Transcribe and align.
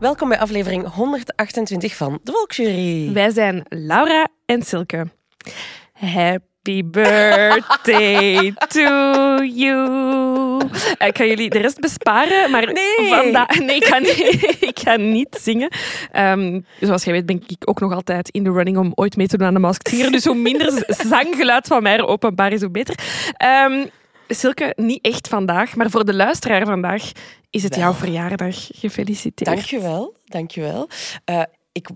Welkom 0.00 0.28
bij 0.28 0.38
aflevering 0.38 0.88
128 0.92 1.96
van 1.96 2.18
De 2.22 2.32
Volksjury. 2.32 3.12
Wij 3.12 3.30
zijn 3.30 3.64
Laura 3.68 4.28
en 4.46 4.62
Silke. 4.62 5.06
Happy 5.92 6.84
birthday 6.84 8.52
to 8.74 8.80
you. 9.42 10.60
Ik 10.98 11.16
ga 11.16 11.24
jullie 11.24 11.50
de 11.50 11.58
rest 11.58 11.80
besparen, 11.80 12.50
maar 12.50 12.72
Nee. 12.72 13.08
vandaag... 13.08 13.58
Nee, 13.58 13.76
ik 13.76 13.84
ga 13.84 13.98
niet, 13.98 14.18
ik 14.70 14.78
ga 14.78 14.96
niet 14.96 15.38
zingen. 15.40 15.68
Ehm, 16.12 16.60
zoals 16.80 17.04
jij 17.04 17.12
weet 17.12 17.26
ben 17.26 17.42
ik 17.46 17.68
ook 17.68 17.80
nog 17.80 17.92
altijd 17.92 18.28
in 18.30 18.44
de 18.44 18.52
running 18.52 18.76
om 18.76 18.92
ooit 18.94 19.16
mee 19.16 19.26
te 19.26 19.36
doen 19.36 19.46
aan 19.46 19.54
de 19.54 19.60
Masked 19.60 19.88
Singer. 19.88 20.10
Dus 20.12 20.24
hoe 20.24 20.34
minder 20.36 20.84
zanggeluid 21.08 21.66
van 21.66 21.82
mij 21.82 22.02
openbaar 22.02 22.52
is, 22.52 22.60
hoe 22.60 22.70
beter. 22.70 22.94
Ehm, 23.36 23.86
Silke, 24.28 24.72
niet 24.76 25.04
echt 25.04 25.28
vandaag, 25.28 25.76
maar 25.76 25.90
voor 25.90 26.04
de 26.04 26.14
luisteraar 26.14 26.64
vandaag 26.66 27.02
is 27.56 27.62
het 27.62 27.74
jouw 27.74 27.92
verjaardag. 27.92 28.68
Gefeliciteerd. 28.74 29.50
Dankjewel, 29.50 30.14
dankjewel. 30.24 30.88
Eh 31.24 31.42
ik 31.72 31.88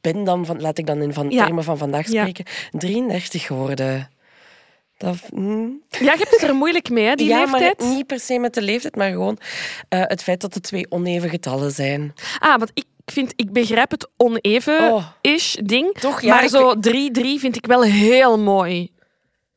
ben 0.00 0.24
dan, 0.24 0.46
van, 0.46 0.60
laat 0.60 0.78
ik 0.78 0.86
dan 0.86 1.02
in 1.02 1.12
van, 1.12 1.30
Ja. 1.30 1.44
termen 1.44 1.64
van 1.64 1.78
vandaag 1.78 2.06
Ja. 2.10 2.20
spreken, 2.20 2.44
33 2.70 3.46
geworden. 3.46 4.10
Dat, 4.96 5.16
hmm. 5.34 5.82
Ja, 5.88 5.98
je 6.12 6.18
hebt 6.18 6.30
het 6.30 6.42
er 6.42 6.54
moeilijk 6.54 6.90
mee, 6.90 7.04
hè, 7.06 7.14
die 7.14 7.28
ja, 7.28 7.38
leeftijd. 7.40 7.78
maar 7.80 7.88
niet 7.88 8.06
per 8.06 8.20
se 8.20 8.38
met 8.38 8.54
de 8.54 8.62
leeftijd, 8.62 8.96
maar 8.96 9.10
gewoon 9.10 9.38
eh, 9.88 10.00
het 10.02 10.22
feit 10.22 10.40
dat 10.40 10.54
het 10.54 10.62
twee 10.62 10.90
oneven 10.90 11.28
getallen 11.28 11.70
zijn. 11.72 12.12
Ah, 12.38 12.58
want 12.58 12.70
ik 12.74 12.84
vind, 13.04 13.32
ik 13.36 13.52
begrijp 13.52 13.90
het 13.90 14.08
oneven-ish 14.16 15.54
ding. 15.54 15.98
Toch? 15.98 16.20
Ja, 16.20 16.34
maar 16.34 16.42
ik- 16.44 16.48
zo 16.50 16.74
3-3 16.80 17.38
vind 17.40 17.56
ik 17.56 17.66
wel 17.66 17.82
heel 17.82 18.38
mooi. 18.38 18.90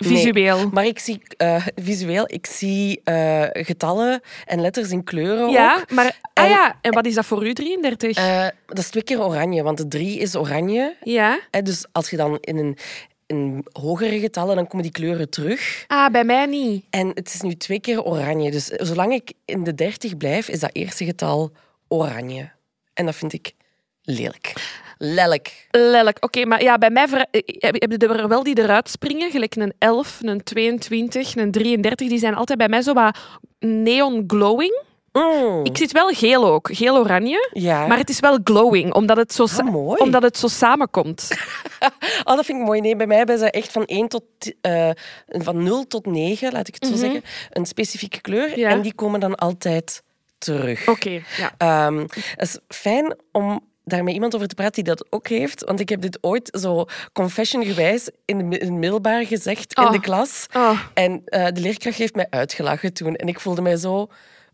Visueel. 0.07 0.69
Maar 0.71 0.85
ik 0.85 0.99
zie 0.99 1.21
eh, 1.37 1.65
visueel, 1.75 2.23
ik 2.27 2.45
zie 2.45 3.01
eh, 3.03 3.43
getallen 3.51 4.21
en 4.45 4.61
letters 4.61 4.89
in 4.91 5.03
kleuren 5.03 5.49
ja, 5.49 5.75
ook. 5.79 5.91
maar... 5.91 6.19
Ah 6.33 6.43
En- 6.43 6.49
ja, 6.49 6.77
en 6.81 6.93
wat 6.93 7.05
is 7.05 7.13
dat 7.13 7.25
voor 7.25 7.47
u, 7.47 7.53
33? 7.53 8.17
Eh, 8.17 8.47
dat 8.65 8.77
is 8.77 8.89
twee 8.89 9.03
keer 9.03 9.21
oranje, 9.23 9.63
want 9.63 9.77
de 9.77 9.87
drie 9.87 10.19
is 10.19 10.35
oranje. 10.35 10.95
ja. 11.03 11.39
Dus 11.63 11.85
als 11.91 12.09
je 12.09 12.17
dan 12.17 12.37
in 12.41 12.57
een 12.57 12.77
in 13.25 13.65
hogere 13.71 14.19
getallen, 14.19 14.55
dan 14.55 14.67
komen 14.67 14.83
die 14.83 14.91
kleuren 14.91 15.29
terug. 15.29 15.83
Ah, 15.87 16.11
bij 16.11 16.23
mij 16.23 16.45
niet. 16.45 16.85
En 16.89 17.11
het 17.13 17.33
is 17.33 17.41
nu 17.41 17.55
twee 17.55 17.79
keer 17.79 18.03
oranje. 18.03 18.51
Dus 18.51 18.65
zolang 18.65 19.13
ik 19.13 19.31
in 19.45 19.63
de 19.63 19.75
30 19.75 20.17
blijf, 20.17 20.47
is 20.47 20.59
dat 20.59 20.69
eerste 20.73 21.05
getal 21.05 21.51
oranje. 21.87 22.49
En 22.93 23.05
dat 23.05 23.15
vind 23.15 23.33
ik 23.33 23.51
lelijk. 24.09 24.53
Lelijk. 24.97 25.67
Lelijk. 25.71 26.17
Oké, 26.23 26.45
maar 26.45 26.63
ja, 26.63 26.77
bij 26.77 26.89
mij 26.89 27.05
eh, 27.05 27.41
heb 27.45 27.81
heb 27.81 27.91
je 27.91 28.07
er 28.07 28.27
wel 28.27 28.43
die 28.43 28.59
eruit 28.59 28.89
springen. 28.89 29.31
Gelijk 29.31 29.55
een 29.55 29.73
11, 29.77 30.19
een 30.21 30.43
22, 30.43 31.35
een 31.35 31.51
33. 31.51 32.07
Die 32.07 32.19
zijn 32.19 32.35
altijd 32.35 32.57
bij 32.57 32.69
mij 32.69 32.81
zo 32.81 32.93
wat 32.93 33.17
neon 33.59 34.23
glowing. 34.27 34.83
Mm. 35.11 35.65
Ik 35.65 35.77
zit 35.77 35.91
wel 35.91 36.09
geel 36.09 36.45
ook. 36.45 36.69
Geel-oranje. 36.71 37.49
Ja. 37.53 37.87
Maar 37.87 37.97
het 37.97 38.09
is 38.09 38.19
wel 38.19 38.39
glowing, 38.43 38.93
omdat 38.93 39.17
het 39.17 39.33
zo, 39.33 39.45
Ah, 39.57 39.99
omdat 39.99 40.21
het 40.21 40.37
zo 40.37 40.47
samenkomt. 40.47 41.27
Oh, 42.23 42.35
dat 42.35 42.45
vind 42.45 42.59
ik 42.59 42.65
mooi. 42.65 42.81
Nee, 42.81 42.95
bij 42.95 43.07
mij 43.07 43.17
hebben 43.17 43.37
ze 43.37 43.51
echt 43.51 43.71
van, 43.71 43.85
1 43.85 44.07
tot, 44.07 44.23
eh, 44.61 44.89
van 45.27 45.63
0 45.63 45.87
tot 45.87 46.05
9, 46.05 46.51
laat 46.51 46.67
ik 46.67 46.73
het 46.73 46.87
zo 46.87 46.95
zeggen, 46.95 47.21
een 47.49 47.65
specifieke 47.65 48.21
kleur. 48.21 48.49
Mhm. 48.49 48.59
Ja. 48.59 48.69
En 48.69 48.81
die 48.81 48.93
komen 48.93 49.19
dan 49.19 49.35
altijd 49.35 50.03
terug. 50.37 50.87
Oké, 50.87 51.21
ja. 51.37 51.53
Ehm, 51.57 51.99
het 52.11 52.41
is 52.41 52.59
fijn 52.67 53.15
om 53.31 53.67
daar 53.89 54.03
met 54.03 54.13
iemand 54.13 54.35
over 54.35 54.47
te 54.47 54.55
praten 54.55 54.83
die 54.83 54.93
dat 54.95 55.05
ook 55.09 55.27
heeft. 55.27 55.63
Want 55.65 55.79
ik 55.79 55.89
heb 55.89 56.01
dit 56.01 56.17
ooit 56.21 56.57
zo 56.61 56.85
confession-gewijs 57.13 58.09
in 58.25 58.51
het 58.51 58.69
middelbaar 58.71 59.25
gezegd 59.25 59.73
in 59.77 59.83
Oh. 59.83 59.91
de 59.91 59.99
klas. 59.99 60.45
Oh. 60.55 60.79
En 60.93 61.21
eh, 61.25 61.45
de 61.45 61.61
leerkracht 61.61 61.97
heeft 61.97 62.15
mij 62.15 62.27
uitgelachen 62.29 62.93
toen. 62.93 63.15
En 63.15 63.27
ik 63.27 63.39
voelde 63.39 63.61
mij 63.61 63.75
zo... 63.77 64.07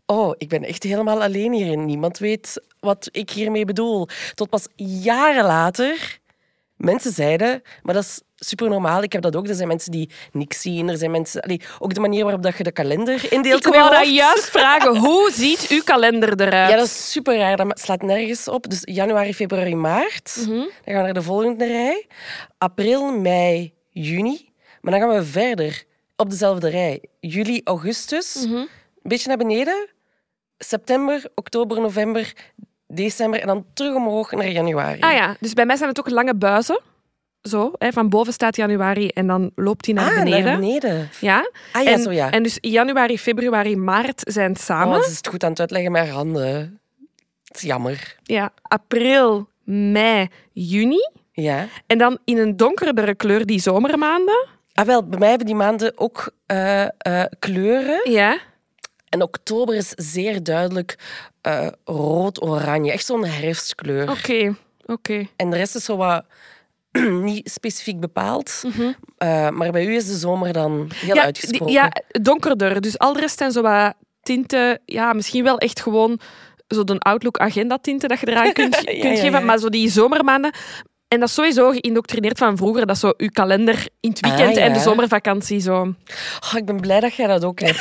Oh, 0.06 0.34
ik 0.38 0.48
ben 0.48 0.64
echt 0.64 0.82
helemaal 0.82 1.22
alleen 1.22 1.52
hierin. 1.52 1.84
Niemand 1.84 2.18
weet 2.18 2.60
wat 2.80 3.08
ik 3.12 3.30
hiermee 3.30 3.64
bedoel. 3.64 4.08
Tot 4.34 4.48
pas 4.50 4.66
jaren 4.76 5.44
later 5.44 6.18
mensen 6.76 7.12
zeiden... 7.12 7.62
Maar 7.82 7.94
dat 7.94 8.04
is 8.04 8.22
super 8.34 8.68
normaal. 8.68 9.02
Ik 9.02 9.12
heb 9.12 9.22
dat 9.22 9.36
ook. 9.36 9.48
Er 9.48 9.54
zijn 9.54 9.68
mensen 9.68 9.90
die 9.90 10.10
niks 10.32 10.60
zien. 10.60 10.88
Er 10.88 10.96
zijn 10.96 11.10
mensen... 11.10 11.40
Allee, 11.40 11.60
ook 11.78 11.94
de 11.94 12.00
manier 12.00 12.22
waarop 12.22 12.42
dat 12.42 12.56
je 12.56 12.62
de 12.62 12.72
kalender 12.72 13.32
indeelt. 13.32 13.66
Ik 13.66 13.72
wou 13.72 13.90
dat 13.90 14.14
juist 14.14 14.50
vragen. 14.50 14.96
Hoe 14.96 15.30
ziet 15.32 15.66
uw 15.68 15.82
kalender 15.82 16.40
eruit? 16.40 16.70
Ja, 16.70 16.76
dat 16.76 16.86
is 16.86 17.10
super 17.10 17.36
raar. 17.38 17.56
Dat 17.56 17.80
slaat 17.80 18.02
nergens 18.02 18.48
op. 18.48 18.70
Dus 18.70 18.80
januari, 18.82 19.34
februari, 19.34 19.74
maart. 19.74 20.36
Mhm. 20.38 20.48
Dan 20.50 20.68
gaan 20.84 20.96
we 20.96 21.02
naar 21.02 21.14
de 21.14 21.22
volgende 21.22 21.66
rij. 21.66 22.06
April, 22.58 23.12
mei, 23.12 23.74
juni. 23.90 24.52
Maar 24.80 24.92
dan 24.92 25.00
gaan 25.00 25.18
we 25.18 25.24
verder 25.24 25.84
op 26.16 26.30
dezelfde 26.30 26.68
rij. 26.68 27.02
Juli, 27.20 27.60
augustus. 27.64 28.44
Mhm. 28.46 28.54
Een 28.54 28.68
beetje 29.02 29.28
naar 29.28 29.36
beneden. 29.36 29.88
September, 30.58 31.22
oktober, 31.34 31.80
november, 31.80 32.32
december. 32.86 33.40
En 33.40 33.46
dan 33.46 33.64
terug 33.74 33.94
omhoog 33.94 34.30
naar 34.32 34.48
januari. 34.48 35.00
Ah 35.00 35.12
ja, 35.12 35.36
dus 35.40 35.52
bij 35.52 35.66
mij 35.66 35.76
zijn 35.76 35.88
het 35.88 35.98
ook 35.98 36.10
lange 36.10 36.34
buizen. 36.34 36.80
Zo, 37.42 37.72
hè, 37.78 37.92
van 37.92 38.08
boven 38.08 38.32
staat 38.32 38.56
januari 38.56 39.08
en 39.08 39.26
dan 39.26 39.50
loopt 39.54 39.84
die 39.84 39.94
naar 39.94 40.10
Ah, 40.10 40.18
beneden. 40.22 40.44
naar 40.44 40.58
beneden. 40.58 41.08
Ja? 41.20 41.50
Ah 41.72 41.82
ja, 41.82 41.90
en, 41.90 42.02
zo 42.02 42.10
ja. 42.12 42.30
En 42.30 42.42
dus 42.42 42.58
januari, 42.60 43.18
februari, 43.18 43.76
maart 43.76 44.22
zijn 44.24 44.52
het 44.52 44.60
samen. 44.60 44.96
Oh, 44.96 45.02
ze 45.02 45.10
is 45.10 45.16
het 45.16 45.28
goed 45.28 45.44
aan 45.44 45.50
het 45.50 45.60
uitleggen 45.60 45.92
met 45.92 46.02
haar 46.04 46.12
handen. 46.14 46.80
Het 47.44 47.56
is 47.56 47.62
jammer. 47.62 48.16
Ja, 48.22 48.52
april, 48.62 49.48
mei, 49.64 50.28
juni. 50.52 51.08
Ja. 51.32 51.66
En 51.86 51.98
dan 51.98 52.18
in 52.24 52.38
een 52.38 52.56
donkerdere 52.56 53.14
kleur 53.14 53.46
die 53.46 53.60
zomermaanden. 53.60 54.46
Ah, 54.72 54.86
wel, 54.86 55.06
bij 55.08 55.18
mij 55.18 55.28
hebben 55.28 55.46
die 55.46 55.56
maanden 55.56 55.92
ook 55.98 56.30
eh, 56.46 56.82
eh, 56.82 57.24
kleuren. 57.38 58.10
Ja. 58.10 58.38
En 59.16 59.22
oktober 59.22 59.74
is 59.74 59.88
zeer 59.96 60.42
duidelijk 60.42 60.98
eh, 61.40 61.66
rood-oranje. 61.84 62.92
Echt 62.92 63.06
zo'n 63.06 63.24
herfstkleur. 63.24 64.10
Oké, 64.10 64.54
oké. 64.86 65.26
En 65.36 65.50
de 65.50 65.56
rest 65.56 65.74
is 65.74 65.84
zo 65.84 65.96
wat 65.96 66.24
niet 67.22 67.50
specifiek 67.50 68.00
bepaald. 68.00 68.62
Eh, 69.18 69.48
maar 69.48 69.70
bij 69.72 69.86
u 69.86 69.94
is 69.94 70.06
de 70.06 70.16
zomer 70.16 70.52
dan 70.52 70.90
heel 70.94 71.08
Mhm. 71.08 71.16
Ja, 71.16 71.22
uitgesproken. 71.24 71.74
ja, 71.74 71.92
donkerder. 72.20 72.80
Dus 72.80 72.98
al 72.98 73.12
de 73.12 73.20
rest 73.20 73.38
zijn 73.38 73.52
zo 73.52 73.62
wat 73.62 73.94
tinten. 74.22 74.80
Ja, 74.84 75.12
misschien 75.12 75.44
wel 75.44 75.58
echt 75.58 75.80
gewoon 75.80 76.20
zo 76.68 76.84
de 76.84 76.98
Outlook 76.98 77.38
agenda 77.38 77.78
tinten 77.78 78.08
dat 78.08 78.20
je 78.20 78.28
eraan 78.28 78.52
kunt, 78.52 78.76
kunt 78.84 78.96
ja, 79.02 79.14
geven. 79.16 79.44
Maar 79.44 79.58
zo 79.58 79.68
die 79.68 79.90
zomermaanden. 79.90 80.52
En 81.08 81.20
dat 81.20 81.28
is 81.28 81.34
sowieso 81.34 81.70
geïndoctrineerd 81.70 82.38
van 82.38 82.56
vroeger. 82.56 82.86
Dat 82.86 82.98
zo 82.98 83.12
uw 83.16 83.28
kalender 83.32 83.88
in 84.00 84.10
het 84.10 84.20
weekend 84.20 84.48
Ah, 84.48 84.54
ja. 84.54 84.60
en 84.60 84.72
de 84.72 84.78
zomervakantie 84.78 85.60
zo. 85.60 85.80
Oh, 85.80 86.52
ik 86.56 86.64
ben 86.64 86.80
blij 86.80 87.00
dat 87.00 87.14
jij 87.14 87.26
dat 87.26 87.44
ook 87.44 87.60
hebt. 87.60 87.78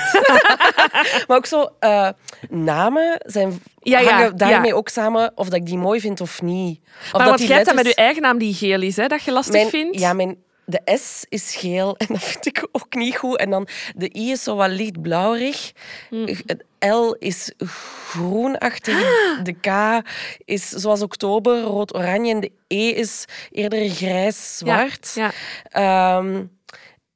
maar 1.27 1.37
ook 1.37 1.45
zo, 1.45 1.69
eh, 1.79 2.09
namen 2.49 3.21
zijn, 3.25 3.61
Ja, 3.79 3.99
ja, 3.99 4.11
hangen 4.11 4.37
daarmee 4.37 4.75
ook 4.75 4.89
samen 4.89 5.31
of 5.35 5.45
dat 5.49 5.59
ik 5.59 5.65
die 5.65 5.77
mooi 5.77 5.99
vind 5.99 6.21
of 6.21 6.41
niet. 6.41 6.79
Of 7.13 7.19
maar 7.19 7.29
wat 7.29 7.37
die 7.37 7.47
jij 7.47 7.55
hebt 7.55 7.67
dat 7.67 7.75
met 7.75 7.85
letters- 7.85 7.95
je 7.95 8.01
eigen 8.01 8.21
naam 8.21 8.37
die 8.37 8.53
geel 8.53 8.81
is, 8.81 8.95
hè, 8.95 9.07
dat 9.07 9.23
je 9.23 9.31
lastig 9.31 9.53
mijn, 9.53 9.69
vindt. 9.69 9.99
Ja, 9.99 10.13
mijn, 10.13 10.37
de 10.65 10.81
S 11.01 11.25
is 11.29 11.55
geel 11.55 11.95
en 11.97 12.05
dat 12.09 12.23
vind 12.23 12.45
ik 12.45 12.67
ook 12.71 12.95
niet 12.95 13.15
goed. 13.15 13.37
En 13.37 13.49
dan 13.49 13.67
de 13.95 14.09
I 14.17 14.31
is 14.31 14.43
zo 14.43 14.55
wat 14.55 14.69
lichtblauwig. 14.69 15.71
Hm. 16.09 16.35
L 16.89 17.15
is 17.19 17.51
groenachtig. 18.09 18.95
Ah. 18.95 19.43
De 19.43 19.53
K 19.53 19.67
is 20.45 20.69
zoals 20.69 21.01
oktober, 21.01 21.61
rood-oranje. 21.61 22.33
En 22.33 22.39
de 22.39 22.51
E 22.67 22.89
is 22.89 23.25
eerder 23.51 23.89
grijs-zwart. 23.89 25.11
Ja, 25.15 25.31
Ehm, 25.69 26.43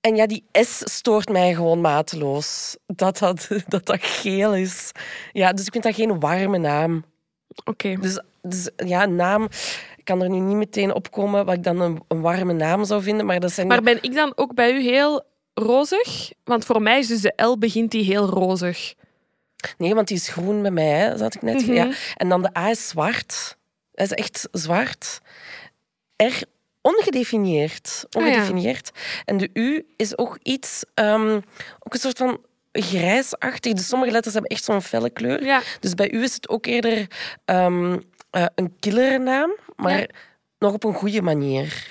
En 0.01 0.16
ja, 0.16 0.27
die 0.27 0.44
S 0.51 0.81
stoort 0.83 1.30
mij 1.30 1.54
gewoon 1.54 1.81
mateloos. 1.81 2.77
Dat 2.88 3.18
dat, 3.18 3.48
dat 3.68 3.86
dat 3.86 4.00
geel 4.01 4.56
is. 4.56 4.92
Ja, 5.31 5.51
dus 5.54 5.66
ik 5.66 5.71
vind 5.71 5.83
dat 5.83 5.95
geen 5.95 6.19
warme 6.19 6.57
naam. 6.57 7.04
Oké. 7.66 7.95
Dus, 8.01 8.21
dus 8.42 8.69
ja, 8.75 9.06
naam... 9.06 9.48
Ik 9.98 10.06
kan 10.06 10.21
er 10.21 10.30
nu 10.30 10.39
niet 10.39 10.56
meteen 10.56 10.94
opkomen 10.94 11.45
wat 11.45 11.56
ik 11.56 11.63
dan 11.63 11.80
een, 11.81 12.01
een 12.07 12.21
warme 12.21 12.54
naam 12.54 12.86
zou 12.86 13.01
vinden, 13.04 13.25
maar 13.25 13.39
dat 13.39 13.51
zijn... 13.51 13.68
Maar 13.68 13.81
ben 13.81 13.98
ik 14.01 14.16
dan 14.16 14.31
ook 14.36 14.54
bij 14.54 14.71
u 14.71 14.81
heel 14.81 15.24
rozig? 15.54 16.31
Want 16.44 16.66
voor 16.66 16.81
mij 16.81 17.00
is 17.00 17.07
dus 17.07 17.21
de 17.21 17.33
L 17.44 17.57
begint 17.57 17.92
die 17.92 18.04
heel 18.04 18.25
rozig. 18.25 18.94
Nee, 19.77 19.95
want 19.95 20.07
die 20.07 20.17
is 20.17 20.27
groen 20.27 20.61
bij 20.61 20.71
mij, 20.71 20.89
hè, 20.89 21.17
zat 21.17 21.35
ik 21.35 21.41
net. 21.41 21.61
Mhm. 21.61 21.73
ja. 21.73 21.89
En 22.15 22.29
dan 22.29 22.41
de 22.41 22.57
A 22.57 22.69
is 22.69 22.88
zwart. 22.88 23.57
Dat 23.91 24.06
is 24.11 24.13
echt 24.13 24.47
zwart. 24.51 25.19
R 26.17 26.41
ongedefinieerd. 26.81 28.06
Ah, 28.09 28.21
ja. 28.21 28.27
Ongedefinieerd. 28.27 28.91
En 29.25 29.38
de 29.38 29.50
U 29.53 29.85
is 29.95 30.17
ook 30.17 30.38
iets... 30.44 30.83
ehm, 30.94 31.35
ook 31.79 31.94
een 31.94 32.00
soort 32.00 32.17
van 32.17 32.39
grijsachtig. 32.71 33.73
Dus 33.73 33.88
sommige 33.88 34.11
letters 34.11 34.33
hebben 34.33 34.51
echt 34.51 34.63
zo'n 34.63 34.81
felle 34.81 35.09
kleur. 35.09 35.44
Ja. 35.44 35.61
Dus 35.79 35.94
bij 35.94 36.11
u 36.11 36.23
is 36.23 36.33
het 36.33 36.50
ook 36.50 36.65
eerder 36.65 37.07
ehm, 37.45 37.97
eh, 38.29 38.45
een 38.56 38.75
killernaam, 38.79 39.51
maar 39.75 40.00
Ja. 40.00 40.07
nog 40.59 40.73
op 40.73 40.83
een 40.83 40.94
goede 40.94 41.21
manier 41.21 41.88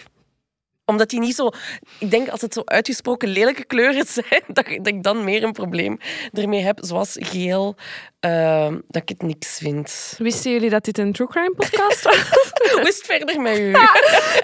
omdat 0.89 1.09
die 1.11 1.21
niet 1.21 1.35
zo... 1.35 1.51
Ik 1.99 2.11
denk 2.11 2.29
als 2.29 2.41
het 2.41 2.53
zo 2.55 2.63
uitgesproken 2.65 3.29
lelijke 3.29 3.65
kleuren 3.65 4.07
zijn, 4.19 4.43
dat, 4.47 4.69
ik- 4.69 4.85
dat 4.85 4.95
ik 4.95 5.03
dan 5.03 5.25
meer 5.25 5.43
een 5.43 5.53
probleem 5.53 5.99
ermee 6.33 6.63
heb. 6.63 6.79
Zoals 6.83 7.17
geel, 7.21 7.77
ehm, 8.21 8.79
dat 8.89 9.03
ik 9.03 9.09
het 9.09 9.23
niks 9.23 9.59
vind. 9.59 10.15
Wisten 10.19 10.53
jullie 10.53 10.71
dat 10.71 10.85
dit 10.85 10.99
een 10.99 11.13
true 11.13 11.29
crime 11.29 11.55
podcast 11.57 12.03
was? 12.03 12.31
Hoe 12.73 12.89
is 12.89 12.97
het 12.97 13.07
verder 13.07 13.41
met 13.41 13.59
u? 13.59 13.73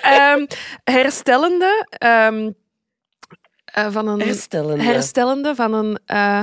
Ehm, 0.00 0.46
herstellende 0.85 1.87
ehm, 1.99 2.50
eh, 3.64 3.87
van 3.90 4.08
een... 4.08 4.20
Herstellende. 4.20 4.82
Herstellende 4.85 5.55
van 5.55 5.73
een... 5.75 5.99
eh, 6.06 6.43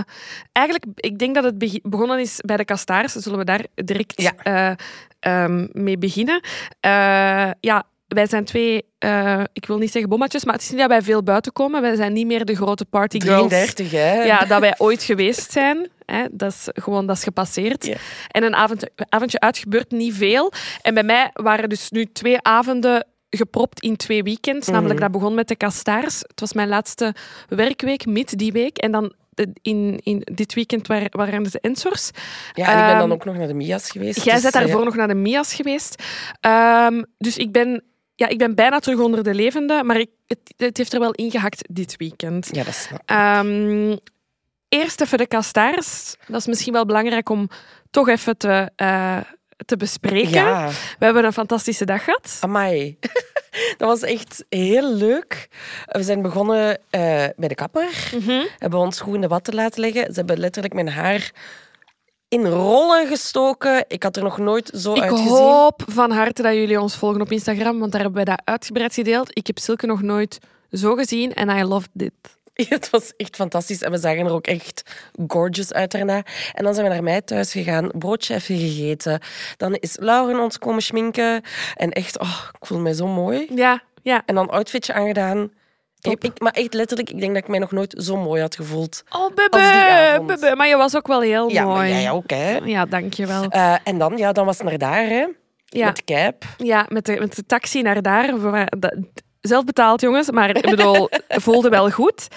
eigenlijk, 0.51 0.85
ik 0.95 1.19
denk 1.19 1.35
dat 1.35 1.43
het 1.43 1.79
begonnen 1.83 2.19
is 2.19 2.39
bij 2.45 2.57
de 2.57 2.65
kastaars. 2.65 3.13
Zullen 3.13 3.37
we 3.37 3.45
daar 3.45 3.65
direct 3.75 4.21
Ja. 4.21 4.75
eh, 5.19 5.45
mee 5.71 5.97
beginnen? 5.97 6.41
Eh, 6.79 7.49
ja, 7.59 7.83
wij 8.13 8.27
zijn 8.27 8.45
twee... 8.45 8.85
eh, 8.97 9.43
ik 9.53 9.65
wil 9.65 9.77
niet 9.77 9.91
zeggen 9.91 10.09
bommetjes, 10.09 10.45
maar 10.45 10.53
het 10.53 10.63
is 10.63 10.69
niet 10.69 10.79
dat 10.79 10.89
wij 10.89 11.01
veel 11.01 11.23
buiten 11.23 11.53
komen. 11.53 11.81
Wij 11.81 11.95
zijn 11.95 12.13
niet 12.13 12.27
meer 12.27 12.45
de 12.45 12.55
grote 12.55 12.85
partygirls. 12.85 13.47
33, 13.47 13.91
hè? 13.91 14.23
Ja, 14.23 14.45
dat 14.45 14.59
wij 14.59 14.73
ooit 14.77 15.03
geweest 15.03 15.51
zijn. 15.51 15.89
Hè, 16.05 16.25
dat 16.31 16.51
is 16.51 16.67
gewoon 16.83 17.05
dat 17.05 17.15
is 17.15 17.23
gepasseerd. 17.23 17.95
En 18.27 18.43
een 18.43 18.55
avond, 18.55 18.85
avondje 19.09 19.39
uit 19.39 19.57
gebeurt 19.57 19.91
niet 19.91 20.13
veel. 20.13 20.51
En 20.81 20.93
bij 20.93 21.03
mij 21.03 21.29
waren 21.33 21.69
dus 21.69 21.89
nu 21.89 22.05
twee 22.05 22.41
avonden 22.41 23.05
gepropt 23.29 23.81
in 23.81 23.95
twee 23.95 24.23
weekends. 24.23 24.65
Mhm. 24.67 24.75
Namelijk, 24.75 24.99
dat 24.99 25.11
begon 25.11 25.33
met 25.33 25.47
de 25.47 25.55
Kastaars. 25.55 26.19
Het 26.19 26.39
was 26.39 26.53
mijn 26.53 26.67
laatste 26.67 27.15
werkweek, 27.47 28.05
mid 28.05 28.37
die 28.37 28.51
week. 28.51 28.77
En 28.77 28.91
dan 28.91 29.13
in, 29.61 29.99
in 30.03 30.21
dit 30.33 30.53
weekend 30.53 30.87
waren, 30.87 31.07
waren 31.11 31.43
de 31.43 31.59
Ensors. 31.59 32.11
Ja, 32.53 32.65
en 32.67 32.79
ik 32.79 32.85
ben 32.85 32.97
dan 32.97 33.01
Ehm, 33.03 33.11
ook 33.11 33.25
nog 33.25 33.37
naar 33.37 33.47
de 33.47 33.53
Mia's 33.53 33.91
geweest. 33.91 34.23
Jij 34.23 34.33
dus, 34.33 34.43
bent 34.43 34.55
eh, 34.55 34.61
daarvoor 34.61 34.85
nog 34.85 34.95
naar 34.95 35.07
de 35.07 35.15
Mia's 35.15 35.53
geweest. 35.53 36.03
Ehm, 36.39 37.03
dus 37.17 37.37
ik 37.37 37.51
ben, 37.51 37.83
ja, 38.21 38.27
ik 38.27 38.37
ben 38.37 38.55
bijna 38.55 38.79
terug 38.79 38.99
onder 38.99 39.23
de 39.23 39.33
levende. 39.33 39.83
Maar 39.83 39.99
ik, 39.99 40.09
het, 40.27 40.39
het 40.57 40.77
heeft 40.77 40.93
er 40.93 40.99
wel 40.99 41.11
ingehakt 41.11 41.67
dit 41.69 41.95
weekend. 41.97 42.49
Ja, 42.51 42.63
dat 42.63 42.73
snap 42.73 43.01
ik. 43.01 43.09
Ehm, 43.09 43.97
eerst 44.69 45.01
even 45.01 45.17
de 45.17 45.27
kastaars. 45.27 46.15
Dat 46.27 46.39
is 46.39 46.47
misschien 46.47 46.73
wel 46.73 46.85
belangrijk 46.85 47.29
om 47.29 47.49
toch 47.91 48.07
even 48.09 48.37
te, 48.37 48.69
eh, 48.75 49.17
te 49.65 49.77
bespreken. 49.77 50.31
Ja, 50.31 50.67
We 50.99 51.05
hebben 51.05 51.25
een 51.25 51.33
fantastische 51.33 51.85
dag 51.85 52.03
gehad. 52.03 52.37
amai. 52.41 52.97
Dat 53.77 53.87
was 53.87 54.01
echt 54.01 54.45
heel 54.49 54.93
leuk. 54.93 55.47
We 55.85 56.03
zijn 56.03 56.21
begonnen 56.21 56.79
eh, 56.89 57.25
bij 57.35 57.47
de 57.47 57.55
kapper. 57.55 58.11
Mhm. 58.19 58.43
hebben 58.57 58.79
ons 58.79 58.99
goed 58.99 59.15
in 59.15 59.21
de 59.21 59.27
watten 59.27 59.53
laten 59.53 59.81
liggen. 59.81 60.05
Ze 60.05 60.13
hebben 60.13 60.39
letterlijk 60.39 60.73
mijn 60.73 60.89
haar 60.89 61.31
in 62.31 62.45
rollen 62.45 63.07
gestoken. 63.07 63.85
Ik 63.87 64.03
had 64.03 64.15
er 64.15 64.23
nog 64.23 64.37
nooit 64.37 64.71
zo 64.75 64.93
Ik 64.93 65.01
uitgezien. 65.01 65.27
hoop 65.27 65.83
van 65.87 66.11
harte 66.11 66.41
dat 66.41 66.53
jullie 66.53 66.81
ons 66.81 66.95
volgen 66.95 67.21
op 67.21 67.31
Instagram, 67.31 67.79
want 67.79 67.91
daar 67.91 68.01
hebben 68.01 68.25
wij 68.25 68.35
dat 68.35 68.41
uitgebreid 68.45 68.93
gedeeld. 68.93 69.37
Ik 69.37 69.47
heb 69.47 69.57
Silke 69.57 69.85
nog 69.85 70.01
nooit 70.01 70.37
zo 70.71 70.95
gezien 70.95 71.33
en 71.33 71.49
I 71.49 71.63
loved 71.63 71.89
it. 71.95 72.11
Het 72.69 72.89
was 72.89 73.13
echt 73.17 73.35
fantastisch. 73.35 73.81
En 73.81 73.91
we 73.91 73.97
zagen 73.97 74.25
er 74.25 74.31
ook 74.31 74.47
echt 74.47 74.81
gorgeous 75.27 75.73
uit 75.73 75.91
daarna. 75.91 76.23
En 76.53 76.63
dan 76.63 76.73
zijn 76.73 76.87
we 76.87 76.93
naar 76.93 77.03
mij 77.03 77.21
thuis 77.21 77.51
gegaan, 77.51 77.91
broodje 77.97 78.33
even 78.33 78.57
gegeten. 78.57 79.19
Dan 79.57 79.73
is 79.73 79.97
Lauren 79.99 80.39
ons 80.39 80.57
komen 80.57 80.81
schminken. 80.81 81.41
En 81.75 81.91
echt, 81.91 82.19
oh, 82.19 82.43
ik 82.59 82.65
voel 82.65 82.79
me 82.79 82.95
zo 82.95 83.07
mooi. 83.07 83.47
Ja, 83.55 83.81
ja. 84.01 84.23
En 84.25 84.35
dan 84.35 84.49
outfitje 84.49 84.93
aangedaan. 84.93 85.51
Ik, 86.01 86.23
ik- 86.23 86.39
maar 86.41 86.51
echt 86.51 86.73
letterlijk, 86.73 87.09
ik 87.09 87.19
denk 87.19 87.33
dat 87.33 87.43
ik 87.43 87.49
mij 87.49 87.59
nog 87.59 87.71
nooit 87.71 87.95
zo 87.97 88.17
mooi 88.17 88.41
had 88.41 88.55
gevoeld. 88.55 89.03
Oh, 89.09 89.33
bebe. 89.35 90.53
Maar 90.55 90.67
je 90.67 90.75
was 90.77 90.95
ook 90.95 91.07
wel 91.07 91.21
heel 91.21 91.49
Ja, 91.49 91.63
mooi. 91.63 91.75
maar 91.77 91.87
jij 91.89 92.11
ook, 92.11 92.29
hè? 92.29 92.57
Ja, 92.57 92.85
dankjewel. 92.85 93.43
Eh, 93.49 93.75
en 93.83 93.97
dan, 93.97 94.17
ja, 94.17 94.31
dan 94.31 94.45
was 94.45 94.57
het 94.57 94.67
naar 94.67 94.77
daar, 94.77 95.03
hè? 95.05 95.25
Ja. 95.65 95.85
Met 95.85 95.95
de 95.95 96.03
cap. 96.03 96.43
Ja, 96.57 96.85
met 96.89 97.05
de, 97.05 97.19
met 97.19 97.35
de 97.35 97.45
taxi 97.45 97.81
naar 97.81 98.01
daar. 98.01 98.33
Dat- 98.79 98.95
zelf 99.41 99.63
betaald, 99.63 100.01
jongens, 100.01 100.31
maar 100.31 100.55
ik 100.55 100.69
bedoel, 100.69 101.09
voelde 101.27 101.69
wel 101.69 101.89
goed. 101.89 102.27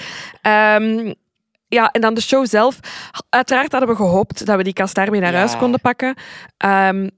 Ehm, 0.43 1.13
ja, 1.69 1.89
en 1.91 2.01
dan 2.01 2.15
de 2.15 2.21
show 2.21 2.47
zelf. 2.47 2.79
Uiteraard 3.29 3.71
hadden 3.73 3.91
we 3.91 3.97
gehoopt 3.97 4.47
dat 4.47 4.57
we 4.57 4.63
die 4.63 4.73
kast 4.73 4.95
daarmee 4.95 5.21
naar 5.21 5.33
Ja. 5.33 5.39
huis 5.39 5.57
konden 5.57 5.81
pakken. 5.81 6.15
Ehm, 6.57 7.09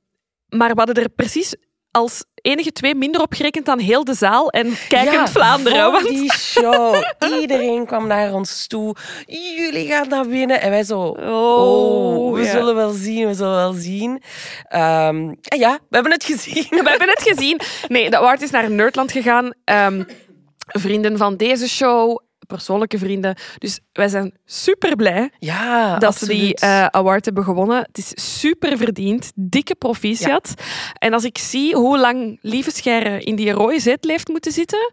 maar 0.49 0.71
we 0.71 0.75
hadden 0.83 0.95
er 1.03 1.09
precies 1.09 1.57
als 1.91 2.25
enige 2.47 2.73
twee 2.73 2.95
minder 2.95 3.21
op 3.21 3.33
gerekend 3.33 3.67
dan 3.67 3.79
heel 3.79 4.05
de 4.05 4.15
zaal 4.15 4.51
en 4.51 4.77
kijkend 4.89 5.15
Ja, 5.15 5.29
Vlaanderen. 5.29 5.93
Want 5.93 6.09
die 6.09 6.33
show. 6.33 7.03
Iedereen 7.41 7.87
kwam 7.87 8.07
naar 8.07 8.33
ons 8.33 8.67
toe. 8.67 8.97
Jullie 9.27 9.87
gaan 9.87 10.09
naar 10.09 10.27
binnen. 10.27 10.61
En 10.61 10.71
wij 10.71 10.85
zo... 10.85 11.01
Oh, 11.01 12.35
we 12.35 12.43
ja. 12.43 12.51
zullen 12.51 12.75
wel 12.75 12.91
zien, 12.91 13.27
we 13.27 13.35
zullen 13.35 13.55
wel 13.55 13.73
zien. 13.73 14.23
Ehm, 14.69 15.35
en 15.43 15.59
ja, 15.59 15.79
we 15.89 15.95
hebben 15.95 16.13
het 16.13 16.25
gezien. 16.25 16.67
We 16.87 16.89
hebben 16.89 17.09
het 17.09 17.23
gezien. 17.23 17.61
Nee, 17.89 18.11
de 18.11 18.17
award 18.17 18.43
is 18.43 18.51
naar 18.51 18.71
Nerdland 18.71 19.13
gegaan. 19.13 19.53
Ehm, 19.65 20.03
vrienden 20.67 21.17
van 21.17 21.37
deze 21.37 21.69
show, 21.69 22.19
persoonlijke 22.47 22.99
vrienden. 22.99 23.37
Dus 23.59 23.81
wij 23.93 24.09
zijn 24.09 24.35
super 24.45 24.97
blij 24.97 25.31
Ja, 25.39 25.99
dat 25.99 26.17
ze 26.17 26.27
die 26.27 26.55
eh, 26.55 26.87
award 26.87 27.25
hebben 27.25 27.45
gewonnen. 27.45 27.79
Het 27.79 27.99
is 27.99 28.39
super 28.39 28.77
verdiend. 28.77 29.33
Dikke 29.35 29.75
proficiat. 29.75 30.55
En 30.99 31.13
als 31.13 31.25
ik 31.25 31.39
zie 31.39 31.75
hoe 31.75 31.99
lang 31.99 32.39
Lieve 32.41 33.21
in 33.21 33.37
die 33.37 33.51
rode 33.51 33.81
zetel 33.81 34.11
heeft 34.11 34.29
moeten 34.29 34.53
zitten... 34.53 34.91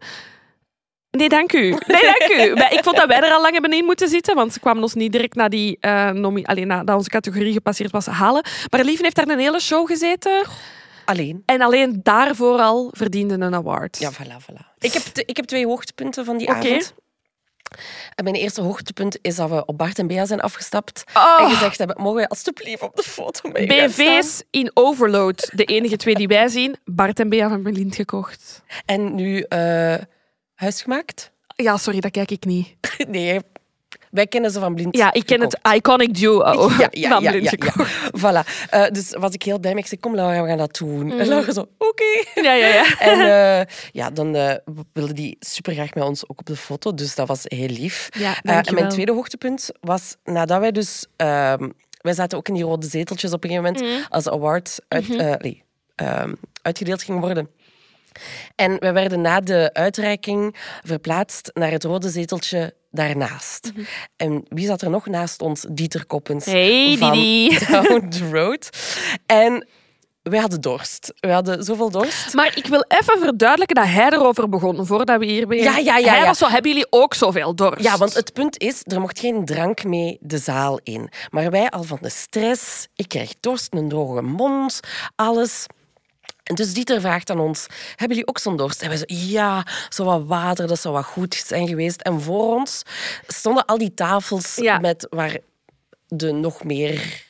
Nee, 1.18 1.30
dank 1.30 1.54
u. 1.54 1.60
Nee, 1.88 2.01
dank 2.01 2.31
u. 2.31 2.75
Ik 2.78 2.84
vond 2.84 2.95
dat 2.95 3.07
wij 3.07 3.22
er 3.22 3.31
al 3.31 3.42
lang 3.42 3.54
hebben 3.54 3.74
in 3.74 3.86
moeten 3.86 4.10
zitten, 4.10 4.36
want 4.36 4.54
ze 4.54 4.60
kwamen 4.60 4.84
ons 4.84 4.94
niet 4.94 5.12
direct 5.12 5.35
naar 5.35 5.50
die 5.50 5.78
uh, 5.81 6.09
nomi 6.09 6.44
alleen 6.44 6.68
nadat 6.68 6.95
onze 6.95 7.09
categorie 7.09 7.54
gepasseerd 7.54 7.92
was 7.92 8.06
halen. 8.06 8.45
Maar 8.69 8.83
Lieve 8.83 9.04
heeft 9.04 9.16
daar 9.16 9.28
een 9.28 9.40
hele 9.40 9.59
show 9.59 9.88
gezeten. 9.88 10.45
Alleen. 11.06 11.44
En 11.45 11.62
alleen 11.62 12.00
daarvoor 12.04 12.59
al 12.59 12.90
verdiende 12.92 13.33
een 13.33 13.56
award. 13.56 13.97
Ja, 14.00 14.12
voilà, 14.12 14.42
voilà. 14.42 14.78
Ik 14.80 14.94
heb, 14.94 15.04
ik 15.26 15.35
heb 15.35 15.45
twee 15.45 15.66
hoogtepunten 15.66 16.26
van 16.26 16.38
die 16.38 16.47
Oké. 16.47 16.57
avond. 16.57 16.94
En 18.15 18.23
mijn 18.23 18.35
eerste 18.35 18.61
hoogtepunt 18.61 19.18
is 19.21 19.35
dat 19.35 19.49
we 19.49 19.65
op 19.65 19.77
Bart 19.77 19.99
en 19.99 20.07
Bea 20.07 20.25
zijn 20.25 20.42
afgestapt. 20.42 21.03
Oh. 21.13 21.37
En 21.39 21.49
gezegd 21.49 21.77
hebben, 21.77 21.95
mogen 21.99 22.15
wij 22.15 22.27
alstublieft 22.27 22.81
op 22.81 22.95
de 22.95 23.03
foto 23.03 23.49
mee? 23.49 23.68
BV's 23.68 24.44
in 24.49 24.71
overload. 24.73 25.49
De 25.53 25.63
enige 25.63 25.95
twee 25.95 26.15
die 26.15 26.27
wij 26.27 26.47
zien. 26.47 26.75
Bart 26.85 27.19
en 27.19 27.30
Bea 27.30 27.49
van 27.49 27.63
Berlin 27.63 27.92
gekocht. 27.92 28.63
En 28.85 29.15
nu 29.15 29.39
eh, 29.42 29.95
huisgemaakt? 30.53 31.31
Ja, 31.56 31.77
sorry, 31.77 31.99
dat 31.99 32.11
kijk 32.11 32.31
ik 32.31 32.45
niet. 32.45 32.75
Nee, 33.07 33.39
wij 34.12 34.28
kennen 34.28 34.52
ze 34.52 34.59
van 34.59 34.76
Blind 34.76 34.95
Ja, 34.97 35.14
ik 35.14 35.26
ken 35.26 35.38
gekocht. 35.38 35.57
het 35.62 35.76
iconic 35.76 36.14
duo 36.16 36.69
Ja, 36.78 36.88
ja, 36.92 37.09
van 37.09 37.21
ja, 37.23 37.31
Blind 37.31 37.50
gekocht. 37.50 37.92
Voilà. 38.18 38.68
Eh, 38.69 38.85
dus 38.92 39.09
was 39.18 39.31
ik 39.33 39.44
heel 39.44 39.59
blij 39.59 39.73
mee. 39.73 39.81
Ik 39.81 39.88
zei, 39.90 40.00
kom 40.02 40.16
Laura, 40.16 40.42
we 40.42 40.47
gaan 40.47 40.57
dat 40.57 40.78
doen. 40.78 41.12
En 41.19 41.28
Laura 41.28 41.52
zo, 41.54 41.68
oké. 41.78 42.04
Ja, 42.42 42.54
ja, 42.54 42.68
ja. 42.68 43.00
En 43.12 43.19
eh, 43.19 43.76
ja, 43.92 44.09
dan 44.09 44.35
eh, 44.35 44.56
wilde 44.94 45.14
die 45.14 45.38
super 45.40 45.73
graag 45.73 45.94
met 45.94 46.04
ons 46.04 46.30
ook 46.30 46.40
op 46.40 46.45
de 46.45 46.56
foto. 46.56 46.94
Dus 46.94 47.16
dat 47.16 47.28
was 47.28 47.42
heel 47.44 47.68
lief. 47.68 48.09
Ja, 48.18 48.35
en 48.42 48.73
mijn 48.73 48.90
tweede 48.90 49.12
hoogtepunt 49.12 49.69
was 49.81 50.16
nadat 50.23 50.59
wij 50.59 50.71
dus... 50.71 51.06
ehm, 51.16 51.69
wij 52.02 52.14
zaten 52.14 52.38
ook 52.38 52.47
in 52.47 52.54
die 52.54 52.64
rode 52.64 52.88
zeteltjes 52.88 53.33
op 53.33 53.44
een 53.44 53.50
gegeven 53.50 53.71
moment 53.73 53.92
Mhm. 53.92 54.04
als 54.09 54.30
award 54.30 54.80
uit, 54.88 55.07
nee, 55.42 55.64
ehm, 55.95 56.33
uitgedeeld 56.62 57.04
ging 57.04 57.19
worden. 57.19 57.50
En 58.56 58.80
we 58.80 58.92
werden 58.92 59.21
na 59.21 59.40
de 59.40 59.69
uitreiking 59.73 60.56
verplaatst 60.83 61.52
naar 61.54 61.71
het 61.71 61.83
rode 61.83 62.09
zeteltje 62.09 62.73
daarnaast. 62.94 63.71
En 64.16 64.45
wie 64.47 64.66
zat 64.66 64.81
er 64.81 64.90
nog 64.90 65.06
naast 65.07 65.42
ons? 65.42 65.66
Dieter 65.69 66.06
Koppens. 66.06 66.45
Mhm. 66.45 66.56
Hey, 66.56 66.95
van 66.97 67.12
Didi. 67.12 67.57
Down 67.71 68.09
the 68.09 68.30
Road. 68.31 68.69
En 69.26 69.68
wij 70.23 70.40
hadden 70.40 70.62
dorst. 70.62 71.14
We 71.19 71.31
hadden 71.31 71.64
zoveel 71.64 71.90
dorst. 71.90 72.33
Maar 72.33 72.57
ik 72.57 72.66
wil 72.66 72.85
even 72.88 73.19
verduidelijken 73.19 73.76
dat 73.76 73.85
hij 73.85 74.09
erover 74.09 74.50
begon, 74.50 74.85
voordat 74.85 75.19
we 75.19 75.26
hier 75.26 75.47
beginnen. 75.47 75.73
Ja, 75.73 75.80
ja, 75.80 75.97
ja, 75.97 76.09
Hij 76.09 76.19
ja. 76.19 76.26
was 76.26 76.38
zo, 76.38 76.47
hebben 76.47 76.71
jullie 76.71 76.88
ook 76.90 77.14
zoveel 77.14 77.56
dorst? 77.56 77.83
Ja, 77.83 77.97
want 77.97 78.14
het 78.14 78.33
punt 78.33 78.59
is, 78.59 78.81
er 78.83 79.00
mocht 79.00 79.19
geen 79.19 79.45
drank 79.45 79.83
mee 79.83 80.18
de 80.21 80.38
zaal 80.38 80.80
in. 80.83 81.09
Maar 81.30 81.52
wij 81.52 81.69
al 81.69 81.83
van 81.83 81.97
de 82.02 82.09
stress, 82.09 82.88
ik 82.95 83.07
krijg 83.07 83.33
dorst, 83.40 83.73
een 83.73 83.90
droge 83.90 84.21
mond, 84.21 84.80
alles. 85.16 85.66
En 86.44 86.56
dus 86.56 86.73
Dieter 86.73 87.02
vraagt 87.02 87.30
aan 87.30 87.40
ons, 87.40 87.66
hebben 87.90 88.07
jullie 88.07 88.28
ook 88.28 88.38
zo'n 88.40 88.57
dorst? 88.57 88.81
En 88.81 88.88
wij 88.88 88.97
zo, 88.97 89.04
ja, 89.07 89.66
zo 89.90 90.04
wat 90.04 90.23
water, 90.26 90.68
dat 90.68 90.80
zou 90.80 90.94
wat 90.94 91.06
goed 91.06 91.35
zijn 91.35 91.68
geweest. 91.68 92.02
En 92.02 92.21
voor 92.21 92.56
ons 92.56 92.81
stonden 93.28 93.66
al 93.66 93.78
die 93.78 93.94
tafels 93.94 94.56
Ja. 94.56 94.80
met 94.80 95.07
waar 95.09 95.38
de 96.07 96.31
nog 96.31 96.64
meer 96.64 97.23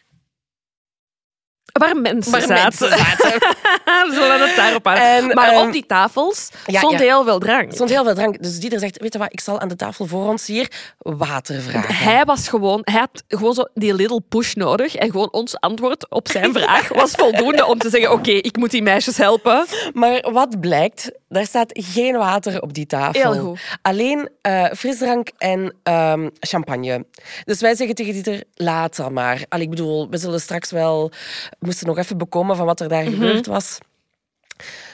Waar 1.80 1.98
mensen 1.98 2.32
waar 2.32 2.42
zaten. 2.42 2.56
mensen 2.56 2.89
zaten. 2.89 3.39
We 4.10 4.12
zullen 4.13 4.42
het 4.42 4.56
daarop 4.56 4.88
aan. 4.88 4.96
En, 4.98 5.27
maar 5.27 5.51
ehm, 5.51 5.65
op 5.65 5.72
die 5.72 5.86
tafels 5.86 6.50
ja, 6.65 6.80
stond 6.80 6.94
ja. 6.94 7.00
heel 7.00 7.24
veel 7.24 7.39
drank. 7.39 7.74
Stond 7.74 7.89
heel 7.89 8.03
veel 8.03 8.13
drank. 8.13 8.44
Dus 8.44 8.60
Dieter 8.60 8.80
zegt, 8.80 9.01
weet 9.01 9.13
je 9.13 9.20
wat, 9.20 9.32
ik 9.32 9.39
zal 9.39 9.60
aan 9.60 9.68
de 9.68 9.75
tafel 9.75 10.06
voor 10.06 10.27
ons 10.27 10.48
hier 10.48 10.72
water 10.98 11.62
vragen. 11.62 11.96
Hij 11.96 12.25
was 12.25 12.48
gewoon, 12.48 12.82
hij 12.84 13.00
had 13.00 13.24
gewoon 13.27 13.53
zo 13.53 13.65
die 13.74 13.94
little 13.94 14.22
push 14.30 14.53
nodig. 14.53 14.96
En 14.96 15.12
gewoon 15.12 15.32
ons 15.32 15.60
antwoord 15.60 16.10
op 16.10 16.27
zijn 16.30 16.53
vraag 16.58 16.88
was 16.88 17.12
voldoende 17.12 17.65
om 17.65 17.77
te 17.77 17.89
zeggen: 17.89 18.12
Oké, 18.12 18.32
ik 18.32 18.58
moet 18.58 18.72
die 18.72 18.84
meisjes 18.84 19.18
helpen. 19.18 19.65
Maar 19.94 20.32
wat 20.32 20.60
blijkt, 20.60 21.12
daar 21.33 21.45
staat 21.45 21.71
geen 21.73 22.15
water 22.17 22.61
op 22.61 22.73
die 22.73 22.85
tafel. 22.85 23.31
Heel 23.31 23.43
goed. 23.43 23.59
Alleen 23.81 24.29
eh, 24.41 24.65
frisdrank 24.71 25.29
en 25.37 25.75
ehm, 25.83 26.29
champagne. 26.39 27.05
Dus 27.43 27.61
wij 27.61 27.75
zeggen 27.75 27.95
tegen 27.95 28.13
Dieter, 28.13 28.43
laat 28.53 28.95
dat 28.95 29.11
maar. 29.11 29.45
Allee, 29.49 29.63
ik 29.63 29.69
bedoel, 29.69 30.09
we 30.09 30.17
zullen 30.17 30.41
straks 30.41 30.71
wel... 30.71 31.09
We 31.49 31.65
moesten 31.65 31.87
nog 31.87 31.97
even 31.97 32.17
bekomen 32.17 32.55
van 32.55 32.65
wat 32.65 32.79
er 32.79 32.89
daar 32.89 33.03
gebeurd 33.03 33.45
was. 33.45 33.77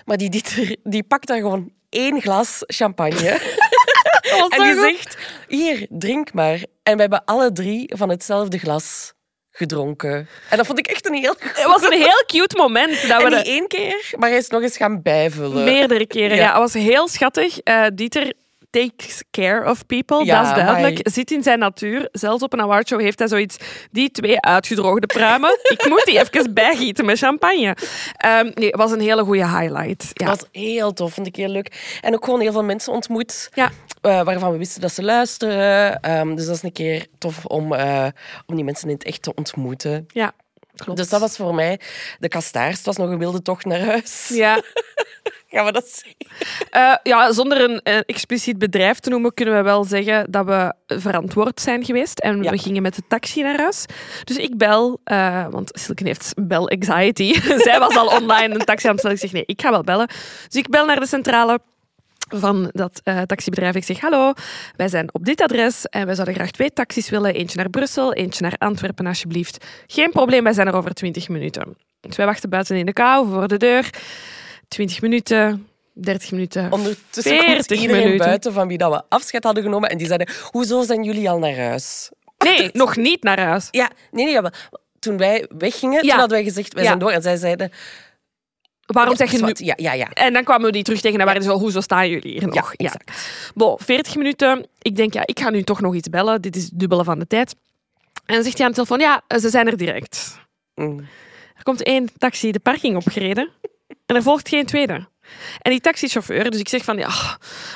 Maar 0.06 0.18
die 0.18 0.30
Dieter, 0.30 0.76
die 0.84 1.04
pakt 1.04 1.28
daar 1.28 1.40
gewoon 1.40 1.72
één 1.90 2.22
glas 2.22 2.64
champagne. 2.68 3.40
en 4.50 4.64
die 4.64 4.80
zegt, 4.80 5.18
hier, 5.48 5.88
drink 5.90 6.34
maar. 6.34 6.64
En 6.84 6.96
we 6.96 7.02
hebben 7.02 7.26
alle 7.26 7.52
drie 7.52 7.94
van 7.96 8.10
hetzelfde 8.10 8.58
glas 8.58 9.14
gedronken. 9.60 10.28
En 10.50 10.58
dat 10.58 10.66
vond 10.66 10.80
ik 10.80 10.88
echt 10.88 11.08
een 11.08 11.14
heel... 11.14 11.36
Het 11.62 11.66
was 11.66 11.84
een 11.84 11.98
heel 11.98 12.24
cute 12.26 12.56
moment. 12.58 13.08
Dat 13.08 13.22
we 13.22 13.30
En 13.30 13.38
niet 13.38 13.46
één 13.46 13.68
keer, 13.68 14.14
maar 14.18 14.30
hij 14.30 14.38
is 14.38 14.48
nog 14.48 14.62
eens 14.62 14.78
gaan 14.78 15.02
bijvullen. 15.02 15.64
Meerdere 15.64 16.08
keren. 16.08 16.36
Ja. 16.36 16.44
Ja. 16.44 16.50
het 16.50 16.58
was 16.58 16.74
heel 16.74 17.08
schattig. 17.08 17.60
Eh, 17.60 17.86
Dieter 17.94 18.34
takes 18.70 19.24
care 19.32 19.70
of 19.70 19.86
people, 19.86 20.26
Ja, 20.26 20.42
dat 20.42 20.58
is 20.58 20.64
duidelijk. 20.64 21.10
Zit 21.10 21.32
in 21.32 21.44
zijn 21.44 21.60
natuur. 21.60 22.10
Zelfs 22.12 22.44
op 22.44 22.54
een 22.54 22.62
awardshow 22.62 23.02
heeft 23.02 23.20
hij 23.20 23.28
zoiets... 23.28 23.58
Die 23.92 24.12
twee 24.12 24.42
uitgedroogde 24.42 25.08
pruimen, 25.08 25.60
ik 25.78 25.86
moet 25.90 26.06
die 26.06 26.20
even 26.20 26.54
bijgieten 26.54 27.06
met 27.06 27.18
champagne. 27.18 27.76
Ehm, 28.16 28.52
nee, 28.54 28.68
het 28.68 28.76
was 28.76 28.92
een 28.92 29.00
hele 29.00 29.24
goede 29.24 29.48
highlight. 29.48 30.12
Ja. 30.14 30.26
Dat 30.26 30.40
was 30.40 30.50
heel 30.52 30.94
tof, 30.94 31.14
vond 31.14 31.28
ik 31.28 31.36
heel 31.36 31.50
leuk. 31.50 32.00
En 32.02 32.14
ook 32.14 32.26
gewoon 32.26 32.40
heel 32.40 32.52
veel 32.52 32.64
mensen 32.64 32.94
ontmoet. 32.94 33.50
Ja. 33.54 33.72
Eh, 34.02 34.24
waarvan 34.24 34.52
we 34.52 34.58
wisten 34.58 34.82
dat 34.82 34.92
ze 34.94 35.04
luisteren. 35.04 36.00
Ehm, 36.00 36.36
dus 36.36 36.46
dat 36.46 36.56
is 36.56 36.64
een 36.64 36.72
keer 36.72 37.06
tof 37.18 37.46
om, 37.46 37.74
eh, 37.74 38.08
om 38.46 38.56
die 38.56 38.64
mensen 38.66 38.88
in 38.88 38.94
het 38.94 39.04
echt 39.04 39.22
te 39.22 39.34
ontmoeten. 39.36 40.06
ja, 40.08 40.32
klopt. 40.76 40.98
Dus 41.00 41.10
dat 41.10 41.20
was 41.20 41.36
voor 41.36 41.56
mij 41.56 41.80
de 42.20 42.28
kastaars. 42.28 42.76
Het 42.78 42.86
was 42.86 42.98
nog 42.98 43.10
een 43.10 43.18
wilde 43.20 43.42
tocht 43.42 43.66
naar 43.66 43.80
huis. 43.86 44.30
Ja. 44.34 44.62
Gaan 45.52 45.66
we 45.66 45.72
dat 45.72 45.88
zien? 45.88 46.16
Eh, 46.70 46.96
ja, 47.04 47.32
zonder 47.32 47.62
een 47.62 47.82
expliciet 48.06 48.58
bedrijf 48.58 49.00
te 49.00 49.10
noemen, 49.10 49.34
kunnen 49.34 49.56
we 49.56 49.62
wel 49.62 49.84
zeggen 49.84 50.32
dat 50.32 50.46
we 50.46 50.74
verantwoord 50.88 51.62
zijn 51.62 51.86
geweest. 51.86 52.20
En 52.20 52.44
Ja. 52.44 52.52
we 52.52 52.58
gingen 52.58 52.82
met 52.82 52.96
de 52.96 53.02
taxi 53.08 53.42
naar 53.42 53.58
huis. 53.58 53.86
Dus 54.24 54.38
ik 54.38 54.58
bel, 54.58 55.00
want 55.50 55.70
Silke 55.80 56.04
heeft 56.04 56.34
bel 56.38 56.70
anxiety. 56.70 57.34
Zij 57.68 57.80
was 57.80 57.96
al 57.96 58.08
online 58.08 58.54
een 58.54 58.66
taxi 58.66 58.86
aan 58.88 58.92
het 58.92 59.00
stellen. 59.00 59.16
Ik 59.18 59.22
zeg 59.24 59.32
nee, 59.32 59.44
ik 59.46 59.62
ga 59.62 59.72
wel 59.72 59.84
bellen. 59.84 60.08
Dus 60.48 60.62
ik 60.62 60.70
bel 60.70 60.86
naar 60.86 61.00
de 61.00 61.08
centrale 61.08 61.60
van 62.36 62.70
dat 62.74 63.02
eh, 63.04 63.22
taxibedrijf. 63.22 63.76
Ik 63.76 63.84
zeg, 63.84 64.00
hallo, 64.00 64.34
wij 64.76 64.88
zijn 64.88 65.14
op 65.14 65.26
dit 65.26 65.42
adres 65.42 65.86
en 65.86 66.06
wij 66.06 66.16
zouden 66.16 66.36
graag 66.36 66.52
twee 66.52 66.74
taxis 66.74 67.10
willen. 67.10 67.34
Eentje 67.34 67.58
naar 67.58 67.70
Brussel, 67.70 68.14
eentje 68.14 68.42
naar 68.44 68.56
Antwerpen, 68.58 69.08
alsjeblieft. 69.08 69.66
Geen 69.88 70.12
probleem, 70.12 70.44
wij 70.44 70.54
zijn 70.54 70.68
er 70.68 70.74
over 70.76 70.94
20 70.94 71.30
minuten. 71.30 71.78
Dus 72.02 72.16
wij 72.16 72.26
wachten 72.26 72.50
buiten 72.50 72.76
in 72.76 72.86
de 72.86 72.94
kou, 72.94 73.30
voor 73.30 73.48
de 73.48 73.58
deur. 73.58 73.90
20 74.68 75.02
minuten, 75.02 75.68
30 75.94 76.32
minuten. 76.32 76.72
Ondertussen 76.72 77.38
komt 77.38 77.46
40 77.46 77.80
iedereen 77.82 78.04
minuten. 78.04 78.26
buiten 78.26 78.54
van 78.54 78.68
wie 78.68 78.78
dat 78.78 78.92
we 78.92 79.02
afscheid 79.10 79.44
hadden 79.44 79.64
genomen. 79.64 79.90
En 79.90 79.98
die 79.98 80.08
zeiden, 80.08 80.30
hoezo 80.52 80.84
zijn 80.84 81.04
jullie 81.04 81.30
al 81.30 81.40
naar 81.40 81.56
huis? 81.58 82.12
Nee, 82.38 82.70
nog 82.74 82.96
niet 82.96 83.24
naar 83.24 83.40
huis. 83.40 83.68
Ja, 83.72 83.90
nee, 84.12 84.26
nee. 84.26 84.52
Toen 85.00 85.18
wij 85.18 85.46
weggingen, 85.58 85.96
Ja. 85.96 86.10
toen 86.10 86.20
hadden 86.20 86.38
wij 86.38 86.44
gezegd, 86.44 86.74
wij 86.74 86.84
Ja. 86.84 86.88
zijn 86.90 87.00
door. 87.00 87.12
En 87.12 87.22
zij 87.22 87.36
zeiden... 87.38 87.72
Waarom 88.94 89.16
ja, 89.18 89.18
zeg 89.18 89.32
je 89.32 89.46
nu... 89.46 89.54
Ja, 89.56 89.74
ja, 89.78 89.94
ja. 89.94 90.10
En 90.10 90.34
dan 90.34 90.44
kwamen 90.44 90.66
we 90.66 90.72
die 90.72 90.84
terug 90.84 91.02
tegen 91.02 91.20
en 91.20 91.26
waren 91.26 91.42
die 91.42 91.50
zo, 91.50 91.58
hoezo 91.58 91.82
staan 91.82 92.10
jullie 92.10 92.32
hier 92.32 92.48
nog? 92.48 92.74
Ja, 92.78 92.86
exact. 92.86 93.12
Bon, 93.56 93.78
40 93.80 94.16
minuten. 94.16 94.68
Ik 94.82 94.96
denk, 94.96 95.14
ja, 95.14 95.22
ik 95.26 95.40
ga 95.40 95.50
nu 95.50 95.64
toch 95.64 95.82
nog 95.82 95.96
iets 95.96 96.10
bellen. 96.10 96.42
Dit 96.42 96.56
is 96.56 96.64
het 96.64 96.80
dubbele 96.80 97.04
van 97.04 97.20
de 97.20 97.28
tijd. 97.28 97.56
En 98.26 98.36
dan 98.36 98.44
zegt 98.44 98.58
hij 98.58 98.66
aan 98.66 98.72
de 98.72 98.78
telefoon, 98.78 99.00
ja, 99.00 99.24
ze 99.40 99.50
zijn 99.50 99.68
er 99.68 99.78
direct. 99.78 100.40
Mm. 100.76 101.00
Er 101.56 101.64
komt 101.64 101.84
één 101.84 102.10
taxi 102.18 102.52
de 102.52 102.60
parking 102.60 102.96
opgereden 102.96 103.50
en 104.06 104.16
er 104.16 104.24
volgt 104.24 104.50
geen 104.50 104.66
tweede. 104.66 105.08
En 105.62 105.72
die 105.72 105.80
taxichauffeur, 105.80 106.52
dus 106.52 106.60
ik 106.60 106.70
zeg 106.70 106.84
van, 106.84 106.98
ja, 106.98 107.10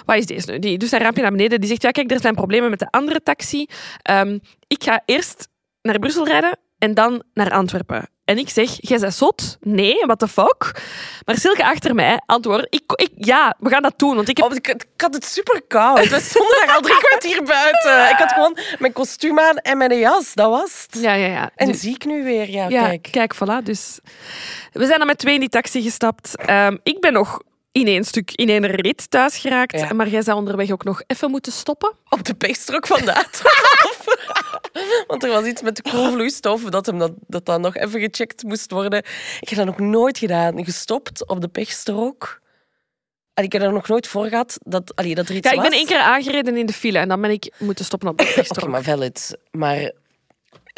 wat 0.06 0.18
is 0.18 0.26
deze 0.26 0.52
nu? 0.52 0.60
Die 0.60 0.78
doet 0.78 0.90
zijn 0.90 1.02
raampje 1.02 1.22
naar 1.22 1.32
beneden. 1.32 1.60
Die 1.60 1.70
zegt, 1.70 1.82
ja, 1.82 1.92
kijk, 1.92 2.12
er 2.12 2.20
zijn 2.20 2.36
problemen 2.36 2.70
met 2.70 2.80
de 2.80 2.92
andere 2.92 3.24
taxi. 3.24 3.68
Ehm, 4.02 4.40
ik 4.68 4.84
ga 4.84 5.02
eerst 5.06 5.48
naar 5.82 6.00
Brussel 6.00 6.26
rijden 6.26 6.60
en 6.78 6.94
dan 6.94 7.24
naar 7.34 7.52
Antwerpen. 7.52 8.10
En 8.26 8.38
ik 8.38 8.50
zeg, 8.50 8.70
jij 8.80 9.00
bent 9.00 9.14
zot? 9.14 9.58
Nee, 9.62 9.96
what 10.06 10.20
the 10.20 10.28
fuck? 10.28 10.82
Maar 11.26 11.38
Silke 11.38 11.64
achter 11.66 11.96
mij 11.96 12.22
antwoordt, 12.26 12.68
ik, 12.70 12.84
ik, 12.96 13.10
ja, 13.16 13.56
we 13.60 13.70
gaan 13.70 13.82
dat 13.82 14.00
doen. 14.00 14.16
Want 14.16 14.30
ik 14.30 14.38
heb 14.38 14.46
Oh, 14.46 14.56
ik, 14.56 14.68
ik 14.68 14.86
had 14.98 15.14
het 15.14 15.26
super 15.26 15.62
koud. 15.68 16.08
We 16.10 16.20
stonden 16.22 16.58
daar 16.66 16.76
al 16.76 16.82
drie 16.82 16.98
kwartier 16.98 17.44
buiten. 17.44 18.10
Ik 18.10 18.16
had 18.18 18.32
gewoon 18.32 18.58
mijn 18.80 18.94
kostuum 18.94 19.40
aan 19.40 19.58
en 19.58 19.78
mijn 19.78 20.00
jas. 20.00 20.34
Dat 20.34 20.50
was 20.50 20.86
het. 20.92 21.02
Ja, 21.02 21.14
ja, 21.14 21.28
ja. 21.28 21.52
En 21.56 21.68
Dus- 21.68 21.80
zie 21.80 21.96
ik 21.96 22.06
nu 22.06 22.24
weer. 22.24 22.50
Ja, 22.50 22.68
ja, 22.70 22.88
kijk. 22.88 23.08
kijk, 23.12 23.36
voilà. 23.36 23.64
Dus 23.64 24.00
we 24.72 24.86
zijn 24.86 24.98
dan 24.98 25.08
met 25.08 25.18
twee 25.18 25.34
in 25.34 25.40
die 25.40 25.50
taxi 25.50 25.82
gestapt. 25.82 26.36
Ehm, 26.38 26.78
ik 26.84 27.00
ben 27.00 27.14
nog 27.14 27.40
in 27.72 27.88
één 27.88 28.04
stuk, 28.04 28.32
in 28.32 28.50
één 28.50 28.66
rit 28.66 29.12
thuis 29.12 29.38
geraakt. 29.38 29.80
Ja. 29.80 29.94
Maar 29.94 30.08
jij 30.08 30.22
zou 30.22 30.38
onderweg 30.38 30.72
ook 30.72 30.84
nog 30.84 31.02
even 31.08 31.32
moeten 31.32 31.52
stoppen. 31.52 31.92
Op 32.10 32.24
de 32.24 32.34
pechstrook 32.34 32.88
van 32.88 33.00
de 33.06 33.14
A12. 33.26 34.53
Want 35.08 35.24
er 35.24 35.30
was 35.30 35.46
iets 35.46 35.62
met 35.62 35.76
de 35.76 35.82
koolvloeistof 35.92 36.64
dat, 36.64 36.86
hem 36.86 36.98
dat, 37.00 37.12
dat 37.28 37.46
dat 37.46 37.60
nog 37.60 37.76
even 37.76 38.00
gecheckt 38.00 38.44
moest 38.44 38.72
worden. 38.72 39.04
Ik 39.40 39.50
heb 39.50 39.58
dat 39.58 39.66
nog 39.68 39.80
nooit 39.80 40.18
gedaan. 40.18 40.66
Gestopt 40.66 41.28
op 41.28 41.42
de 41.42 41.48
pechstrook. 41.48 42.42
En 43.34 43.44
ik 43.44 43.52
heb 43.52 43.62
er 43.62 43.72
nog 43.74 43.88
nooit 43.88 44.08
voor 44.08 44.26
gehad 44.28 44.58
dat, 44.62 44.96
allee, 44.96 45.16
dat 45.16 45.30
er 45.30 45.36
iets 45.36 45.48
Ja, 45.50 45.54
ik 45.56 45.60
was. 45.60 45.70
ben 45.70 45.78
één 45.78 45.88
keer 45.88 46.00
aangereden 46.00 46.58
in 46.58 46.66
de 46.66 46.74
file 46.74 47.00
en 47.00 47.08
dan 47.08 47.22
ben 47.22 47.32
ik 47.32 47.54
moeten 47.60 47.86
stoppen 47.86 48.10
op 48.10 48.18
de 48.18 48.24
Oké, 48.28 48.34
pechstrook. 48.34 48.70
maar 48.70 48.84
valid. 48.84 49.38
Maar 49.52 49.92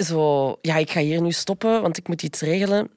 zo, 0.04 0.56
ja, 0.62 0.76
ik 0.76 0.92
ga 0.92 1.00
hier 1.00 1.22
nu 1.22 1.32
stoppen, 1.32 1.82
want 1.82 1.98
ik 1.98 2.08
moet 2.08 2.24
iets 2.24 2.42
regelen. 2.42 2.90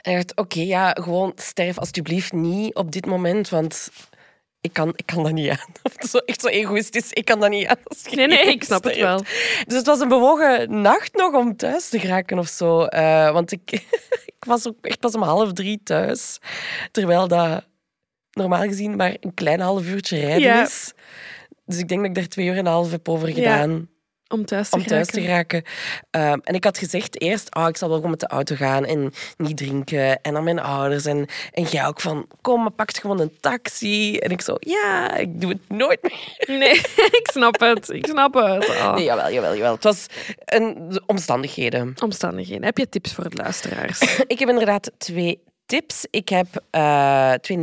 En 0.00 0.12
ik 0.12 0.16
dacht, 0.16 0.36
oké, 0.36 0.60
ja, 0.60 0.90
gewoon 0.90 1.32
sterf 1.36 1.78
alsjeblieft 1.78 2.32
niet 2.32 2.74
op 2.74 2.92
dit 2.92 3.06
moment, 3.06 3.48
want 3.48 3.90
ik 4.64 4.72
kan, 4.72 4.92
ik 4.96 5.06
kan 5.06 5.22
dat 5.22 5.32
niet 5.32 5.50
aan. 5.50 5.72
Zo, 6.10 6.18
echt 6.18 6.40
zo 6.40 6.46
egoïstisch, 6.46 7.12
ik 7.12 7.24
kan 7.24 7.40
dat 7.40 7.50
niet 7.50 7.66
aan. 7.66 7.76
Nee, 8.10 8.26
nee, 8.26 8.46
ik 8.46 8.64
snap 8.64 8.84
het 8.84 8.96
wel. 8.96 9.18
Dus 9.66 9.76
het 9.76 9.86
was 9.86 10.00
een 10.00 10.08
bewogen 10.08 10.80
nacht 10.80 11.14
nog 11.16 11.34
om 11.34 11.56
thuis 11.56 11.88
te 11.88 11.98
geraken 11.98 12.38
of 12.38 12.48
zo. 12.48 12.84
Eh, 12.84 13.32
want 13.32 13.52
ik, 13.52 13.70
ik 14.36 14.44
was 14.46 14.66
ook 14.68 14.76
echt 14.86 15.00
pas 15.00 15.14
om 15.14 15.22
half 15.22 15.52
drie 15.52 15.80
thuis. 15.84 16.38
Terwijl 16.90 17.28
dat 17.28 17.64
normaal 18.30 18.62
gezien 18.62 18.96
maar 18.96 19.16
een 19.20 19.34
klein 19.34 19.60
half 19.60 19.86
uurtje 19.86 20.18
rijden 20.18 20.40
Ja. 20.42 20.62
is. 20.62 20.92
Dus 21.66 21.78
ik 21.78 21.88
denk 21.88 22.00
dat 22.00 22.08
ik 22.10 22.14
daar 22.16 22.26
twee 22.28 22.46
uur 22.46 22.52
en 22.52 22.58
een 22.58 22.72
half 22.72 22.90
heb 22.90 23.08
over 23.08 23.28
Ja, 23.28 23.34
gedaan 23.34 23.88
Om 24.34 24.44
thuis 24.44 24.68
te 24.68 24.76
om 24.76 24.86
thuis 24.86 25.06
te 25.06 25.20
geraken. 25.20 25.62
Ehm, 26.10 26.38
en 26.42 26.54
ik 26.54 26.64
had 26.64 26.78
gezegd 26.78 27.20
eerst, 27.20 27.54
oh, 27.54 27.68
ik 27.68 27.76
zal 27.76 27.88
wel 27.88 27.96
gewoon 27.96 28.10
met 28.10 28.20
de 28.20 28.26
auto 28.26 28.54
gaan 28.54 28.84
en 28.84 29.12
niet 29.36 29.56
drinken. 29.56 30.22
En 30.22 30.36
aan 30.36 30.44
mijn 30.44 30.58
ouders. 30.58 31.04
En, 31.04 31.26
en 31.52 31.62
jij 31.62 31.86
ook 31.86 32.00
van, 32.00 32.26
kom, 32.40 32.62
maar 32.62 32.70
pak 32.70 32.96
gewoon 32.96 33.20
een 33.20 33.36
taxi. 33.40 34.16
En 34.16 34.30
ik 34.30 34.40
zo, 34.40 34.54
ja, 34.58 35.16
ik 35.16 35.40
doe 35.40 35.50
het 35.50 35.68
nooit 35.68 36.02
meer. 36.02 36.58
Nee, 36.58 36.74
ik 37.20 37.28
snap 37.32 37.60
het. 37.60 37.90
Ik 37.90 38.06
snap 38.06 38.34
het. 38.34 38.68
Oh. 38.68 38.92
Nee, 38.94 39.04
jawel, 39.04 39.32
jawel, 39.32 39.54
jawel. 39.54 39.74
Het 39.74 39.84
was 39.84 40.06
een, 40.44 40.88
de 40.88 41.02
omstandigheden. 41.06 41.94
Omstandigheden. 42.02 42.64
Heb 42.64 42.78
je 42.78 42.88
tips 42.88 43.12
voor 43.12 43.28
de 43.30 43.36
luisteraars? 43.36 44.00
Ik 44.26 44.38
heb 44.38 44.48
inderdaad 44.48 44.90
twee 44.98 45.42
tips. 45.66 46.06
Ik 46.10 46.28
heb 46.28 46.46
eh, 46.70 47.32
twee 47.32 47.58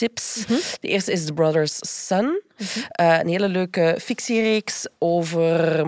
Netflix-tips. 0.00 0.46
De 0.80 0.88
eerste 0.88 1.12
is 1.12 1.24
The 1.24 1.32
Brothers 1.32 1.78
Son. 2.06 2.42
Eh, 2.88 3.18
een 3.18 3.28
hele 3.28 3.48
leuke 3.48 3.98
fictiereeks 4.00 4.86
over 4.98 5.86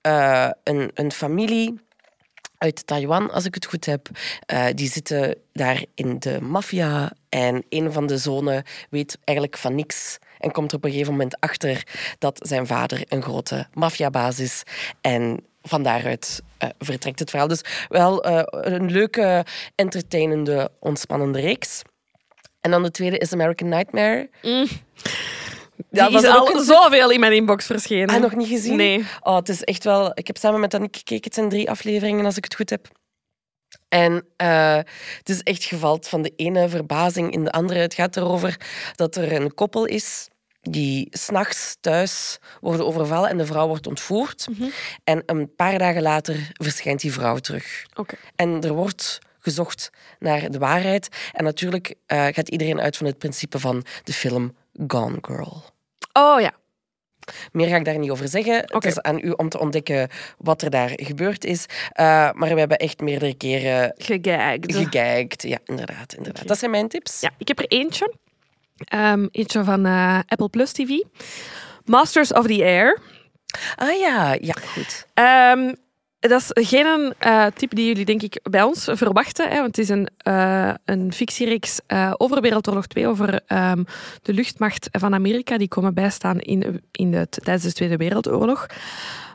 eh, 0.00 0.50
een, 0.64 0.90
een 0.94 1.12
familie 1.12 1.84
uit 2.58 2.86
Taiwan, 2.86 3.30
als 3.30 3.44
ik 3.44 3.54
het 3.54 3.66
goed 3.66 3.84
heb. 3.84 4.08
Eh, 4.46 4.66
die 4.74 4.90
zitten 4.90 5.34
daar 5.52 5.84
in 5.94 6.18
de 6.18 6.40
maffia 6.40 7.12
en 7.28 7.64
een 7.68 7.92
van 7.92 8.06
de 8.06 8.18
zonen 8.18 8.64
weet 8.90 9.18
eigenlijk 9.24 9.58
van 9.58 9.74
niks 9.74 10.18
en 10.38 10.50
komt 10.50 10.70
er 10.70 10.76
op 10.76 10.84
een 10.84 10.90
gegeven 10.90 11.12
moment 11.12 11.40
achter 11.40 11.86
dat 12.18 12.40
zijn 12.48 12.66
vader 12.66 13.04
een 13.08 13.22
grote 13.22 13.66
maffiabaas 13.72 14.38
is. 14.38 14.62
En 15.00 15.44
van 15.62 15.82
daaruit 15.82 16.42
vertrekt 16.78 17.18
het 17.18 17.30
verhaal. 17.30 17.48
Dus 17.48 17.64
wel 17.88 18.26
een 18.66 18.90
leuke, 18.90 19.44
entertainende, 19.74 20.70
ontspannende 20.80 21.40
reeks. 21.40 21.82
En 22.66 22.72
dan 22.72 22.82
de 22.82 22.90
tweede 22.90 23.18
is 23.18 23.32
American 23.32 23.68
Nightmare. 23.68 24.28
Die 24.40 24.68
was 25.90 26.22
is 26.22 26.28
ook 26.28 26.48
al 26.48 26.56
een- 26.56 26.64
zoveel 26.64 27.10
in 27.10 27.20
mijn 27.20 27.32
inbox 27.32 27.66
verschenen. 27.66 28.08
Ah, 28.08 28.20
nog 28.20 28.34
niet 28.34 28.48
gezien? 28.48 28.76
Nee. 28.76 29.06
Oh, 29.20 29.36
het 29.36 29.48
is 29.48 29.62
echt 29.64 29.84
wel... 29.84 30.10
Ik 30.14 30.26
heb 30.26 30.36
samen 30.36 30.60
met 30.60 30.70
Danique 30.70 30.98
gekeken. 30.98 31.24
Het 31.24 31.34
zijn 31.34 31.48
drie 31.48 31.70
afleveringen, 31.70 32.24
als 32.24 32.36
ik 32.36 32.44
het 32.44 32.54
goed 32.54 32.70
heb. 32.70 32.88
En 33.88 34.12
uh, 34.42 34.76
het 35.18 35.28
is 35.28 35.42
echt 35.42 35.64
gevalt 35.64 36.08
van 36.08 36.22
de 36.22 36.32
ene 36.36 36.68
verbazing 36.68 37.32
in 37.32 37.44
de 37.44 37.52
andere. 37.52 37.80
Het 37.80 37.94
gaat 37.94 38.16
erover 38.16 38.60
dat 38.94 39.16
er 39.16 39.32
een 39.32 39.54
koppel 39.54 39.84
is 39.84 40.28
die 40.60 41.06
s'nachts 41.10 41.76
thuis 41.80 42.38
worden 42.60 42.86
overvallen 42.86 43.30
en 43.30 43.38
de 43.38 43.46
vrouw 43.46 43.66
wordt 43.66 43.86
ontvoerd. 43.86 44.46
Mm 44.48 44.54
-hmm. 44.58 44.70
En 45.04 45.22
een 45.26 45.54
paar 45.56 45.78
dagen 45.78 46.02
later 46.02 46.50
verschijnt 46.52 47.00
die 47.00 47.12
vrouw 47.12 47.36
terug. 47.38 47.86
Okay. 47.94 48.18
En 48.36 48.62
er 48.62 48.72
wordt 48.72 49.18
gezocht 49.46 49.90
naar 50.18 50.50
de 50.50 50.58
waarheid. 50.58 51.08
En 51.32 51.44
natuurlijk 51.44 51.94
uh, 52.06 52.26
gaat 52.26 52.48
iedereen 52.48 52.80
uit 52.80 52.96
van 52.96 53.06
het 53.06 53.18
principe 53.18 53.58
van 53.58 53.84
de 54.04 54.12
film 54.12 54.56
Gone 54.86 55.18
Girl. 55.22 55.62
Oh 56.12 56.40
ja. 56.40 56.52
Meer 57.52 57.68
ga 57.68 57.76
ik 57.76 57.84
daar 57.84 57.98
niet 57.98 58.10
over 58.10 58.28
zeggen. 58.28 58.62
Okay. 58.62 58.66
Het 58.72 58.84
is 58.84 59.00
aan 59.00 59.18
u 59.18 59.30
om 59.30 59.48
te 59.48 59.58
ontdekken 59.58 60.08
wat 60.38 60.62
er 60.62 60.70
daar 60.70 60.92
gebeurd 60.94 61.44
is. 61.44 61.66
Uh, 61.68 62.06
maar 62.32 62.52
we 62.52 62.58
hebben 62.58 62.78
echt 62.78 63.00
meerdere 63.00 63.34
keren 63.34 63.94
gegijkt. 63.96 64.74
gegijkt. 64.74 65.42
Ja, 65.42 65.58
inderdaad. 65.64 66.12
inderdaad. 66.12 66.34
Okay. 66.34 66.46
Dat 66.46 66.58
zijn 66.58 66.70
mijn 66.70 66.88
tips. 66.88 67.20
Ja, 67.20 67.30
ik 67.38 67.48
heb 67.48 67.58
er 67.58 67.66
eentje. 67.68 68.14
Um, 68.94 69.28
eentje 69.30 69.64
van 69.64 69.86
uh, 69.86 70.18
Apple 70.26 70.48
Plus 70.48 70.72
TV. 70.72 70.90
Masters 71.84 72.32
of 72.32 72.46
the 72.46 72.64
Air. 72.64 73.00
Ah 73.76 73.98
ja, 73.98 74.36
ja, 74.40 74.54
goed. 74.74 75.06
Um, 75.14 75.76
dat 76.28 76.40
is 76.40 76.68
geen 76.68 77.14
uh, 77.26 77.46
type 77.46 77.74
die 77.74 77.86
jullie 77.86 78.04
denk 78.04 78.22
ik 78.22 78.40
bij 78.42 78.62
ons 78.62 78.88
verwachten. 78.92 79.48
Hè, 79.48 79.54
want 79.54 79.66
het 79.66 79.78
is 79.78 79.88
een, 79.88 80.08
uh, 80.28 80.74
een 80.84 81.12
fictiereeks 81.12 81.80
uh, 81.88 82.12
over 82.16 82.40
Wereldoorlog 82.40 82.86
2, 82.86 83.06
over 83.06 83.40
um, 83.48 83.84
de 84.22 84.32
luchtmacht 84.32 84.88
van 84.90 85.14
Amerika. 85.14 85.58
Die 85.58 85.68
komen 85.68 85.94
bijstaan 85.94 86.40
in, 86.40 86.82
in 86.90 87.10
de, 87.10 87.28
tijdens 87.28 87.64
de 87.64 87.72
Tweede 87.72 87.96
Wereldoorlog. 87.96 88.66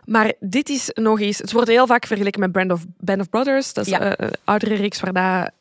Maar 0.06 0.34
dit 0.40 0.70
is 0.70 0.90
nog 0.94 1.20
eens... 1.20 1.38
Het 1.38 1.52
wordt 1.52 1.68
heel 1.68 1.88
vaak 1.88 2.06
vergeleken 2.06 2.40
met 2.40 2.52
Band 2.52 2.72
of, 2.72 2.86
Band 2.98 3.22
of 3.22 3.30
Brothers. 3.30 3.74
Dat 3.74 3.86
is 3.86 3.92
ja. 3.92 4.20
een 4.20 4.32
oudere 4.44 4.76
reeks 4.76 5.00
waar 5.00 5.14
dat 5.14 5.52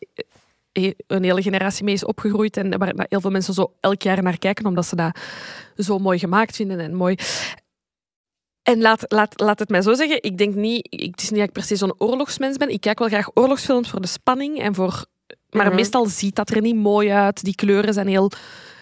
een 1.07 1.25
hele 1.25 1.43
generatie 1.43 1.85
mee 1.85 1.95
is 1.95 2.05
opgegroeid 2.05 2.57
en 2.57 2.79
waar 2.79 3.07
heel 3.09 3.21
veel 3.21 3.31
mensen 3.31 3.55
zo 3.55 3.73
elk 3.81 4.03
jaar 4.03 4.23
naar 4.23 4.39
kijken, 4.39 4.67
omdat 4.67 4.87
ze 4.87 4.97
dat 4.97 5.19
zo 5.77 5.99
mooi 5.99 6.19
gemaakt 6.19 6.57
vinden 6.57 6.81
en 6.81 6.95
mooi. 6.95 7.17
En 8.71 8.81
laat, 8.81 9.05
laat, 9.09 9.41
laat 9.41 9.59
het 9.59 9.69
mij 9.69 9.83
zo 9.83 9.95
zeggen, 9.95 10.23
ik 10.23 10.39
denk 10.39 10.55
niet, 10.55 10.87
het 10.91 11.23
is 11.23 11.31
niet 11.31 11.41
dat 11.41 11.57
ik 11.57 11.63
se 11.63 11.77
zo'n 11.77 11.95
oorlogsmens 11.99 12.57
ben. 12.57 12.69
Ik 12.69 12.81
kijk 12.81 12.99
wel 12.99 13.09
graag 13.09 13.31
oorlogsfilms 13.35 13.91
voor 13.91 14.01
de 14.01 14.07
spanning 14.07 14.61
en 14.61 14.75
voor... 14.75 15.05
Maar 15.51 15.63
mm 15.63 15.69
-hmm. 15.69 15.77
meestal 15.77 16.07
ziet 16.07 16.35
dat 16.35 16.51
er 16.51 16.61
niet 16.61 16.77
mooi 16.77 17.11
uit. 17.11 17.45
Die 17.45 17.55
kleuren 17.55 17.95
zijn 17.95 18.07
heel 18.07 18.31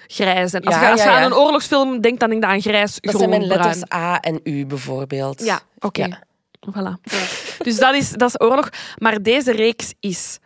grijs. 0.06 0.52
En 0.52 0.64
als 0.64 0.74
ja, 0.74 0.82
je, 0.82 0.90
als 0.90 1.00
je 1.00 1.06
ja, 1.06 1.12
ja. 1.12 1.24
aan 1.24 1.32
een 1.32 1.38
oorlogsfilm 1.38 2.00
denkt, 2.00 2.20
dan 2.20 2.30
denk 2.30 2.42
je 2.42 2.48
aan 2.48 2.60
grijs, 2.60 2.94
dat 2.94 3.14
groen, 3.14 3.18
zijn 3.18 3.30
mijn 3.30 3.46
letters 3.46 3.78
bruin. 3.78 4.04
A 4.04 4.20
en 4.20 4.40
U 4.42 4.66
bijvoorbeeld. 4.66 5.44
Ja, 5.44 5.60
oké. 5.78 5.86
Okay. 5.86 6.22
Voilà. 6.70 7.12
dus 7.58 7.76
dat 7.78 7.94
is, 7.94 8.10
dat 8.10 8.28
is 8.28 8.40
oorlog. 8.40 8.68
Maar 8.96 9.22
deze 9.22 9.52
reeks 9.52 9.94
is 10.00 10.38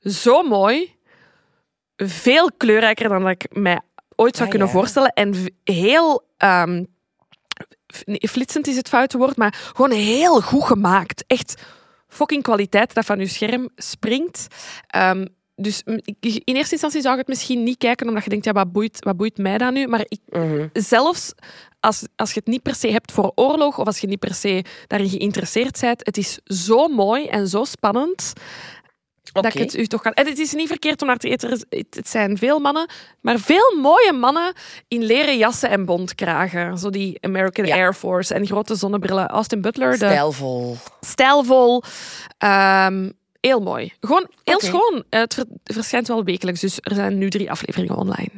zo 0.00 0.42
mooi. 0.42 0.96
Veel 1.96 2.50
kleurrijker 2.56 3.08
dan 3.08 3.22
dat 3.22 3.30
ik 3.30 3.46
mij 3.56 3.80
ooit 4.16 4.36
zou 4.36 4.48
kunnen 4.48 4.68
voorstellen. 4.68 5.12
En 5.12 5.54
heel... 5.64 6.24
Um, 6.38 6.96
flitsend 8.28 8.66
is 8.66 8.76
het 8.76 8.88
foute 8.88 9.18
woord, 9.18 9.36
maar 9.36 9.54
gewoon 9.74 9.90
heel 9.90 10.40
goed 10.40 10.64
gemaakt. 10.64 11.24
Echt 11.26 11.62
fucking 12.08 12.42
kwaliteit 12.42 12.94
dat 12.94 13.04
van 13.04 13.18
je 13.18 13.26
scherm 13.26 13.68
springt. 13.76 14.46
Um, 14.96 15.26
dus 15.60 15.82
in 16.20 16.54
eerste 16.54 16.72
instantie 16.72 17.00
zou 17.00 17.12
ik 17.12 17.18
het 17.18 17.28
misschien 17.28 17.62
niet 17.62 17.78
kijken, 17.78 18.08
omdat 18.08 18.24
je 18.24 18.30
denkt, 18.30 18.44
ja, 18.44 18.52
wat 18.52 18.72
boeit, 18.72 19.04
wat 19.04 19.16
boeit 19.16 19.38
mij 19.38 19.58
dan 19.58 19.72
nu? 19.72 19.86
Maar 19.86 20.04
ik, 20.08 20.20
Mhm. 20.28 20.42
mm 20.42 20.56
-hmm. 20.56 20.70
zelfs 20.72 21.32
als, 21.80 22.06
als 22.16 22.32
je 22.32 22.38
het 22.38 22.48
niet 22.48 22.62
per 22.62 22.74
se 22.74 22.90
hebt 22.90 23.12
voor 23.12 23.32
oorlog, 23.34 23.78
of 23.78 23.86
als 23.86 23.98
je 23.98 24.06
niet 24.06 24.18
per 24.18 24.34
se 24.34 24.64
daarin 24.86 25.08
geïnteresseerd 25.08 25.80
bent, 25.80 26.06
het 26.06 26.16
is 26.16 26.38
zo 26.44 26.88
mooi 26.88 27.26
en 27.26 27.48
zo 27.48 27.64
spannend. 27.64 28.32
Okay. 29.32 29.42
Dat 29.42 29.54
ik 29.54 29.60
het 29.70 29.76
u 29.80 29.86
toch 29.86 30.02
kan. 30.02 30.12
En 30.12 30.26
het 30.26 30.38
is 30.38 30.52
niet 30.52 30.68
verkeerd 30.68 31.00
om 31.02 31.06
naar 31.08 31.16
te 31.16 31.28
eten. 31.28 31.50
Het 31.90 32.08
zijn 32.08 32.38
veel 32.38 32.58
mannen, 32.58 32.88
maar 33.20 33.38
veel 33.38 33.76
mooie 33.82 34.12
mannen 34.12 34.52
in 34.88 35.02
leren 35.04 35.36
jassen 35.38 35.70
en 35.70 35.84
bontkragen. 35.84 36.78
Zo 36.78 36.90
die 36.90 37.18
American 37.20 37.66
Ja. 37.66 37.74
Air 37.76 37.94
Force 37.94 38.34
en 38.34 38.46
grote 38.46 38.74
zonnebrillen. 38.74 39.28
Austin 39.28 39.60
Butler. 39.60 39.90
De 39.90 39.96
Stijlvol. 39.96 40.76
stijlvol. 41.00 41.82
Ehm, 42.38 43.10
heel 43.40 43.60
mooi. 43.60 43.92
Gewoon 44.00 44.28
heel 44.44 44.60
schoon. 44.60 45.04
Eh, 45.08 45.20
Het 45.20 45.34
ver- 45.34 45.46
verschijnt 45.64 46.08
wel 46.08 46.24
wekelijks, 46.24 46.60
dus 46.60 46.78
er 46.80 46.94
zijn 46.94 47.18
nu 47.18 47.30
drie 47.30 47.50
afleveringen 47.50 47.96
online. 47.96 48.30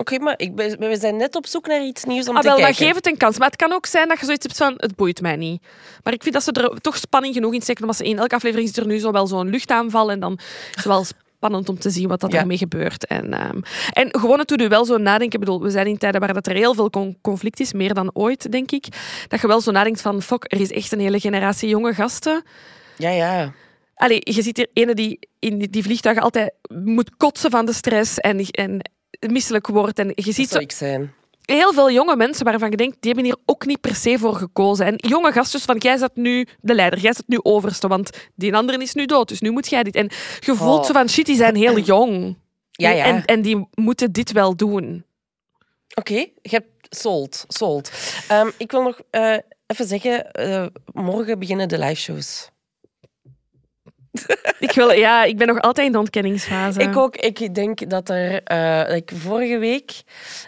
Oké, 0.00 0.18
maar 0.18 0.34
ik 0.36 0.54
ben, 0.54 0.78
we 0.78 0.96
zijn 0.96 1.16
net 1.16 1.36
op 1.36 1.46
zoek 1.46 1.66
naar 1.66 1.84
iets 1.84 2.04
nieuws 2.04 2.28
om 2.28 2.34
Ah, 2.36 2.40
te 2.42 2.46
wel, 2.48 2.56
kijken. 2.56 2.74
geef 2.86 2.94
het 2.94 3.06
een 3.06 3.16
kans. 3.16 3.38
Maar 3.38 3.46
het 3.48 3.56
kan 3.56 3.72
ook 3.72 3.86
zijn 3.86 4.08
dat 4.08 4.18
je 4.18 4.24
zoiets 4.24 4.44
hebt 4.46 4.56
van, 4.58 4.74
het 4.76 4.96
boeit 4.96 5.20
mij 5.20 5.36
niet. 5.36 5.62
Maar 6.02 6.12
ik 6.12 6.22
vind 6.22 6.34
dat 6.34 6.42
ze 6.44 6.52
er 6.52 6.80
toch 6.80 6.96
spanning 6.96 7.34
genoeg 7.34 7.54
in 7.54 7.60
steken, 7.62 7.82
omdat 7.82 7.96
ze 7.96 8.04
in 8.04 8.18
elke 8.18 8.34
aflevering 8.34 8.68
zit 8.68 8.76
er 8.76 8.86
nu 8.86 8.98
zo 8.98 9.10
wel 9.12 9.26
zo'n 9.26 9.48
luchtaanval 9.50 10.10
en 10.10 10.20
dan 10.20 10.32
is 10.36 10.74
het 10.74 10.84
wel 10.84 11.04
spannend 11.04 11.68
om 11.68 11.78
te 11.78 11.90
zien 11.90 12.08
wat 12.08 12.20
dat 12.20 12.32
Ja. 12.32 12.40
ermee 12.40 12.58
gebeurt. 12.58 13.06
En, 13.06 13.32
ehm, 13.32 13.60
en 13.92 14.08
gewoon 14.20 14.38
het 14.38 14.48
doet 14.48 14.60
u 14.60 14.68
wel 14.68 14.84
zo 14.84 14.96
nadenken. 14.96 15.40
Ik 15.40 15.44
bedoel, 15.46 15.62
we 15.62 15.70
zijn 15.70 15.86
in 15.86 15.98
tijden 15.98 16.20
waar 16.20 16.34
dat 16.34 16.46
er 16.46 16.54
heel 16.54 16.74
veel 16.74 16.90
con- 16.90 17.18
conflict 17.22 17.60
is, 17.60 17.72
meer 17.72 17.94
dan 17.94 18.10
ooit, 18.14 18.52
denk 18.52 18.70
ik. 18.70 18.86
Dat 19.28 19.40
je 19.40 19.46
wel 19.46 19.60
zo 19.60 19.70
nadenkt 19.70 20.00
van, 20.00 20.22
fuck, 20.22 20.44
er 20.52 20.60
is 20.60 20.72
echt 20.72 20.92
een 20.92 21.00
hele 21.00 21.20
generatie 21.20 21.68
jonge 21.68 21.94
gasten. 21.94 22.42
Ja, 22.96 23.10
ja. 23.10 23.52
Allee, 23.94 24.20
je 24.24 24.42
ziet 24.42 24.56
hier 24.56 24.68
ene 24.72 24.94
die 24.94 25.18
in 25.38 25.58
die, 25.58 25.68
die 25.70 25.82
vliegtuigen 25.82 26.22
altijd 26.22 26.52
moet 26.84 27.16
kotsen 27.16 27.50
van 27.50 27.66
de 27.66 27.72
stress 27.72 28.18
en, 28.18 28.38
en 28.40 28.90
misselijk 29.28 29.66
wordt. 29.66 29.98
En 29.98 30.12
je 30.14 30.32
ziet 30.32 30.46
zo 30.48 30.52
zou 30.52 30.62
ik 30.62 30.72
zijn. 30.72 31.12
heel 31.42 31.72
veel 31.72 31.90
jonge 31.90 32.16
mensen 32.16 32.44
waarvan 32.44 32.70
je 32.70 32.76
denkt, 32.76 32.96
die 33.00 33.12
hebben 33.12 33.24
hier 33.30 33.42
ook 33.44 33.66
niet 33.66 33.80
per 33.80 33.94
se 33.94 34.18
voor 34.18 34.34
gekozen. 34.34 34.86
En 34.86 34.94
jonge 34.96 35.32
gastjes 35.32 35.62
van, 35.64 35.76
jij 35.76 35.96
zet 35.96 36.16
nu 36.16 36.46
de 36.60 36.74
leider, 36.74 36.98
jij 36.98 37.12
zet 37.12 37.28
nu 37.28 37.38
overste, 37.42 37.88
want 37.88 38.10
die 38.34 38.54
andere 38.54 38.78
is 38.78 38.94
nu 38.94 39.06
dood, 39.06 39.28
dus 39.28 39.40
nu 39.40 39.50
moet 39.50 39.68
jij 39.68 39.82
dit. 39.82 39.94
En 39.94 40.10
je 40.40 40.54
voelt 40.54 40.78
Oh. 40.78 40.84
zo 40.84 40.92
van, 40.92 41.08
shit, 41.08 41.26
die 41.26 41.36
zijn 41.36 41.56
heel 41.56 41.78
jong. 41.94 42.36
Ja, 42.70 42.90
ja. 42.90 43.04
En, 43.04 43.24
en 43.24 43.42
die 43.42 43.68
moeten 43.74 44.12
dit 44.12 44.32
wel 44.32 44.56
doen. 44.56 45.04
Oké, 45.94 46.14
je 46.14 46.30
hebt 46.42 46.96
sold. 46.96 47.44
sold. 47.48 47.90
Ehm, 48.28 48.50
ik 48.56 48.70
wil 48.70 48.82
nog 48.82 49.00
eh, 49.10 49.36
even 49.66 49.86
zeggen, 49.86 50.30
eh, 50.32 50.66
morgen 50.92 51.38
beginnen 51.38 51.68
de 51.68 51.78
live 51.78 51.94
shows. 51.94 52.50
Ik, 54.58 54.72
wil, 54.72 54.92
ja, 54.92 55.24
ik 55.24 55.36
ben 55.38 55.46
nog 55.46 55.60
altijd 55.60 55.86
in 55.86 55.92
de 55.92 55.98
ontkenningsfase. 55.98 56.80
Ik 56.80 56.96
ook. 56.96 57.16
Ik 57.16 57.54
denk 57.54 57.90
dat 57.90 58.08
er 58.08 58.42
eh, 58.42 58.96
ik 58.96 59.10
vorige 59.14 59.58
week, 59.58 60.02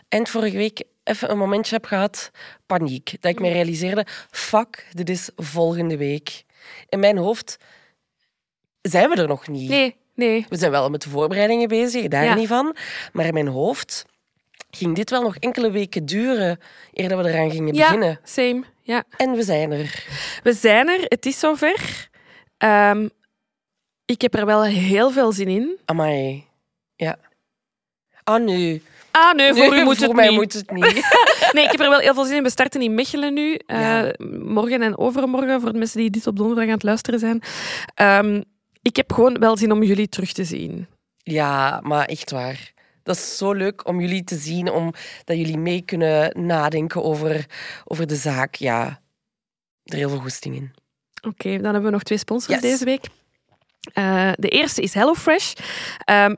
eind 0.09 0.29
vorige 0.29 0.57
week, 0.57 0.83
even 1.05 1.31
een 1.31 1.39
momentje 1.39 1.75
heb 1.75 1.85
gehad, 1.85 2.31
paniek. 2.67 3.17
Dat 3.21 3.31
ik 3.33 3.41
me 3.41 3.53
realiseerde, 3.53 4.07
fuck, 4.31 4.87
dit 4.93 5.11
is 5.11 5.31
volgende 5.37 5.97
week. 5.97 6.43
In 6.89 7.01
mijn 7.01 7.17
hoofd 7.19 7.57
zijn 8.83 9.11
we 9.11 9.17
er 9.17 9.29
nog 9.29 9.49
niet. 9.49 9.69
Nee, 9.71 9.97
nee. 10.15 10.47
We 10.49 10.57
zijn 10.57 10.71
wel 10.71 10.91
met 10.91 11.03
de 11.03 11.11
voorbereidingen 11.11 11.69
bezig, 11.69 12.09
daar 12.09 12.25
Ja. 12.25 12.35
niet 12.35 12.49
van. 12.49 12.77
Maar 13.13 13.27
in 13.27 13.35
mijn 13.35 13.49
hoofd 13.49 14.05
ging 14.71 14.95
dit 14.97 15.11
wel 15.11 15.23
nog 15.23 15.37
enkele 15.37 15.71
weken 15.71 16.05
duren 16.07 16.59
eer 16.93 17.09
dat 17.09 17.23
we 17.25 17.29
eraan 17.31 17.51
gingen 17.51 17.75
Ja, 17.75 17.85
beginnen. 17.85 18.21
same. 18.25 18.63
Ja. 18.83 19.05
En 19.17 19.33
we 19.33 19.43
zijn 19.43 19.73
er. 19.73 20.05
We 20.43 20.53
zijn 20.53 20.89
er, 20.89 21.01
het 21.05 21.27
is 21.27 21.39
zover. 21.39 22.09
Ehm, 22.59 23.09
ik 24.11 24.21
heb 24.23 24.35
er 24.35 24.47
wel 24.47 24.65
heel 24.65 25.11
veel 25.11 25.33
zin 25.33 25.49
in. 25.49 25.79
Amai. 25.85 26.45
Ja. 26.97 27.17
Ah, 28.25 28.45
nu. 28.45 28.83
Ah, 29.11 29.35
nee, 29.35 29.55
voor 29.55 29.71
Nu, 29.75 29.81
u 29.81 29.85
moet 29.85 29.97
voor 29.97 30.07
het 30.07 30.17
mij 30.17 30.29
niet. 30.29 30.37
moet 30.39 30.53
het 30.53 30.71
niet. 30.71 30.85
Nee, 31.53 31.65
ik 31.65 31.71
heb 31.71 31.81
er 31.81 31.89
wel 31.89 31.99
heel 31.99 32.15
veel 32.15 32.25
zin 32.25 32.37
in. 32.37 32.43
We 32.43 32.51
starten 32.51 32.81
in 32.83 32.95
Mechelen 32.95 33.35
nu. 33.35 33.55
eh. 33.67 34.09
Morgen 34.43 34.83
en 34.83 34.99
overmorgen, 34.99 35.61
voor 35.61 35.73
de 35.73 35.79
mensen 35.79 36.01
die 36.01 36.11
dit 36.11 36.27
op 36.27 36.37
donderdag 36.37 36.65
aan 36.65 36.71
het 36.71 36.83
luisteren 36.83 37.19
zijn. 37.21 37.43
Ehm, 37.95 38.43
ik 38.83 38.97
heb 38.97 39.13
gewoon 39.13 39.39
wel 39.39 39.57
zin 39.57 39.73
om 39.73 39.83
jullie 39.83 40.09
terug 40.09 40.33
te 40.33 40.45
zien. 40.45 40.87
Ja, 41.17 41.81
maar 41.83 42.05
echt 42.07 42.31
waar. 42.31 42.73
Dat 43.03 43.17
is 43.17 43.37
zo 43.37 43.53
leuk 43.53 43.87
om 43.89 44.01
jullie 44.01 44.25
te 44.25 44.37
zien, 44.37 44.71
om 44.71 44.93
dat 45.25 45.37
jullie 45.37 45.59
mee 45.59 45.81
kunnen 45.83 46.47
nadenken 46.47 47.03
over, 47.03 47.47
over 47.85 48.07
de 48.07 48.17
zaak. 48.17 48.55
Ja, 48.55 49.01
er 49.85 49.97
heel 49.97 50.09
veel 50.09 50.19
goesting 50.21 50.55
in. 50.55 50.73
Oké, 51.29 51.49
dan 51.51 51.65
hebben 51.65 51.83
we 51.85 51.91
nog 51.91 52.03
twee 52.03 52.19
sponsors 52.19 52.53
Yes. 52.61 52.71
deze 52.71 52.85
week. 52.85 53.05
Eh, 53.93 54.31
de 54.37 54.49
eerste 54.49 54.83
is 54.83 54.95
HelloFresh. 54.95 55.53
Ehm, 56.05 56.35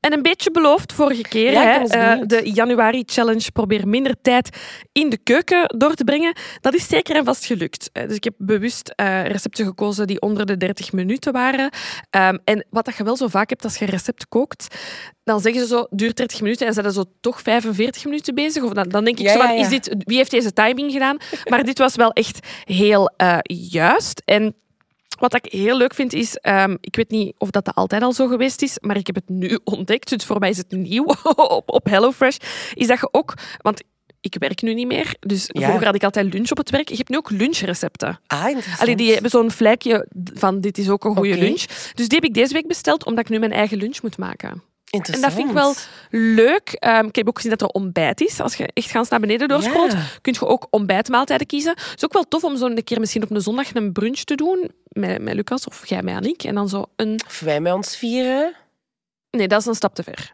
en 0.00 0.12
een 0.12 0.22
beetje 0.22 0.50
beloofd 0.50 0.92
vorige 0.92 1.22
keer. 1.22 1.52
Ja, 1.52 1.62
hè, 1.62 1.78
eh, 1.84 2.20
de 2.26 2.50
Januari 2.52 3.02
Challenge. 3.06 3.50
Probeer 3.52 3.88
minder 3.88 4.14
tijd 4.22 4.56
in 4.92 5.08
de 5.08 5.18
keuken 5.18 5.74
door 5.76 5.94
te 5.94 6.04
brengen. 6.04 6.36
Dat 6.60 6.74
is 6.74 6.88
zeker 6.88 7.16
en 7.16 7.24
vast 7.24 7.44
gelukt. 7.44 7.90
Eh, 7.92 8.06
Dus 8.06 8.16
ik 8.16 8.24
heb 8.24 8.34
bewust 8.38 8.92
recepten 9.24 9.64
gekozen 9.66 10.06
die 10.06 10.20
onder 10.20 10.46
de 10.46 10.56
30 10.56 10.92
minuten 10.92 11.32
waren. 11.32 11.70
Ehm, 12.10 12.36
en 12.44 12.66
wat 12.70 12.84
dat 12.84 12.96
je 12.96 13.04
wel 13.04 13.16
zo 13.16 13.28
vaak 13.28 13.48
hebt 13.48 13.64
als 13.64 13.76
je 13.76 13.84
een 13.84 13.90
recept 13.90 14.28
kookt, 14.28 14.76
dan 15.24 15.40
zeggen 15.40 15.60
ze 15.60 15.66
zo, 15.66 15.86
duurt 15.90 16.16
30 16.16 16.40
minuten 16.40 16.66
en 16.66 16.72
zijn 16.72 16.86
ze 16.86 16.92
zo 16.92 17.04
toch 17.20 17.40
45 17.42 18.04
minuten 18.04 18.34
bezig. 18.34 18.62
Of 18.62 18.72
dan, 18.72 18.88
dan 18.88 19.04
denk 19.04 19.18
ik 19.18 19.26
Ja, 19.26 19.32
zo 19.32 19.40
van, 19.40 19.54
ja. 19.54 19.60
Is 19.60 19.68
dit, 19.68 19.94
wie 19.98 20.16
heeft 20.16 20.30
deze 20.30 20.52
timing 20.52 20.92
gedaan? 20.92 21.16
Maar 21.44 21.64
dit 21.64 21.78
was 21.78 21.94
wel 21.96 22.12
echt 22.12 22.46
heel 22.64 23.10
juist. 23.70 24.22
En 24.24 24.54
wat 25.18 25.34
ik 25.34 25.52
heel 25.52 25.76
leuk 25.76 25.94
vind 25.94 26.12
is, 26.12 26.36
ehm, 26.36 26.76
ik 26.80 26.96
weet 26.96 27.10
niet 27.10 27.34
of 27.38 27.50
dat 27.50 27.74
altijd 27.74 28.02
al 28.02 28.12
zo 28.12 28.26
geweest 28.26 28.62
is, 28.62 28.78
maar 28.80 28.96
ik 28.96 29.06
heb 29.06 29.14
het 29.14 29.28
nu 29.28 29.58
ontdekt, 29.64 30.08
dus 30.08 30.24
voor 30.24 30.38
mij 30.38 30.50
is 30.50 30.56
het 30.56 30.70
nieuw 30.70 31.04
op, 31.34 31.70
op 31.70 31.86
HelloFresh, 31.86 32.36
is 32.74 32.86
dat 32.86 33.00
je 33.00 33.08
ook, 33.10 33.34
want 33.58 33.82
ik 34.20 34.36
werk 34.38 34.62
nu 34.62 34.74
niet 34.74 34.86
meer. 34.86 35.14
Dus 35.20 35.44
Ja. 35.52 35.60
vroeger 35.66 35.86
had 35.86 35.94
ik 35.94 36.04
altijd 36.04 36.32
lunch 36.32 36.50
op 36.50 36.56
het 36.56 36.70
werk. 36.70 36.88
Je 36.88 36.96
hebt 36.96 37.08
nu 37.08 37.16
ook 37.16 37.30
lunchrecepten. 37.30 38.20
Ah, 38.26 38.44
interessant. 38.46 38.80
Allee, 38.80 38.96
die 38.96 39.12
hebben 39.12 39.30
zo'n 39.30 39.50
vlekje 39.50 40.06
van 40.34 40.60
dit 40.60 40.78
is 40.78 40.88
ook 40.88 41.04
een 41.04 41.16
goede 41.16 41.38
lunch. 41.38 41.62
Dus 41.94 42.08
die 42.08 42.18
heb 42.20 42.24
ik 42.24 42.34
deze 42.34 42.52
week 42.52 42.66
besteld, 42.66 43.04
omdat 43.04 43.24
ik 43.24 43.30
nu 43.30 43.38
mijn 43.38 43.52
eigen 43.52 43.78
lunch 43.78 44.02
moet 44.02 44.18
maken. 44.18 44.62
En 44.90 45.20
dat 45.20 45.32
vind 45.32 45.48
ik 45.48 45.54
wel 45.54 45.74
leuk. 46.10 46.68
Ehm, 46.72 47.06
ik 47.06 47.16
heb 47.16 47.28
ook 47.28 47.36
gezien 47.36 47.50
dat 47.50 47.62
er 47.62 47.68
ontbijt 47.68 48.20
is. 48.20 48.40
Als 48.40 48.54
je 48.54 48.68
echt 48.72 48.90
gans 48.90 49.08
naar 49.08 49.20
beneden 49.20 49.48
doorscrollt, 49.48 49.92
Ja. 49.92 49.98
kun 50.20 50.32
je 50.40 50.46
ook 50.46 50.66
ontbijtmaaltijden 50.70 51.46
kiezen. 51.46 51.70
Het 51.70 51.92
is 51.96 52.04
ook 52.04 52.12
wel 52.12 52.28
tof 52.28 52.44
om 52.44 52.56
zo 52.56 52.66
een 52.66 52.84
keer 52.84 53.00
misschien 53.00 53.22
op 53.22 53.30
een 53.30 53.40
zondag 53.40 53.74
een 53.74 53.92
brunch 53.92 54.18
te 54.20 54.34
doen. 54.34 54.70
Met, 54.88 55.22
met 55.22 55.34
Lucas 55.34 55.66
of 55.66 55.86
jij 55.86 56.02
met 56.02 56.14
Annick. 56.14 56.42
En 56.44 56.54
dan 56.54 56.68
zo 56.68 56.84
een... 56.96 57.20
Of 57.26 57.40
wij 57.40 57.60
met 57.60 57.72
ons 57.72 57.96
vieren. 57.96 58.54
Nee, 59.30 59.48
dat 59.48 59.60
is 59.60 59.66
een 59.66 59.74
stap 59.74 59.94
te 59.94 60.02
ver. 60.02 60.32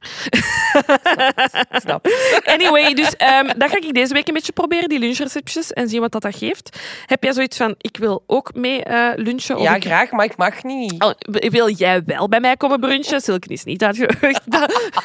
Snap. 1.80 2.06
Anyway, 2.44 2.94
dus 2.94 3.16
ehm, 3.16 3.46
dat 3.58 3.70
ga 3.70 3.76
ik 3.76 3.94
deze 3.94 4.12
week 4.14 4.28
een 4.28 4.34
beetje 4.34 4.52
proberen, 4.52 4.88
die 4.88 4.98
lunchreceptjes, 4.98 5.72
en 5.72 5.88
zien 5.88 6.00
wat 6.00 6.12
dat, 6.12 6.22
dat 6.22 6.36
geeft. 6.36 6.78
Heb 7.06 7.22
jij 7.22 7.32
zoiets 7.32 7.56
van, 7.56 7.74
ik 7.78 7.96
wil 7.96 8.24
ook 8.26 8.54
mee 8.54 8.82
eh, 8.84 9.08
lunchen? 9.16 9.60
Ja, 9.60 9.74
ik- 9.74 9.84
graag, 9.84 10.10
maar 10.10 10.24
ik 10.24 10.36
mag 10.36 10.62
niet. 10.62 11.02
Oh, 11.02 11.10
wil 11.28 11.70
jij 11.70 12.02
wel 12.06 12.28
bij 12.28 12.40
mij 12.40 12.56
komen 12.56 12.80
brunchen? 12.80 13.20
Silke 13.20 13.48
is 13.48 13.64
niet 13.64 13.82
uitgenodigd. 13.82 14.40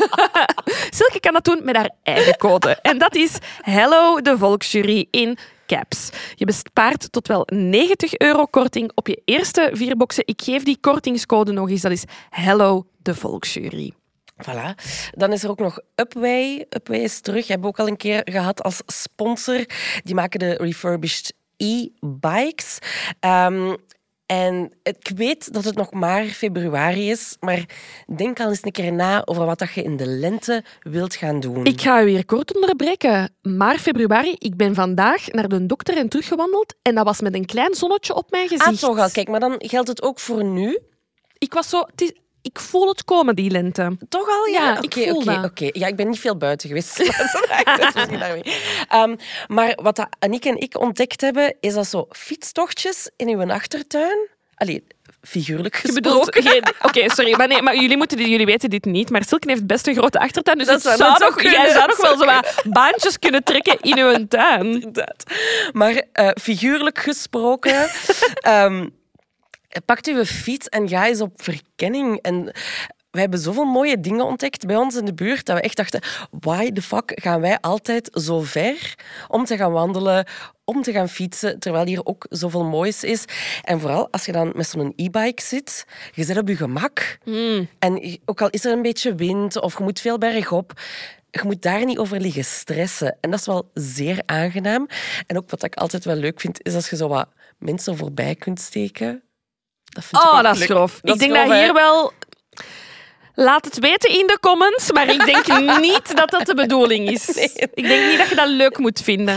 Silke 0.99 1.19
kan 1.19 1.33
dat 1.33 1.43
doen 1.45 1.59
met 1.63 1.75
haar 1.75 1.89
eigen 2.03 2.37
code. 2.37 2.77
En 2.81 2.97
dat 2.97 3.15
is 3.15 3.37
Hello 3.61 4.21
de 4.21 4.37
Volksjury 4.37 5.07
in 5.11 5.37
caps. 5.69 6.09
Je 6.35 6.45
bespaart 6.45 7.11
tot 7.11 7.27
wel 7.27 7.47
90 7.53 8.17
euro 8.17 8.45
korting 8.45 8.91
op 8.95 9.07
je 9.07 9.21
eerste 9.25 9.69
vier 9.73 9.97
boxen. 9.97 10.27
Ik 10.27 10.41
geef 10.41 10.63
die 10.63 10.77
kortingscode 10.79 11.51
nog 11.51 11.69
eens. 11.69 11.81
Dat 11.81 11.91
is 11.91 12.03
Hello 12.29 12.87
de 12.97 13.15
Volksjury. 13.15 13.93
Voilà. 14.39 14.75
Dan 15.11 15.31
is 15.31 15.43
er 15.43 15.49
ook 15.49 15.59
nog 15.59 15.79
Upway. 15.95 16.65
Upway 16.69 16.99
is 16.99 17.21
terug. 17.21 17.47
Hebben 17.47 17.67
we 17.67 17.73
ook 17.73 17.79
al 17.79 17.87
een 17.87 17.97
keer 17.97 18.21
gehad 18.23 18.63
als 18.63 18.81
sponsor. 18.85 19.65
Die 20.03 20.15
maken 20.15 20.39
de 20.39 20.53
refurbished 20.53 21.33
e-bikes. 21.57 22.77
Ehm, 23.19 23.75
en 24.29 24.71
ik 24.83 25.11
weet 25.15 25.53
dat 25.53 25.63
het 25.63 25.75
nog 25.75 25.91
maar 25.91 26.25
februari 26.25 27.09
is, 27.09 27.37
maar 27.39 27.65
denk 28.15 28.39
al 28.39 28.49
eens 28.49 28.59
een 28.63 28.71
keer 28.71 28.93
na 28.93 29.21
over 29.25 29.45
wat 29.45 29.59
dat 29.59 29.73
je 29.73 29.83
in 29.83 29.97
de 29.97 30.05
lente 30.05 30.63
wilt 30.81 31.15
gaan 31.15 31.39
doen. 31.39 31.65
Ik 31.65 31.81
ga 31.81 32.03
u 32.03 32.09
hier 32.09 32.25
kort 32.25 32.55
onderbreken. 32.55 33.29
Maar 33.41 33.77
februari, 33.77 34.35
ik 34.37 34.55
ben 34.55 34.75
vandaag 34.75 35.27
naar 35.27 35.47
de 35.47 35.65
dokter 35.65 35.97
en 35.97 36.09
teruggewandeld. 36.09 36.75
En 36.81 36.95
dat 36.95 37.05
was 37.05 37.21
met 37.21 37.33
een 37.35 37.45
klein 37.45 37.75
zonnetje 37.75 38.15
op 38.15 38.31
mijn 38.31 38.47
gezicht. 38.47 38.83
Ah, 38.83 38.89
toch 38.89 38.99
al. 38.99 39.09
Kijk, 39.09 39.27
maar 39.27 39.39
dan 39.39 39.55
geldt 39.57 39.87
het 39.87 40.01
ook 40.01 40.19
voor 40.19 40.43
nu. 40.43 40.79
Ik 41.37 41.53
was 41.53 41.69
zo... 41.69 41.79
het 41.79 42.01
is- 42.01 42.13
ik 42.41 42.59
voel 42.59 42.87
het 42.87 43.03
komen, 43.03 43.35
die 43.35 43.51
lente. 43.51 43.97
Toch 44.09 44.27
al? 44.29 44.45
Ja, 44.45 44.81
ik 44.81 44.93
voel 44.93 45.23
dat. 45.23 45.45
oké. 45.45 45.69
Ja, 45.71 45.87
ik 45.87 45.95
ben 45.95 46.09
niet 46.09 46.19
veel 46.19 46.37
buiten 46.37 46.67
geweest. 46.67 46.99
Ehm, 48.89 49.15
maar 49.47 49.77
wat 49.81 49.95
dat 49.95 50.07
Annick 50.19 50.45
en 50.45 50.57
ik 50.57 50.79
ontdekt 50.79 51.21
hebben, 51.21 51.55
is 51.59 51.73
dat 51.73 51.87
zo 51.87 52.05
fietstochtjes 52.09 53.09
in 53.15 53.29
uw 53.29 53.51
achtertuin. 53.51 54.27
Allee, 54.55 54.83
figuurlijk 55.21 55.75
gesproken. 55.75 56.63
Oké, 56.87 57.09
sorry. 57.09 57.35
Maar, 57.37 57.47
nee, 57.47 57.61
maar 57.61 57.75
jullie, 57.75 57.97
moeten, 57.97 58.29
jullie 58.29 58.45
weten 58.45 58.69
dit 58.69 58.85
niet. 58.85 59.09
Maar 59.09 59.23
Silke 59.25 59.49
heeft 59.49 59.67
best 59.67 59.87
een 59.87 59.95
grote 59.95 60.19
achtertuin. 60.19 60.57
Dus 60.57 60.67
Dat 60.67 60.81
zou 60.81 61.19
nog, 61.19 61.35
kunnen, 61.35 61.51
jij 61.53 61.69
zou 61.71 61.87
dat 61.87 61.97
nog 61.97 62.07
wel 62.07 62.17
zo 62.17 62.25
wat 62.25 62.63
baantjes 62.69 63.19
kunnen 63.19 63.43
trekken 63.43 63.77
in 63.81 63.97
uw 63.97 64.27
tuin. 64.27 64.65
Inderdaad. 64.73 65.23
Maar 65.71 66.03
eh, 66.11 66.29
figuurlijk 66.41 66.97
gesproken, 66.99 67.89
ehm, 68.33 68.87
pakt 69.85 70.07
uw 70.07 70.25
fiets 70.25 70.67
en 70.67 70.89
ga 70.89 71.07
eens 71.07 71.21
op 71.21 71.41
verkenning. 71.41 72.21
En 72.21 72.51
we 73.11 73.19
hebben 73.19 73.39
zoveel 73.39 73.65
mooie 73.65 73.99
dingen 73.99 74.25
ontdekt 74.25 74.65
bij 74.65 74.75
ons 74.75 74.95
in 74.95 75.05
de 75.05 75.13
buurt 75.13 75.45
dat 75.45 75.55
we 75.55 75.61
echt 75.61 75.75
dachten, 75.75 76.01
why 76.31 76.71
the 76.71 76.81
fuck 76.81 77.11
gaan 77.15 77.41
wij 77.41 77.57
altijd 77.59 78.09
zo 78.13 78.39
ver 78.39 78.95
om 79.27 79.45
te 79.45 79.57
gaan 79.57 79.71
wandelen, 79.71 80.27
om 80.65 80.81
te 80.81 80.91
gaan 80.91 81.09
fietsen, 81.09 81.59
terwijl 81.59 81.85
hier 81.85 82.05
ook 82.05 82.25
zoveel 82.29 82.63
moois 82.63 83.03
is. 83.03 83.25
En 83.63 83.79
vooral 83.79 84.07
als 84.11 84.25
je 84.25 84.31
dan 84.31 84.51
met 84.55 84.67
zo'n 84.67 84.93
e-bike 84.95 85.41
zit, 85.41 85.85
je 86.13 86.23
zit 86.23 86.37
op 86.37 86.47
je 86.47 86.55
gemak. 86.55 87.17
En 87.79 88.19
ook 88.25 88.41
al 88.41 88.49
is 88.49 88.65
er 88.65 88.71
een 88.71 88.81
beetje 88.81 89.15
wind 89.15 89.61
of 89.61 89.77
je 89.77 89.83
moet 89.83 89.99
veel 89.99 90.17
bergop, 90.17 90.81
je 91.31 91.41
moet 91.43 91.61
daar 91.61 91.85
niet 91.85 91.97
over 91.97 92.19
liggen 92.19 92.45
stressen. 92.45 93.17
En 93.21 93.29
dat 93.29 93.39
is 93.39 93.45
wel 93.45 93.69
zeer 93.73 94.21
aangenaam. 94.25 94.87
En 95.27 95.37
ook 95.37 95.49
wat 95.49 95.63
ik 95.63 95.75
altijd 95.75 96.05
wel 96.05 96.15
leuk 96.15 96.39
vind, 96.39 96.65
is 96.65 96.75
als 96.75 96.89
je 96.89 96.95
zo 96.95 97.07
wat 97.07 97.29
mensen 97.57 97.97
voorbij 97.97 98.35
kunt 98.35 98.59
steken. 98.59 99.23
Dat 99.89 100.03
vind 100.05 100.23
ik 100.23 100.29
Oh, 100.29 100.41
dat 100.41 100.57
is 100.57 100.65
grof. 100.65 100.99
Dat 101.01 101.13
ik 101.13 101.19
denk 101.19 101.33
grof, 101.33 101.47
dat 101.47 101.55
hè? 101.55 101.63
hier 101.63 101.73
wel... 101.73 102.13
Laat 103.35 103.65
het 103.65 103.79
weten 103.79 104.09
in 104.09 104.27
de 104.27 104.37
comments, 104.41 104.91
maar 104.91 105.09
ik 105.09 105.25
denk 105.25 105.47
niet 105.81 106.15
dat 106.15 106.29
dat 106.29 106.45
de 106.45 106.55
bedoeling 106.55 107.09
is. 107.09 107.29
Ik 107.73 107.87
denk 107.87 108.09
niet 108.09 108.17
dat 108.17 108.29
je 108.29 108.35
dat 108.35 108.47
leuk 108.47 108.77
moet 108.77 109.01
vinden. 109.01 109.35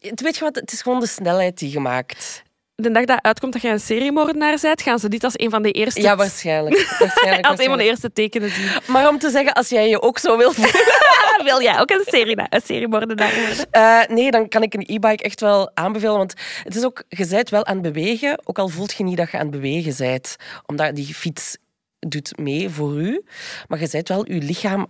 Het, 0.00 0.20
weet 0.20 0.36
je 0.36 0.44
wat, 0.44 0.54
het 0.54 0.72
is 0.72 0.82
gewoon 0.82 1.00
de 1.00 1.06
snelheid 1.06 1.58
die 1.58 1.70
je 1.70 1.80
maakt. 1.80 2.42
De 2.74 2.90
dag 2.90 3.04
dat 3.04 3.22
uitkomt 3.22 3.52
dat 3.52 3.62
je 3.62 3.68
een 3.68 3.80
seriemoordenaar 3.80 4.58
bent, 4.60 4.82
gaan 4.82 4.98
ze 4.98 5.08
dit 5.08 5.24
als 5.24 5.32
een 5.36 5.50
van 5.50 5.62
de 5.62 5.70
eerste, 5.70 6.00
Ja, 6.00 6.16
waarschijnlijk. 6.16 6.88
waarschijnlijk, 6.98 7.46
als 7.46 7.58
een 7.58 7.66
van 7.66 7.78
de 7.78 7.84
eerste 7.84 8.12
tekenen 8.12 8.50
zien. 8.50 8.68
Maar 8.86 9.08
om 9.08 9.18
te 9.18 9.30
zeggen, 9.30 9.52
als 9.52 9.68
jij 9.68 9.88
je 9.88 10.02
ook 10.02 10.18
zo 10.18 10.36
wilt 10.36 10.56
Wil 11.44 11.62
jij 11.62 11.80
ook 11.80 11.90
een, 11.90 12.04
serie, 12.06 12.36
een 12.48 12.60
seriemoordenaar 12.64 13.34
worden? 13.34 13.70
Eh, 13.70 14.16
nee, 14.16 14.30
dan 14.30 14.48
kan 14.48 14.62
ik 14.62 14.74
een 14.74 14.84
e-bike 14.86 15.22
echt 15.22 15.40
wel 15.40 15.70
aanbevelen. 15.74 16.16
Want 16.16 16.34
het 16.62 16.74
is 16.74 16.84
ook, 16.84 17.02
je 17.08 17.26
bent 17.26 17.50
wel 17.50 17.66
aan 17.66 17.74
het 17.82 17.92
bewegen, 17.92 18.38
ook 18.44 18.58
al 18.58 18.68
voelt 18.68 18.92
je 18.92 19.04
niet 19.04 19.16
dat 19.16 19.30
je 19.30 19.36
aan 19.36 19.46
het 19.46 19.54
bewegen 19.54 19.94
bent. 19.96 20.36
Omdat 20.66 20.94
die 20.94 21.14
fiets 21.14 21.56
doet 21.98 22.38
mee 22.38 22.70
voor 22.70 23.00
u. 23.00 23.24
Maar 23.68 23.80
je 23.80 23.88
bent 23.90 24.08
wel 24.08 24.32
je 24.32 24.42
lichaam 24.42 24.86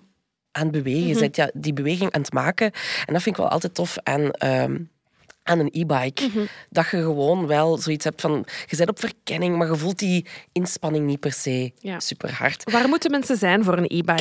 aan 0.52 0.62
het 0.62 0.72
bewegen. 0.72 1.06
Je 1.06 1.18
bent 1.18 1.36
ja, 1.36 1.50
die 1.54 1.72
beweging 1.72 2.12
aan 2.12 2.20
het 2.20 2.32
maken. 2.32 2.72
En 3.06 3.12
dat 3.12 3.22
vind 3.22 3.36
ik 3.36 3.42
wel 3.42 3.50
altijd 3.50 3.74
tof 3.74 3.96
aan, 4.02 4.30
ehm, 4.30 4.76
aan 5.44 5.58
een 5.58 5.68
e-bike. 5.72 6.30
Dat 6.70 6.84
je 6.90 6.96
gewoon 6.96 7.46
wel 7.46 7.78
zoiets 7.78 8.04
hebt 8.04 8.20
van... 8.20 8.46
Je 8.66 8.76
bent 8.76 8.88
op 8.88 9.00
verkenning, 9.00 9.56
maar 9.56 9.66
je 9.66 9.76
voelt 9.76 9.98
die 9.98 10.26
inspanning 10.52 11.06
niet 11.06 11.20
per 11.20 11.32
se 11.32 11.72
Ja. 11.78 12.00
super 12.00 12.32
hard. 12.32 12.70
Waar 12.72 12.88
moeten 12.88 13.10
mensen 13.10 13.36
zijn 13.36 13.64
voor 13.64 13.76
een 13.78 13.84
e-bike, 13.84 14.14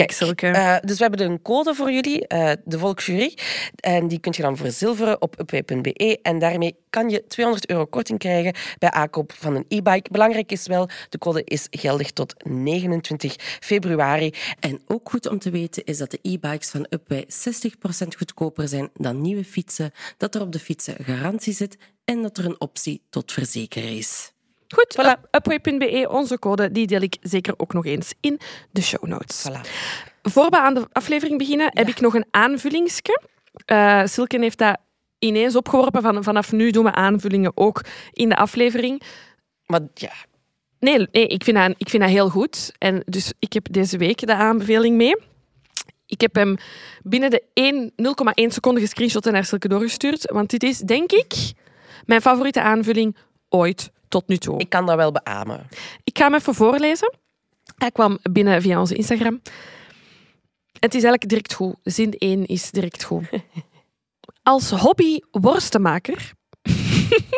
eh, 0.54 0.76
dus 0.82 0.98
we 0.98 1.04
hebben 1.04 1.26
een 1.32 1.42
code 1.42 1.76
voor 1.76 1.92
jullie, 1.92 2.28
eh, 2.28 2.52
de 2.66 2.80
Volksjury. 2.80 3.38
En 3.76 4.08
die 4.08 4.20
kun 4.20 4.34
je 4.36 4.42
dan 4.42 4.58
verzilveren 4.58 5.22
op 5.22 5.40
upway.be. 5.40 6.20
En 6.22 6.40
daarmee 6.40 6.76
kan 6.90 7.10
je 7.10 7.24
200 7.28 7.70
euro 7.70 7.86
korting 7.86 8.20
krijgen 8.20 8.54
bij 8.80 8.92
aankoop 8.92 9.34
van 9.38 9.56
een 9.56 9.66
e-bike. 9.68 10.12
Belangrijk 10.12 10.52
is 10.52 10.68
wel, 10.68 10.90
de 11.10 11.18
code 11.18 11.42
is 11.44 11.68
geldig 11.70 12.12
tot 12.12 12.34
29 12.46 13.36
februari. 13.60 14.34
En 14.60 14.82
ook 14.88 15.10
goed 15.10 15.28
om 15.30 15.40
te 15.40 15.50
weten 15.50 15.84
is 15.84 15.98
dat 15.98 16.12
de 16.12 16.20
e-bikes 16.22 16.70
van 16.70 16.86
Upway 16.90 17.26
60% 17.28 18.16
goedkoper 18.18 18.68
zijn 18.68 18.90
dan 18.94 19.22
nieuwe 19.22 19.44
fietsen, 19.44 19.92
dat 20.18 20.36
er 20.36 20.42
op 20.42 20.52
de 20.52 20.60
fietsen 20.60 20.96
garantie 21.18 21.54
zit 21.54 21.78
en 22.06 22.22
dat 22.22 22.38
er 22.38 22.46
een 22.46 22.62
optie 22.62 23.02
tot 23.10 23.32
verzekeren 23.32 23.90
is. 23.90 24.32
Goed, 24.68 24.98
voilà. 24.98 25.30
upway.be, 25.32 26.08
onze 26.10 26.40
code, 26.40 26.72
die 26.72 26.88
deel 26.88 27.02
ik 27.02 27.18
zeker 27.22 27.54
ook 27.58 27.74
nog 27.74 27.86
eens 27.86 28.14
in 28.20 28.40
de 28.72 28.82
show 28.82 29.04
notes. 29.04 29.50
Voilà. 29.50 29.62
Voor 30.22 30.50
we 30.50 30.60
aan 30.60 30.74
de 30.74 30.88
aflevering 30.92 31.38
beginnen, 31.38 31.70
heb 31.74 31.88
ik 31.88 32.00
nog 32.00 32.16
een 32.16 32.26
aanvullingsje. 32.32 33.22
Eh 33.66 34.02
Silke 34.06 34.40
heeft 34.40 34.58
dat 34.58 34.78
ineens 35.20 35.56
opgeworpen. 35.56 36.02
Van, 36.02 36.24
vanaf 36.24 36.52
nu 36.52 36.72
doen 36.72 36.84
we 36.84 36.92
aanvullingen 36.92 37.52
ook 37.56 37.82
in 38.12 38.30
de 38.30 38.36
aflevering. 38.36 39.02
Maar 39.66 39.82
ja, 39.94 40.12
Nee, 40.84 41.08
nee 41.12 41.28
ik, 41.28 41.44
vind 41.44 41.58
dat, 41.58 41.74
ik 41.78 41.90
vind 41.90 42.04
dat 42.04 42.12
heel 42.12 42.30
goed. 42.30 42.74
En 42.78 43.04
dus 43.06 43.34
ik 43.40 43.54
heb 43.54 43.68
deze 43.72 43.98
week 43.98 44.28
de 44.28 44.36
aanbeveling 44.36 44.96
mee. 44.96 45.16
Ik 46.14 46.22
heb 46.22 46.36
hem 46.36 46.56
binnen 47.02 47.30
de 47.30 47.44
1 47.54 47.92
0,1 47.92 48.48
seconde 48.48 48.80
gescreenshot 48.80 49.26
en 49.26 49.34
naar 49.34 49.46
Silke 49.46 49.68
doorgestuurd. 49.68 50.32
Want 50.32 50.50
dit 50.50 50.64
is, 50.64 50.78
denk 50.78 51.12
ik, 51.12 51.34
mijn 52.06 52.22
favoriete 52.22 52.62
aanvulling 52.62 53.18
ooit 53.50 53.92
tot 54.08 54.28
nu 54.28 54.38
toe. 54.38 54.60
ik 54.60 54.70
kan 54.70 54.86
dat 54.86 54.96
wel 54.96 55.12
beamen. 55.12 55.68
Ik 56.04 56.18
ga 56.18 56.24
hem 56.24 56.34
even 56.34 56.54
voorlezen. 56.54 57.14
Hij 57.78 57.92
kwam 57.92 58.18
binnen 58.32 58.62
via 58.62 58.80
onze 58.80 58.96
Instagram. 58.96 59.42
Het 60.80 60.94
is 60.94 61.04
eigenlijk 61.04 61.30
direct 61.30 61.54
goed. 61.54 61.76
Zin 61.84 62.14
1 62.18 62.46
is 62.46 62.72
direct 62.72 63.04
goed. 63.04 63.24
Als 64.44 64.70
hobby 64.70 65.20
worstenmaker 65.32 66.32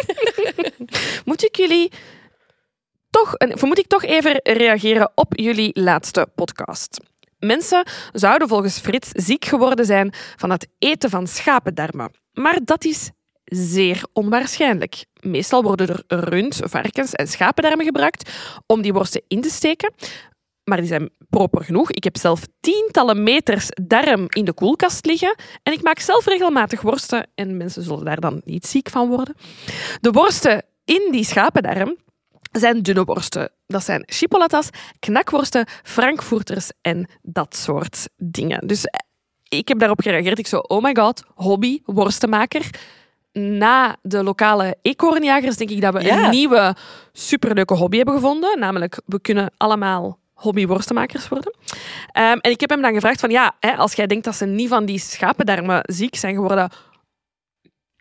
moet 1.25 1.43
ik 1.43 1.55
jullie 1.55 1.91
toch, 3.09 3.33
moet 3.61 3.79
ik 3.79 3.87
toch 3.87 4.03
even 4.03 4.39
reageren 4.43 5.11
op 5.15 5.33
jullie 5.35 5.81
laatste 5.81 6.27
podcast. 6.35 6.99
Mensen 7.45 7.85
zouden 8.13 8.47
volgens 8.47 8.79
Frits 8.79 9.09
ziek 9.11 9.45
geworden 9.45 9.85
zijn 9.85 10.13
van 10.35 10.49
het 10.49 10.67
eten 10.79 11.09
van 11.09 11.27
schapendarmen. 11.27 12.11
Maar 12.33 12.59
dat 12.63 12.85
is 12.85 13.11
zeer 13.45 14.03
onwaarschijnlijk. 14.13 15.05
Meestal 15.19 15.63
worden 15.63 15.87
er 15.87 16.03
rund, 16.19 16.59
varkens 16.63 17.13
en 17.13 17.27
schapendarmen 17.27 17.85
gebruikt 17.85 18.29
om 18.65 18.81
die 18.81 18.93
worsten 18.93 19.21
in 19.27 19.41
te 19.41 19.49
steken. 19.49 19.93
Maar 20.63 20.77
die 20.77 20.87
zijn 20.87 21.09
proper 21.29 21.63
genoeg. 21.63 21.91
Ik 21.91 22.03
heb 22.03 22.17
zelf 22.17 22.41
tientallen 22.59 23.23
meters 23.23 23.69
darm 23.83 24.25
in 24.29 24.45
de 24.45 24.53
koelkast 24.53 25.05
liggen. 25.05 25.35
En 25.63 25.73
ik 25.73 25.81
maak 25.81 25.99
zelf 25.99 26.25
regelmatig 26.25 26.81
worsten. 26.81 27.27
En 27.35 27.57
mensen 27.57 27.83
zullen 27.83 28.05
daar 28.05 28.19
dan 28.19 28.41
niet 28.45 28.65
ziek 28.65 28.89
van 28.89 29.07
worden. 29.07 29.35
De 29.99 30.11
worsten 30.11 30.63
in 30.85 31.07
die 31.11 31.23
schapendarm 31.23 31.97
zijn 32.51 32.81
dunne 32.81 33.03
worsten. 33.03 33.49
Dat 33.67 33.83
zijn 33.83 34.03
chipolatas, 34.05 34.69
knakworsten, 34.99 35.65
frankfurters 35.83 36.69
en 36.81 37.09
dat 37.21 37.55
soort 37.55 38.07
dingen. 38.17 38.67
Dus 38.67 38.85
ik 39.49 39.67
heb 39.67 39.79
daarop 39.79 40.01
gereageerd. 40.01 40.39
Ik 40.39 40.47
zo, 40.47 40.57
oh 40.57 40.83
my 40.83 40.95
god, 40.95 41.23
hobby, 41.35 41.79
worstenmaker. 41.85 42.69
Na 43.33 43.95
de 44.01 44.23
lokale 44.23 44.77
eekhoornjagers 44.81 45.57
denk 45.57 45.69
ik 45.69 45.81
dat 45.81 45.93
we 45.93 46.01
Ja. 46.03 46.23
een 46.23 46.29
nieuwe 46.29 46.75
superleuke 47.13 47.73
hobby 47.73 47.95
hebben 47.97 48.15
gevonden. 48.15 48.59
Namelijk, 48.59 49.01
we 49.05 49.21
kunnen 49.21 49.51
allemaal 49.57 50.19
hobby-worstenmakers 50.33 51.27
worden. 51.27 51.53
Ehm, 52.11 52.37
en 52.37 52.51
ik 52.51 52.59
heb 52.59 52.69
hem 52.69 52.81
dan 52.81 52.93
gevraagd 52.93 53.19
van, 53.19 53.29
ja, 53.29 53.55
hè, 53.59 53.75
als 53.75 53.93
jij 53.93 54.07
denkt 54.07 54.23
dat 54.25 54.35
ze 54.35 54.45
niet 54.45 54.69
van 54.69 54.85
die 54.85 54.99
schapendarmen 54.99 55.79
ziek 55.83 56.15
zijn 56.15 56.33
geworden, 56.35 56.69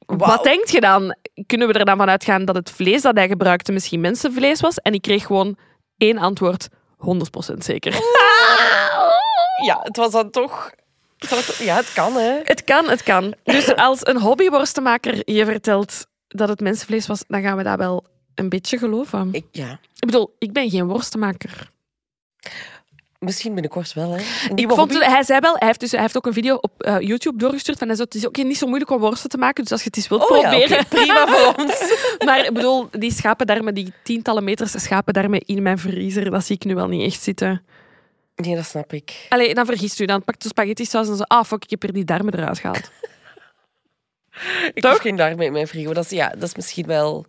Wat 0.06 0.44
denk 0.44 0.66
je 0.68 0.80
dan? 0.80 1.16
Kunnen 1.46 1.68
we 1.68 1.74
er 1.74 1.84
dan 1.84 1.96
van 1.96 2.08
uitgaan 2.08 2.44
dat 2.44 2.54
het 2.54 2.70
vlees 2.70 3.02
dat 3.02 3.16
hij 3.16 3.28
gebruikte 3.28 3.72
misschien 3.72 4.00
mensenvlees 4.00 4.60
was? 4.60 4.76
En 4.76 4.92
ik 4.92 5.02
kreeg 5.02 5.26
gewoon 5.26 5.56
één 5.96 6.18
antwoord, 6.18 6.68
100% 6.70 6.74
zeker. 7.58 7.92
Ja, 9.64 9.80
het 9.82 9.96
was 9.96 10.10
dan 10.10 10.30
toch... 10.30 10.70
Ja, 11.58 11.76
het 11.76 11.92
kan, 11.92 12.14
hè. 12.14 12.40
Het 12.42 12.64
kan, 12.64 12.88
het 12.88 13.02
kan. 13.02 13.34
Dus 13.42 13.74
als 13.76 14.06
een 14.06 14.20
hobbyworstenmaker 14.20 15.32
je 15.32 15.44
vertelt 15.44 16.06
dat 16.28 16.48
het 16.48 16.60
mensenvlees 16.60 17.06
was, 17.06 17.24
dan 17.28 17.42
gaan 17.42 17.56
we 17.56 17.62
dat 17.62 17.78
wel 17.78 18.04
een 18.34 18.48
beetje 18.48 18.78
geloven. 18.78 19.28
Ik, 19.32 19.34
Ik, 19.34 19.44
ja. 19.50 19.78
bedoel, 20.06 20.34
ik 20.38 20.52
ben 20.52 20.70
geen 20.70 20.86
worstenmaker. 20.86 21.70
Misschien 23.24 23.52
binnenkort 23.52 23.92
wel, 23.92 24.10
hè. 24.10 24.18
Ik 24.54 24.70
vond, 24.70 24.94
het- 24.94 25.04
hij 25.04 25.22
zei 25.22 25.40
wel, 25.40 25.54
hij 25.58 25.66
heeft, 25.66 25.80
dus, 25.80 25.90
hij 25.90 26.00
heeft 26.00 26.16
ook 26.16 26.26
een 26.26 26.32
video 26.32 26.54
op 26.60 26.82
eh, 26.82 27.00
YouTube 27.00 27.38
doorgestuurd 27.38 27.78
van 27.78 27.86
hij 27.86 27.96
zei, 27.96 28.08
het 28.10 28.18
is 28.18 28.26
ook 28.26 28.36
niet 28.36 28.58
zo 28.58 28.66
moeilijk 28.66 28.90
om 28.90 28.98
worsten 29.00 29.30
te 29.30 29.38
maken, 29.38 29.62
dus 29.62 29.72
als 29.72 29.80
je 29.80 29.86
het 29.86 29.96
eens 29.96 30.08
wilt 30.08 30.30
Oh 30.30 30.36
ja, 30.40 30.48
proberen. 30.50 30.78
oké, 30.78 30.86
prima 30.88 31.26
voor 31.26 31.54
ons. 31.64 31.94
Maar 32.24 32.44
ik 32.44 32.52
bedoel, 32.52 32.88
die 32.90 33.12
schapendarmen, 33.12 33.74
die 33.74 33.92
tientallen 34.02 34.44
meters 34.44 34.82
schapendarmen 34.82 35.40
in 35.40 35.62
mijn 35.62 35.78
vriezer, 35.78 36.30
dat 36.30 36.44
zie 36.44 36.56
ik 36.56 36.64
nu 36.64 36.74
wel 36.74 36.88
niet 36.88 37.12
echt 37.12 37.22
zitten. 37.22 37.62
Nee, 38.36 38.54
dat 38.54 38.64
snap 38.64 38.92
ik. 38.92 39.26
Allee, 39.28 39.54
dan 39.54 39.66
vergist 39.66 40.00
u. 40.00 40.04
Dan 40.04 40.24
pakt 40.24 40.42
de 40.42 40.48
spaghetti 40.48 40.84
saus 40.84 41.08
en 41.08 41.16
zo, 41.16 41.22
ah 41.22 41.44
fuck, 41.44 41.62
ik 41.64 41.70
heb 41.70 41.82
er 41.82 41.92
die 41.92 42.04
darmen 42.04 42.34
eruit 42.38 42.58
gehaald. 42.58 42.90
Ik 44.74 44.82
Toch? 44.82 44.90
hoef 44.92 45.00
geen 45.00 45.16
darm 45.16 45.40
in 45.40 45.52
mijn 45.52 45.66
frigo. 45.68 45.92
Dat 45.92 46.04
is, 46.04 46.10
ja, 46.10 46.28
dat 46.28 46.42
is 46.42 46.54
misschien 46.54 46.86
wel 46.86 47.26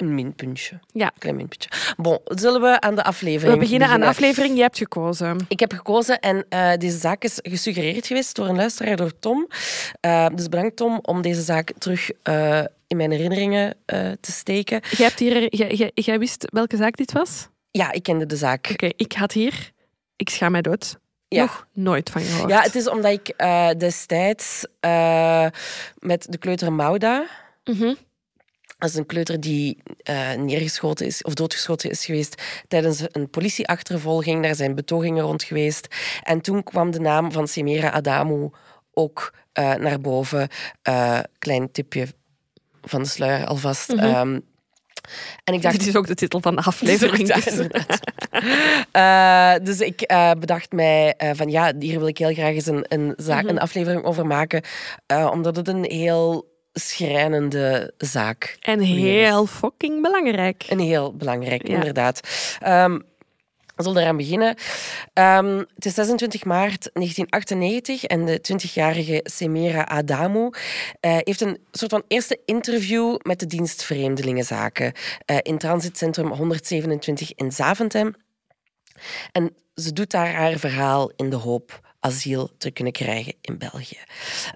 een 0.00 0.14
minpuntje. 0.14 0.78
Ja. 0.92 1.06
Een 1.06 1.18
klein 1.18 1.36
minpuntje. 1.36 1.70
Bon, 1.96 2.18
zullen 2.24 2.60
we 2.60 2.80
aan 2.80 2.94
de 2.94 3.02
aflevering 3.02 3.54
We 3.54 3.60
beginnen 3.60 3.88
aan 3.88 4.00
de 4.00 4.06
aflevering, 4.06 4.54
jij 4.54 4.62
hebt 4.62 4.78
gekozen. 4.78 5.36
Ik 5.48 5.60
heb 5.60 5.72
gekozen 5.72 6.20
en 6.20 6.44
eh, 6.48 6.72
deze 6.76 6.98
zaak 6.98 7.24
is 7.24 7.38
gesuggereerd 7.42 8.06
geweest 8.06 8.36
door 8.36 8.46
een 8.48 8.56
luisteraar, 8.56 8.96
door 8.96 9.18
Tom. 9.18 9.48
Eh, 10.00 10.26
dus 10.34 10.48
bedankt 10.48 10.76
Tom 10.76 10.98
om 11.02 11.22
deze 11.22 11.42
zaak 11.42 11.72
terug 11.78 12.10
eh, 12.22 12.60
in 12.86 12.96
mijn 12.96 13.10
herinneringen 13.10 13.76
te 14.20 14.32
steken. 14.32 14.80
Jij, 14.96 15.06
hebt 15.06 15.18
hier, 15.18 15.54
jij, 15.56 15.74
jij, 15.74 15.90
jij 15.94 16.18
wist 16.18 16.48
welke 16.52 16.76
zaak 16.76 16.96
dit 16.96 17.12
was? 17.12 17.48
Ja, 17.70 17.92
ik 17.92 18.02
kende 18.02 18.26
de 18.26 18.36
zaak. 18.36 18.68
Oké, 18.72 18.88
ik 18.96 19.12
had 19.12 19.32
hier, 19.32 19.70
ik 20.16 20.30
schaam 20.30 20.52
mij 20.52 20.62
dood, 20.62 20.98
Ja. 21.28 21.42
nog 21.42 21.66
nooit 21.72 22.10
van 22.10 22.22
gehoord. 22.22 22.50
Ja, 22.50 22.62
het 22.62 22.74
is 22.74 22.88
omdat 22.88 23.12
ik 23.12 23.34
destijds 23.78 24.64
met 25.98 26.26
de 26.28 26.38
kleuter 26.38 26.72
Mauda... 26.72 27.26
Mhm. 27.64 27.94
Dat 28.80 28.90
is 28.90 28.96
een 28.96 29.06
kleuter 29.06 29.40
die 29.40 29.78
eh, 30.02 30.32
neergeschoten 30.32 31.06
is 31.06 31.22
of 31.22 31.34
doodgeschoten 31.34 31.90
is 31.90 32.04
geweest 32.04 32.42
tijdens 32.68 33.02
een 33.12 33.30
politieachtervolging. 33.30 34.42
Daar 34.42 34.54
zijn 34.54 34.74
betogingen 34.74 35.22
rond 35.24 35.42
geweest. 35.42 35.86
En 36.22 36.40
toen 36.40 36.62
kwam 36.62 36.90
de 36.90 37.00
naam 37.00 37.32
van 37.32 37.48
Semira 37.48 37.90
Adamu 37.90 38.50
ook 38.92 39.34
eh, 39.52 39.74
naar 39.74 40.00
boven. 40.00 40.48
Eh, 40.82 41.18
klein 41.38 41.72
tipje 41.72 42.06
van 42.82 43.02
de 43.02 43.08
sluier 43.08 43.46
alvast. 43.46 43.88
Mhm. 43.88 44.04
Ehm, 44.04 44.38
en 45.44 45.54
ik 45.54 45.62
dacht, 45.62 45.78
Dit 45.78 45.86
is 45.88 45.96
ook 45.96 46.06
de 46.06 46.14
titel 46.14 46.40
van 46.40 46.56
de 46.56 46.62
aflevering. 46.72 47.32
Dus. 47.34 47.58
Eh, 48.92 49.54
dus 49.62 49.80
ik 49.80 50.06
bedacht 50.38 50.72
mij 50.72 51.14
van 51.32 51.50
ja, 51.50 51.72
hier 51.78 51.98
wil 51.98 52.08
ik 52.08 52.18
heel 52.18 52.32
graag 52.32 52.54
eens 52.54 52.66
een, 52.66 52.84
een, 52.88 53.12
zaak, 53.16 53.42
Mhm. 53.42 53.50
een 53.50 53.58
aflevering 53.60 54.04
over 54.04 54.26
maken. 54.26 54.62
omdat 55.32 55.56
het 55.56 55.68
een 55.68 55.84
heel 55.84 56.49
schrijnende 56.72 57.94
zaak 57.98 58.56
En 58.60 58.80
heel 58.80 59.46
fucking 59.46 60.02
belangrijk. 60.02 60.62
en 60.68 60.78
heel 60.78 61.14
belangrijk, 61.16 61.66
Ja. 61.68 61.74
inderdaad. 61.74 62.20
Ehm, 62.60 62.98
we 63.76 63.86
zullen 63.86 64.02
eraan 64.02 64.16
beginnen. 64.16 64.54
Ehm, 65.12 65.56
het 65.74 65.84
is 65.86 65.94
26 65.94 66.44
maart 66.44 66.90
1998 66.92 68.04
en 68.04 68.24
de 68.26 68.40
20-jarige 68.40 69.20
Semira 69.24 69.86
Adamu 69.86 70.50
eh, 71.00 71.16
heeft 71.18 71.40
een 71.40 71.58
soort 71.70 71.90
van 71.90 72.02
eerste 72.08 72.40
interview 72.44 73.16
met 73.22 73.38
de 73.40 73.46
dienst 73.46 73.82
Vreemdelingenzaken 73.84 74.92
eh, 75.24 75.36
in 75.42 75.58
transitcentrum 75.58 76.28
127 76.32 77.32
in 77.34 77.52
Zaventem. 77.52 78.14
En 79.32 79.54
ze 79.74 79.92
doet 79.92 80.10
daar 80.10 80.32
haar 80.32 80.58
verhaal 80.58 81.12
in 81.16 81.30
de 81.30 81.36
hoop 81.36 81.89
asiel 82.00 82.50
te 82.58 82.70
kunnen 82.70 82.92
krijgen 82.92 83.34
in 83.40 83.58
België. 83.58 83.98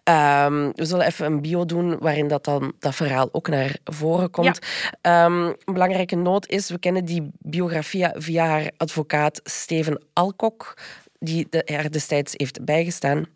Ehm, 0.04 0.70
we 0.74 0.84
zullen 0.84 1.06
even 1.06 1.26
een 1.26 1.40
bio 1.40 1.64
doen 1.64 1.98
waarin 1.98 2.28
dat, 2.28 2.44
dan, 2.44 2.72
dat 2.78 2.94
verhaal 2.94 3.28
ook 3.32 3.48
naar 3.48 3.76
voren 3.84 4.30
komt. 4.30 4.58
Ehm, 5.00 5.42
een 5.42 5.56
belangrijke 5.64 6.16
noot 6.16 6.48
is, 6.48 6.70
we 6.70 6.78
kennen 6.78 7.04
die 7.04 7.30
biografie 7.38 8.08
via 8.14 8.46
haar 8.46 8.70
advocaat 8.76 9.40
Steven 9.44 10.04
Alkok, 10.12 10.76
die 11.18 11.46
de, 11.50 11.68
haar 11.72 11.90
destijds 11.90 12.32
heeft 12.36 12.64
bijgestaan. 12.64 13.26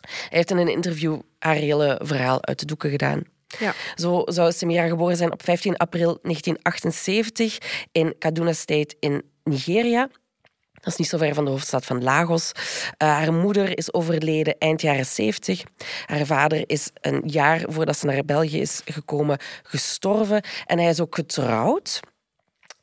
Hij 0.00 0.28
heeft 0.28 0.50
in 0.50 0.56
een 0.56 0.68
interview 0.68 1.20
haar 1.38 1.54
hele 1.54 2.00
verhaal 2.02 2.44
uit 2.44 2.58
de 2.58 2.66
doeken 2.66 2.90
gedaan. 2.90 3.22
Ja. 3.58 3.74
Zo 3.94 4.22
zou 4.24 4.52
Semira 4.52 4.86
geboren 4.86 5.16
zijn 5.16 5.32
op 5.32 5.42
15 5.42 5.76
april 5.76 6.18
1978 6.22 7.58
in 7.92 8.14
Kaduna 8.18 8.52
State 8.52 8.96
in 9.00 9.22
Nigeria. 9.44 10.08
Dat 10.80 10.92
is 10.92 10.96
niet 10.96 11.08
zo 11.08 11.18
ver 11.18 11.34
van 11.34 11.44
de 11.44 11.50
hoofdstad 11.50 11.84
van 11.84 12.02
Lagos. 12.02 12.52
Eh, 12.96 13.08
haar 13.08 13.32
moeder 13.32 13.78
is 13.78 13.92
overleden 13.92 14.58
eind 14.58 14.80
jaren 14.82 15.06
70. 15.06 15.62
Haar 16.06 16.26
vader 16.26 16.62
is 16.66 16.90
een 17.00 17.22
jaar 17.26 17.62
voordat 17.66 17.96
ze 17.98 18.06
naar 18.06 18.24
België 18.24 18.60
is 18.60 18.80
gekomen 18.84 19.38
gestorven. 19.62 20.42
En 20.66 20.78
hij 20.78 20.88
is 20.88 21.00
ook 21.00 21.14
getrouwd. 21.14 22.00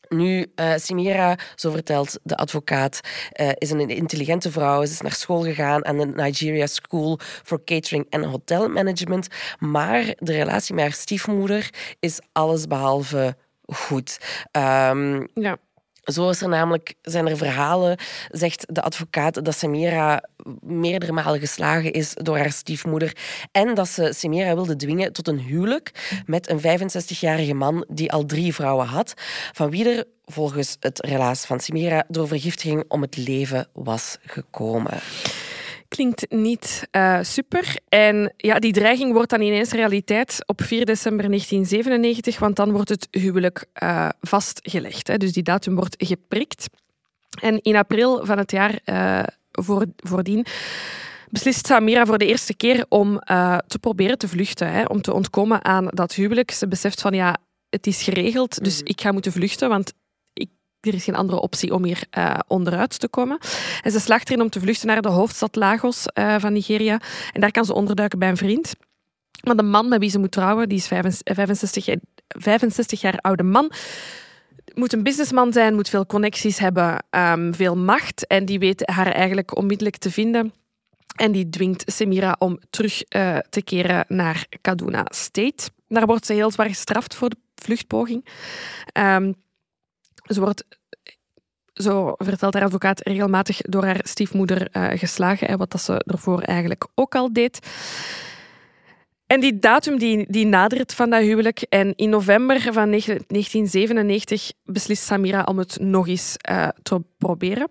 Nu, 0.09 0.51
eh 0.55 0.73
Simira, 0.75 1.37
zo 1.55 1.71
vertelt 1.71 2.19
de 2.23 2.35
advocaat, 2.35 2.99
eh, 3.31 3.49
is 3.57 3.69
een 3.69 3.89
intelligente 3.89 4.51
vrouw. 4.51 4.85
Ze 4.85 4.91
is 4.91 5.01
naar 5.01 5.11
school 5.13 5.43
gegaan 5.43 5.85
aan 5.85 5.97
de 5.97 6.05
Nigeria 6.05 6.67
School 6.67 7.19
for 7.43 7.63
Catering 7.63 8.05
and 8.09 8.25
Hotel 8.25 8.67
Management. 8.69 9.27
Maar 9.59 10.03
de 10.17 10.33
relatie 10.33 10.75
met 10.75 10.83
haar 10.83 10.93
stiefmoeder 10.93 11.69
is 11.99 12.19
allesbehalve 12.31 13.35
goed. 13.65 14.17
Ehm, 14.51 15.25
Ja. 15.33 15.57
Zo 16.07 16.29
is 16.29 16.41
er 16.41 16.49
namelijk, 16.49 16.93
zijn 17.01 17.27
er 17.27 17.37
verhalen, 17.37 17.97
zegt 18.31 18.65
de 18.75 18.81
advocaat, 18.81 19.45
dat 19.45 19.55
Samira 19.55 20.23
meerdere 20.61 21.11
malen 21.11 21.39
geslagen 21.39 21.93
is 21.93 22.13
door 22.13 22.37
haar 22.37 22.51
stiefmoeder 22.51 23.17
en 23.51 23.75
dat 23.75 23.87
ze 23.87 24.13
Samira 24.13 24.55
wilde 24.55 24.75
dwingen 24.75 25.13
tot 25.13 25.27
een 25.27 25.39
huwelijk 25.39 26.21
met 26.25 26.49
een 26.49 26.59
65-jarige 26.59 27.53
man 27.53 27.85
die 27.87 28.11
al 28.11 28.25
drie 28.25 28.53
vrouwen 28.53 28.85
had, 28.85 29.13
van 29.51 29.69
wie 29.69 29.89
er 29.89 30.05
volgens 30.25 30.77
het 30.79 31.05
relaas 31.05 31.45
van 31.45 31.59
Samira 31.59 32.03
door 32.07 32.27
vergiftiging 32.27 32.83
om 32.87 33.01
het 33.01 33.17
leven 33.17 33.67
was 33.73 34.17
gekomen. 34.25 34.99
Klinkt 35.97 36.31
niet 36.31 36.87
eh, 36.91 37.19
super. 37.21 37.75
En 37.89 38.33
ja, 38.37 38.59
die 38.59 38.73
dreiging 38.73 39.13
wordt 39.13 39.29
dan 39.29 39.41
ineens 39.41 39.71
realiteit 39.71 40.43
op 40.45 40.61
4 40.61 40.85
december 40.85 41.27
1997, 41.27 42.39
want 42.39 42.55
dan 42.55 42.71
wordt 42.71 42.89
het 42.89 43.07
huwelijk 43.11 43.65
eh, 43.73 44.09
vastgelegd. 44.21 45.07
Hè. 45.07 45.17
Dus 45.17 45.33
die 45.33 45.43
datum 45.43 45.75
wordt 45.75 45.95
geprikt. 45.97 46.67
En 47.41 47.61
in 47.61 47.75
april 47.75 48.25
van 48.25 48.37
het 48.37 48.51
jaar 48.51 48.79
eh, 48.83 49.23
voor, 49.51 49.85
voordien 49.95 50.45
beslist 51.29 51.67
Samira 51.67 52.05
voor 52.05 52.17
de 52.17 52.25
eerste 52.25 52.55
keer 52.55 52.85
om 52.89 53.19
te 53.67 53.79
proberen 53.79 54.17
te 54.17 54.27
vluchten, 54.27 54.71
hè, 54.71 54.83
om 54.83 55.01
te 55.01 55.13
ontkomen 55.13 55.65
aan 55.65 55.87
dat 55.87 56.13
huwelijk. 56.13 56.51
Ze 56.51 56.67
beseft 56.67 57.01
van 57.01 57.13
ja, 57.13 57.37
het 57.69 57.87
is 57.87 58.03
geregeld, 58.03 58.63
dus 58.63 58.81
ik 58.81 59.01
ga 59.01 59.11
moeten 59.11 59.31
vluchten, 59.31 59.69
want 59.69 59.93
er 60.81 60.93
is 60.93 61.03
geen 61.03 61.15
andere 61.15 61.39
optie 61.41 61.73
om 61.73 61.83
hier 61.83 62.03
eh, 62.09 62.39
onderuit 62.47 62.99
te 62.99 63.07
komen. 63.07 63.37
En 63.81 63.91
ze 63.91 63.99
slaagt 63.99 64.29
erin 64.29 64.41
om 64.41 64.49
te 64.49 64.59
vluchten 64.59 64.87
naar 64.87 65.01
de 65.01 65.09
hoofdstad 65.09 65.55
Lagos 65.55 66.05
eh, 66.05 66.35
van 66.39 66.53
Nigeria. 66.53 67.01
En 67.33 67.41
daar 67.41 67.51
kan 67.51 67.65
ze 67.65 67.73
onderduiken 67.73 68.19
bij 68.19 68.29
een 68.29 68.37
vriend. 68.37 68.73
Maar 69.43 69.55
de 69.55 69.63
man 69.63 69.87
met 69.87 69.99
wie 69.99 70.09
ze 70.09 70.19
moet 70.19 70.31
trouwen, 70.31 70.69
die 70.69 70.77
is 70.77 70.87
65, 70.87 71.85
jaar- 71.85 71.99
65 72.27 73.01
jaar 73.01 73.17
oude 73.17 73.43
man, 73.43 73.71
moet 74.73 74.93
een 74.93 75.03
businessman 75.03 75.53
zijn, 75.53 75.75
moet 75.75 75.89
veel 75.89 76.05
connecties 76.05 76.59
hebben, 76.59 77.03
ehm, 77.09 77.53
veel 77.53 77.77
macht. 77.77 78.27
En 78.27 78.45
die 78.45 78.59
weet 78.59 78.89
haar 78.89 79.11
eigenlijk 79.11 79.57
onmiddellijk 79.57 79.97
te 79.97 80.11
vinden. 80.11 80.53
En 81.15 81.31
die 81.31 81.49
dwingt 81.49 81.83
Semira 81.85 82.35
om 82.39 82.59
terug 82.69 83.03
eh, 83.03 83.37
te 83.49 83.61
keren 83.61 84.05
naar 84.07 84.45
Kaduna 84.61 85.05
State. 85.09 85.69
Daar 85.87 86.05
wordt 86.05 86.25
ze 86.25 86.33
heel 86.33 86.51
zwaar 86.51 86.67
gestraft 86.67 87.15
voor 87.15 87.29
de 87.29 87.37
vluchtpoging. 87.55 88.25
Ehm, 88.91 89.31
ze 90.27 90.39
wordt, 90.39 90.63
zo 91.73 92.13
vertelt 92.17 92.53
haar 92.53 92.63
advocaat, 92.63 92.99
regelmatig 92.99 93.61
door 93.61 93.83
haar 93.83 93.99
stiefmoeder 94.03 94.67
eh, 94.71 94.99
geslagen, 94.99 95.57
wat 95.57 95.71
dat 95.71 95.81
ze 95.81 96.03
ervoor 96.05 96.41
eigenlijk 96.41 96.87
ook 96.95 97.15
al 97.15 97.33
deed. 97.33 97.59
En 99.27 99.39
die 99.39 99.59
datum 99.59 99.97
die, 99.97 100.25
die 100.29 100.45
nadert 100.45 100.93
van 100.93 101.09
dat 101.09 101.21
huwelijk. 101.21 101.61
En 101.69 101.95
in 101.95 102.09
november 102.09 102.61
van 102.61 102.89
1997 102.89 104.51
beslist 104.63 105.03
Samira 105.03 105.43
om 105.43 105.57
het 105.57 105.77
nog 105.79 106.07
eens 106.07 106.37
eh, 106.37 106.67
te 106.83 107.01
proberen. 107.17 107.69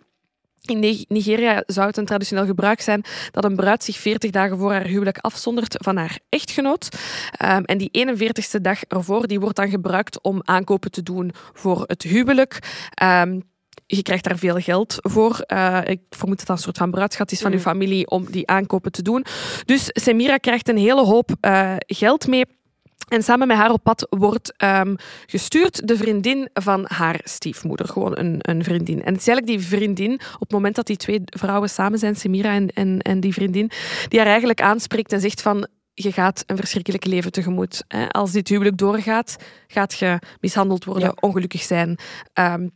In 0.70 1.04
Nigeria 1.08 1.62
zou 1.66 1.86
het 1.86 1.96
een 1.96 2.04
traditioneel 2.04 2.46
gebruik 2.46 2.80
zijn 2.80 3.04
dat 3.30 3.44
een 3.44 3.56
bruid 3.56 3.84
zich 3.84 3.96
40 3.96 4.30
dagen 4.30 4.58
voor 4.58 4.72
haar 4.72 4.86
huwelijk 4.86 5.18
afzondert 5.18 5.74
van 5.78 5.96
haar 5.96 6.18
echtgenoot. 6.28 6.88
Um, 7.44 7.64
en 7.64 7.78
die 7.78 8.06
41ste 8.06 8.60
dag 8.60 8.82
ervoor 8.84 9.26
die 9.26 9.40
wordt 9.40 9.56
dan 9.56 9.68
gebruikt 9.68 10.22
om 10.22 10.40
aankopen 10.44 10.90
te 10.90 11.02
doen 11.02 11.32
voor 11.52 11.84
het 11.86 12.02
huwelijk. 12.02 12.58
Um, 13.02 13.42
je 13.86 14.02
krijgt 14.02 14.24
daar 14.24 14.38
veel 14.38 14.58
geld 14.58 14.96
voor. 14.98 15.44
Uh, 15.46 15.80
ik 15.84 16.00
vermoed 16.10 16.38
dat 16.38 16.46
dat 16.46 16.56
een 16.56 16.62
soort 16.62 16.78
van 16.78 16.90
bruidschat 16.90 17.32
is 17.32 17.40
van 17.40 17.50
mm. 17.50 17.56
je 17.56 17.62
familie 17.62 18.10
om 18.10 18.30
die 18.30 18.46
aankopen 18.46 18.92
te 18.92 19.02
doen. 19.02 19.24
Dus 19.64 19.90
Semira 19.92 20.36
krijgt 20.36 20.68
een 20.68 20.76
hele 20.76 21.04
hoop 21.04 21.30
uh, 21.40 21.74
geld 21.78 22.26
mee. 22.26 22.44
En 23.06 23.22
samen 23.22 23.46
met 23.46 23.56
haar 23.56 23.70
op 23.70 23.82
pad 23.82 24.06
wordt 24.10 24.62
um, 24.64 24.96
gestuurd 25.26 25.88
de 25.88 25.96
vriendin 25.96 26.48
van 26.52 26.84
haar 26.88 27.20
stiefmoeder. 27.24 27.88
Gewoon 27.88 28.18
een, 28.18 28.38
een, 28.40 28.64
vriendin. 28.64 29.02
En 29.02 29.12
het 29.12 29.20
is 29.20 29.28
eigenlijk 29.28 29.58
die 29.58 29.68
vriendin, 29.68 30.12
op 30.14 30.40
het 30.40 30.50
moment 30.50 30.74
dat 30.74 30.86
die 30.86 30.96
twee 30.96 31.20
vrouwen 31.24 31.70
samen 31.70 31.98
zijn, 31.98 32.16
Semira 32.16 32.54
en, 32.54 32.68
en, 32.68 33.00
en 33.00 33.20
die 33.20 33.32
vriendin, 33.32 33.70
die 34.08 34.18
haar 34.18 34.28
eigenlijk 34.28 34.60
aanspreekt 34.60 35.12
en 35.12 35.20
zegt 35.20 35.42
van 35.42 35.68
je 35.92 36.12
gaat 36.12 36.42
een 36.46 36.56
verschrikkelijk 36.56 37.04
leven 37.04 37.32
tegemoet. 37.32 37.84
Als 38.08 38.32
dit 38.32 38.48
huwelijk 38.48 38.78
doorgaat, 38.78 39.36
gaat 39.66 39.98
je 39.98 40.18
mishandeld 40.40 40.84
worden, 40.84 41.22
ongelukkig 41.22 41.62
zijn. 41.62 41.98
Um, 42.34 42.70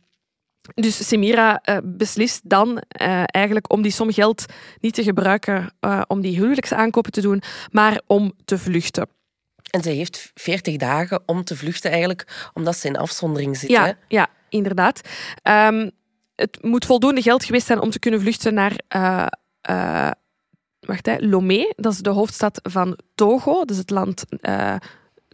dus 0.73 1.07
Semira 1.07 1.61
uh, 1.69 1.77
beslist 1.83 2.49
dan 2.49 2.69
uh, 2.69 3.23
eigenlijk 3.25 3.71
om 3.71 3.81
die 3.81 3.91
som 3.91 4.11
geld 4.11 4.45
niet 4.79 4.93
te 4.93 5.03
gebruiken 5.03 5.73
uh, 5.81 6.01
om 6.07 6.21
die 6.21 6.35
huwelijksaankopen 6.35 7.11
te 7.11 7.21
doen, 7.21 7.41
maar 7.71 8.01
om 8.07 8.33
te 8.45 8.57
vluchten. 8.57 9.07
En 9.71 9.81
zij 9.83 9.93
heeft 9.93 10.31
40 10.33 10.77
dagen 10.77 11.21
om 11.25 11.43
te 11.43 11.55
vluchten 11.55 11.89
eigenlijk, 11.89 12.49
omdat 12.53 12.77
ze 12.77 12.87
in 12.87 12.97
afzondering 12.97 13.57
zit. 13.57 13.69
Ja, 13.69 13.97
ja 14.07 14.27
inderdaad. 14.49 15.01
Um, 15.43 15.91
het 16.35 16.57
moet 16.61 16.85
voldoende 16.85 17.21
geld 17.21 17.43
geweest 17.43 17.67
zijn 17.67 17.81
om 17.81 17.89
te 17.89 17.99
kunnen 17.99 18.21
vluchten 18.21 18.53
naar 18.53 18.75
wacht, 20.79 21.05
hè, 21.05 21.15
Lomé. 21.17 21.73
Dat 21.75 21.93
is 21.93 21.99
de 21.99 22.09
hoofdstad 22.09 22.59
van 22.63 22.97
Togo. 23.15 23.59
Dat 23.59 23.69
is 23.69 23.77
het 23.77 23.89
land 23.89 24.23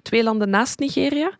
twee 0.07 0.23
landen 0.23 0.49
naast 0.49 0.79
Nigeria. 0.79 1.31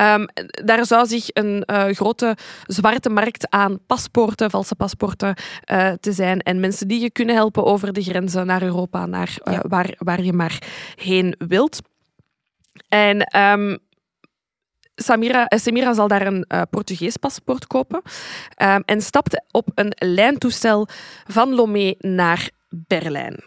Um, 0.00 0.28
daar 0.64 0.86
zou 0.86 1.06
zich 1.06 1.26
een 1.32 1.64
uh, 1.66 1.84
grote 1.84 2.36
zwarte 2.66 3.10
markt 3.10 3.50
aan 3.50 3.78
paspoorten, 3.86 4.50
valse 4.50 4.74
paspoorten, 4.74 5.34
uh, 5.72 5.92
te 6.00 6.12
zijn. 6.12 6.40
En 6.40 6.60
mensen 6.60 6.88
die 6.88 7.00
je 7.00 7.10
kunnen 7.10 7.34
helpen 7.34 7.64
over 7.64 7.92
de 7.92 8.02
grenzen 8.02 8.46
naar 8.46 8.62
Europa, 8.62 9.06
naar 9.06 9.36
uh, 9.44 9.54
ja. 9.54 9.62
waar, 9.68 9.94
waar 9.98 10.22
je 10.22 10.32
maar 10.32 10.58
heen 10.96 11.34
wilt. 11.38 11.80
En 12.88 13.38
um, 13.40 13.78
Samira, 14.94 15.46
Samira 15.48 15.94
zal 15.94 16.08
daar 16.08 16.26
een 16.26 16.44
uh, 16.48 16.62
Portugees 16.70 17.16
paspoort 17.16 17.66
kopen 17.66 18.02
um, 18.62 18.82
en 18.84 19.00
stapt 19.00 19.42
op 19.50 19.68
een 19.74 19.92
lijntoestel 19.98 20.88
van 21.26 21.54
Lomé 21.54 21.94
naar 21.98 22.50
Berlijn. 22.68 23.44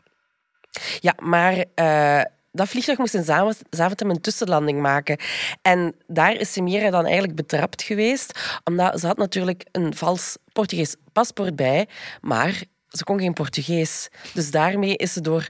Ja, 0.99 1.13
maar 1.21 1.65
uh, 1.75 2.21
dat 2.51 2.67
vliegtuig 2.67 2.97
moest 2.97 3.13
in 3.13 3.53
Zaventem 3.69 4.09
een 4.09 4.21
tussenlanding 4.21 4.81
maken. 4.81 5.19
En 5.61 5.95
daar 6.07 6.33
is 6.35 6.53
Semira 6.53 6.89
dan 6.89 7.03
eigenlijk 7.05 7.35
betrapt 7.35 7.81
geweest, 7.81 8.59
omdat 8.63 8.99
ze 8.99 9.07
had 9.07 9.17
natuurlijk 9.17 9.65
een 9.71 9.95
vals 9.95 10.37
Portugees 10.53 10.95
paspoort 11.13 11.55
bij, 11.55 11.87
maar 12.21 12.63
ze 12.89 13.03
kon 13.03 13.19
geen 13.19 13.33
Portugees. 13.33 14.09
Dus 14.33 14.51
daarmee 14.51 14.95
is 14.95 15.13
ze 15.13 15.21
door 15.21 15.47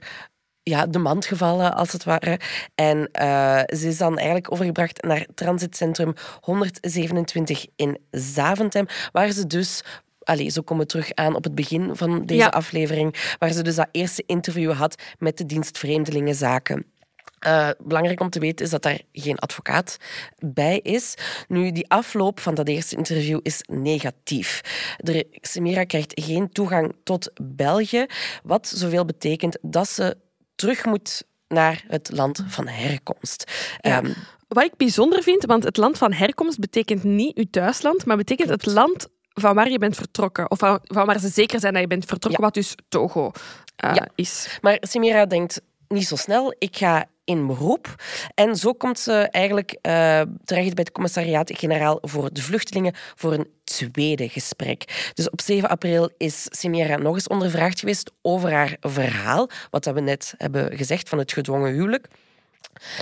ja, 0.70 0.86
de 0.86 0.98
mand 0.98 1.26
gevallen, 1.26 1.74
als 1.74 1.92
het 1.92 2.04
ware. 2.04 2.40
En 2.74 2.98
uh, 2.98 3.60
ze 3.66 3.86
is 3.86 3.98
dan 3.98 4.16
eigenlijk 4.16 4.52
overgebracht 4.52 5.02
naar 5.02 5.26
transitcentrum 5.34 6.14
127 6.40 7.66
in 7.76 7.98
Zaventem, 8.10 8.86
waar 9.12 9.30
ze 9.30 9.46
dus 9.46 9.82
Allee, 10.22 10.50
zo 10.50 10.62
komen 10.62 10.84
we 10.84 10.90
terug 10.90 11.14
aan 11.14 11.34
op 11.34 11.44
het 11.44 11.54
begin 11.54 11.96
van 11.96 12.24
deze 12.24 12.40
ja. 12.40 12.48
aflevering, 12.48 13.36
waar 13.38 13.52
ze 13.52 13.62
dus 13.62 13.74
dat 13.74 13.88
eerste 13.90 14.22
interview 14.26 14.72
had 14.72 15.02
met 15.18 15.38
de 15.38 15.46
dienst 15.46 15.78
Vreemdelingenzaken. 15.78 16.86
Uh, 17.46 17.70
belangrijk 17.78 18.20
om 18.20 18.30
te 18.30 18.40
weten 18.40 18.64
is 18.64 18.70
dat 18.70 18.82
daar 18.82 19.00
geen 19.12 19.38
advocaat 19.38 19.96
bij 20.38 20.78
is. 20.78 21.14
Nu, 21.48 21.72
die 21.72 21.88
afloop 21.88 22.40
van 22.40 22.54
dat 22.54 22.68
eerste 22.68 22.96
interview 22.96 23.40
is 23.42 23.60
negatief. 23.70 24.60
De 24.96 25.26
Semira 25.30 25.84
krijgt 25.84 26.20
geen 26.24 26.48
toegang 26.48 26.94
tot 27.02 27.30
België, 27.42 28.06
wat 28.42 28.68
zoveel 28.68 29.04
betekent 29.04 29.58
dat 29.62 29.88
ze 29.88 30.16
terug 30.56 30.84
moet 30.84 31.22
naar 31.48 31.84
het 31.88 32.10
land 32.12 32.44
van 32.46 32.68
herkomst. 32.68 33.52
Ja. 33.80 33.98
Um, 33.98 34.14
wat 34.48 34.64
ik 34.64 34.76
bijzonder 34.76 35.22
vind, 35.22 35.44
want 35.44 35.64
het 35.64 35.76
land 35.76 35.98
van 35.98 36.12
herkomst 36.12 36.58
betekent 36.58 37.04
niet 37.04 37.36
uw 37.36 37.46
thuisland, 37.50 38.04
maar 38.04 38.16
betekent 38.16 38.48
het 38.48 38.66
land 38.66 39.08
van 39.32 39.54
waar 39.54 39.70
je 39.70 39.78
bent 39.78 39.96
vertrokken. 39.96 40.50
Of 40.50 40.58
van, 40.58 40.80
van 40.82 41.06
waar 41.06 41.20
ze 41.20 41.28
zeker 41.28 41.60
zijn 41.60 41.72
dat 41.72 41.82
je 41.82 41.88
bent 41.88 42.04
vertrokken, 42.04 42.40
ja. 42.40 42.46
wat 42.46 42.54
dus 42.54 42.74
Togo 42.88 43.30
uh, 43.84 43.94
ja. 43.94 44.08
is. 44.14 44.58
Maar 44.60 44.76
Semira 44.80 45.26
denkt 45.26 45.60
niet 45.88 46.06
zo 46.06 46.16
snel. 46.16 46.54
Ik 46.58 46.76
ga 46.76 47.06
in 47.24 47.46
beroep. 47.46 47.94
En 48.34 48.56
zo 48.56 48.72
komt 48.72 48.98
ze 48.98 49.12
eigenlijk 49.12 49.70
uh, 49.82 50.20
terecht 50.44 50.74
bij 50.74 50.84
het 50.84 50.92
commissariaat-generaal 50.92 51.98
voor 52.00 52.32
de 52.32 52.42
vluchtelingen 52.42 52.94
voor 53.14 53.32
een 53.32 53.50
tweede 53.64 54.28
gesprek. 54.28 55.10
Dus 55.14 55.30
op 55.30 55.40
7 55.40 55.68
april 55.68 56.10
is 56.16 56.46
Simera 56.48 56.96
nog 56.96 57.14
eens 57.14 57.28
ondervraagd 57.28 57.80
geweest 57.80 58.10
over 58.22 58.52
haar 58.52 58.76
verhaal, 58.80 59.50
wat 59.70 59.84
we 59.84 60.00
net 60.00 60.34
hebben 60.36 60.76
gezegd 60.76 61.08
van 61.08 61.18
het 61.18 61.32
gedwongen 61.32 61.72
huwelijk. 61.72 62.08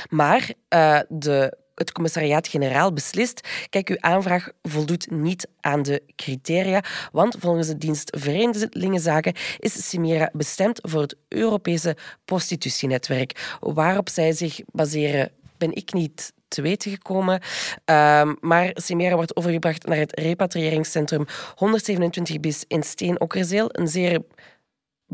Maar 0.08 0.50
uh, 0.74 1.00
de 1.08 1.56
het 1.74 1.92
commissariaat-generaal 1.92 2.92
beslist, 2.92 3.48
kijk, 3.70 3.88
uw 3.88 4.00
aanvraag 4.00 4.48
voldoet 4.62 5.10
niet 5.10 5.48
aan 5.60 5.82
de 5.82 6.02
criteria, 6.16 6.82
want 7.12 7.36
volgens 7.38 7.66
de 7.66 7.78
dienst 7.78 8.16
Vreemdelingenzaken 8.18 9.34
is 9.58 9.88
Simera 9.88 10.30
bestemd 10.32 10.78
voor 10.82 11.00
het 11.00 11.16
Europese 11.28 11.96
prostitutienetwerk. 12.24 13.56
Waarop 13.60 14.08
zij 14.08 14.32
zich 14.32 14.60
baseren, 14.72 15.30
ben 15.56 15.74
ik 15.74 15.92
niet 15.92 16.32
te 16.48 16.62
weten 16.62 16.90
gekomen. 16.90 17.40
Um, 17.84 18.36
maar 18.40 18.70
Simera 18.74 19.14
wordt 19.14 19.36
overgebracht 19.36 19.86
naar 19.86 19.96
het 19.96 20.20
repatriëringscentrum 20.20 21.26
127 21.54 22.40
bis 22.40 22.64
in 22.68 22.82
Steenokkerzeel, 22.82 23.68
een 23.72 23.88
zeer 23.88 24.22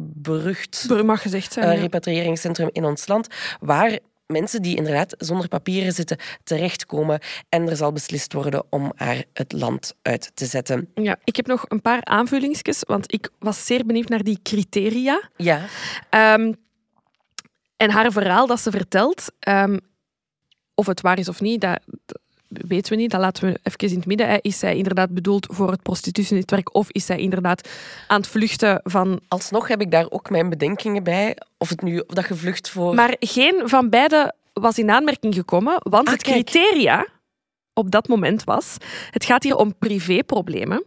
berucht 0.03 0.89
mag 1.05 1.23
gezegd 1.23 1.53
zijn, 1.53 1.77
uh, 1.77 1.81
repatriëringscentrum 1.81 2.69
in 2.73 2.85
ons 2.85 3.07
land, 3.07 3.27
waar 3.61 3.99
mensen 4.31 4.63
die 4.63 4.77
inderdaad 4.77 5.15
zonder 5.19 5.49
papieren 5.49 5.93
zitten 5.93 6.19
terechtkomen 6.45 7.21
en 7.49 7.69
er 7.69 7.77
zal 7.77 7.93
beslist 7.93 8.33
worden 8.33 8.65
om 8.71 8.93
haar 8.95 9.25
het 9.33 9.53
land 9.53 9.95
uit 10.03 10.31
te 10.35 10.47
zetten. 10.47 10.89
Ja, 10.95 11.17
ik 11.25 11.37
heb 11.37 11.47
nog 11.47 11.65
een 11.69 11.81
paar 11.81 12.05
aanvullingsjes, 12.05 12.83
want 12.87 13.13
ik 13.13 13.31
was 13.39 13.67
zeer 13.67 13.87
benieuwd 13.87 14.09
naar 14.09 14.23
die 14.23 14.39
criteria. 14.43 15.31
Ja. 15.37 15.61
Um, 16.35 16.57
en 17.77 17.91
haar 17.91 18.13
verhaal 18.13 18.47
dat 18.47 18.61
ze 18.61 18.71
vertelt, 18.71 19.33
um, 19.49 19.81
of 20.75 20.87
het 20.87 21.01
waar 21.01 21.19
is 21.19 21.29
of 21.29 21.41
niet, 21.41 21.61
dat, 21.61 21.81
weten 22.51 22.93
we 22.93 22.99
niet. 22.99 23.11
Dat 23.11 23.21
laten 23.21 23.45
we 23.45 23.59
even 23.63 23.89
in 23.89 23.97
het 23.97 24.07
midden. 24.07 24.41
Is 24.41 24.59
zij 24.59 24.77
inderdaad 24.77 25.11
bedoeld 25.11 25.47
voor 25.51 25.71
het 25.71 25.83
prostitutienetwerk 25.83 26.75
of 26.75 26.91
is 26.91 27.07
zij 27.07 27.19
inderdaad 27.19 27.69
aan 28.07 28.21
het 28.21 28.31
vluchten 28.31 28.81
van... 28.85 29.21
Alsnog 29.29 29.69
heb 29.69 29.81
ik 29.81 29.91
daar 29.91 30.07
ook 30.11 30.31
mijn 30.31 30.49
bedenkingen 30.49 31.03
bij. 31.03 31.37
Of, 31.59 31.69
het 31.69 31.83
nu, 31.83 31.99
of 31.99 32.15
dat 32.15 32.29
je 32.29 32.35
vlucht 32.35 32.71
voor... 32.71 32.95
Maar 32.95 33.17
geen 33.19 33.63
van 33.65 33.89
beide 33.89 34.35
was 34.53 34.79
in 34.79 34.91
aanmerking 34.91 35.35
gekomen, 35.35 35.77
want 35.79 36.07
ah, 36.07 36.13
het 36.13 36.23
criteria 36.23 37.07
op 37.73 37.91
dat 37.91 38.09
moment 38.09 38.45
was... 38.45 38.77
Het 39.11 39.25
gaat 39.25 39.43
hier 39.43 39.57
om 39.57 39.75
privéproblemen. 39.79 40.85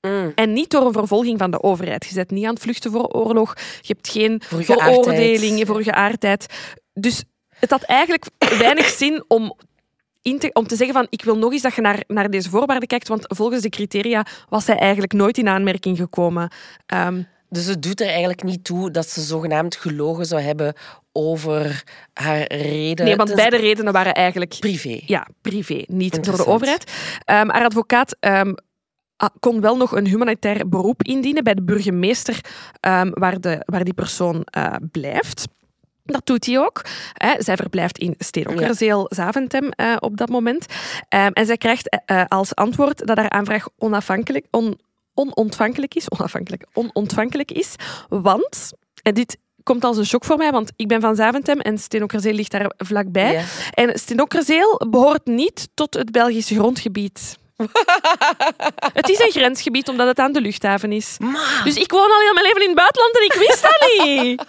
Mm. 0.00 0.32
En 0.34 0.52
niet 0.52 0.70
door 0.70 0.86
een 0.86 0.92
vervolging 0.92 1.38
van 1.38 1.50
de 1.50 1.62
overheid. 1.62 2.06
Je 2.06 2.14
bent 2.14 2.30
niet 2.30 2.44
aan 2.44 2.54
het 2.54 2.62
vluchten 2.62 2.90
voor 2.90 3.06
oorlog. 3.06 3.54
Je 3.80 3.92
hebt 3.94 4.08
geen 4.08 4.42
veroordelingen 4.46 5.66
voor 5.66 5.82
geaardheid. 5.82 6.46
Dus 6.92 7.24
het 7.48 7.70
had 7.70 7.82
eigenlijk 7.82 8.26
weinig 8.58 8.86
zin 8.86 9.24
om 9.28 9.56
te, 10.22 10.50
om 10.52 10.66
te 10.66 10.76
zeggen 10.76 10.96
van 10.96 11.06
ik 11.10 11.24
wil 11.24 11.38
nog 11.38 11.52
eens 11.52 11.62
dat 11.62 11.74
je 11.74 11.80
naar, 11.80 12.02
naar 12.06 12.30
deze 12.30 12.50
voorwaarden 12.50 12.88
kijkt, 12.88 13.08
want 13.08 13.24
volgens 13.28 13.62
de 13.62 13.68
criteria 13.68 14.26
was 14.48 14.64
zij 14.64 14.76
eigenlijk 14.76 15.12
nooit 15.12 15.38
in 15.38 15.48
aanmerking 15.48 15.96
gekomen. 15.96 16.52
Um, 16.94 17.26
dus 17.48 17.66
het 17.66 17.82
doet 17.82 18.00
er 18.00 18.06
eigenlijk 18.08 18.42
niet 18.42 18.64
toe 18.64 18.90
dat 18.90 19.08
ze 19.08 19.20
zogenaamd 19.20 19.76
gelogen 19.76 20.26
zou 20.26 20.40
hebben 20.40 20.74
over 21.12 21.84
haar 22.12 22.52
reden. 22.52 23.04
Nee, 23.04 23.16
want 23.16 23.34
beide 23.34 23.56
redenen 23.56 23.92
waren 23.92 24.14
eigenlijk... 24.14 24.56
Privé. 24.58 25.00
Ja, 25.06 25.28
privé. 25.40 25.84
Niet 25.86 26.24
door 26.24 26.36
de 26.36 26.46
overheid. 26.46 26.92
Um, 27.26 27.50
haar 27.50 27.64
advocaat 27.64 28.16
um, 28.20 28.54
kon 29.40 29.60
wel 29.60 29.76
nog 29.76 29.96
een 29.96 30.06
humanitair 30.06 30.68
beroep 30.68 31.02
indienen 31.02 31.44
bij 31.44 31.54
de 31.54 31.62
burgemeester 31.62 32.40
um, 32.80 33.10
waar, 33.10 33.40
de, 33.40 33.62
waar 33.64 33.84
die 33.84 33.94
persoon 33.94 34.46
uh, 34.56 34.74
blijft. 34.90 35.48
Dat 36.04 36.26
doet 36.26 36.46
hij 36.46 36.58
ook. 36.58 36.82
Zij 37.38 37.56
verblijft 37.56 37.98
in 37.98 38.14
Steenokkerzeel, 38.18 39.06
Zaventem 39.08 39.70
uh, 39.76 39.96
op 40.00 40.16
dat 40.16 40.28
moment. 40.28 40.66
Um, 41.08 41.32
en 41.32 41.46
zij 41.46 41.56
krijgt 41.56 41.98
uh, 42.06 42.24
als 42.28 42.54
antwoord 42.54 43.06
dat 43.06 43.16
haar 43.16 43.30
aanvraag 43.30 43.68
onafhankelijk, 43.78 44.46
on, 44.50 44.78
onontvankelijk 45.14 45.94
is. 45.94 46.10
Onafhankelijk, 46.10 46.66
onontvankelijk 46.72 47.50
is. 47.50 47.74
Want, 48.08 48.72
en 49.02 49.14
dit 49.14 49.38
komt 49.62 49.84
als 49.84 49.96
een 49.96 50.06
shock 50.06 50.24
voor 50.24 50.36
mij, 50.36 50.50
want 50.50 50.72
ik 50.76 50.88
ben 50.88 51.00
van 51.00 51.16
Zaventem 51.16 51.60
en 51.60 51.78
Steenokkerzeel 51.78 52.32
ligt 52.32 52.50
daar 52.50 52.72
vlakbij. 52.76 53.32
Ja. 53.32 53.44
En 53.70 53.98
Steenokkerzeel 53.98 54.80
behoort 54.90 55.26
niet 55.26 55.68
tot 55.74 55.94
het 55.94 56.10
Belgische 56.10 56.54
grondgebied. 56.54 57.38
het 59.00 59.08
is 59.08 59.18
een 59.18 59.30
grensgebied 59.30 59.88
omdat 59.88 60.06
het 60.06 60.18
aan 60.18 60.32
de 60.32 60.40
luchthaven 60.40 60.92
is. 60.92 61.16
Dus 61.64 61.76
ik 61.76 61.90
woon 61.90 62.10
al 62.10 62.20
heel 62.20 62.32
mijn 62.32 62.46
leven 62.46 62.60
in 62.60 62.66
het 62.66 62.76
buitenland 62.76 63.16
en 63.16 63.24
ik 63.24 63.32
wist 63.32 63.62
dat 63.62 64.04
niet. 64.04 64.42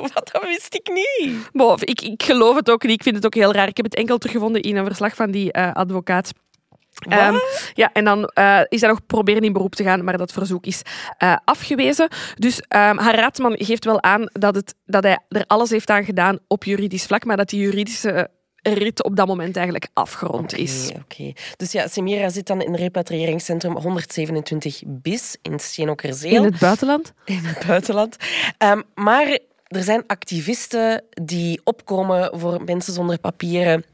wat, 0.14 0.30
dat 0.32 0.42
wist 0.42 0.74
ik 0.74 0.88
niet. 0.92 1.48
Bon, 1.52 1.76
ik, 1.80 2.00
ik 2.00 2.22
geloof 2.22 2.56
het 2.56 2.70
ook 2.70 2.82
niet. 2.82 2.92
Ik 2.92 3.02
vind 3.02 3.16
het 3.16 3.26
ook 3.26 3.34
heel 3.34 3.52
raar. 3.52 3.68
Ik 3.68 3.76
heb 3.76 3.86
het 3.86 3.94
enkel 3.94 4.18
teruggevonden 4.18 4.62
in 4.62 4.76
een 4.76 4.86
verslag 4.86 5.14
van 5.14 5.30
die 5.30 5.52
eh, 5.52 5.72
advocaat. 5.72 6.32
Ehm, 6.98 7.36
ja, 7.74 7.90
en 7.92 8.04
dan 8.04 8.24
eh, 8.24 8.60
is 8.68 8.80
hij 8.80 8.90
nog 8.90 9.06
proberen 9.06 9.42
in 9.42 9.52
beroep 9.52 9.74
te 9.74 9.82
gaan, 9.82 10.04
maar 10.04 10.18
dat 10.18 10.32
verzoek 10.32 10.66
is 10.66 10.82
eh, 11.18 11.36
afgewezen. 11.44 12.08
Dus 12.34 12.60
ehm, 12.60 12.98
haar 12.98 13.14
raadsman 13.14 13.54
geeft 13.58 13.84
wel 13.84 14.02
aan 14.02 14.28
dat, 14.32 14.54
het, 14.54 14.74
dat 14.86 15.02
hij 15.02 15.18
er 15.28 15.44
alles 15.46 15.70
heeft 15.70 15.90
aan 15.90 16.04
gedaan 16.04 16.38
op 16.48 16.64
juridisch 16.64 17.06
vlak, 17.06 17.24
maar 17.24 17.36
dat 17.36 17.48
die 17.48 17.60
juridische 17.60 18.30
rit 18.62 19.04
op 19.04 19.16
dat 19.16 19.26
moment 19.26 19.56
eigenlijk 19.56 19.88
afgerond 19.92 20.56
is. 20.56 20.90
Oké. 21.02 21.32
Dus 21.56 21.72
ja, 21.72 21.86
Semira 21.86 22.28
zit 22.28 22.46
dan 22.46 22.62
in 22.62 22.74
repatriëringscentrum 22.74 23.76
127 23.76 24.82
bis 24.86 25.36
in 25.42 25.58
Stenokerzeel. 25.58 26.44
In 26.44 26.44
het 26.44 26.58
buitenland? 26.58 27.12
in 27.24 27.44
het 27.44 27.66
buitenland. 27.66 28.16
Ehm, 28.58 28.82
maar 28.94 29.38
er 29.68 29.82
zijn 29.82 30.04
activisten 30.06 31.04
die 31.10 31.60
opkomen 31.64 32.38
voor 32.38 32.64
mensen 32.64 32.92
zonder 32.92 33.18
papieren. 33.18 33.84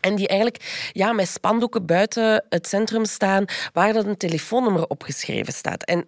En 0.00 0.14
die 0.14 0.28
eigenlijk 0.28 0.90
ja, 0.92 1.12
met 1.12 1.28
spandoeken 1.28 1.86
buiten 1.86 2.44
het 2.48 2.66
centrum 2.66 3.04
staan, 3.04 3.44
waar 3.72 3.92
dat 3.92 4.06
een 4.06 4.16
telefoonnummer 4.16 4.86
opgeschreven 4.88 5.52
staat. 5.52 5.84
En 5.84 6.06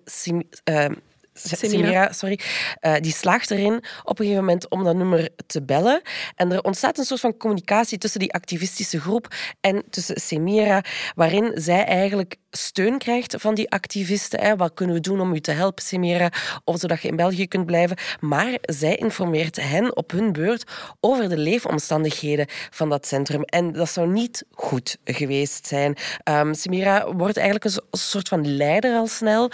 ehm, 0.65 0.95
Semira, 1.43 2.13
sorry, 2.13 2.41
eh, 2.81 2.95
die 3.01 3.13
slaagt 3.13 3.51
erin 3.51 3.75
op 4.05 4.19
een 4.19 4.25
gegeven 4.25 4.45
moment 4.45 4.69
om 4.69 4.85
dat 4.85 4.97
nummer 4.97 5.29
te 5.47 5.63
bellen. 5.63 6.03
En 6.35 6.53
er 6.53 6.63
ontstaat 6.63 6.99
een 6.99 7.05
soort 7.05 7.21
van 7.21 7.37
communicatie 7.37 7.99
tussen 7.99 8.21
die 8.21 8.33
activistische 8.33 9.01
groep 9.01 9.35
en 9.61 9.85
tussen 9.91 10.21
Semira, 10.21 10.83
waarin 11.15 11.53
zij 11.55 11.85
eigenlijk 11.85 12.37
steun 12.51 12.99
krijgt 12.99 13.35
van 13.39 13.55
die 13.55 13.71
activisten. 13.71 14.41
Hè. 14.41 14.57
Wat 14.57 14.75
kunnen 14.75 14.95
we 14.95 15.01
doen 15.01 15.21
om 15.21 15.35
u 15.35 15.41
te 15.41 15.51
helpen, 15.51 15.85
Semira? 15.85 16.31
Of 16.65 16.79
zodat 16.79 17.03
je 17.03 17.09
in 17.09 17.17
België 17.17 17.49
kunt 17.49 17.67
blijven. 17.67 17.97
Maar 18.21 18.59
zij 18.61 18.97
informeert 18.97 19.57
hen 19.57 19.97
op 19.97 20.11
hun 20.11 20.33
beurt 20.33 20.71
over 21.01 21.29
de 21.29 21.39
leefomstandigheden 21.39 22.47
van 22.71 22.89
dat 22.89 23.07
centrum. 23.07 23.43
En 23.43 23.73
dat 23.73 23.91
zou 23.91 24.09
niet 24.09 24.45
goed 24.51 24.97
geweest 25.05 25.67
zijn. 25.67 25.97
Um, 26.25 26.55
Semira 26.55 27.15
wordt 27.15 27.37
eigenlijk 27.37 27.65
een 27.65 27.99
soort 27.99 28.29
van 28.29 28.57
leider 28.57 28.97
al 28.97 29.07
snel 29.07 29.51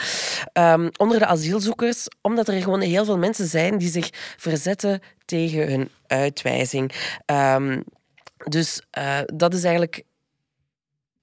um, 0.52 0.90
onder 0.96 1.18
de 1.18 1.26
asielzoekers, 1.26 1.73
omdat 2.20 2.48
er 2.48 2.62
gewoon 2.62 2.80
heel 2.80 3.04
veel 3.04 3.18
mensen 3.18 3.46
zijn 3.46 3.78
die 3.78 3.88
zich 3.88 4.08
verzetten 4.36 5.00
tegen 5.24 5.68
hun 5.70 5.90
uitwijzing. 6.06 6.92
Um, 7.26 7.84
dus 8.48 8.82
uh, 8.98 9.18
dat 9.26 9.54
is 9.54 9.64
eigenlijk 9.64 10.02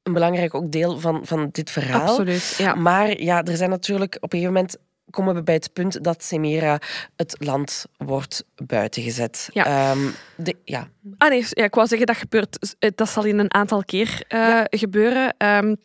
een 0.04 0.14
belangrijk 0.14 0.54
ook 0.54 0.72
deel 0.72 1.00
van, 1.00 1.26
van 1.26 1.50
dit 1.52 1.72
verhaal. 1.72 2.08
Absoluut, 2.08 2.56
ja. 2.58 2.76
Maar 2.76 3.22
ja, 3.22 3.44
er 3.44 3.58
zijn 3.58 3.70
natuurlijk 3.70 4.16
op 4.16 4.34
een 4.34 4.40
gegeven 4.40 4.54
moment 4.54 4.78
komen 5.10 5.36
we 5.36 5.44
bij 5.44 5.56
het 5.56 5.74
punt 5.74 6.04
dat 6.04 6.24
Semira 6.24 6.80
het 7.16 7.36
land 7.40 7.86
wordt 7.98 8.46
buitengezet. 8.56 9.50
Ja. 9.54 9.92
Um, 9.92 10.14
de, 10.36 10.56
ja. 10.64 10.90
Ah 11.18 11.30
nee, 11.30 11.46
ja, 11.50 11.64
ik 11.64 11.76
wou 11.76 11.88
zeggen 11.88 12.08
dat 12.08 12.18
gebeurt. 12.18 12.76
Dat 12.96 13.10
zal 13.10 13.24
in 13.24 13.40
een 13.40 13.54
aantal 13.54 13.84
keer 13.84 14.24
uh, 14.30 14.40
ja. 14.40 14.68
gebeuren. 14.70 15.36
Um, 15.38 15.78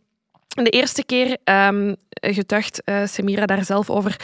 de 0.65 0.71
eerste 0.71 1.05
keer 1.05 1.39
um, 1.45 1.97
getuigt 2.11 2.83
uh, 2.85 3.07
Semira 3.07 3.47
daar 3.47 3.65
zelf 3.65 3.91
over 3.91 4.17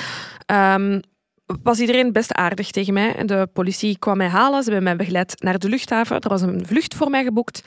was 1.62 1.78
iedereen 1.80 2.12
best 2.12 2.32
aardig 2.32 2.70
tegen 2.70 2.92
mij. 2.92 3.24
De 3.24 3.48
politie 3.52 3.98
kwam 3.98 4.16
mij 4.16 4.28
halen. 4.28 4.62
Ze 4.62 4.70
hebben 4.70 4.82
mij 4.82 4.96
begeleid 4.96 5.42
naar 5.42 5.58
de 5.58 5.68
luchthaven. 5.68 6.20
Er 6.20 6.28
was 6.28 6.42
een 6.42 6.66
vlucht 6.66 6.94
voor 6.94 7.10
mij 7.10 7.24
geboekt. 7.24 7.62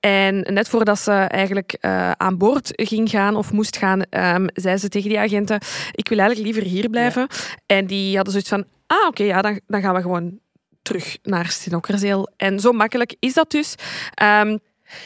En 0.00 0.46
net 0.54 0.68
voordat 0.68 0.98
ze 0.98 1.12
eigenlijk 1.12 1.76
uh, 1.80 2.10
aan 2.10 2.38
boord 2.38 2.70
ging 2.74 3.10
gaan 3.10 3.36
of 3.36 3.52
moest 3.52 3.76
gaan, 3.76 4.02
um, 4.10 4.46
zei 4.54 4.76
ze 4.76 4.88
tegen 4.88 5.08
die 5.08 5.18
agenten: 5.18 5.60
Ik 5.92 6.08
wil 6.08 6.18
eigenlijk 6.18 6.50
liever 6.50 6.70
hier 6.70 6.88
blijven. 6.88 7.26
Ja. 7.28 7.36
En 7.66 7.86
die 7.86 8.14
hadden 8.14 8.32
zoiets 8.32 8.50
van: 8.50 8.64
Ah, 8.86 8.98
oké, 8.98 9.06
okay, 9.06 9.26
ja, 9.26 9.42
dan, 9.42 9.60
dan 9.66 9.80
gaan 9.80 9.94
we 9.94 10.00
gewoon 10.00 10.38
terug 10.82 11.18
naar 11.22 11.46
Stinokerzeel. 11.46 12.28
En 12.36 12.60
zo 12.60 12.72
makkelijk 12.72 13.14
is 13.18 13.34
dat 13.34 13.50
dus. 13.50 13.74
Um, 14.22 14.58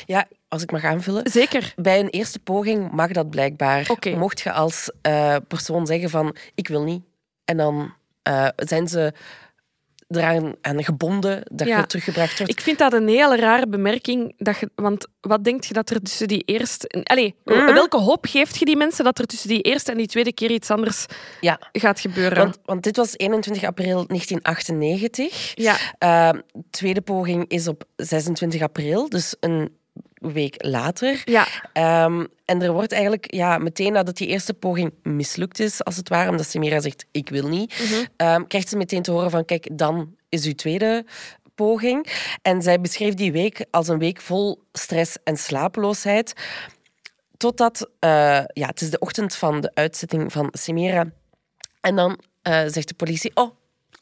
ja, 0.06 0.26
als 0.52 0.62
ik 0.62 0.70
mag 0.70 0.84
aanvullen. 0.84 1.30
Zeker. 1.30 1.72
Bij 1.76 2.00
een 2.00 2.08
eerste 2.08 2.38
poging 2.38 2.90
mag 2.90 3.10
dat 3.10 3.30
blijkbaar. 3.30 3.90
Okay. 3.90 4.14
Mocht 4.14 4.40
je 4.40 4.52
als 4.52 4.90
uh, 5.06 5.36
persoon 5.48 5.86
zeggen 5.86 6.10
van 6.10 6.36
ik 6.54 6.68
wil 6.68 6.82
niet. 6.82 7.02
En 7.44 7.56
dan 7.56 7.94
uh, 8.28 8.48
zijn 8.56 8.88
ze 8.88 9.12
eraan 10.08 10.54
aan 10.60 10.84
gebonden 10.84 11.42
dat 11.52 11.66
ja. 11.66 11.78
je 11.78 11.86
teruggebracht 11.86 12.38
wordt. 12.38 12.52
Ik 12.52 12.60
vind 12.60 12.78
dat 12.78 12.92
een 12.92 13.08
hele 13.08 13.36
rare 13.36 13.68
bemerking. 13.68 14.34
Dat 14.36 14.58
je, 14.58 14.70
want 14.74 15.06
wat 15.20 15.44
denk 15.44 15.64
je 15.64 15.74
dat 15.74 15.90
er 15.90 16.02
tussen 16.02 16.28
die 16.28 16.42
eerste... 16.44 17.02
Allee, 17.02 17.34
mm. 17.44 17.66
welke 17.66 17.98
hoop 17.98 18.26
geeft 18.26 18.58
je 18.58 18.64
die 18.64 18.76
mensen 18.76 19.04
dat 19.04 19.18
er 19.18 19.26
tussen 19.26 19.48
die 19.48 19.62
eerste 19.62 19.90
en 19.90 19.96
die 19.96 20.06
tweede 20.06 20.32
keer 20.32 20.50
iets 20.50 20.70
anders 20.70 21.06
ja. 21.40 21.60
gaat 21.72 22.00
gebeuren? 22.00 22.38
Want, 22.38 22.58
want, 22.64 22.82
dit 22.82 22.96
was 22.96 23.16
21 23.16 23.64
april 23.64 24.06
1998. 24.06 25.52
Ja. 25.54 25.76
Uh, 26.34 26.40
tweede 26.70 27.00
poging 27.00 27.48
is 27.48 27.68
op 27.68 27.84
26 27.96 28.62
april, 28.62 29.08
dus 29.08 29.36
een 29.40 29.80
week 30.14 30.54
later. 30.64 31.22
Ja. 31.24 31.46
Um, 32.04 32.28
en 32.44 32.62
er 32.62 32.72
wordt 32.72 32.92
eigenlijk 32.92 33.34
ja, 33.34 33.58
meteen 33.58 33.92
nadat 33.92 34.16
die 34.16 34.28
eerste 34.28 34.54
poging 34.54 34.92
mislukt 35.02 35.58
is, 35.58 35.84
als 35.84 35.96
het 35.96 36.08
ware, 36.08 36.30
omdat 36.30 36.46
Semira 36.46 36.80
zegt 36.80 37.06
ik 37.10 37.28
wil 37.28 37.48
niet, 37.48 37.78
mm 37.80 37.86
-hmm. 37.86 38.28
um, 38.28 38.46
krijgt 38.46 38.68
ze 38.68 38.76
meteen 38.76 39.02
te 39.02 39.10
horen 39.10 39.30
van 39.30 39.44
kijk, 39.44 39.68
dan 39.72 40.16
is 40.28 40.46
uw 40.46 40.54
tweede 40.54 41.04
poging. 41.54 42.06
En 42.42 42.62
zij 42.62 42.80
beschreef 42.80 43.14
die 43.14 43.32
week 43.32 43.64
als 43.70 43.88
een 43.88 43.98
week 43.98 44.20
vol 44.20 44.62
stress 44.72 45.16
en 45.24 45.36
slapeloosheid. 45.36 46.32
Totdat, 47.36 47.80
uh, 47.80 48.10
ja, 48.46 48.66
het 48.66 48.80
is 48.80 48.90
de 48.90 48.98
ochtend 48.98 49.34
van 49.34 49.60
de 49.60 49.70
uitzetting 49.74 50.32
van 50.32 50.48
Semira. 50.52 51.06
En 51.80 51.96
dan 51.96 52.18
uh, 52.48 52.62
zegt 52.66 52.88
de 52.88 52.94
politie, 52.94 53.30
oh, 53.34 53.50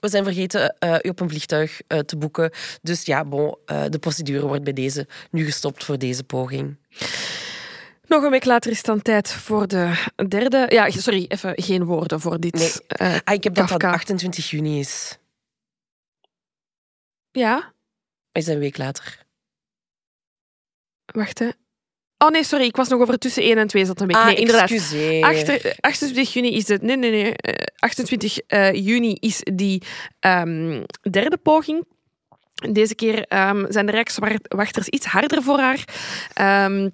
we 0.00 0.08
zijn 0.08 0.24
vergeten 0.24 0.76
uh, 0.84 0.96
u 1.02 1.08
op 1.08 1.20
een 1.20 1.28
vliegtuig 1.28 1.80
uh, 1.88 1.98
te 1.98 2.16
boeken. 2.16 2.50
Dus 2.82 3.04
ja, 3.04 3.24
bon, 3.24 3.56
uh, 3.66 3.84
de 3.88 3.98
procedure 3.98 4.46
wordt 4.46 4.64
bij 4.64 4.72
deze 4.72 5.06
nu 5.30 5.44
gestopt 5.44 5.84
voor 5.84 5.98
deze 5.98 6.24
poging. 6.24 6.76
Nog 8.06 8.22
een 8.22 8.30
week 8.30 8.44
later 8.44 8.70
is 8.70 8.76
het 8.76 8.86
dan 8.86 9.02
tijd 9.02 9.32
voor 9.32 9.68
de 9.68 10.04
derde. 10.28 10.66
Ja, 10.68 10.90
sorry, 10.90 11.24
even 11.28 11.62
geen 11.62 11.84
woorden 11.84 12.20
voor 12.20 12.40
dit. 12.40 12.54
Nee. 12.54 13.20
ah, 13.24 13.34
ik 13.34 13.44
heb 13.44 13.54
dat 13.54 13.68
dat 13.68 13.84
28 13.84 14.50
juni 14.50 14.78
is. 14.78 15.18
Ja? 17.30 17.72
Is 18.32 18.46
een 18.46 18.58
week 18.58 18.76
later. 18.76 19.26
Wacht, 21.04 21.38
hè. 21.38 21.50
Oh 22.22 22.30
nee, 22.30 22.44
sorry, 22.44 22.64
ik 22.64 22.76
was 22.76 22.88
nog 22.88 23.00
over 23.00 23.18
tussen 23.18 23.42
1 23.42 23.58
en 23.58 23.66
2 23.66 23.84
zat 23.84 24.00
een 24.00 24.06
week. 24.06 24.16
Ah, 24.16 24.24
nee, 24.24 24.34
inderdaad. 24.34 24.70
Excuseer. 24.70 25.76
28 25.80 26.32
juni 26.32 26.56
is 26.56 26.68
het. 26.68 26.82
Nee, 26.82 26.96
nee, 26.96 27.10
nee. 27.10 27.34
28 27.78 28.38
uh, 28.48 28.72
juni 28.72 29.16
is 29.20 29.40
die 29.52 29.82
um, 30.20 30.84
derde 31.10 31.36
poging. 31.36 31.84
Deze 32.72 32.94
keer 32.94 33.48
um, 33.48 33.66
zijn 33.68 33.86
de 33.86 33.92
rijkswachters 33.92 34.88
iets 34.88 35.06
harder 35.06 35.42
voor 35.42 35.58
haar. 35.58 35.84
Um, 36.66 36.90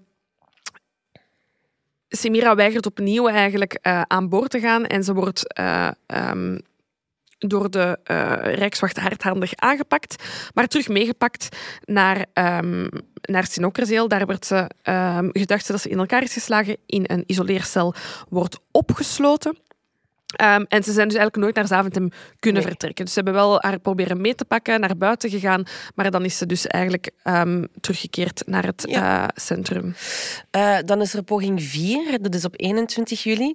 Semira 2.08 2.54
weigert 2.54 2.86
opnieuw 2.86 3.28
eigenlijk 3.28 3.78
uh, 3.82 4.02
aan 4.06 4.28
boord 4.28 4.50
te 4.50 4.60
gaan 4.60 4.86
en 4.86 5.04
ze 5.04 5.14
wordt 5.14 5.58
uh, 5.60 5.90
um, 6.06 6.60
door 7.38 7.70
de 7.70 7.98
uh, 8.10 8.32
Rijkswacht 8.54 8.98
hardhandig 8.98 9.54
aangepakt, 9.54 10.24
maar 10.54 10.66
terug 10.66 10.88
meegepakt 10.88 11.48
naar, 11.84 12.26
um, 12.34 12.88
naar 13.20 13.44
Stinokerzeel. 13.44 14.08
Daar 14.08 14.26
werd 14.26 14.46
ze 14.46 14.70
um, 14.82 15.28
gedacht 15.32 15.68
dat 15.68 15.80
ze 15.80 15.88
in 15.88 15.98
elkaar 15.98 16.22
is 16.22 16.32
geslagen, 16.32 16.76
in 16.86 17.04
een 17.06 17.24
isoleercel 17.26 17.94
wordt 18.28 18.58
opgesloten. 18.70 19.58
Um, 20.42 20.64
en 20.68 20.82
ze 20.82 20.92
zijn 20.92 21.08
dus 21.08 21.16
eigenlijk 21.16 21.36
nooit 21.36 21.54
naar 21.54 21.66
Zaventem 21.66 22.10
kunnen 22.38 22.62
nee. 22.62 22.70
vertrekken. 22.70 23.04
Dus 23.04 23.14
ze 23.14 23.20
hebben 23.20 23.40
wel 23.40 23.60
haar 23.60 23.78
proberen 23.78 24.20
mee 24.20 24.34
te 24.34 24.44
pakken, 24.44 24.80
naar 24.80 24.96
buiten 24.96 25.30
gegaan, 25.30 25.64
maar 25.94 26.10
dan 26.10 26.24
is 26.24 26.38
ze 26.38 26.46
dus 26.46 26.66
eigenlijk 26.66 27.10
um, 27.24 27.66
teruggekeerd 27.80 28.42
naar 28.46 28.64
het 28.64 28.84
ja. 28.88 29.22
uh, 29.22 29.28
centrum. 29.34 29.94
Uh, 30.56 30.78
dan 30.84 31.00
is 31.00 31.14
er 31.14 31.22
poging 31.22 31.62
4, 31.62 32.22
dat 32.22 32.34
is 32.34 32.44
op 32.44 32.54
21 32.56 33.22
juli. 33.22 33.54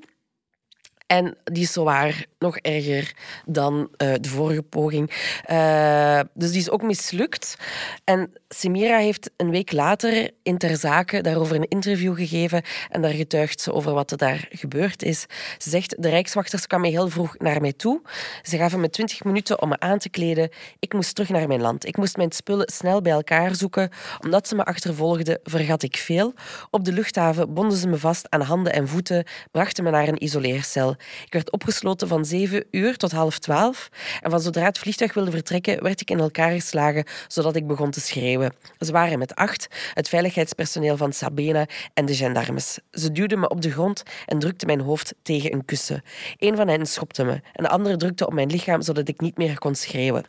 En 1.12 1.38
die 1.43 1.64
is 1.64 1.72
zowaar 1.72 2.26
nog 2.39 2.57
erger 2.57 3.14
dan 3.45 3.89
uh, 3.97 4.14
de 4.22 4.30
vorige 4.30 4.62
poging. 4.62 5.12
Uh, 5.49 6.20
dus 6.34 6.51
die 6.51 6.59
is 6.59 6.70
ook 6.70 6.82
mislukt. 6.82 7.57
En 8.03 8.34
Semira 8.53 8.97
heeft 8.97 9.29
een 9.37 9.49
week 9.49 9.71
later 9.71 10.31
in 10.43 10.57
Ter 10.57 10.77
Zake 10.77 11.21
daarover 11.21 11.55
een 11.55 11.67
interview 11.67 12.15
gegeven. 12.15 12.63
En 12.89 13.01
daar 13.01 13.11
getuigt 13.11 13.61
ze 13.61 13.73
over 13.73 13.93
wat 13.93 14.11
er 14.11 14.17
daar 14.17 14.47
gebeurd 14.49 15.03
is. 15.03 15.25
Ze 15.57 15.69
zegt, 15.69 16.01
de 16.01 16.09
rijkswachters 16.09 16.67
kwamen 16.67 16.89
heel 16.89 17.09
vroeg 17.09 17.37
naar 17.37 17.61
mij 17.61 17.73
toe. 17.73 18.01
Ze 18.41 18.57
gaven 18.57 18.79
me 18.79 18.89
twintig 18.89 19.23
minuten 19.23 19.61
om 19.61 19.69
me 19.69 19.79
aan 19.79 19.97
te 19.97 20.09
kleden. 20.09 20.49
Ik 20.79 20.93
moest 20.93 21.15
terug 21.15 21.29
naar 21.29 21.47
mijn 21.47 21.61
land. 21.61 21.85
Ik 21.85 21.97
moest 21.97 22.17
mijn 22.17 22.31
spullen 22.31 22.71
snel 22.71 23.01
bij 23.01 23.11
elkaar 23.11 23.55
zoeken. 23.55 23.89
Omdat 24.19 24.47
ze 24.47 24.55
me 24.55 24.63
achtervolgden, 24.63 25.39
vergat 25.43 25.83
ik 25.83 25.95
veel. 25.97 26.33
Op 26.69 26.85
de 26.85 26.91
luchthaven 26.91 27.53
bonden 27.53 27.77
ze 27.77 27.87
me 27.87 27.97
vast 27.97 28.29
aan 28.29 28.41
handen 28.41 28.73
en 28.73 28.87
voeten, 28.87 29.25
brachten 29.51 29.83
me 29.83 29.89
naar 29.89 30.07
een 30.07 30.23
isoleercel. 30.23 30.95
Ik 31.25 31.33
werd 31.33 31.51
opgesloten 31.51 32.07
van 32.07 32.25
zeven 32.25 32.65
uur 32.71 32.97
tot 32.97 33.11
half 33.11 33.39
twaalf. 33.39 33.89
En 34.21 34.31
van 34.31 34.39
zodra 34.39 34.63
het 34.63 34.79
vliegtuig 34.79 35.13
wilde 35.13 35.31
vertrekken, 35.31 35.83
werd 35.83 36.01
ik 36.01 36.11
in 36.11 36.19
elkaar 36.19 36.51
geslagen, 36.51 37.05
zodat 37.27 37.55
ik 37.55 37.67
begon 37.67 37.91
te 37.91 38.01
schreeuwen. 38.01 38.40
Schreeuwen. 38.41 38.77
Ze 38.79 38.91
waren 38.91 39.19
met 39.19 39.35
acht, 39.35 39.67
het 39.93 40.09
veiligheidspersoneel 40.09 40.97
van 40.97 41.13
Sabena 41.13 41.65
en 41.93 42.05
de 42.05 42.15
gendarmes. 42.15 42.79
Ze 42.91 43.11
duwden 43.11 43.39
me 43.39 43.49
op 43.49 43.61
de 43.61 43.71
grond 43.71 44.03
en 44.25 44.39
drukten 44.39 44.67
mijn 44.67 44.81
hoofd 44.81 45.13
tegen 45.21 45.53
een 45.53 45.65
kussen. 45.65 46.01
Een 46.37 46.55
van 46.55 46.67
hen 46.67 46.85
schopte 46.85 47.23
me, 47.23 47.41
een 47.53 47.67
andere 47.67 47.97
drukte 47.97 48.27
op 48.27 48.33
mijn 48.33 48.49
lichaam 48.49 48.81
zodat 48.81 49.07
ik 49.07 49.21
niet 49.21 49.37
meer 49.37 49.57
kon 49.57 49.75
schreeuwen. 49.75 50.25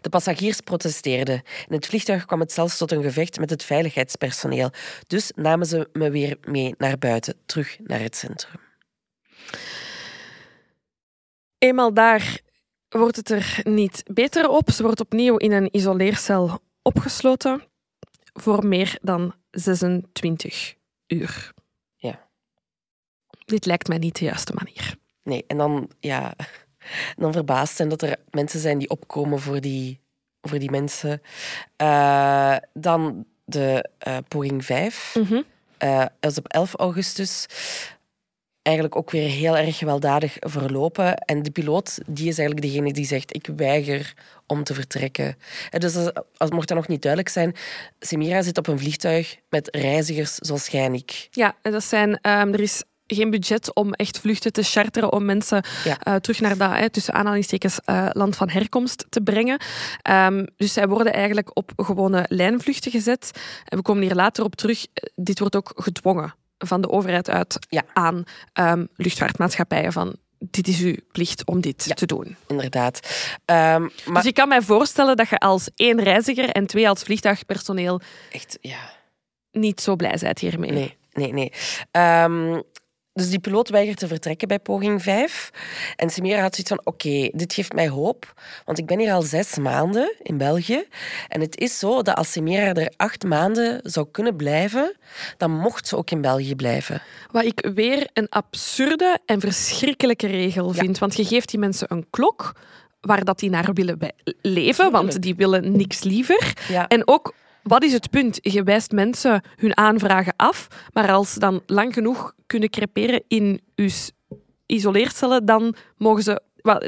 De 0.00 0.08
passagiers 0.08 0.60
protesteerden. 0.60 1.42
In 1.68 1.74
het 1.74 1.86
vliegtuig 1.86 2.24
kwam 2.24 2.40
het 2.40 2.52
zelfs 2.52 2.76
tot 2.76 2.92
een 2.92 3.02
gevecht 3.02 3.38
met 3.38 3.50
het 3.50 3.64
veiligheidspersoneel. 3.64 4.70
Dus 5.06 5.32
namen 5.34 5.66
ze 5.66 5.88
me 5.92 6.10
weer 6.10 6.36
mee 6.44 6.74
naar 6.78 6.98
buiten, 6.98 7.34
terug 7.46 7.78
naar 7.84 8.00
het 8.00 8.16
centrum. 8.16 8.60
Eenmaal 11.58 11.94
daar 11.94 12.40
wordt 12.88 13.16
het 13.16 13.30
er 13.30 13.60
niet 13.62 14.02
beter 14.06 14.48
op. 14.48 14.70
Ze 14.70 14.82
wordt 14.82 15.00
opnieuw 15.00 15.36
in 15.36 15.52
een 15.52 15.68
isoleercel 15.76 16.60
opgesloten 16.88 17.62
voor 18.32 18.66
meer 18.66 18.98
dan 19.02 19.34
26 19.50 20.74
uur. 21.06 21.52
Ja. 21.96 22.28
Dit 23.44 23.66
lijkt 23.66 23.88
mij 23.88 23.98
niet 23.98 24.18
de 24.18 24.24
juiste 24.24 24.52
manier. 24.54 24.96
Nee, 25.22 25.44
en 25.46 25.56
dan, 25.56 25.90
ja, 26.00 26.34
dan 27.22 27.32
verbaasd 27.32 27.76
zijn 27.76 27.88
dat 27.88 28.02
er 28.02 28.16
mensen 28.30 28.60
zijn 28.60 28.78
die 28.78 28.90
opkomen 28.90 29.40
voor 29.40 29.60
die, 29.60 30.00
voor 30.40 30.58
die 30.58 30.70
mensen. 30.70 31.22
Uh, 31.82 32.56
dan 32.72 33.26
de 33.44 33.90
uh, 34.08 34.16
poging 34.28 34.64
5. 34.64 35.14
Mhm. 35.14 35.42
Uh, 35.82 36.06
dat 36.20 36.30
is 36.30 36.38
op 36.38 36.48
11 36.48 36.74
augustus 36.74 37.46
eigenlijk 38.68 38.96
ook 38.96 39.10
weer 39.10 39.28
heel 39.28 39.56
erg 39.56 39.78
gewelddadig 39.78 40.36
verlopen. 40.38 41.16
En 41.16 41.42
de 41.42 41.50
piloot 41.50 41.98
die 42.06 42.28
is 42.28 42.38
eigenlijk 42.38 42.66
degene 42.66 42.92
die 42.92 43.06
zegt: 43.06 43.34
Ik 43.34 43.48
weiger 43.56 44.14
om 44.46 44.64
te 44.64 44.74
vertrekken. 44.74 45.36
En 45.70 45.80
dus 45.80 45.96
als, 45.96 46.10
als 46.36 46.50
mocht 46.50 46.68
dat 46.68 46.76
nog 46.76 46.88
niet 46.88 47.02
duidelijk 47.02 47.32
zijn, 47.32 47.54
Semira 47.98 48.42
zit 48.42 48.58
op 48.58 48.66
een 48.66 48.78
vliegtuig 48.78 49.36
met 49.48 49.68
reizigers 49.76 50.34
zoals 50.34 50.66
jij 50.66 50.84
en 50.84 50.94
ik. 50.94 51.28
Ja, 51.30 51.56
en 51.62 51.72
dat 51.72 51.84
zijn, 51.84 52.10
um, 52.10 52.52
er 52.52 52.60
is 52.60 52.82
geen 53.06 53.30
budget 53.30 53.74
om 53.74 53.92
echt 53.92 54.18
vluchten 54.18 54.52
te 54.52 54.62
charteren 54.62 55.12
om 55.12 55.24
mensen 55.24 55.64
Ja. 55.84 55.98
uh, 56.08 56.14
terug 56.14 56.40
naar 56.40 56.56
dat, 56.56 56.70
hè, 56.70 56.90
tussen 56.90 57.14
aanhalingstekens, 57.14 57.80
uh, 57.86 58.08
land 58.12 58.36
van 58.36 58.48
herkomst 58.48 59.06
te 59.08 59.20
brengen. 59.20 59.60
Um, 60.10 60.46
dus 60.56 60.72
zij 60.72 60.88
worden 60.88 61.12
eigenlijk 61.12 61.50
op 61.56 61.72
gewone 61.76 62.26
lijnvluchten 62.28 62.90
gezet. 62.90 63.30
En 63.64 63.76
we 63.76 63.82
komen 63.82 64.02
hier 64.02 64.14
later 64.14 64.44
op 64.44 64.56
terug. 64.56 64.86
Dit 65.14 65.38
wordt 65.38 65.56
ook 65.56 65.72
gedwongen 65.76 66.34
van 66.58 66.80
de 66.80 66.90
overheid 66.90 67.30
uit 67.30 67.58
Ja. 67.68 67.82
aan 67.92 68.24
um, 68.54 68.88
luchtvaartmaatschappijen 68.96 69.92
van 69.92 70.16
dit 70.38 70.68
is 70.68 70.80
uw 70.80 70.94
plicht 71.12 71.46
om 71.46 71.60
dit 71.60 71.84
Ja. 71.84 71.94
te 71.94 72.06
doen. 72.06 72.36
Inderdaad. 72.46 73.00
Um, 73.44 73.44
maar 73.54 73.90
Dus 74.14 74.22
je 74.24 74.32
kan 74.32 74.48
mij 74.48 74.62
voorstellen 74.62 75.16
dat 75.16 75.28
je 75.28 75.38
als 75.38 75.70
één 75.76 76.02
reiziger 76.02 76.48
en 76.50 76.66
twee 76.66 76.88
als 76.88 77.02
vliegtuigpersoneel 77.02 78.00
echt, 78.32 78.58
ja. 78.60 78.78
niet 79.50 79.80
zo 79.80 79.96
blij 79.96 80.16
bent 80.20 80.38
hiermee. 80.38 80.70
Nee, 80.70 80.96
nee, 81.12 81.32
nee. 81.32 81.52
Um, 82.24 82.62
dus 83.18 83.30
die 83.30 83.38
piloot 83.38 83.68
weigert 83.68 83.98
te 83.98 84.06
vertrekken 84.06 84.48
bij 84.48 84.58
poging 84.58 85.02
5. 85.02 85.50
En 85.96 86.10
Semira 86.10 86.40
had 86.40 86.54
zoiets 86.54 86.70
van, 86.72 86.80
oké, 86.84 87.28
dit 87.32 87.54
geeft 87.54 87.72
mij 87.72 87.88
hoop. 87.88 88.32
Want 88.64 88.78
ik 88.78 88.86
ben 88.86 88.98
hier 88.98 89.12
al 89.12 89.22
zes 89.22 89.56
maanden 89.58 90.14
in 90.22 90.36
België. 90.38 90.84
En 91.28 91.40
het 91.40 91.58
is 91.58 91.78
zo 91.78 92.02
dat 92.02 92.16
als 92.16 92.32
Semira 92.32 92.74
er 92.74 92.92
acht 92.96 93.24
maanden 93.24 93.80
zou 93.82 94.06
kunnen 94.10 94.36
blijven, 94.36 94.96
dan 95.36 95.50
mocht 95.50 95.88
ze 95.88 95.96
ook 95.96 96.10
in 96.10 96.20
België 96.20 96.54
blijven. 96.54 97.02
Wat 97.30 97.44
ik 97.44 97.68
weer 97.74 98.08
een 98.12 98.28
absurde 98.28 99.18
en 99.26 99.40
verschrikkelijke 99.40 100.26
regel 100.26 100.66
Ja. 100.74 100.80
vind. 100.80 100.98
Want 100.98 101.16
je 101.16 101.24
geeft 101.24 101.50
die 101.50 101.58
mensen 101.58 101.86
een 101.92 102.06
klok 102.10 102.52
waar 103.00 103.24
dat 103.24 103.38
die 103.38 103.50
naar 103.50 103.72
willen 103.72 103.98
leven, 104.42 104.90
want 104.90 105.22
die 105.22 105.34
willen 105.34 105.76
niks 105.76 106.02
liever. 106.02 106.52
Ja. 106.68 106.88
En 106.88 107.08
ook, 107.08 107.34
wat 107.68 107.82
is 107.82 107.92
het 107.92 108.10
punt? 108.10 108.38
Je 108.42 108.62
wijst 108.62 108.90
mensen 108.90 109.42
hun 109.56 109.76
aanvragen 109.76 110.32
af, 110.36 110.66
maar 110.92 111.12
als 111.12 111.32
ze 111.32 111.38
dan 111.38 111.62
lang 111.66 111.94
genoeg 111.94 112.32
kunnen 112.46 112.70
creperen 112.70 113.22
in 113.28 113.60
je 113.74 113.88
s- 113.88 114.10
isoleercellen, 114.66 115.44
dan 115.44 115.74
mogen 115.96 116.22
ze... 116.22 116.40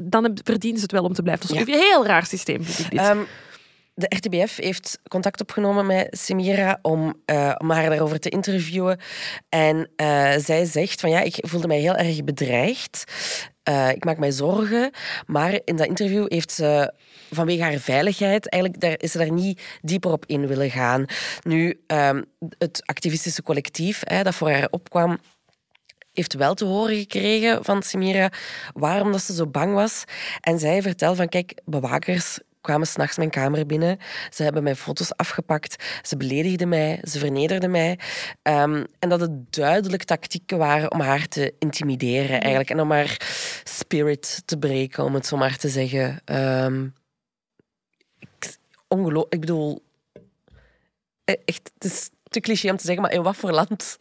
Dan 0.04 0.38
verdienen 0.44 0.78
ze 0.78 0.82
het 0.82 0.92
wel 0.92 1.04
om 1.04 1.12
te 1.12 1.22
blijven. 1.22 1.46
Dat 1.48 1.56
is 1.56 1.64
Ja. 1.66 1.72
een 1.74 1.80
heel 1.80 2.06
raar 2.06 2.26
systeem, 2.26 2.64
vind 2.64 2.78
ik 2.78 2.90
dit. 2.90 3.00
Ehm, 3.00 3.18
de 3.94 4.06
RTBF 4.16 4.56
heeft 4.56 4.98
contact 5.08 5.40
opgenomen 5.40 5.86
met 5.86 6.08
Semira 6.18 6.78
om, 6.82 7.14
eh, 7.24 7.52
om 7.58 7.70
haar 7.70 7.88
daarover 7.90 8.18
te 8.20 8.28
interviewen. 8.28 8.98
En 9.48 9.88
eh, 9.96 10.32
zij 10.38 10.64
zegt 10.64 11.00
van 11.00 11.10
ja, 11.10 11.20
ik 11.20 11.34
voelde 11.40 11.66
mij 11.66 11.78
heel 11.78 11.94
erg 11.96 12.24
bedreigd. 12.24 13.04
Eh, 13.62 13.90
ik 13.90 14.04
maak 14.04 14.18
mij 14.18 14.32
zorgen. 14.32 14.90
Maar 15.26 15.60
in 15.64 15.76
dat 15.76 15.86
interview 15.86 16.24
heeft 16.28 16.52
ze 16.52 16.92
vanwege 17.30 17.62
haar 17.62 17.78
veiligheid, 17.78 18.48
eigenlijk 18.48 18.82
daar, 18.82 18.94
is 18.96 19.12
ze 19.12 19.18
daar 19.18 19.32
niet 19.32 19.62
dieper 19.80 20.12
op 20.12 20.24
in 20.26 20.46
willen 20.46 20.70
gaan. 20.70 21.04
Nu, 21.42 21.80
ehm, 21.86 22.22
het 22.58 22.82
activistische 22.84 23.42
collectief 23.42 24.02
hè, 24.04 24.22
dat 24.22 24.34
voor 24.34 24.50
haar 24.50 24.68
opkwam, 24.70 25.18
heeft 26.12 26.34
wel 26.34 26.54
te 26.54 26.64
horen 26.64 26.96
gekregen 26.96 27.64
van 27.64 27.82
Semira 27.82 28.32
waarom 28.72 29.12
dat 29.12 29.22
ze 29.22 29.34
zo 29.34 29.46
bang 29.46 29.74
was. 29.74 30.04
En 30.40 30.58
zij 30.58 30.82
vertelt 30.82 31.16
van, 31.16 31.28
kijk, 31.28 31.60
bewakers 31.64 32.38
kwamen 32.60 32.86
s'nachts 32.86 33.16
mijn 33.16 33.30
kamer 33.30 33.66
binnen. 33.66 33.98
Ze 34.30 34.42
hebben 34.42 34.62
mijn 34.62 34.76
foto's 34.76 35.16
afgepakt. 35.16 35.84
Ze 36.02 36.16
beledigden 36.16 36.68
mij. 36.68 36.98
Ze 37.02 37.18
vernederden 37.18 37.70
mij. 37.70 37.98
Ehm, 38.42 38.84
en 38.98 39.08
dat 39.08 39.20
het 39.20 39.52
duidelijk 39.52 40.04
tactieken 40.04 40.58
waren 40.58 40.92
om 40.92 41.00
haar 41.00 41.28
te 41.28 41.54
intimideren 41.58 42.40
eigenlijk. 42.40 42.70
En 42.70 42.80
om 42.80 42.90
haar 42.90 43.16
spirit 43.64 44.42
te 44.44 44.58
breken, 44.58 45.04
om 45.04 45.14
het 45.14 45.26
zo 45.26 45.36
maar 45.36 45.56
te 45.56 45.68
zeggen. 45.68 46.20
Ehm 46.24 46.86
ik, 48.18 48.56
ongelo- 48.88 49.26
ik 49.28 49.40
bedoel... 49.40 49.82
e- 51.24 51.42
Echt, 51.44 51.70
het 51.74 51.84
is 51.84 52.10
te 52.22 52.40
cliché 52.40 52.70
om 52.70 52.76
te 52.76 52.84
zeggen, 52.84 53.02
maar 53.02 53.12
in 53.12 53.22
wat 53.22 53.36
voor 53.36 53.50
land 53.50 53.98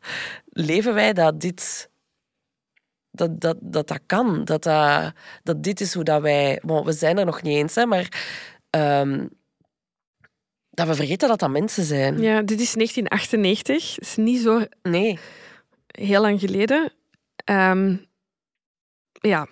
leven 0.49 0.93
wij 0.93 1.13
dat 1.13 1.41
dit 1.41 1.89
dat 3.11 3.41
dat, 3.41 3.57
dat, 3.61 3.87
dat 3.87 3.99
kan. 4.05 4.45
Dat, 4.45 4.63
dat, 4.63 5.13
dat 5.43 5.63
dit 5.63 5.81
is 5.81 5.93
hoe 5.93 6.03
dat 6.03 6.21
wij... 6.21 6.61
Bon, 6.65 6.85
we 6.85 6.91
zijn 6.91 7.17
er 7.17 7.25
nog 7.25 7.41
niet 7.41 7.57
eens, 7.57 7.75
hè, 7.75 7.85
maar... 7.85 8.07
ehm, 8.69 9.27
dat 10.69 10.87
we 10.87 10.95
vergeten 10.95 11.27
dat 11.27 11.39
dat 11.39 11.49
mensen 11.49 11.83
zijn. 11.83 12.21
Ja, 12.21 12.41
dit 12.41 12.59
is 12.59 12.73
1998. 12.73 13.95
Het 13.95 14.03
is 14.05 14.15
niet 14.15 14.41
zo 14.41 14.61
Nee. 14.81 15.19
heel 15.87 16.21
lang 16.21 16.39
geleden. 16.39 16.91
Ehm, 17.43 17.95
ja. 19.11 19.47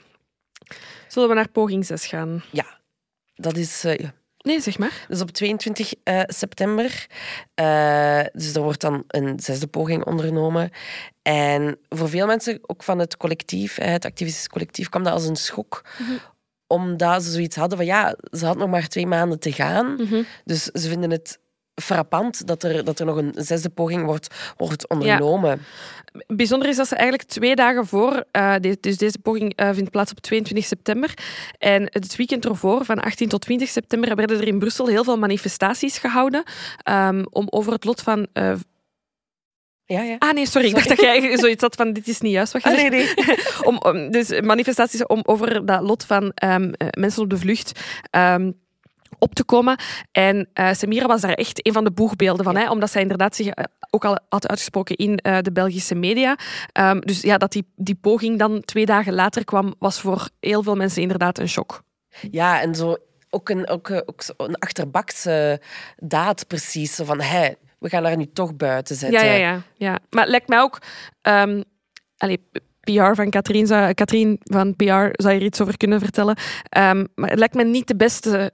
Zullen 1.08 1.30
we 1.30 1.36
naar 1.36 1.50
poging 1.50 1.86
6 1.86 2.06
gaan? 2.06 2.44
Dat 3.36 3.58
is... 3.58 3.84
eh, 3.84 3.96
ja. 3.98 4.14
Nee, 4.38 4.62
zeg 4.62 4.78
maar. 4.78 5.06
Dus 5.08 5.22
op 5.22 5.32
22 5.32 5.94
eh, 6.04 6.22
september. 6.26 7.08
eh, 7.54 8.24
dus 8.34 8.54
er 8.56 8.62
wordt 8.62 8.82
dan 8.82 9.04
een 9.08 9.40
zesde 9.40 9.68
poging 9.68 10.06
ondernomen. 10.06 10.72
En 11.22 11.80
voor 11.90 12.10
veel 12.10 12.26
mensen, 12.28 12.60
ook 12.62 12.84
van 12.84 13.00
het 13.00 13.18
collectief, 13.18 13.76
het 13.76 14.06
activistisch 14.06 14.48
collectief, 14.48 14.90
kwam 14.90 15.04
dat 15.04 15.14
als 15.14 15.26
een 15.26 15.36
schok. 15.36 15.82
Omdat 16.68 17.24
ze 17.24 17.32
zoiets 17.32 17.56
hadden 17.56 17.78
van 17.78 17.88
ja, 17.88 18.16
ze 18.32 18.46
had 18.46 18.58
nog 18.58 18.70
maar 18.70 18.88
twee 18.88 19.08
maanden 19.08 19.40
te 19.40 19.52
gaan. 19.52 19.94
Mhm. 19.96 20.22
Dus 20.46 20.64
ze 20.64 20.88
vinden 20.90 21.12
het 21.12 21.40
frappant 21.82 22.48
dat 22.48 22.64
er, 22.64 22.84
dat 22.84 23.00
er 23.00 23.06
nog 23.06 23.18
een 23.18 23.34
zesde 23.36 23.70
poging 23.70 24.06
wordt, 24.06 24.36
wordt 24.58 24.88
ondernomen. 24.90 25.62
Bijzonder 26.28 26.68
is 26.70 26.76
dat 26.76 26.88
ze 26.88 26.96
eigenlijk 26.96 27.30
twee 27.30 27.56
dagen 27.56 27.86
voor, 27.88 28.24
de- 28.32 28.78
dus 28.82 28.98
deze 28.98 29.20
poging 29.20 29.56
eh, 29.56 29.70
vindt 29.74 29.92
plaats 29.92 30.12
op 30.12 30.20
22 30.20 30.66
september. 30.68 31.14
En 31.58 31.84
het 31.84 32.16
weekend 32.16 32.46
ervoor, 32.46 32.86
van 32.86 33.00
18 33.00 33.30
tot 33.30 33.42
20 33.42 33.70
september, 33.70 34.16
werden 34.16 34.38
er 34.40 34.48
in 34.48 34.60
Brussel 34.60 34.88
heel 34.88 35.04
veel 35.04 35.18
manifestaties 35.18 35.98
gehouden 35.98 36.44
ehm, 36.84 37.24
om 37.30 37.48
over 37.50 37.72
het 37.74 37.84
lot 37.86 38.02
van. 38.02 38.28
eh, 38.34 38.54
Ja, 39.90 40.02
ja. 40.02 40.16
ah 40.20 40.34
nee, 40.34 40.46
sorry, 40.48 40.68
ik 40.68 40.74
dacht 40.76 40.88
dat 40.88 41.00
jij 41.02 41.38
zoiets 41.38 41.62
had 41.62 41.76
van 41.76 41.94
dit 41.94 42.08
is 42.08 42.20
niet 42.22 42.32
juist 42.32 42.54
wat 42.54 42.64
je 42.64 42.70
Ah, 42.70 42.76
nee, 42.76 42.90
nee. 42.90 43.14
om, 43.70 43.78
om- 43.78 44.12
dus 44.12 44.42
manifestaties 44.42 45.06
om 45.06 45.20
over 45.24 45.66
dat 45.66 45.82
lot 45.82 46.04
van 46.04 46.32
ehm, 46.36 46.72
eh, 46.74 46.88
mensen 46.92 47.22
op 47.24 47.30
de 47.30 47.38
vlucht 47.38 47.80
ehm, 48.10 48.52
op 49.20 49.36
te 49.36 49.44
komen. 49.44 49.78
En 50.12 50.50
eh 50.54 50.74
Samira 50.74 51.06
was 51.06 51.22
daar 51.22 51.34
echt 51.34 51.66
een 51.68 51.74
van 51.74 51.84
de 51.84 51.92
boegbeelden 51.92 52.44
van, 52.46 52.54
Ja. 52.54 52.60
hè, 52.60 52.70
omdat 52.70 52.92
zij 52.92 53.02
inderdaad 53.02 53.36
zich 53.36 53.48
eh, 53.48 53.64
ook 53.90 54.06
al 54.06 54.18
had 54.30 54.48
uitgesproken 54.48 54.96
in 54.96 55.16
de 55.42 55.52
Belgische 55.54 55.96
media. 55.96 56.38
Ehm, 56.72 57.00
dus 57.00 57.22
ja, 57.22 57.38
dat 57.38 57.52
die, 57.52 57.72
die 57.76 57.96
poging 57.96 58.40
dan 58.40 58.62
twee 58.66 58.86
dagen 58.86 59.14
later 59.14 59.44
kwam, 59.44 59.74
was 59.80 60.00
voor 60.00 60.30
heel 60.40 60.64
veel 60.64 60.76
mensen 60.76 61.02
inderdaad 61.02 61.40
een 61.40 61.50
shock. 61.50 61.82
Ja, 62.32 62.62
en 62.62 62.76
zo 62.76 62.96
ook 63.30 63.50
een, 63.50 63.68
ook, 63.68 63.92
ook 64.06 64.24
een 64.38 64.58
achterbakse 64.58 65.62
daad 65.98 66.48
precies. 66.48 66.96
Zo 66.96 67.04
van, 67.04 67.22
hé, 67.22 67.50
we 67.80 67.90
gaan 67.90 68.04
haar 68.04 68.18
nu 68.18 68.26
toch 68.34 68.56
buiten 68.56 68.96
zetten. 68.96 69.20
Ja, 69.26 69.26
ja, 69.34 69.38
ja, 69.38 69.62
ja. 69.76 70.00
Maar 70.10 70.22
het 70.22 70.32
lijkt 70.32 70.48
mij 70.48 70.60
ook... 70.60 70.80
ehm 71.22 71.62
allee, 72.18 72.50
PR 72.82 73.14
van 73.14 73.30
Katrien, 73.30 73.68
zou, 73.68 73.94
Katrien 73.94 74.40
van 74.44 74.76
PR 74.76 75.08
zou 75.12 75.34
hier 75.34 75.42
iets 75.44 75.62
over 75.62 75.78
kunnen 75.78 76.00
vertellen. 76.00 76.38
Ehm, 76.70 77.06
maar 77.16 77.30
het 77.30 77.40
lijkt 77.40 77.54
me 77.54 77.64
niet 77.64 77.88
de 77.88 77.96
beste 77.96 78.52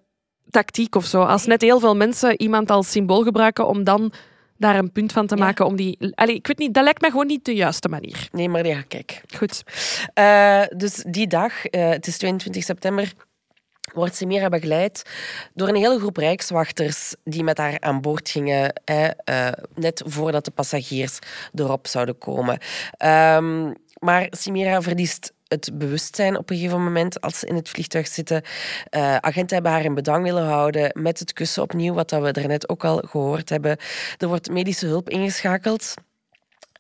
tactiek 0.50 0.96
of 0.96 1.06
zo. 1.06 1.22
Als 1.24 1.46
net 1.46 1.62
heel 1.62 1.80
veel 1.80 1.96
mensen 1.96 2.42
iemand 2.42 2.72
als 2.72 2.92
symbool 2.92 3.24
gebruiken 3.24 3.68
om 3.68 3.84
dan 3.84 4.14
daar 4.58 4.76
een 4.76 4.92
punt 4.92 5.12
van 5.12 5.28
te 5.28 5.36
Ja. 5.36 5.44
maken. 5.44 5.66
Om 5.66 5.76
die, 5.76 5.98
allee, 6.16 6.36
ik 6.36 6.48
weet 6.48 6.58
niet, 6.58 6.74
dat 6.74 6.84
lijkt 6.84 7.02
me 7.02 7.10
gewoon 7.10 7.28
niet 7.28 7.46
de 7.46 7.56
juiste 7.56 7.90
manier. 7.90 8.28
Nee, 8.32 8.50
maar 8.50 8.66
ja, 8.68 8.82
kijk. 8.88 9.22
Goed. 9.38 9.64
Eh, 10.14 10.62
dus 10.78 11.04
die 11.08 11.28
dag, 11.28 11.66
eh, 11.66 11.90
het 11.90 12.08
is 12.08 12.18
22 12.18 12.64
september, 12.64 13.12
wordt 13.94 14.16
Semira 14.16 14.50
begeleid 14.50 15.04
door 15.54 15.68
een 15.68 15.76
hele 15.76 16.00
groep 16.00 16.18
rijkswachters 16.18 17.16
die 17.24 17.44
met 17.44 17.58
haar 17.58 17.80
aan 17.80 18.02
boord 18.02 18.30
gingen, 18.30 18.82
hè, 18.86 19.10
uh, 19.30 19.52
net 19.76 20.04
voordat 20.06 20.46
de 20.46 20.52
passagiers 20.52 21.20
erop 21.54 21.88
zouden 21.88 22.18
komen. 22.18 22.60
Um, 23.06 23.74
maar 24.00 24.28
Semira 24.30 24.82
verliest 24.82 25.34
het 25.48 25.70
bewustzijn 25.74 26.38
op 26.38 26.50
een 26.50 26.56
gegeven 26.56 26.84
moment 26.84 27.22
als 27.22 27.40
ze 27.40 27.46
in 27.46 27.56
het 27.56 27.70
vliegtuig 27.70 28.08
zitten. 28.08 28.42
Uh, 28.92 29.16
agenten 29.16 29.54
hebben 29.56 29.72
haar 29.72 29.84
in 29.84 29.94
bedwang 29.94 30.24
willen 30.24 30.46
houden 30.46 30.92
met 30.94 31.20
het 31.20 31.34
kussen 31.34 31.64
opnieuw, 31.64 31.94
wat 31.94 32.12
we 32.12 32.32
daarnet 32.32 32.70
ook 32.70 32.86
al 32.86 33.04
gehoord 33.06 33.50
hebben. 33.50 33.78
Er 34.18 34.28
wordt 34.28 34.50
medische 34.50 34.86
hulp 34.86 35.10
ingeschakeld. 35.10 35.94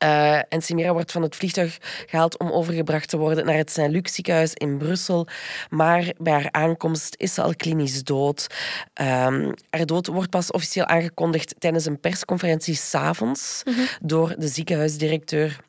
Uh, 0.03 0.35
en 0.49 0.61
Simira 0.61 0.93
wordt 0.93 1.11
van 1.11 1.21
het 1.21 1.35
vliegtuig 1.35 1.77
gehaald 2.05 2.37
om 2.39 2.51
overgebracht 2.51 3.09
te 3.09 3.17
worden 3.17 3.45
naar 3.45 3.55
het 3.55 3.71
Saint-Luc 3.71 4.13
ziekenhuis 4.13 4.53
in 4.53 4.77
Brussel. 4.77 5.27
Maar 5.69 6.13
bij 6.17 6.33
haar 6.33 6.51
aankomst 6.51 7.15
is 7.17 7.33
ze 7.33 7.41
al 7.41 7.55
klinisch 7.55 8.03
dood. 8.03 8.47
Um, 9.01 9.53
haar 9.69 9.85
dood 9.85 10.07
wordt 10.07 10.29
pas 10.29 10.51
officieel 10.51 10.85
aangekondigd 10.85 11.55
tijdens 11.59 11.85
een 11.85 11.99
persconferentie 11.99 12.75
s'avonds 12.75 13.61
mm 13.65 13.73
-hmm. 13.73 13.87
door 14.01 14.35
de 14.37 14.47
ziekenhuisdirecteur. 14.47 15.59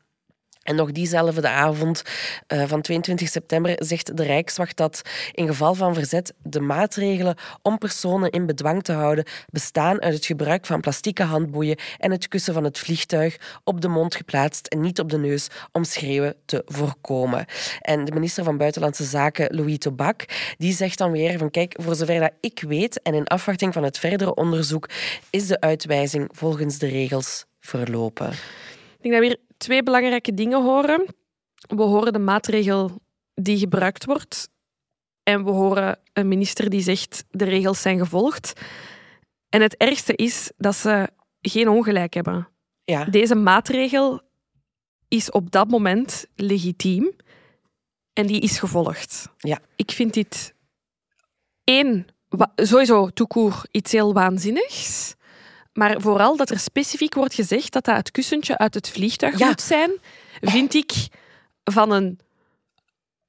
En 0.65 0.75
nog 0.75 0.91
diezelfde 0.91 1.47
avond 1.47 2.01
uh, 2.53 2.63
van 2.67 2.81
22 2.81 3.29
september 3.29 3.75
zegt 3.77 4.17
de 4.17 4.23
Rijkswacht 4.23 4.77
dat 4.77 5.01
in 5.31 5.47
geval 5.47 5.73
van 5.73 5.93
verzet 5.93 6.33
de 6.43 6.59
maatregelen 6.59 7.35
om 7.61 7.77
personen 7.77 8.29
in 8.31 8.45
bedwang 8.45 8.83
te 8.83 8.91
houden 8.91 9.25
bestaan 9.49 10.01
uit 10.01 10.13
het 10.13 10.25
gebruik 10.25 10.65
van 10.65 10.81
plastieke 10.81 11.23
handboeien 11.23 11.77
en 11.97 12.11
het 12.11 12.27
kussen 12.27 12.53
van 12.53 12.63
het 12.63 12.79
vliegtuig 12.79 13.59
op 13.63 13.81
de 13.81 13.87
mond 13.87 14.15
geplaatst 14.15 14.67
en 14.67 14.81
niet 14.81 14.99
op 14.99 15.09
de 15.09 15.17
neus 15.17 15.47
om 15.71 15.83
schreeuwen 15.83 16.35
te 16.45 16.61
voorkomen. 16.65 17.45
En 17.81 18.05
de 18.05 18.11
minister 18.11 18.43
van 18.43 18.57
Buitenlandse 18.57 19.03
Zaken, 19.03 19.55
Louis 19.55 19.77
Tobak, 19.77 20.25
die 20.57 20.73
zegt 20.73 20.97
dan 20.97 21.11
weer 21.11 21.37
van 21.37 21.51
kijk, 21.51 21.75
voor 21.81 21.95
zover 21.95 22.19
dat 22.19 22.33
ik 22.39 22.63
weet 22.67 23.01
en 23.01 23.13
in 23.13 23.27
afwachting 23.27 23.73
van 23.73 23.83
het 23.83 23.97
verdere 23.97 24.35
onderzoek 24.35 24.89
is 25.29 25.47
de 25.47 25.59
uitwijzing 25.59 26.29
volgens 26.31 26.77
de 26.77 26.87
regels 26.87 27.45
verlopen. 27.59 28.29
Ik 28.29 29.11
denk 29.11 29.13
dat 29.13 29.23
we 29.23 29.25
hier 29.25 29.44
twee 29.57 29.83
belangrijke 29.83 30.33
dingen 30.33 30.63
horen. 30.63 31.05
We 31.67 31.81
horen 31.81 32.13
de 32.13 32.19
maatregel 32.19 33.01
die 33.33 33.57
gebruikt 33.57 34.05
wordt. 34.05 34.49
En 35.23 35.43
we 35.43 35.51
horen 35.51 35.99
een 36.13 36.27
minister 36.27 36.69
die 36.69 36.81
zegt 36.81 37.25
de 37.29 37.45
regels 37.45 37.81
zijn 37.81 37.97
gevolgd. 37.97 38.53
En 39.49 39.61
het 39.61 39.77
ergste 39.77 40.15
is 40.15 40.51
dat 40.57 40.75
ze 40.75 41.09
geen 41.41 41.69
ongelijk 41.69 42.13
hebben. 42.13 42.47
Ja. 42.83 43.05
Deze 43.05 43.35
maatregel 43.35 44.21
is 45.07 45.31
op 45.31 45.51
dat 45.51 45.69
moment 45.69 46.25
legitiem 46.35 47.15
en 48.13 48.27
die 48.27 48.41
is 48.41 48.59
gevolgd. 48.59 49.29
Ja. 49.37 49.59
Ik 49.75 49.91
vind 49.91 50.13
dit 50.13 50.53
één, 51.63 52.05
sowieso 52.55 53.09
toekoer 53.09 53.65
iets 53.71 53.91
heel 53.91 54.13
waanzinnigs. 54.13 55.15
Maar 55.75 56.01
vooral 56.01 56.37
dat 56.37 56.49
er 56.49 56.59
specifiek 56.59 57.13
wordt 57.13 57.33
gezegd 57.33 57.73
dat 57.73 57.85
dat 57.85 57.95
het 57.95 58.11
kussentje 58.11 58.57
uit 58.57 58.73
het 58.73 58.89
vliegtuig 58.89 59.37
Ja. 59.37 59.47
moet 59.47 59.61
zijn, 59.61 59.91
vind 60.41 60.73
ik 60.73 60.91
van 61.63 61.91
een 61.91 62.19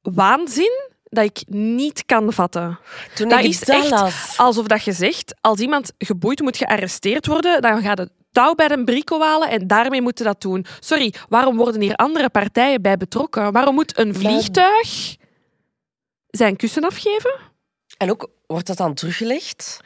waanzin 0.03 0.90
dat 1.05 1.24
ik 1.24 1.42
niet 1.49 2.05
kan 2.07 2.32
vatten. 2.32 2.78
Toen 3.14 3.28
Dat 3.28 3.44
is 3.44 3.61
dat 3.61 3.68
echt 3.76 3.90
las, 3.90 4.34
alsof 4.36 4.66
dat 4.66 4.84
je 4.84 4.92
zegt, 4.92 5.34
als 5.40 5.59
iemand 5.61 5.92
geboeid 5.99 6.40
moet 6.40 6.57
gearresteerd 6.57 7.26
worden, 7.26 7.62
dan 7.62 7.82
gaat 7.82 7.99
het 7.99 8.11
touw 8.32 8.55
bij 8.55 8.70
een 8.70 8.84
brico 8.84 9.20
halen 9.20 9.49
en 9.51 9.66
daarmee 9.66 10.03
moeten 10.03 10.24
dat 10.24 10.40
doen. 10.40 10.66
Sorry, 10.80 11.14
waarom 11.28 11.57
worden 11.57 11.80
hier 11.80 11.94
andere 11.94 12.28
partijen 12.30 12.82
bij 12.82 12.97
betrokken? 12.97 13.53
Waarom 13.53 13.74
moet 13.74 13.99
een 13.99 14.14
vliegtuig 14.14 15.16
zijn 16.26 16.57
kussen 16.57 16.84
afgeven? 16.84 17.34
En 17.97 18.11
ook, 18.11 18.30
wordt 18.47 18.66
dat 18.66 18.76
dan 18.76 18.94
teruggelegd? 18.94 19.80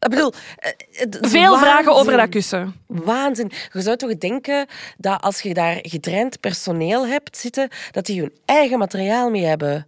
Ik 0.00 0.08
bedoel... 0.08 0.32
eh, 0.56 0.70
is 0.90 1.30
Veel 1.30 1.58
vragen 1.58 1.94
over 1.94 2.16
dat 2.16 2.28
kussen. 2.28 2.74
Waanzin. 2.86 3.50
Je 3.72 3.80
zou 3.80 3.96
toch 3.96 4.16
denken 4.18 4.66
dat 4.96 5.20
als 5.22 5.40
je 5.40 5.54
daar 5.54 5.78
getraind 5.82 6.40
personeel 6.40 7.06
hebt 7.06 7.36
zitten, 7.36 7.68
dat 7.90 8.06
die 8.06 8.20
hun 8.20 8.32
eigen 8.44 8.78
materiaal 8.78 9.30
mee 9.30 9.44
hebben. 9.44 9.86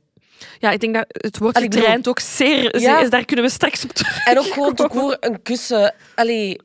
Ja, 0.59 0.71
ik 0.71 0.81
denk 0.81 0.95
dat 0.95 1.05
het 1.09 1.39
woord 1.39 1.57
Allee, 1.57 1.69
bedoel- 1.69 1.99
ook 2.09 2.21
zeer... 2.21 2.81
Ja. 2.81 3.01
zeer- 3.01 3.11
Daar 3.11 3.25
kunnen 3.25 3.45
we 3.45 3.51
straks 3.51 3.85
op 3.85 3.91
terug. 3.93 4.25
En 4.27 4.39
ook 4.39 4.45
gewoon 4.47 4.75
te 4.81 4.89
koer 4.89 5.17
een 5.21 5.43
kussen. 5.43 5.95
Allee, 6.15 6.61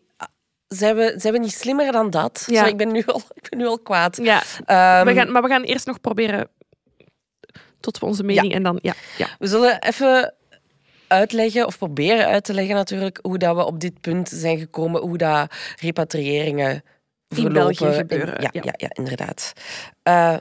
zijn 0.68 0.96
we, 0.96 1.14
zijn 1.18 1.34
we 1.34 1.40
niet 1.40 1.54
slimmer 1.54 1.92
dan 1.92 2.10
dat? 2.10 2.44
Ja. 2.48 2.66
Ik, 2.66 2.78
ben 2.78 2.92
nu 2.92 3.04
al, 3.06 3.22
ik 3.42 3.50
ben 3.50 3.60
nu 3.60 3.66
al 3.68 3.80
kwaad. 3.80 4.18
Ja, 4.22 4.42
Ehm, 4.66 5.06
we 5.06 5.14
gaan, 5.14 5.32
maar 5.32 5.42
we 5.42 5.48
gaan 5.48 5.64
eerst 5.64 5.86
nog 5.86 6.02
proberen 6.02 6.48
tot 7.80 8.00
we 8.00 8.06
onze 8.06 8.24
mening 8.24 8.54
en 8.54 8.64
dan... 8.64 8.80
Ja, 8.82 8.94
ja. 9.18 9.28
we 9.40 9.48
zullen 9.48 9.82
even 9.82 10.34
uitleggen, 11.08 11.66
of 11.68 11.78
proberen 11.78 12.26
uit 12.26 12.44
te 12.44 12.54
leggen 12.54 12.76
natuurlijk, 12.76 13.20
hoe 13.22 13.38
dat 13.38 13.56
we 13.56 13.66
op 13.66 13.80
dit 13.80 14.02
punt 14.02 14.30
zijn 14.30 14.58
gekomen, 14.58 15.02
hoe 15.02 15.18
dat 15.18 15.54
repatriëringen 15.82 16.84
verlopen. 17.28 17.54
België 17.54 17.94
gebeuren, 17.94 18.42
ja, 18.42 18.50
ja. 18.52 18.62
ja. 18.64 18.74
Ja, 18.78 18.88
inderdaad. 18.94 19.54
Eh, 20.04 20.36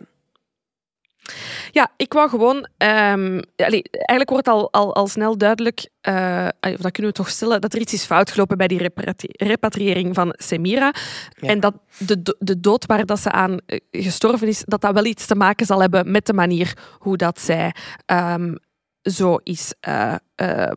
Ja, 1.71 1.91
ik 1.97 2.13
wou 2.13 2.29
gewoon... 2.29 2.69
ehm, 2.77 3.41
allee, 3.57 3.83
eigenlijk 3.91 4.31
wordt 4.31 4.49
al, 4.49 4.73
al, 4.73 4.95
al 4.95 5.07
snel 5.09 5.39
duidelijk, 5.39 5.89
eh, 6.01 6.49
of 6.61 6.77
dat 6.77 6.93
kunnen 6.93 7.13
we 7.13 7.19
toch 7.19 7.29
stellen, 7.31 7.61
dat 7.61 7.75
er 7.75 7.81
iets 7.81 7.93
is 7.93 8.05
fout 8.05 8.31
gelopen 8.31 8.57
bij 8.57 8.67
die 8.69 8.79
repatri- 8.79 9.29
repatriëring 9.47 10.15
van 10.15 10.35
Semira. 10.39 10.95
Ja. 11.41 11.49
En 11.49 11.61
dat 11.61 11.75
de, 11.99 12.37
de 12.39 12.61
dood 12.61 12.87
waar 12.87 13.07
dat 13.07 13.21
ze 13.21 13.31
aan 13.31 13.59
eh, 13.67 13.79
gestorven 13.91 14.49
is, 14.49 14.63
dat 14.67 14.81
dat 14.81 14.95
wel 14.95 15.05
iets 15.05 15.27
te 15.27 15.35
maken 15.35 15.67
zal 15.67 15.81
hebben 15.81 16.11
met 16.11 16.27
de 16.27 16.33
manier 16.33 16.77
hoe 16.99 17.17
dat 17.17 17.41
zij 17.41 17.75
ehm, 18.07 18.55
zo 19.03 19.37
is... 19.43 19.75
eh, 19.81 20.15
eh, 20.35 20.73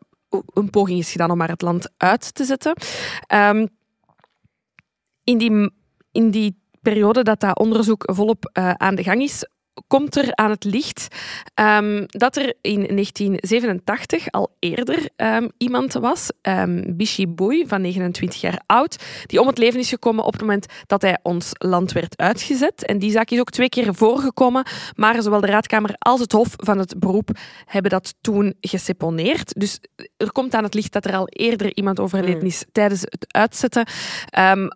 een 0.54 0.70
poging 0.70 1.00
is 1.00 1.12
gedaan 1.12 1.32
om 1.32 1.40
haar 1.40 1.50
het 1.50 1.62
land 1.62 1.90
uit 1.98 2.34
te 2.34 2.44
zetten. 2.44 2.76
Ehm, 3.28 3.68
in, 5.24 5.38
die, 5.38 5.72
in 6.12 6.32
die 6.32 6.62
periode 6.82 7.24
dat 7.24 7.40
dat 7.40 7.60
onderzoek 7.60 8.04
volop 8.14 8.50
eh, 8.54 8.72
aan 8.72 8.96
de 8.96 9.04
gang 9.04 9.22
is, 9.22 9.48
komt 9.88 10.16
er 10.16 10.36
aan 10.36 10.50
het 10.50 10.64
licht 10.64 11.08
ehm, 11.54 12.04
dat 12.08 12.36
er 12.36 12.54
in 12.62 12.88
1987 12.88 14.32
al 14.32 14.56
eerder 14.60 15.10
ehm, 15.16 15.48
iemand 15.58 15.94
was, 15.94 16.32
um, 16.42 16.98
Bishi 16.98 17.28
Boy, 17.28 17.64
van 17.68 17.82
29 17.82 18.42
jaar 18.42 18.62
oud, 18.66 19.04
die 19.26 19.42
om 19.42 19.48
het 19.48 19.58
leven 19.58 19.80
is 19.80 19.90
gekomen 19.90 20.26
op 20.26 20.32
het 20.32 20.42
moment 20.42 20.66
dat 20.88 21.02
hij 21.02 21.20
ons 21.24 21.50
land 21.52 21.92
werd 21.92 22.18
uitgezet. 22.18 22.86
En 22.86 23.00
die 23.00 23.12
zaak 23.12 23.30
is 23.30 23.40
ook 23.40 23.50
twee 23.50 23.70
keer 23.70 23.96
voorgekomen, 23.96 24.66
maar 24.96 25.22
zowel 25.22 25.42
de 25.42 25.48
Raadkamer 25.48 25.96
als 25.98 26.20
het 26.20 26.32
Hof 26.32 26.54
van 26.56 26.78
het 26.78 27.00
Beroep 27.00 27.30
hebben 27.66 27.92
dat 27.92 28.16
toen 28.22 28.56
geseponeerd. 28.62 29.54
Dus 29.60 29.80
er 30.18 30.32
komt 30.32 30.54
aan 30.54 30.64
het 30.64 30.74
licht 30.74 30.94
dat 30.94 31.06
er 31.06 31.16
al 31.16 31.28
eerder 31.28 31.76
iemand 31.76 32.00
overleden 32.00 32.42
is 32.42 32.66
tijdens 32.72 33.02
het 33.02 33.26
uitzetten, 33.28 33.88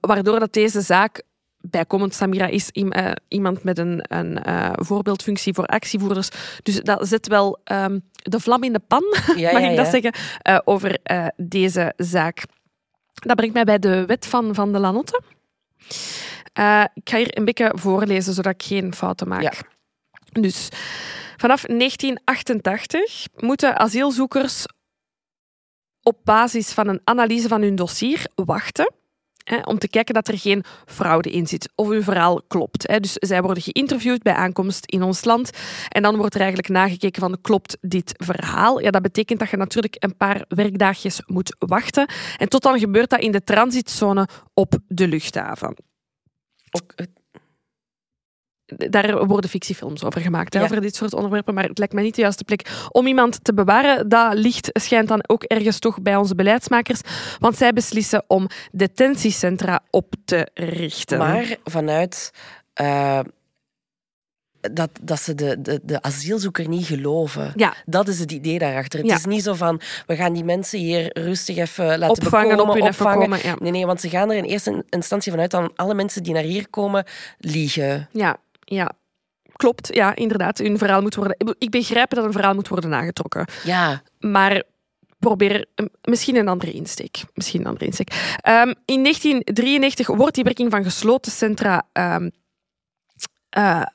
waardoor 0.01 0.39
dat 0.39 0.53
deze 0.53 0.81
zaak 0.81 1.21
bijkomend 1.61 2.13
Samira 2.13 2.45
is 2.45 2.71
eh, 2.71 3.11
iemand 3.27 3.63
met 3.63 3.77
een, 3.77 4.05
een 4.07 4.43
eh, 4.43 4.71
voorbeeldfunctie 4.75 5.53
voor 5.53 5.65
actievoerders. 5.65 6.29
Dus 6.63 6.81
dat 6.81 7.07
zet 7.07 7.27
wel 7.27 7.59
ehm, 7.63 7.99
de 8.11 8.39
vlam 8.39 8.63
in 8.63 8.73
de 8.73 8.81
pan, 8.87 9.03
ja, 9.35 9.51
mag 9.51 9.61
ja, 9.61 9.69
ik 9.69 9.75
dat 9.75 9.85
ja. 9.85 9.91
zeggen, 9.91 10.13
eh, 10.41 10.59
over 10.65 10.99
deze 11.37 11.93
zaak. 11.97 12.43
Dat 13.13 13.35
brengt 13.35 13.53
mij 13.53 13.63
bij 13.63 13.79
de 13.79 14.05
wet 14.05 14.25
van 14.25 14.55
Van 14.55 14.71
de 14.71 14.79
Lanotte. 14.79 15.21
Ik 16.93 17.09
ga 17.09 17.17
hier 17.17 17.37
een 17.37 17.45
beetje 17.45 17.71
voorlezen, 17.75 18.33
zodat 18.33 18.53
ik 18.53 18.63
geen 18.63 18.93
fouten 18.93 19.27
maak. 19.27 19.61
Dus 20.31 20.69
vanaf 21.37 21.61
1988 21.61 23.25
moeten 23.35 23.77
asielzoekers 23.77 24.65
op 26.01 26.17
basis 26.23 26.71
van 26.71 26.87
een 26.87 27.01
analyse 27.03 27.47
van 27.47 27.61
hun 27.61 27.75
dossier 27.75 28.25
wachten 28.35 28.93
hè, 29.49 29.59
om 29.63 29.77
te 29.79 29.87
kijken 29.87 30.13
dat 30.13 30.27
er 30.27 30.37
geen 30.37 30.63
fraude 30.85 31.31
in 31.31 31.47
zit 31.47 31.71
of 31.75 31.87
hun 31.87 32.03
verhaal 32.03 32.41
klopt. 32.47 32.87
Hè. 32.87 32.99
Dus 32.99 33.13
zij 33.13 33.41
worden 33.41 33.63
geïnterviewd 33.63 34.23
bij 34.23 34.33
aankomst 34.33 34.85
in 34.85 35.03
ons 35.03 35.25
land 35.25 35.49
en 35.89 36.01
dan 36.01 36.15
wordt 36.17 36.33
er 36.33 36.41
eigenlijk 36.41 36.69
nagekeken 36.69 37.21
van 37.21 37.41
klopt 37.41 37.77
dit 37.81 38.13
verhaal? 38.17 38.79
Ja, 38.79 38.91
dat 38.91 39.01
betekent 39.01 39.39
dat 39.39 39.49
je 39.49 39.57
natuurlijk 39.57 39.95
een 39.99 40.17
paar 40.17 40.45
werkdagjes 40.47 41.21
moet 41.25 41.55
wachten 41.59 42.07
en 42.37 42.49
tot 42.49 42.63
dan 42.63 42.79
gebeurt 42.79 43.09
dat 43.09 43.19
in 43.19 43.31
de 43.31 43.43
transitzone 43.43 44.27
op 44.53 44.77
de 44.87 45.07
luchthaven. 45.07 45.75
Ook, 46.71 46.93
Daar 48.77 49.25
worden 49.25 49.49
fictiefilms 49.49 50.03
over 50.03 50.21
gemaakt, 50.21 50.53
hè, 50.53 50.59
Ja. 50.59 50.65
over 50.65 50.81
dit 50.81 50.95
soort 50.95 51.13
onderwerpen, 51.13 51.53
maar 51.53 51.63
het 51.67 51.77
lijkt 51.77 51.93
mij 51.93 52.03
niet 52.03 52.15
de 52.15 52.21
juiste 52.21 52.43
plek 52.43 52.87
om 52.91 53.07
iemand 53.07 53.43
te 53.43 53.53
bewaren. 53.53 54.09
Dat 54.09 54.33
licht 54.33 54.69
schijnt 54.73 55.07
dan 55.07 55.23
ook 55.27 55.43
ergens 55.43 55.79
toch 55.79 56.01
bij 56.01 56.15
onze 56.15 56.35
beleidsmakers, 56.35 57.01
want 57.39 57.57
zij 57.57 57.73
beslissen 57.73 58.23
om 58.27 58.47
detentiecentra 58.71 59.79
op 59.89 60.13
te 60.25 60.47
richten. 60.53 61.17
maar 61.17 61.57
vanuit 61.63 62.31
eh, 62.73 63.19
dat, 64.71 64.89
dat 65.01 65.19
ze 65.21 65.35
de, 65.35 65.61
de, 65.61 65.79
de 65.83 66.01
asielzoeker 66.01 66.67
niet 66.67 66.85
geloven. 66.85 67.51
Ja, 67.55 67.73
Dat 67.85 68.07
is 68.07 68.19
het 68.19 68.31
idee 68.31 68.59
daarachter. 68.59 68.99
Het 68.99 69.07
Ja. 69.09 69.15
is 69.15 69.25
niet 69.25 69.43
zo 69.43 69.53
van, 69.53 69.81
we 70.05 70.15
gaan 70.15 70.33
die 70.33 70.43
mensen 70.43 70.79
hier 70.79 71.09
rustig 71.19 71.57
even 71.57 71.85
laten 71.99 72.09
opvangen, 72.25 72.49
bekomen, 72.49 72.73
op 72.73 72.79
hun 72.79 72.89
opvangen. 72.89 73.19
komen. 73.19 73.39
Ja. 73.43 73.55
Nee, 73.59 73.71
nee, 73.71 73.85
want 73.85 74.01
ze 74.01 74.09
gaan 74.09 74.29
er 74.31 74.37
in 74.37 74.43
eerste 74.43 74.83
instantie 74.89 75.31
vanuit 75.31 75.51
dat 75.51 75.71
alle 75.75 75.93
mensen 75.93 76.23
die 76.23 76.33
naar 76.33 76.43
hier 76.43 76.69
komen 76.69 77.05
liegen. 77.37 78.07
Ja, 78.11 78.37
ja. 78.75 78.91
Klopt, 79.55 79.93
ja, 79.93 80.15
inderdaad. 80.15 80.57
Hun 80.57 80.77
verhaal 80.77 81.01
moet 81.01 81.15
worden... 81.15 81.55
Ik 81.57 81.69
begrijp 81.69 82.09
dat 82.09 82.25
een 82.25 82.31
verhaal 82.31 82.53
moet 82.53 82.67
worden 82.67 82.89
nagetrokken. 82.89 83.45
Ja, 83.63 84.01
Maar 84.19 84.63
probeer 85.19 85.65
misschien 86.01 86.35
een 86.35 86.47
andere 86.47 86.71
insteek. 86.71 87.23
Misschien 87.33 87.59
een 87.59 87.67
andere 87.67 87.85
insteek. 87.85 88.11
Um, 88.47 88.73
in 88.85 89.03
1993 89.03 90.07
wordt 90.07 90.35
die 90.35 90.43
werking 90.43 90.71
van 90.71 90.83
gesloten 90.83 91.31
centra 91.31 91.87
um, 91.93 92.31
uh, 93.57 93.85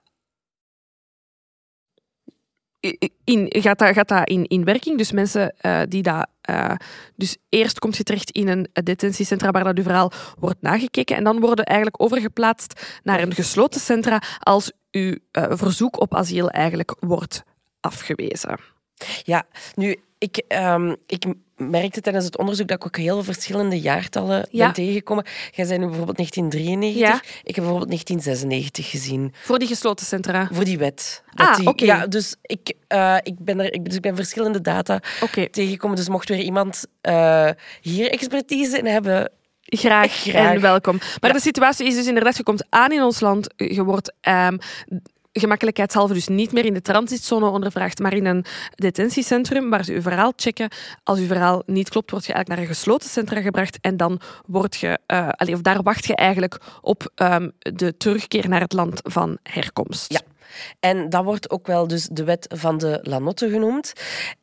in, 3.25 3.47
gaat, 3.51 3.79
dat, 3.79 3.95
gaat 3.95 4.09
dat 4.09 4.29
in, 4.29 4.45
in 4.45 4.65
werking. 4.65 4.99
Dus 4.99 5.13
mensen 5.13 5.55
uh, 5.63 5.81
die 5.89 6.03
dat. 6.03 6.27
Uh, 6.51 6.75
dus 7.17 7.37
eerst 7.49 7.79
komt 7.79 7.97
je 7.97 8.03
terecht 8.03 8.31
in 8.31 8.49
een 8.49 8.69
detentiecentra 8.73 9.51
waar 9.51 9.65
dat 9.65 9.77
uw 9.77 9.83
verhaal 9.83 10.13
wordt 10.39 10.63
nagekeken. 10.63 11.17
En 11.17 11.25
dan 11.25 11.41
worden 11.41 11.65
eigenlijk 11.65 12.03
overgeplaatst 12.03 13.01
naar 13.03 13.23
een 13.23 13.35
gesloten 13.35 13.81
centra 13.81 14.23
als 14.39 14.73
uw 14.91 15.11
uh, 15.11 15.45
verzoek 15.49 16.01
op 16.01 16.15
asiel 16.15 16.51
eigenlijk 16.51 16.97
wordt 17.01 17.43
afgewezen. 17.81 18.59
Ja, 19.23 19.47
nu, 19.75 19.97
ik, 20.19 20.43
um, 20.49 20.97
ik 21.07 21.25
merkte 21.57 22.01
tijdens 22.01 22.25
het 22.25 22.39
onderzoek 22.39 22.69
dat 22.69 22.77
ik 22.77 22.87
ook 22.87 22.97
heel 22.97 23.23
verschillende 23.23 23.81
jaartallen 23.81 24.47
ja. 24.51 24.65
ben 24.65 24.75
tegengekomen. 24.75 25.25
Jij 25.51 25.65
zei 25.65 25.79
nu 25.79 25.87
bijvoorbeeld 25.87 26.17
1993. 26.17 27.09
Ja. 27.09 27.41
Ik 27.43 27.55
heb 27.55 27.65
bijvoorbeeld 27.65 27.89
1996 27.89 28.91
gezien. 28.91 29.33
Voor 29.43 29.59
die 29.59 29.69
gesloten 29.69 30.07
centra? 30.07 30.49
Voor 30.53 30.65
die 30.65 30.79
wet. 30.79 31.23
ah, 31.35 31.59
oké. 31.61 31.69
Okay. 31.69 31.87
Ja, 31.89 32.07
dus 32.07 32.37
ik, 32.43 32.73
uh, 32.89 33.17
ik, 33.23 33.39
ben 33.39 33.61
er, 33.61 33.73
ik, 33.73 33.85
dus 33.85 33.95
ik 33.95 34.03
ben 34.03 34.17
verschillende 34.17 34.61
data 34.61 35.01
okay. 35.21 35.49
tegengekomen. 35.49 35.97
Dus 35.97 36.09
mocht 36.09 36.29
weer 36.29 36.41
iemand 36.41 36.87
uh, 37.03 37.49
hier 37.81 38.11
expertise 38.11 38.79
in 38.79 38.87
hebben... 38.87 39.31
Graag, 39.67 40.13
Graag, 40.23 40.55
en 40.55 40.61
welkom. 40.61 40.97
Maar 40.99 41.31
ja. 41.31 41.37
de 41.37 41.41
situatie 41.41 41.87
is 41.87 41.95
dus 41.95 42.07
inderdaad, 42.07 42.37
je 42.37 42.43
komt 42.43 42.67
aan 42.69 42.93
in 42.93 43.03
ons 43.03 43.21
land, 43.21 43.55
je 43.57 43.85
wordt 43.85 44.13
um, 44.29 44.59
gemakkelijkheidshalve 45.41 46.15
dus 46.15 46.29
niet 46.29 46.53
meer 46.53 46.65
in 46.65 46.75
de 46.75 46.83
transitzone 46.83 47.47
ondervraagd, 47.47 47.99
maar 47.99 48.15
in 48.15 48.27
een 48.27 48.45
detentiecentrum 48.75 49.71
waar 49.71 49.85
ze 49.85 49.93
uw 49.93 50.03
verhaal 50.03 50.33
checken. 50.37 50.69
Als 51.03 51.19
uw 51.19 51.27
verhaal 51.27 51.63
niet 51.67 51.89
klopt, 51.89 52.11
word 52.11 52.27
je 52.27 52.33
eigenlijk 52.33 52.61
naar 52.61 52.71
een 52.71 52.77
gesloten 52.77 53.09
centrum 53.09 53.43
gebracht 53.43 53.79
en 53.81 53.97
dan 53.97 54.21
word 54.47 54.77
je, 54.77 54.99
uh, 55.07 55.55
of 55.55 55.61
daar 55.61 55.83
wacht 55.83 56.07
je 56.07 56.17
eigenlijk 56.17 56.61
op 56.81 57.13
um, 57.15 57.53
de 57.59 57.97
terugkeer 57.97 58.49
naar 58.49 58.61
het 58.61 58.73
land 58.73 59.01
van 59.03 59.39
herkomst. 59.43 60.13
Ja. 60.13 60.21
En 60.81 61.09
dat 61.09 61.25
wordt 61.25 61.51
ook 61.51 61.67
wel 61.67 61.87
dus 61.87 62.09
de 62.13 62.25
wet 62.25 62.47
van 62.55 62.79
de 62.79 62.99
Lanotte 63.03 63.51
genoemd. 63.51 63.93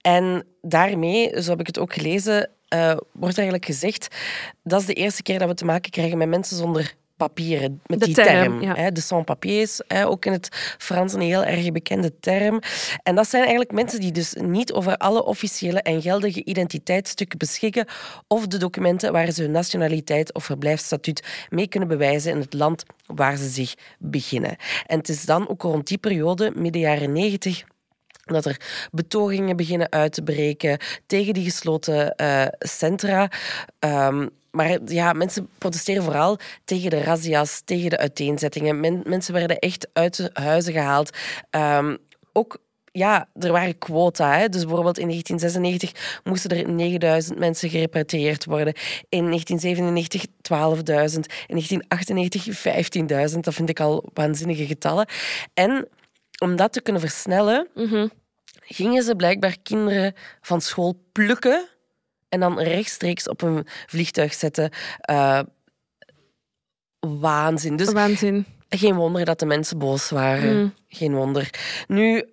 En 0.01 0.45
daarmee, 0.61 1.41
zo 1.41 1.49
heb 1.49 1.59
ik 1.59 1.67
het 1.67 1.79
ook 1.79 1.93
gelezen, 1.93 2.49
uh, 2.73 2.93
wordt 3.11 3.37
eigenlijk 3.37 3.65
gezegd 3.65 4.15
dat 4.63 4.79
is 4.79 4.85
de 4.85 4.93
eerste 4.93 5.23
keer 5.23 5.39
dat 5.39 5.47
we 5.47 5.53
te 5.53 5.65
maken 5.65 5.91
krijgen 5.91 6.17
met 6.17 6.29
mensen 6.29 6.57
zonder 6.57 6.93
papieren, 7.27 7.81
met 7.85 7.99
de 7.99 8.05
die 8.05 8.15
term. 8.15 8.59
de 8.93 9.01
sans-papiers, 9.01 9.81
ook 10.05 10.25
in 10.25 10.31
het 10.31 10.75
Frans 10.77 11.13
een 11.13 11.21
heel 11.21 11.43
erg 11.43 11.71
bekende 11.71 12.19
term. 12.19 12.59
En 13.03 13.15
dat 13.15 13.27
zijn 13.27 13.41
eigenlijk 13.41 13.71
mensen 13.71 13.99
die 13.99 14.11
dus 14.11 14.33
niet 14.33 14.73
over 14.73 14.97
alle 14.97 15.23
officiële 15.23 15.81
en 15.81 16.01
geldige 16.01 16.43
identiteitsstukken 16.43 17.37
beschikken 17.37 17.85
of 18.27 18.47
de 18.47 18.57
documenten 18.57 19.11
waar 19.11 19.31
ze 19.31 19.41
hun 19.41 19.51
nationaliteit 19.51 20.33
of 20.33 20.43
verblijfsstatuut 20.43 21.47
mee 21.49 21.67
kunnen 21.67 21.89
bewijzen 21.89 22.31
in 22.31 22.39
het 22.39 22.53
land 22.53 22.83
waar 23.05 23.37
ze 23.37 23.49
zich 23.49 23.73
beginnen. 23.99 24.55
En 24.85 24.97
het 24.97 25.09
is 25.09 25.25
dan 25.25 25.49
ook 25.49 25.61
rond 25.61 25.87
die 25.87 25.97
periode, 25.97 26.51
midden 26.55 26.81
jaren 26.81 27.11
negentig, 27.11 27.63
dat 28.25 28.45
er 28.45 28.61
betogingen 28.91 29.55
beginnen 29.55 29.91
uit 29.91 30.13
te 30.13 30.21
breken 30.23 30.79
tegen 31.05 31.33
die 31.33 31.43
gesloten 31.43 32.13
uh, 32.17 32.45
centra. 32.59 33.31
Um, 33.79 34.29
maar 34.51 34.77
ja, 34.85 35.13
mensen 35.13 35.49
protesteren 35.57 36.03
vooral 36.03 36.39
tegen 36.65 36.89
de 36.89 37.03
razzia's, 37.03 37.61
tegen 37.65 37.89
de 37.89 37.97
uiteenzettingen. 37.97 38.79
Men, 38.79 39.01
mensen 39.05 39.33
werden 39.33 39.59
echt 39.59 39.89
uit 39.93 40.15
de 40.15 40.29
huizen 40.33 40.73
gehaald. 40.73 41.17
Um, 41.51 41.97
ook 42.33 42.59
ja, 42.91 43.27
er 43.39 43.51
waren 43.51 43.77
quota. 43.77 44.37
Hè. 44.37 44.49
Dus 44.49 44.65
bijvoorbeeld 44.65 44.97
in 44.97 45.07
1996 45.07 46.21
moesten 46.23 46.57
er 46.57 46.69
9000 46.69 47.39
mensen 47.39 47.69
gerepatrieerd 47.69 48.45
worden. 48.45 48.73
In 49.09 49.25
1997 49.25 50.25
12.000. 50.25 50.31
In 51.47 51.55
1998 51.55 53.33
15.000. 53.33 53.39
Dat 53.39 53.53
vind 53.53 53.69
ik 53.69 53.79
al 53.79 54.09
waanzinnige 54.13 54.65
getallen. 54.65 55.07
En 55.53 55.87
om 56.37 56.55
dat 56.55 56.73
te 56.73 56.81
kunnen 56.81 57.01
versnellen, 57.01 57.67
mm 57.75 57.87
-hmm. 57.87 58.11
gingen 58.59 59.03
ze 59.03 59.15
blijkbaar 59.15 59.57
kinderen 59.63 60.13
van 60.41 60.61
school 60.61 61.03
plukken 61.11 61.69
en 62.31 62.39
dan 62.39 62.59
rechtstreeks 62.59 63.29
op 63.29 63.41
een 63.41 63.67
vliegtuig 63.85 64.33
zetten. 64.33 64.71
Uh, 65.09 65.39
waanzin. 66.99 67.75
Dus 67.75 67.91
waanzin. 67.91 68.45
Geen 68.69 68.95
wonder 68.95 69.25
dat 69.25 69.39
de 69.39 69.45
mensen 69.45 69.77
boos 69.77 70.09
waren. 70.09 70.59
Mm. 70.59 70.73
Geen 70.87 71.13
wonder. 71.13 71.49
Nu, 71.87 72.15
uh, 72.17 72.23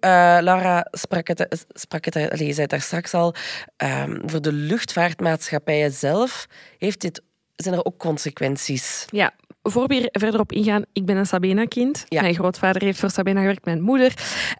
Laura 0.40 0.86
sprak 0.90 1.28
het, 1.28 1.66
sprak 1.68 2.04
het 2.04 2.16
allez, 2.16 2.38
zei 2.38 2.60
het 2.60 2.70
daar 2.70 2.80
straks 2.80 3.14
al. 3.14 3.34
Um, 3.76 4.22
voor 4.26 4.40
de 4.40 4.52
luchtvaartmaatschappijen 4.52 5.92
zelf 5.92 6.46
heeft 6.78 7.00
dit, 7.00 7.22
zijn 7.56 7.74
er 7.74 7.84
ook 7.84 7.98
consequenties. 7.98 9.04
Ja, 9.10 9.32
voor 9.62 9.86
we 9.86 10.08
verder 10.12 10.40
op 10.40 10.52
ingaan, 10.52 10.84
ik 10.92 11.06
ben 11.06 11.16
een 11.16 11.26
Sabena-kind. 11.26 12.04
Ja. 12.08 12.20
Mijn 12.20 12.34
grootvader 12.34 12.82
heeft 12.82 12.98
voor 12.98 13.10
Sabena 13.10 13.40
gewerkt, 13.40 13.64
mijn 13.64 13.80
moeder. 13.80 14.12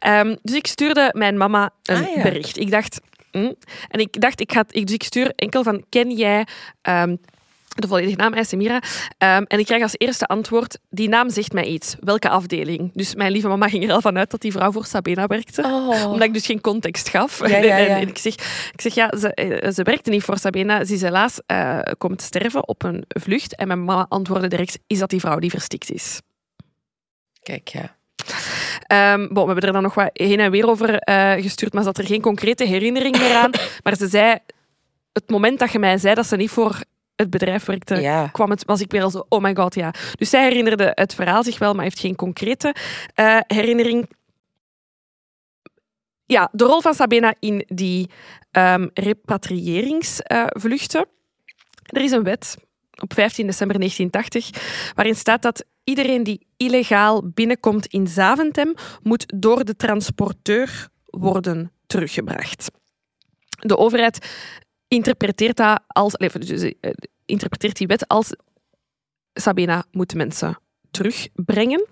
Um, 0.07 0.39
dus 0.43 0.57
ik 0.57 0.67
stuurde 0.67 1.11
mijn 1.17 1.37
mama 1.37 1.71
een 1.83 2.05
ah, 2.07 2.15
ja. 2.15 2.23
bericht. 2.23 2.57
Ik 2.57 2.71
dacht, 2.71 3.01
Hm? 3.39 3.53
En 3.89 4.01
ik 4.01 4.21
dacht, 4.21 4.41
ik, 4.41 4.53
ga, 4.53 4.65
ik, 4.71 4.87
dus 4.87 4.95
ik 4.95 5.03
stuur 5.03 5.33
enkel 5.37 5.63
van, 5.63 5.85
ken 5.89 6.11
jij... 6.11 6.47
Um, 6.83 7.19
de 7.81 7.89
volledige 7.89 8.17
naam 8.17 8.35
is 8.35 8.49
Semira. 8.49 8.75
Um, 8.75 8.83
en 9.45 9.59
ik 9.59 9.67
krijg 9.67 9.83
als 9.83 9.95
eerste 9.97 10.27
antwoord, 10.27 10.79
die 10.91 11.09
naam 11.09 11.31
zegt 11.31 11.53
mij 11.53 11.65
iets. 11.65 11.97
Welke 12.01 12.29
afdeling? 12.29 12.91
Dus 12.95 13.15
mijn 13.15 13.33
lieve 13.33 13.49
mama 13.49 13.69
ging 13.69 13.85
er 13.85 13.93
al 13.93 14.01
vanuit 14.01 14.31
dat 14.31 14.41
die 14.41 14.53
vrouw 14.53 14.73
voor 14.73 14.85
Sabena 14.85 15.27
werkte. 15.27 15.63
Oh. 15.63 16.05
Omdat 16.05 16.27
ik 16.27 16.33
dus 16.33 16.47
geen 16.47 16.61
context 16.61 17.09
gaf. 17.09 17.49
Ja, 17.49 17.57
ja, 17.57 17.77
ja. 17.89 17.99
En 17.99 18.09
ik 18.09 18.19
zeg, 18.19 18.35
ik 18.73 18.81
zeg 18.81 18.95
ja, 18.95 19.17
ze, 19.19 19.35
eh, 19.35 19.71
ze 19.73 19.83
werkte 19.83 20.11
niet 20.11 20.23
voor 20.23 20.39
Sabena. 20.39 20.85
Ze 20.85 20.93
is 20.93 21.01
helaas 21.01 21.41
uh, 21.47 21.81
komen 21.99 22.17
te 22.17 22.25
sterven 22.25 22.69
op 22.69 22.83
een 22.83 23.05
vlucht. 23.09 23.57
En 23.57 23.67
mijn 23.67 23.85
mama 23.85 24.07
antwoordde 24.09 24.49
direct, 24.49 24.79
is 24.87 24.99
dat 24.99 25.11
die 25.11 25.21
vrouw 25.21 25.39
die 25.39 25.51
verstikt 25.51 25.91
is? 25.91 26.21
Kijk, 27.43 27.69
ja. 27.69 27.97
Um, 28.93 29.29
bon, 29.29 29.47
we 29.47 29.53
hebben 29.53 29.67
er 29.67 29.73
dan 29.73 29.83
nog 29.83 29.95
wat 29.95 30.11
heen 30.13 30.41
en 30.41 30.51
weer 30.51 30.69
over 30.69 31.09
uh, 31.09 31.33
gestuurd, 31.33 31.73
maar 31.73 31.83
ze 31.83 31.89
had 31.89 31.99
er 31.99 32.07
geen 32.07 32.21
concrete 32.21 32.65
herinnering 32.65 33.19
meer 33.19 33.35
aan. 33.35 33.51
Maar 33.83 33.97
ze 33.97 34.09
zei, 34.09 34.39
het 35.13 35.31
moment 35.31 35.59
dat 35.59 35.73
je 35.73 35.79
mij 35.79 35.99
zei 35.99 36.15
dat 36.15 36.27
ze 36.27 36.37
niet 36.37 36.51
voor 36.51 36.81
het 37.17 37.31
bedrijf 37.31 37.65
werkte, 37.65 38.01
ja. 38.01 38.27
kwam 38.27 38.51
het, 38.51 38.65
was 38.65 38.81
ik 38.81 38.91
weer 38.91 39.03
al 39.03 39.11
zo, 39.11 39.27
oh 39.29 39.43
my 39.43 39.55
god, 39.55 39.75
ja. 39.75 39.95
Dus 40.15 40.31
zij 40.31 40.43
herinnerde 40.43 40.93
het 40.95 41.15
verhaal 41.15 41.43
zich 41.43 41.59
wel, 41.59 41.75
maar 41.75 41.85
heeft 41.85 41.99
geen 41.99 42.17
concrete 42.17 42.75
uh, 43.17 43.39
herinnering. 43.47 44.09
Ja, 46.27 46.49
de 46.53 46.65
rol 46.65 46.81
van 46.81 46.95
Sabena 46.95 47.35
in 47.39 47.65
die 47.67 48.11
um, 48.53 48.91
repatriëringsvluchten. 48.95 51.01
Uh, 51.01 51.07
er 51.83 52.03
is 52.03 52.11
een 52.11 52.23
wet 52.23 52.57
op 53.01 53.15
15 53.15 53.47
december 53.47 53.79
1980 53.79 54.93
waarin 54.95 55.15
staat 55.15 55.43
dat 55.43 55.65
iedereen 55.89 56.23
die 56.23 56.47
illegaal 56.57 57.29
binnenkomt 57.35 57.87
in 57.87 58.07
Zaventem 58.07 58.75
moet 59.03 59.33
door 59.37 59.65
de 59.65 59.77
transporteur 59.77 60.89
worden 61.07 61.73
teruggebracht. 61.87 62.71
De 63.49 63.77
overheid 63.77 64.29
interpreteert, 64.89 65.57
dat 65.57 65.83
als, 65.87 66.13
dus, 66.13 66.63
eh, 66.63 66.91
interpreteert 67.25 67.77
die 67.77 67.87
wet 67.87 68.09
als 68.09 68.35
Sabina 69.33 69.85
moet 69.91 70.15
mensen 70.15 70.59
terugbrengen. 70.91 71.87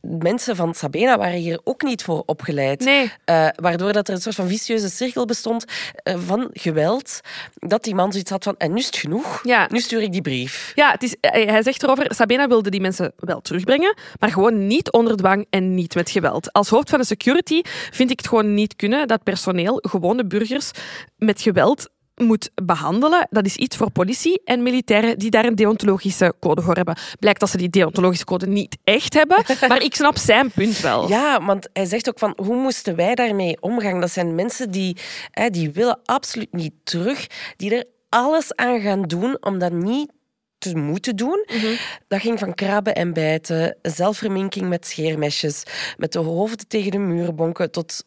mensen 0.00 0.56
van 0.56 0.74
Sabena 0.74 1.18
waren 1.18 1.38
hier 1.38 1.60
ook 1.64 1.82
niet 1.82 2.02
voor 2.02 2.22
opgeleid. 2.26 2.80
Nee. 2.80 3.12
Uh, 3.30 3.48
waardoor 3.54 3.92
dat 3.92 4.08
er 4.08 4.14
een 4.14 4.20
soort 4.20 4.34
van 4.34 4.48
vicieuze 4.48 4.88
cirkel 4.88 5.24
bestond 5.24 5.64
uh, 6.04 6.14
van 6.26 6.48
geweld. 6.52 7.20
Dat 7.54 7.84
die 7.84 7.94
man 7.94 8.12
zoiets 8.12 8.30
had 8.30 8.44
van, 8.44 8.54
en 8.58 8.72
nu 8.72 8.78
is 8.78 8.86
het 8.86 8.96
genoeg. 8.96 9.40
Ja. 9.42 9.66
Nu 9.70 9.80
stuur 9.80 10.02
ik 10.02 10.12
die 10.12 10.22
brief. 10.22 10.72
Ja, 10.74 10.90
het 10.90 11.02
is, 11.02 11.16
hij 11.20 11.62
zegt 11.62 11.82
erover, 11.82 12.14
Sabena 12.14 12.48
wilde 12.48 12.70
die 12.70 12.80
mensen 12.80 13.12
wel 13.16 13.40
terugbrengen, 13.40 13.96
maar 14.18 14.30
gewoon 14.30 14.66
niet 14.66 14.92
onder 14.92 15.16
dwang 15.16 15.46
en 15.50 15.74
niet 15.74 15.94
met 15.94 16.10
geweld. 16.10 16.52
Als 16.52 16.68
hoofd 16.68 16.90
van 16.90 16.98
de 16.98 17.06
security 17.06 17.60
vind 17.90 18.10
ik 18.10 18.18
het 18.18 18.28
gewoon 18.28 18.54
niet 18.54 18.76
kunnen 18.76 19.08
dat 19.08 19.22
personeel, 19.22 19.78
gewone 19.82 20.26
burgers, 20.26 20.70
met 21.16 21.40
geweld 21.42 21.88
moet 22.18 22.50
behandelen, 22.64 23.26
dat 23.30 23.46
is 23.46 23.56
iets 23.56 23.76
voor 23.76 23.90
politie 23.90 24.40
en 24.44 24.62
militairen 24.62 25.18
die 25.18 25.30
daar 25.30 25.44
een 25.44 25.54
deontologische 25.54 26.34
code 26.40 26.62
voor 26.62 26.74
hebben. 26.74 26.98
Blijkt 27.18 27.40
dat 27.40 27.50
ze 27.50 27.56
die 27.56 27.70
deontologische 27.70 28.24
code 28.24 28.46
niet 28.46 28.76
echt 28.84 29.14
hebben, 29.14 29.44
maar 29.68 29.82
ik 29.82 29.94
snap 29.94 30.16
zijn 30.16 30.50
punt 30.50 30.80
wel. 30.80 31.08
Ja, 31.08 31.44
want 31.44 31.68
hij 31.72 31.84
zegt 31.84 32.08
ook 32.08 32.18
van 32.18 32.32
hoe 32.36 32.56
moesten 32.56 32.96
wij 32.96 33.14
daarmee 33.14 33.60
omgaan? 33.60 34.00
Dat 34.00 34.10
zijn 34.10 34.34
mensen 34.34 34.70
die, 34.70 34.96
hè, 35.30 35.50
die 35.50 35.70
willen 35.70 36.00
absoluut 36.04 36.52
niet 36.52 36.74
terug, 36.84 37.26
die 37.56 37.76
er 37.76 37.84
alles 38.08 38.54
aan 38.54 38.80
gaan 38.80 39.02
doen 39.02 39.36
om 39.40 39.58
dat 39.58 39.72
niet 39.72 40.10
te 40.58 40.76
moeten 40.76 41.16
doen. 41.16 41.44
Mhm. 41.46 41.74
Dat 42.08 42.20
ging 42.20 42.38
van 42.38 42.54
krabben 42.54 42.94
en 42.94 43.12
bijten, 43.12 43.76
zelfverminking 43.82 44.68
met 44.68 44.86
scheermesjes, 44.86 45.62
met 45.96 46.12
de 46.12 46.18
hoofden 46.18 46.68
tegen 46.68 46.90
de 46.90 46.98
muur 46.98 47.34
bonken, 47.34 47.70
tot 47.70 48.04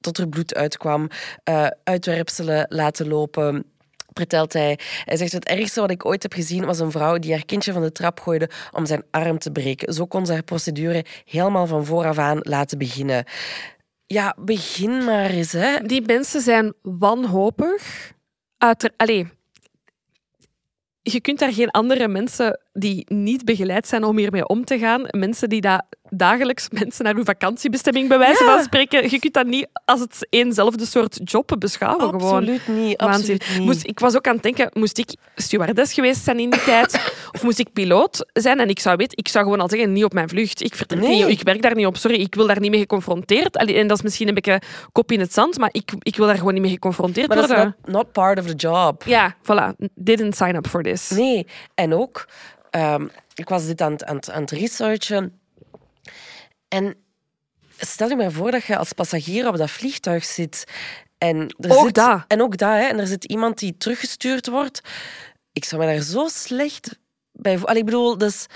tot 0.00 0.18
er 0.18 0.28
bloed 0.28 0.54
uitkwam, 0.54 1.08
uh, 1.48 1.66
uitwerpselen 1.84 2.66
laten 2.68 3.08
lopen. 3.08 3.64
Vertelt 4.12 4.52
hij. 4.52 4.78
Hij 5.04 5.16
zegt: 5.16 5.32
Het 5.32 5.44
ergste 5.44 5.80
wat 5.80 5.90
ik 5.90 6.04
ooit 6.04 6.22
heb 6.22 6.32
gezien 6.32 6.64
was 6.64 6.78
een 6.78 6.90
vrouw 6.90 7.18
die 7.18 7.32
haar 7.32 7.44
kindje 7.44 7.72
van 7.72 7.82
de 7.82 7.92
trap 7.92 8.20
gooide 8.20 8.50
om 8.70 8.86
zijn 8.86 9.02
arm 9.10 9.38
te 9.38 9.50
breken. 9.50 9.94
Zo 9.94 10.06
kon 10.06 10.26
ze 10.26 10.32
haar 10.32 10.42
procedure 10.42 11.04
helemaal 11.24 11.66
van 11.66 11.84
vooraf 11.84 12.18
aan 12.18 12.38
laten 12.40 12.78
beginnen. 12.78 13.24
Ja, 14.06 14.36
begin 14.38 15.04
maar 15.04 15.30
eens. 15.30 15.52
Hè. 15.52 15.78
Die 15.86 16.02
mensen 16.02 16.40
zijn 16.40 16.74
wanhopig. 16.82 18.12
Uit 18.58 18.92
Allee, 18.96 19.28
je 21.02 21.20
kunt 21.20 21.38
daar 21.38 21.52
geen 21.52 21.70
andere 21.70 22.08
mensen 22.08 22.60
die 22.72 23.04
niet 23.08 23.44
begeleid 23.44 23.86
zijn 23.86 24.04
om 24.04 24.18
hiermee 24.18 24.46
om 24.48 24.64
te 24.64 24.78
gaan, 24.78 25.02
mensen 25.10 25.48
die 25.48 25.60
dat 25.60 25.84
dagelijks 26.12 26.68
mensen 26.70 27.04
naar 27.04 27.14
hun 27.14 27.24
vakantiebestemming 27.24 28.08
bij 28.08 28.18
wijze 28.18 28.44
van 28.44 28.62
spreken, 28.62 29.10
je 29.10 29.18
kunt 29.18 29.34
dat 29.34 29.46
niet 29.46 29.66
als 29.84 30.00
het 30.00 30.26
eenzelfde 30.30 30.86
soort 30.86 31.20
job 31.24 31.56
beschouwen. 31.58 32.12
Absoluut 32.12 32.60
gewoon. 32.60 32.84
niet. 32.84 32.96
Absoluut 32.98 33.46
niet. 33.56 33.66
Moest, 33.66 33.86
ik 33.86 33.98
was 34.00 34.16
ook 34.16 34.26
aan 34.26 34.34
het 34.34 34.42
denken, 34.42 34.70
moest 34.72 34.98
ik 34.98 35.14
stewardess 35.36 35.92
geweest 35.92 36.24
zijn 36.24 36.38
in 36.38 36.50
die 36.50 36.62
tijd? 36.62 37.12
Of 37.32 37.42
moest 37.42 37.58
ik 37.58 37.72
piloot 37.72 38.26
zijn? 38.32 38.60
En 38.60 38.68
ik 38.68 38.78
zou 38.80 38.96
weten, 38.96 39.18
ik 39.18 39.28
zou 39.28 39.44
gewoon 39.44 39.60
al 39.60 39.68
zeggen, 39.68 39.92
niet 39.92 40.04
op 40.04 40.12
mijn 40.12 40.28
vlucht. 40.28 40.62
Ik 40.62 40.74
vertrek 40.74 41.00
Nee. 41.00 41.24
niet, 41.24 41.38
ik 41.38 41.42
werk 41.42 41.62
daar 41.62 41.74
niet 41.74 41.86
op, 41.86 41.96
sorry, 41.96 42.20
ik 42.20 42.34
wil 42.34 42.46
daar 42.46 42.60
niet 42.60 42.70
mee 42.70 42.80
geconfronteerd. 42.80 43.56
En 43.56 43.86
dat 43.86 43.96
is 43.96 44.02
misschien 44.02 44.28
een 44.28 44.34
beetje 44.34 44.60
kop 44.92 45.12
in 45.12 45.20
het 45.20 45.32
zand, 45.32 45.58
maar 45.58 45.68
ik, 45.72 45.92
ik 45.98 46.16
wil 46.16 46.26
daar 46.26 46.36
gewoon 46.38 46.52
niet 46.52 46.62
mee 46.62 46.70
geconfronteerd 46.72 47.28
Maar 47.28 47.36
dat 47.36 47.48
is 47.50 47.54
worden. 47.56 47.76
not, 47.84 47.92
not 47.94 48.12
part 48.12 48.38
of 48.38 48.46
the 48.46 48.54
job. 48.54 49.02
Ja, 49.06 49.34
voilà. 49.42 49.88
Didn't 49.94 50.36
sign 50.36 50.54
up 50.54 50.66
for 50.66 50.82
this. 50.82 51.10
Nee, 51.10 51.46
en 51.74 51.94
ook, 51.94 52.26
ehm, 52.70 53.06
ik 53.34 53.48
was 53.48 53.66
dit 53.66 53.80
aan, 53.80 53.92
het- 53.92 54.04
aan, 54.04 54.16
het- 54.16 54.30
aan 54.30 54.40
het 54.40 54.50
researchen. 54.50 55.40
En 56.68 56.94
stel 57.78 58.08
je 58.08 58.16
maar 58.16 58.32
voor 58.32 58.50
dat 58.50 58.64
je 58.64 58.76
als 58.76 58.92
passagier 58.92 59.48
op 59.48 59.56
dat 59.56 59.70
vliegtuig 59.70 60.24
zit. 60.24 60.64
En 61.18 61.54
er 61.58 61.76
Ook 61.76 61.84
zit, 61.84 61.94
dat. 61.94 62.24
En 62.28 62.42
ook 62.42 62.56
dat, 62.56 62.68
hè, 62.70 62.82
en 62.86 62.98
er 62.98 63.06
zit 63.06 63.24
iemand 63.24 63.58
die 63.58 63.76
teruggestuurd 63.78 64.46
wordt. 64.48 64.80
Ik 65.52 65.64
zou 65.64 65.80
me 65.80 65.86
daar 65.92 66.02
zo 66.02 66.28
slecht 66.28 66.98
bij 67.32 67.58
voelen. 67.58 67.76
Ik 67.76 67.84
bedoel, 67.84 68.18
dus, 68.18 68.46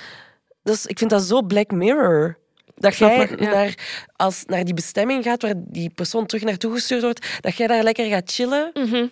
dus 0.63 0.87
ik 0.87 0.99
vind 0.99 1.11
dat 1.11 1.23
zo 1.23 1.43
Black 1.43 1.71
Mirror. 1.71 2.39
Dat 2.75 2.97
jij 2.97 3.29
ja. 3.29 3.35
naar, 3.51 3.75
als, 4.17 4.45
naar 4.47 4.65
die 4.65 4.75
bestemming 4.75 5.25
gaat 5.25 5.43
waar 5.43 5.55
die 5.57 5.91
persoon 5.91 6.27
terug 6.27 6.45
naartoe 6.45 6.73
gestuurd 6.73 7.03
wordt, 7.03 7.27
dat 7.41 7.57
jij 7.57 7.67
daar 7.67 7.83
lekker 7.83 8.07
gaat 8.09 8.33
chillen 8.33 8.71
Mhm, 8.75 9.07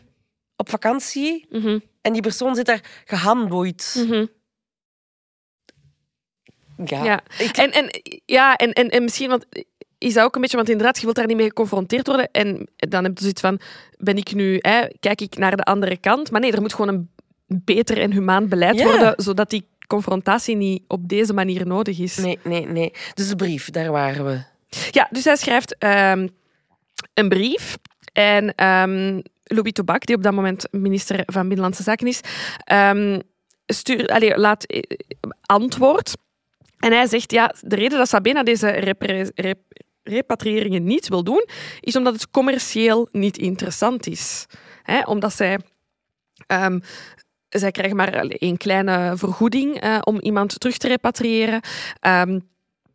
op 0.56 0.70
vakantie 0.70 1.46
mhm, 1.50 1.78
en 2.00 2.12
die 2.12 2.22
persoon 2.22 2.54
zit 2.54 2.66
daar 2.66 2.80
gehandboeid. 3.04 3.94
mhm. 4.08 4.26
Ja. 6.84 7.04
Ja. 7.04 7.20
Ik, 7.38 7.56
En, 7.56 7.72
en, 7.72 7.86
ja, 8.26 8.56
en, 8.56 8.72
en, 8.72 8.88
en 8.88 9.02
misschien, 9.02 9.28
want 9.28 9.46
is 9.98 10.14
dat 10.14 10.24
ook 10.24 10.34
een 10.34 10.40
beetje, 10.40 10.56
want 10.56 10.68
inderdaad, 10.68 10.96
je 10.96 11.04
wilt 11.04 11.16
daar 11.16 11.26
niet 11.26 11.36
mee 11.36 11.46
geconfronteerd 11.46 12.06
worden. 12.06 12.28
En 12.32 12.68
dan 12.76 13.04
heb 13.04 13.12
je 13.14 13.20
zoiets 13.20 13.40
van, 13.40 13.60
ben 13.98 14.16
ik 14.16 14.34
nu, 14.34 14.58
hè, 14.60 14.86
kijk 15.00 15.20
ik 15.20 15.36
naar 15.36 15.56
de 15.56 15.62
andere 15.62 15.96
kant? 15.96 16.30
Maar 16.30 16.40
nee, 16.40 16.52
er 16.52 16.60
moet 16.60 16.74
gewoon 16.74 16.94
een 16.94 17.10
beter 17.64 17.98
en 18.00 18.12
humaan 18.12 18.48
beleid 18.48 18.78
Ja. 18.78 18.84
worden, 18.84 19.14
zodat 19.16 19.50
die 19.50 19.66
confrontatie 19.86 20.56
niet 20.56 20.82
op 20.88 21.08
deze 21.08 21.32
manier 21.32 21.66
nodig 21.66 21.98
is. 21.98 22.16
nee, 22.16 22.38
nee, 22.44 22.66
nee. 22.66 22.92
Dus 23.14 23.28
de 23.28 23.36
brief, 23.36 23.70
daar 23.70 23.90
waren 23.90 24.24
we. 24.24 24.42
Ja, 24.90 25.08
dus 25.10 25.24
hij 25.24 25.36
schrijft 25.36 25.78
ehm, 25.78 26.28
een 27.14 27.28
brief. 27.28 27.78
En 28.12 28.54
ehm, 28.54 29.20
Louis 29.44 29.72
Tobak, 29.72 30.06
die 30.06 30.16
op 30.16 30.22
dat 30.22 30.32
moment 30.32 30.68
minister 30.70 31.22
van 31.26 31.42
Binnenlandse 31.42 31.82
Zaken 31.82 32.06
is, 32.06 32.20
ehm, 32.64 33.20
stuur, 33.66 34.06
allee, 34.06 34.36
laat 34.38 34.64
eh, 34.64 34.80
antwoord. 35.42 36.12
En 36.82 36.92
hij 36.92 37.06
zegt, 37.06 37.32
ja, 37.32 37.54
de 37.60 37.76
reden 37.76 37.98
dat 37.98 38.08
Sabena 38.08 38.42
deze 38.42 38.68
repre- 38.68 39.30
rep- 39.34 39.82
repatriëringen 40.02 40.84
niet 40.84 41.08
wil 41.08 41.24
doen, 41.24 41.46
is 41.80 41.96
omdat 41.96 42.12
het 42.12 42.30
commercieel 42.30 43.08
niet 43.12 43.38
interessant 43.38 44.06
is. 44.06 44.46
Omdat 45.04 45.32
zij... 45.32 45.58
ehm, 46.46 46.78
zij 47.48 47.70
krijgen 47.70 47.96
maar 47.96 48.24
een 48.28 48.56
kleine 48.56 49.12
vergoeding 49.16 49.80
eh, 49.80 49.98
om 50.00 50.20
iemand 50.20 50.60
terug 50.60 50.76
te 50.76 50.88
repatriëren. 50.88 51.60
Ehm, 52.00 52.40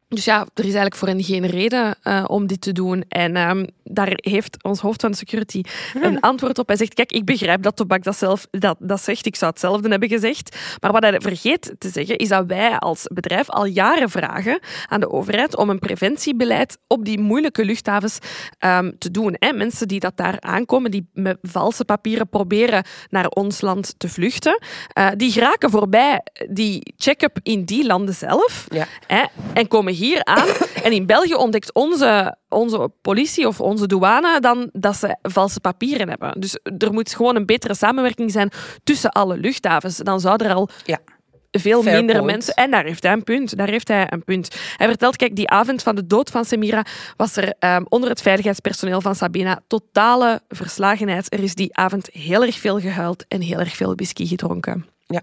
dus 0.10 0.26
ja, 0.26 0.40
er 0.40 0.48
is 0.54 0.64
eigenlijk 0.64 0.96
voor 0.96 1.08
hen 1.08 1.24
geen 1.24 1.46
reden 1.46 1.96
eh, 2.02 2.24
om 2.28 2.48
dit 2.48 2.62
te 2.62 2.72
doen. 2.72 3.04
En 3.08 3.36
ehm, 3.36 3.66
daar 3.84 4.12
heeft 4.16 4.64
ons 4.64 4.80
hoofd 4.80 5.02
van 5.02 5.14
security 5.14 5.62
een 6.02 6.20
antwoord 6.20 6.60
op. 6.60 6.68
Hij 6.68 6.78
zegt, 6.78 6.94
kijk, 6.94 7.12
ik 7.12 7.26
begrijp 7.26 7.62
dat 7.62 7.76
Tobak 7.76 8.04
dat 8.04 8.18
zelf 8.18 8.48
dat, 8.52 8.78
dat 8.80 9.02
zegt. 9.02 9.26
Ik 9.26 9.36
zou 9.36 9.52
hetzelfde 9.52 9.90
hebben 9.90 10.10
gezegd. 10.10 10.58
Maar 10.82 10.92
wat 10.92 11.04
hij 11.04 11.20
vergeet 11.20 11.76
te 11.78 11.90
zeggen, 11.90 12.18
is 12.18 12.28
dat 12.28 12.46
wij 12.46 12.78
als 12.78 13.08
bedrijf 13.14 13.50
al 13.50 13.66
jaren 13.66 14.10
vragen 14.10 14.60
aan 14.86 15.00
de 15.00 15.12
overheid 15.12 15.56
om 15.58 15.70
een 15.70 15.80
preventiebeleid 15.80 16.78
op 16.88 17.06
die 17.06 17.20
moeilijke 17.20 17.66
luchthavens 17.66 18.18
ehm, 18.60 18.92
te 18.98 19.12
doen. 19.12 19.36
Hè. 19.40 19.54
Mensen 19.54 19.88
die 19.88 20.00
dat 20.00 20.18
daar 20.18 20.40
aankomen, 20.40 20.92
die 20.92 21.10
met 21.14 21.38
valse 21.42 21.86
papieren 21.86 22.30
proberen 22.30 22.84
naar 23.10 23.28
ons 23.28 23.62
land 23.62 23.94
te 23.98 24.10
vluchten, 24.10 24.60
eh, 24.94 25.08
die 25.16 25.32
geraken 25.32 25.70
voorbij 25.70 26.22
die 26.50 26.94
check-up 26.98 27.40
in 27.44 27.66
die 27.66 27.86
landen 27.86 28.14
zelf. 28.14 28.66
Ja. 28.70 28.86
Hè, 29.08 29.24
en 29.54 29.68
komen 29.68 29.96
hier 29.98 30.24
aan. 30.24 30.48
En 30.84 30.92
in 30.94 31.06
België 31.06 31.36
ontdekt 31.36 31.74
onze, 31.74 32.38
onze 32.50 32.92
politie 33.02 33.48
of 33.48 33.62
onze 33.62 33.88
douane 33.88 34.40
dan 34.40 34.70
dat 34.74 34.96
ze 34.96 35.18
valse 35.22 35.60
papieren 35.60 36.10
hebben. 36.10 36.40
Dus 36.40 36.60
er 36.78 36.94
moet 36.94 37.16
gewoon 37.16 37.36
een 37.36 37.46
betere 37.46 37.76
samenwerking 37.76 38.32
zijn 38.32 38.52
tussen 38.84 39.12
alle 39.12 39.38
luchthavens. 39.38 39.98
Dan 39.98 40.20
zou 40.20 40.44
er 40.46 40.54
al 40.54 40.70
Ja. 40.86 41.00
veel 41.52 41.82
Fair 41.84 41.96
minder 41.96 42.16
point. 42.16 42.32
mensen... 42.32 42.54
En 42.54 42.72
daar 42.72 42.84
heeft 42.86 43.04
hij 43.04 43.12
een 43.14 43.24
punt. 43.24 43.58
Daar 43.58 43.68
heeft 43.70 43.88
hij 43.88 44.06
een 44.10 44.24
punt. 44.24 44.56
Hij 44.78 44.88
vertelt, 44.88 45.16
kijk, 45.16 45.36
die 45.36 45.50
avond 45.50 45.84
van 45.84 45.96
de 45.96 46.08
dood 46.08 46.30
van 46.30 46.46
Semira 46.46 46.86
was 47.16 47.36
er 47.36 47.54
ehm, 47.60 47.84
onder 47.90 48.10
het 48.10 48.22
veiligheidspersoneel 48.22 49.02
van 49.02 49.16
Sabina 49.16 49.60
totale 49.68 50.42
verslagenheid. 50.50 51.34
Er 51.34 51.44
is 51.44 51.56
die 51.56 51.76
avond 51.78 52.10
heel 52.12 52.44
erg 52.44 52.58
veel 52.60 52.80
gehuild 52.80 53.26
en 53.28 53.42
heel 53.42 53.60
erg 53.60 53.76
veel 53.76 53.96
whisky 53.96 54.28
gedronken. 54.28 54.86
Ja. 55.06 55.22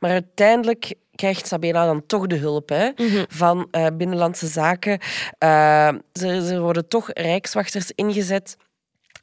Maar 0.00 0.10
uiteindelijk 0.10 0.94
krijgt 1.14 1.46
Sabena 1.46 1.86
dan 1.86 2.06
toch 2.06 2.26
de 2.26 2.36
hulp 2.36 2.68
hè, 2.68 2.90
van 3.28 3.68
eh, 3.70 3.86
Binnenlandse 3.96 4.46
Zaken. 4.46 4.98
Eh, 5.38 5.92
ze, 6.12 6.28
er 6.28 6.60
worden 6.60 6.88
toch 6.88 7.10
rijkswachters 7.12 7.90
ingezet 7.94 8.56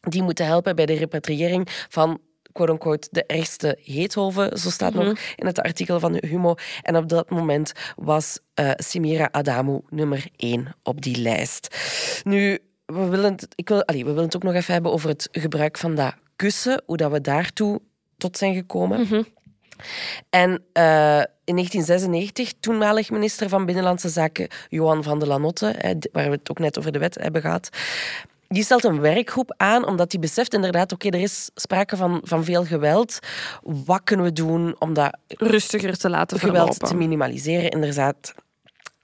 die 0.01 0.23
moeten 0.23 0.45
helpen 0.45 0.75
bij 0.75 0.85
de 0.85 0.93
repatriëring 0.93 1.67
van 1.89 2.19
quote-unquote 2.51 3.07
de 3.11 3.25
ergste 3.25 3.77
heethoven, 3.83 4.59
zo 4.59 4.69
staat 4.69 4.93
nog 4.93 5.19
in 5.35 5.45
het 5.45 5.59
artikel 5.59 5.99
van 5.99 6.17
Humo. 6.27 6.55
En 6.81 6.95
op 6.95 7.09
dat 7.09 7.29
moment 7.29 7.71
was 7.95 8.39
eh 8.53 8.71
Simira 8.75 9.29
Adamu 9.31 9.79
nummer 9.89 10.27
één 10.35 10.75
op 10.83 11.01
die 11.01 11.17
lijst. 11.17 11.75
Nu, 12.23 12.59
we 12.85 13.07
willen, 13.07 13.31
het, 13.31 13.47
ik 13.55 13.69
wil, 13.69 13.83
allee, 13.85 14.03
we 14.03 14.09
willen 14.09 14.25
het 14.25 14.35
ook 14.35 14.43
nog 14.43 14.53
even 14.53 14.73
hebben 14.73 14.91
over 14.91 15.09
het 15.09 15.27
gebruik 15.31 15.77
van 15.77 15.95
dat 15.95 16.13
kussen, 16.35 16.83
hoe 16.85 16.97
dat 16.97 17.11
we 17.11 17.21
daartoe 17.21 17.81
tot 18.17 18.37
zijn 18.37 18.53
gekomen. 18.53 19.25
En 20.29 20.63
eh, 20.73 21.23
in 21.43 21.55
1996, 21.55 22.53
toenmalig 22.59 23.09
minister 23.09 23.49
van 23.49 23.65
Binnenlandse 23.65 24.09
Zaken 24.09 24.47
Johan 24.69 25.03
van 25.03 25.19
der 25.19 25.27
Lanotte, 25.27 25.99
waar 26.11 26.25
we 26.25 26.31
het 26.31 26.49
ook 26.49 26.59
net 26.59 26.77
over 26.77 26.91
de 26.91 26.99
wet 26.99 27.15
hebben 27.15 27.41
gehad, 27.41 27.69
die 28.51 28.63
stelt 28.63 28.83
een 28.83 28.99
werkgroep 28.99 29.53
aan, 29.57 29.87
omdat 29.87 30.11
hij 30.11 30.21
beseft 30.21 30.53
inderdaad, 30.53 30.91
oké, 30.91 31.09
er 31.09 31.21
is 31.21 31.49
sprake 31.55 31.97
van, 31.97 32.21
van 32.23 32.43
veel 32.43 32.65
geweld. 32.65 33.19
Wat 33.61 34.01
kunnen 34.03 34.25
we 34.25 34.33
doen 34.33 34.75
om 34.79 34.93
dat 34.93 35.17
Rustiger 35.27 35.97
te 35.97 36.09
laten 36.09 36.39
geweld 36.39 36.57
verlopen. 36.57 36.87
te 36.87 36.95
minimaliseren, 36.95 37.69
inderdaad. 37.69 38.33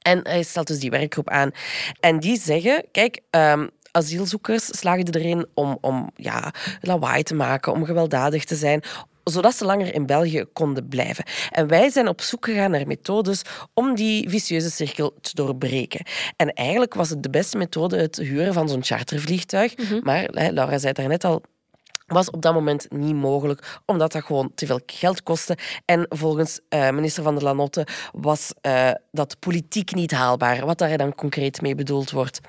En 0.02 0.20
hij 0.24 0.44
stelt 0.44 0.68
dus 0.68 0.80
die 0.80 0.90
werkgroep 0.90 1.30
aan. 1.30 1.52
En 2.00 2.20
die 2.20 2.40
zeggen, 2.40 2.84
kijk, 2.92 3.22
ehm, 3.30 3.68
asielzoekers 3.92 4.78
slagen 4.78 5.16
erin 5.16 5.48
om, 5.54 5.78
om 5.82 6.10
ja, 6.16 6.54
lawaai 6.82 7.24
te 7.24 7.36
maken, 7.36 7.72
om 7.72 7.86
gewelddadig 7.86 8.46
te 8.46 8.56
zijn, 8.56 8.84
zodat 9.30 9.56
ze 9.56 9.66
langer 9.66 9.94
in 9.94 10.06
België 10.06 10.46
konden 10.54 10.88
blijven. 10.88 11.24
En 11.52 11.68
wij 11.68 11.90
zijn 11.90 12.08
op 12.08 12.22
zoek 12.22 12.46
gegaan 12.46 12.72
naar 12.72 12.88
methodes 12.88 13.42
om 13.74 13.96
die 13.96 14.30
vicieuze 14.30 14.72
cirkel 14.72 15.14
te 15.22 15.32
doorbreken. 15.34 16.06
En 16.36 16.54
eigenlijk 16.54 16.94
was 16.94 17.10
het 17.10 17.24
de 17.24 17.30
beste 17.30 17.58
methode 17.58 17.98
het 17.98 18.16
huren 18.16 18.54
van 18.54 18.70
zo'n 18.70 18.84
chartervliegtuig. 18.84 20.02
Maar 20.02 20.24
hè, 20.32 20.50
Laura 20.50 20.78
zei 20.78 20.88
het 20.88 20.96
daarnet 20.96 21.24
al, 21.24 21.42
was 22.08 22.30
op 22.30 22.42
dat 22.42 22.54
moment 22.54 22.92
niet 22.92 23.16
mogelijk, 23.16 23.80
omdat 23.86 24.12
dat 24.12 24.24
gewoon 24.24 24.52
te 24.56 24.66
veel 24.66 24.80
geld 24.86 25.24
kostte. 25.24 25.58
En 25.86 26.06
volgens 26.10 26.60
uh, 26.70 26.90
minister 26.90 27.24
van 27.24 27.36
der 27.36 27.44
Lanotte 27.44 27.88
was 28.12 28.54
uh, 28.62 28.92
dat 29.12 29.40
politiek 29.40 29.94
niet 29.94 30.12
haalbaar. 30.12 30.66
Wat 30.66 30.78
daar 30.78 30.98
dan 30.98 31.16
concreet 31.16 31.62
mee 31.62 31.76
bedoeld 31.76 32.12
wordt, 32.12 32.40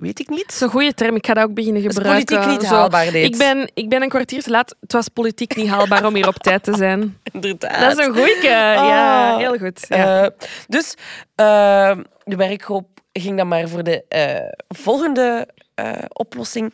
weet 0.00 0.20
ik 0.20 0.28
niet. 0.28 0.46
Dat 0.46 0.54
is 0.54 0.60
een 0.60 0.68
goede 0.68 0.94
term. 0.94 1.16
Ik 1.16 1.26
ga 1.26 1.34
dat 1.34 1.44
ook 1.44 1.54
beginnen 1.54 1.82
gebruiken. 1.82 2.36
politiek 2.36 2.60
niet 2.60 2.70
haalbaar, 2.70 3.06
Zo, 3.06 3.16
ik 3.16 3.36
ben, 3.36 3.70
ik 3.74 3.88
ben 3.88 4.02
een 4.02 4.08
kwartier 4.08 4.42
te 4.42 4.50
laat. 4.50 4.76
Het 4.80 4.92
was 4.92 5.08
politiek 5.08 5.56
niet 5.56 5.68
haalbaar 5.68 6.04
om 6.04 6.14
hier 6.14 6.28
op 6.28 6.36
tijd 6.36 6.62
te 6.62 6.74
zijn. 6.76 7.18
Inderdaad. 7.32 7.80
Dat 7.80 7.98
is 7.98 8.06
een 8.06 8.14
goeie. 8.14 8.42
Ja, 8.42 9.36
heel 9.36 9.58
goed. 9.58 9.84
Ja. 9.88 10.22
Uh, 10.22 10.30
dus 10.68 10.94
de 12.24 12.36
werkgroep 12.36 12.88
ging 13.12 13.36
dan 13.36 13.48
maar 13.48 13.68
voor 13.68 13.82
de 13.82 14.04
volgende 14.68 15.48
oplossing 16.08 16.72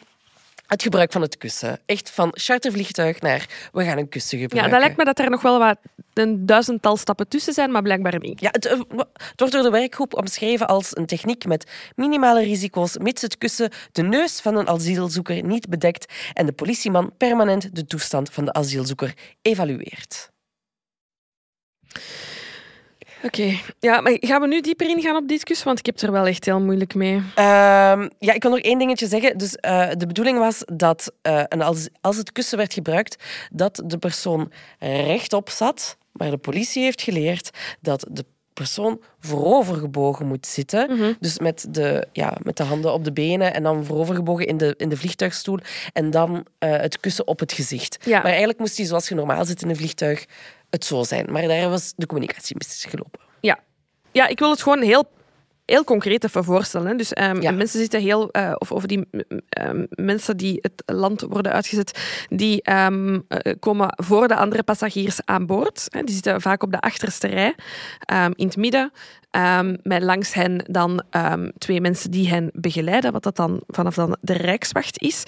het 0.66 0.82
gebruik 0.82 1.12
van 1.12 1.22
het 1.22 1.38
kussen. 1.38 1.80
Echt 1.86 2.10
van 2.10 2.30
chartervliegtuig 2.32 3.20
naar 3.20 3.68
we 3.72 3.84
gaan 3.84 3.98
een 3.98 4.08
kussen 4.08 4.38
gebruiken. 4.38 4.70
Ja, 4.70 4.76
dat 4.76 4.86
lijkt 4.86 4.96
me 4.96 5.04
dat 5.04 5.18
er 5.18 5.30
nog 5.30 5.42
wel 5.42 5.58
wat 5.58 5.78
een 6.12 6.46
duizendtal 6.46 6.96
stappen 6.96 7.28
tussen 7.28 7.52
zijn, 7.52 7.70
maar 7.70 7.82
blijkbaar 7.82 8.18
niet. 8.18 8.40
Ja, 8.40 8.48
het, 8.52 8.66
eh, 8.66 8.78
het 8.78 9.34
wordt 9.36 9.52
door 9.52 9.62
de 9.62 9.70
werkgroep 9.70 10.14
omschreven 10.14 10.68
als 10.68 10.96
een 10.96 11.06
techniek 11.06 11.46
met 11.46 11.70
minimale 11.96 12.42
risico's, 12.42 12.98
mits 12.98 13.22
het 13.22 13.38
kussen 13.38 13.70
de 13.92 14.02
neus 14.02 14.40
van 14.40 14.56
een 14.56 14.68
asielzoeker 14.68 15.44
niet 15.44 15.68
bedekt 15.68 16.12
en 16.32 16.46
de 16.46 16.52
politieman 16.52 17.12
permanent 17.16 17.74
de 17.74 17.86
toestand 17.86 18.30
van 18.30 18.44
de 18.44 18.52
asielzoeker 18.52 19.14
evalueert. 19.42 20.30
Oké, 23.26 23.58
ja, 23.80 24.00
maar 24.00 24.16
gaan 24.20 24.40
we 24.40 24.46
nu 24.46 24.60
dieper 24.60 24.88
ingaan 24.88 25.16
op 25.16 25.28
discus? 25.28 25.62
Want 25.62 25.78
ik 25.78 25.86
heb 25.86 25.98
er 25.98 26.12
wel 26.12 26.26
echt 26.26 26.44
heel 26.44 26.60
moeilijk 26.60 26.94
mee. 26.94 27.14
Uh, 27.16 27.22
ja, 28.18 28.32
ik 28.32 28.40
kan 28.40 28.50
nog 28.50 28.60
één 28.60 28.78
dingetje 28.78 29.06
zeggen. 29.06 29.38
Dus 29.38 29.58
uh, 29.60 29.88
de 29.96 30.06
bedoeling 30.06 30.38
was 30.38 30.62
dat 30.72 31.12
uh, 31.22 31.42
als, 31.42 31.88
als 32.00 32.16
het 32.16 32.32
kussen 32.32 32.58
werd 32.58 32.72
gebruikt, 32.72 33.22
dat 33.50 33.82
de 33.84 33.98
persoon 33.98 34.52
rechtop 34.78 35.50
zat. 35.50 35.96
Maar 36.12 36.30
de 36.30 36.36
politie 36.36 36.82
heeft 36.82 37.02
geleerd 37.02 37.50
dat 37.80 38.06
de 38.10 38.24
persoon 38.52 39.00
voorovergebogen 39.20 40.26
moet 40.26 40.46
zitten. 40.46 40.90
Mm 40.90 40.98
-hmm. 40.98 41.16
Dus 41.20 41.38
met 41.38 41.66
de, 41.70 42.08
ja, 42.12 42.36
met 42.42 42.56
de 42.56 42.62
handen 42.62 42.92
op 42.92 43.04
de 43.04 43.12
benen 43.12 43.54
en 43.54 43.62
dan 43.62 43.84
voorovergebogen 43.84 44.46
in 44.46 44.56
de, 44.56 44.74
in 44.76 44.88
de 44.88 44.96
vliegtuigstoel. 44.96 45.58
En 45.92 46.10
dan 46.10 46.46
het 46.58 47.00
kussen 47.00 47.26
op 47.26 47.40
het 47.40 47.52
gezicht. 47.52 47.98
Ja. 48.04 48.16
Maar 48.16 48.26
eigenlijk 48.26 48.58
moest 48.58 48.76
hij, 48.76 48.86
zoals 48.86 49.08
je 49.08 49.14
normaal 49.14 49.44
zit 49.44 49.62
in 49.62 49.68
een 49.68 49.76
vliegtuig, 49.76 50.24
het 50.70 50.84
zo 50.84 51.02
zijn. 51.02 51.32
Maar 51.32 51.42
daar 51.42 51.70
was 51.70 51.92
de 51.96 52.06
communicatie 52.06 52.56
mis 52.58 52.84
gelopen. 52.88 53.20
Ja. 53.40 53.58
ja, 54.12 54.26
ik 54.26 54.38
wil 54.38 54.50
het 54.50 54.62
gewoon 54.62 54.82
heel 54.82 55.04
heel 55.66 55.84
concreet 55.84 56.24
even 56.24 56.44
voorstellen. 56.44 56.96
Dus 56.96 57.18
um, 57.18 57.40
ja. 57.42 57.50
mensen 57.50 57.80
zitten 57.80 58.00
heel, 58.00 58.28
uh, 58.32 58.52
of, 58.58 58.72
of 58.72 58.86
die 58.86 59.08
um, 59.60 59.86
mensen 59.90 60.36
die 60.36 60.58
het 60.60 60.82
land 60.86 61.20
worden 61.20 61.52
uitgezet, 61.52 62.26
die 62.28 62.70
um, 62.72 63.14
uh, 63.14 63.54
komen 63.60 63.88
voor 63.96 64.28
de 64.28 64.36
andere 64.36 64.62
passagiers 64.62 65.20
aan 65.24 65.46
boord. 65.46 65.86
Hè. 65.88 66.02
Die 66.02 66.14
zitten 66.14 66.40
vaak 66.40 66.62
op 66.62 66.72
de 66.72 66.80
achterste 66.80 67.26
rij, 67.26 67.54
in 68.34 68.46
het 68.46 68.56
midden. 68.56 68.92
met 69.82 70.02
langs 70.02 70.34
hen 70.34 70.64
dan 70.70 71.02
twee 71.58 71.80
mensen 71.80 72.10
die 72.10 72.28
hen 72.28 72.50
begeleiden, 72.52 73.12
wat 73.12 73.22
dat 73.22 73.36
dan 73.36 73.62
vanaf 73.66 73.94
dan 73.94 74.16
de 74.20 74.32
Rijkswacht 74.32 75.00
is. 75.00 75.22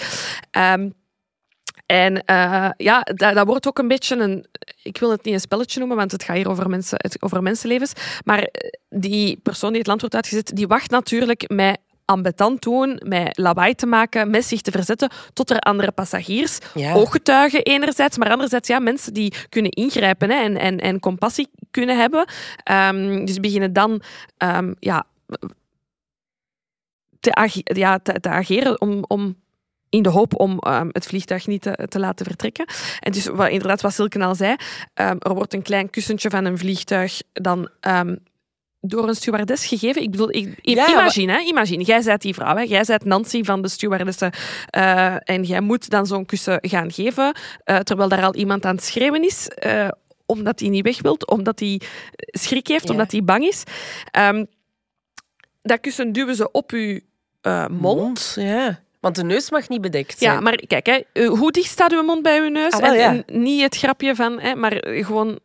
En 1.89 2.23
uh, 2.31 2.69
ja, 2.77 3.01
dat, 3.01 3.35
dat, 3.35 3.47
wordt 3.47 3.67
ook 3.67 3.79
een 3.79 3.89
beetje 3.89 4.17
een... 4.17 4.47
Ik 4.83 4.99
wil 4.99 5.11
het 5.11 5.25
niet 5.25 5.35
een 5.35 5.41
spelletje 5.41 5.79
noemen, 5.79 5.97
want 5.97 6.13
het 6.13 6.23
gaat 6.23 6.37
hier 6.37 6.49
over, 6.49 6.69
mensen, 6.69 6.99
het, 7.01 7.23
over 7.23 7.43
mensenlevens. 7.43 7.93
Maar 8.25 8.43
eh, 8.43 8.71
die 8.89 9.41
persoon 9.43 9.69
die 9.69 9.79
het 9.79 9.87
land 9.87 10.01
wordt 10.01 10.15
uitgezet, 10.15 10.57
die 10.57 10.67
wacht 10.67 10.91
natuurlijk 10.91 11.49
met 11.49 11.79
ambetant 12.05 12.63
doen, 12.63 13.01
met 13.05 13.39
lawaai 13.39 13.75
te 13.75 13.87
maken, 13.87 14.31
met 14.31 14.45
zich 14.45 14.61
te 14.61 14.71
verzetten 14.71 15.11
tot 15.33 15.51
er 15.51 15.59
andere 15.59 15.93
passagiers, 15.93 16.59
ja. 16.75 16.95
ooggetuigen 16.95 17.63
enerzijds, 17.63 18.19
maar 18.19 18.31
anderzijds 18.31 18.69
ja, 18.69 18.79
mensen 18.79 19.15
die 19.15 19.35
kunnen 19.49 19.71
ingrijpen 19.71 20.31
hè, 20.31 20.37
en, 20.37 20.57
en, 20.57 20.79
en 20.79 21.01
compassie 21.01 21.49
kunnen 21.71 21.99
hebben. 21.99 22.27
Um, 22.73 23.25
dus 23.25 23.41
beginnen 23.41 23.73
dan 23.73 24.03
um, 24.39 24.75
ja, 24.79 25.07
te, 27.21 27.63
ja, 27.65 27.99
te, 27.99 28.21
te 28.21 28.29
ageren 28.29 28.81
om, 28.81 29.05
om 29.07 29.37
in 29.91 30.03
de 30.03 30.09
hoop 30.09 30.41
om 30.41 30.61
um, 30.69 30.89
het 30.93 31.07
vliegtuig 31.07 31.47
niet 31.47 31.63
te, 31.63 31.87
te, 31.89 31.99
laten 31.99 32.27
vertrekken. 32.27 32.67
En 33.01 33.13
dus 33.13 33.27
wat, 33.27 33.49
inderdaad, 33.49 33.81
wat 33.81 33.95
Silken 33.95 34.23
al 34.23 34.35
zei, 34.35 34.57
um, 34.95 35.17
er 35.19 35.35
wordt 35.35 35.55
een 35.55 35.63
klein 35.63 35.91
kussentje 35.91 36.31
van 36.31 36.45
een 36.45 36.59
vliegtuig 36.59 37.23
dan 37.33 37.69
um, 37.81 38.19
door 38.81 39.09
een 39.09 39.15
stewardess 39.15 39.67
gegeven. 39.67 40.03
Ik 40.03 40.11
bedoel, 40.11 40.31
ik, 40.31 40.59
ja, 40.63 40.89
imagine, 40.89 41.33
hè, 41.33 41.41
imagine, 41.41 41.85
jij 41.85 42.03
bent 42.03 42.23
die 42.23 42.35
vrouw, 42.35 42.57
hè, 42.57 42.63
jij 42.63 42.85
bent 42.87 43.05
Nancy 43.05 43.43
van 43.43 43.63
de 43.63 43.69
stewardessen 43.69 44.33
uh, 44.77 45.15
en 45.29 45.43
jij 45.43 45.61
moet 45.61 45.91
dan 45.91 46.07
zo'n 46.07 46.27
kussen 46.27 46.59
gaan 46.61 46.93
geven, 46.93 47.37
uh, 47.65 47.77
terwijl 47.77 48.09
daar 48.09 48.25
al 48.25 48.35
iemand 48.35 48.65
aan 48.65 48.75
het 48.75 48.85
schreeuwen 48.85 49.25
is, 49.25 49.51
uh, 49.67 49.89
omdat 50.27 50.61
hij 50.61 50.69
niet 50.69 50.85
weg 50.85 51.03
wilt, 51.03 51.29
omdat 51.29 51.61
hij 51.61 51.81
schrik 52.17 52.67
heeft, 52.67 52.85
ja. 52.85 52.91
omdat 52.91 53.13
hij 53.13 53.25
bang 53.25 53.45
is. 53.45 53.63
dat 55.63 55.81
kussen 55.81 56.13
duwen 56.13 56.35
ze 56.35 56.51
op 56.51 56.71
uw 56.71 57.01
mond. 57.69 57.81
mond 57.81 58.37
ja. 58.39 58.87
Want 59.01 59.15
de 59.15 59.25
neus 59.25 59.51
mag 59.51 59.69
niet 59.69 59.81
bedekt 59.81 60.19
zijn. 60.19 60.33
Ja, 60.33 60.41
maar 60.41 60.57
kijk, 60.67 60.87
hè, 60.87 61.01
eh, 61.13 61.29
hoe 61.29 61.53
dicht 61.53 61.71
staat 61.71 61.93
uw 61.93 62.03
mond 62.03 62.23
bij 62.23 62.41
uw 62.41 62.49
neus? 62.49 62.73
Ah, 62.73 62.81
wel, 62.81 62.93
en, 62.93 63.25
niet 63.27 63.63
het 63.63 63.77
grapje 63.77 64.15
van, 64.15 64.41
hè, 64.41 64.55
maar 64.55 64.85
gewoon... 64.85 65.39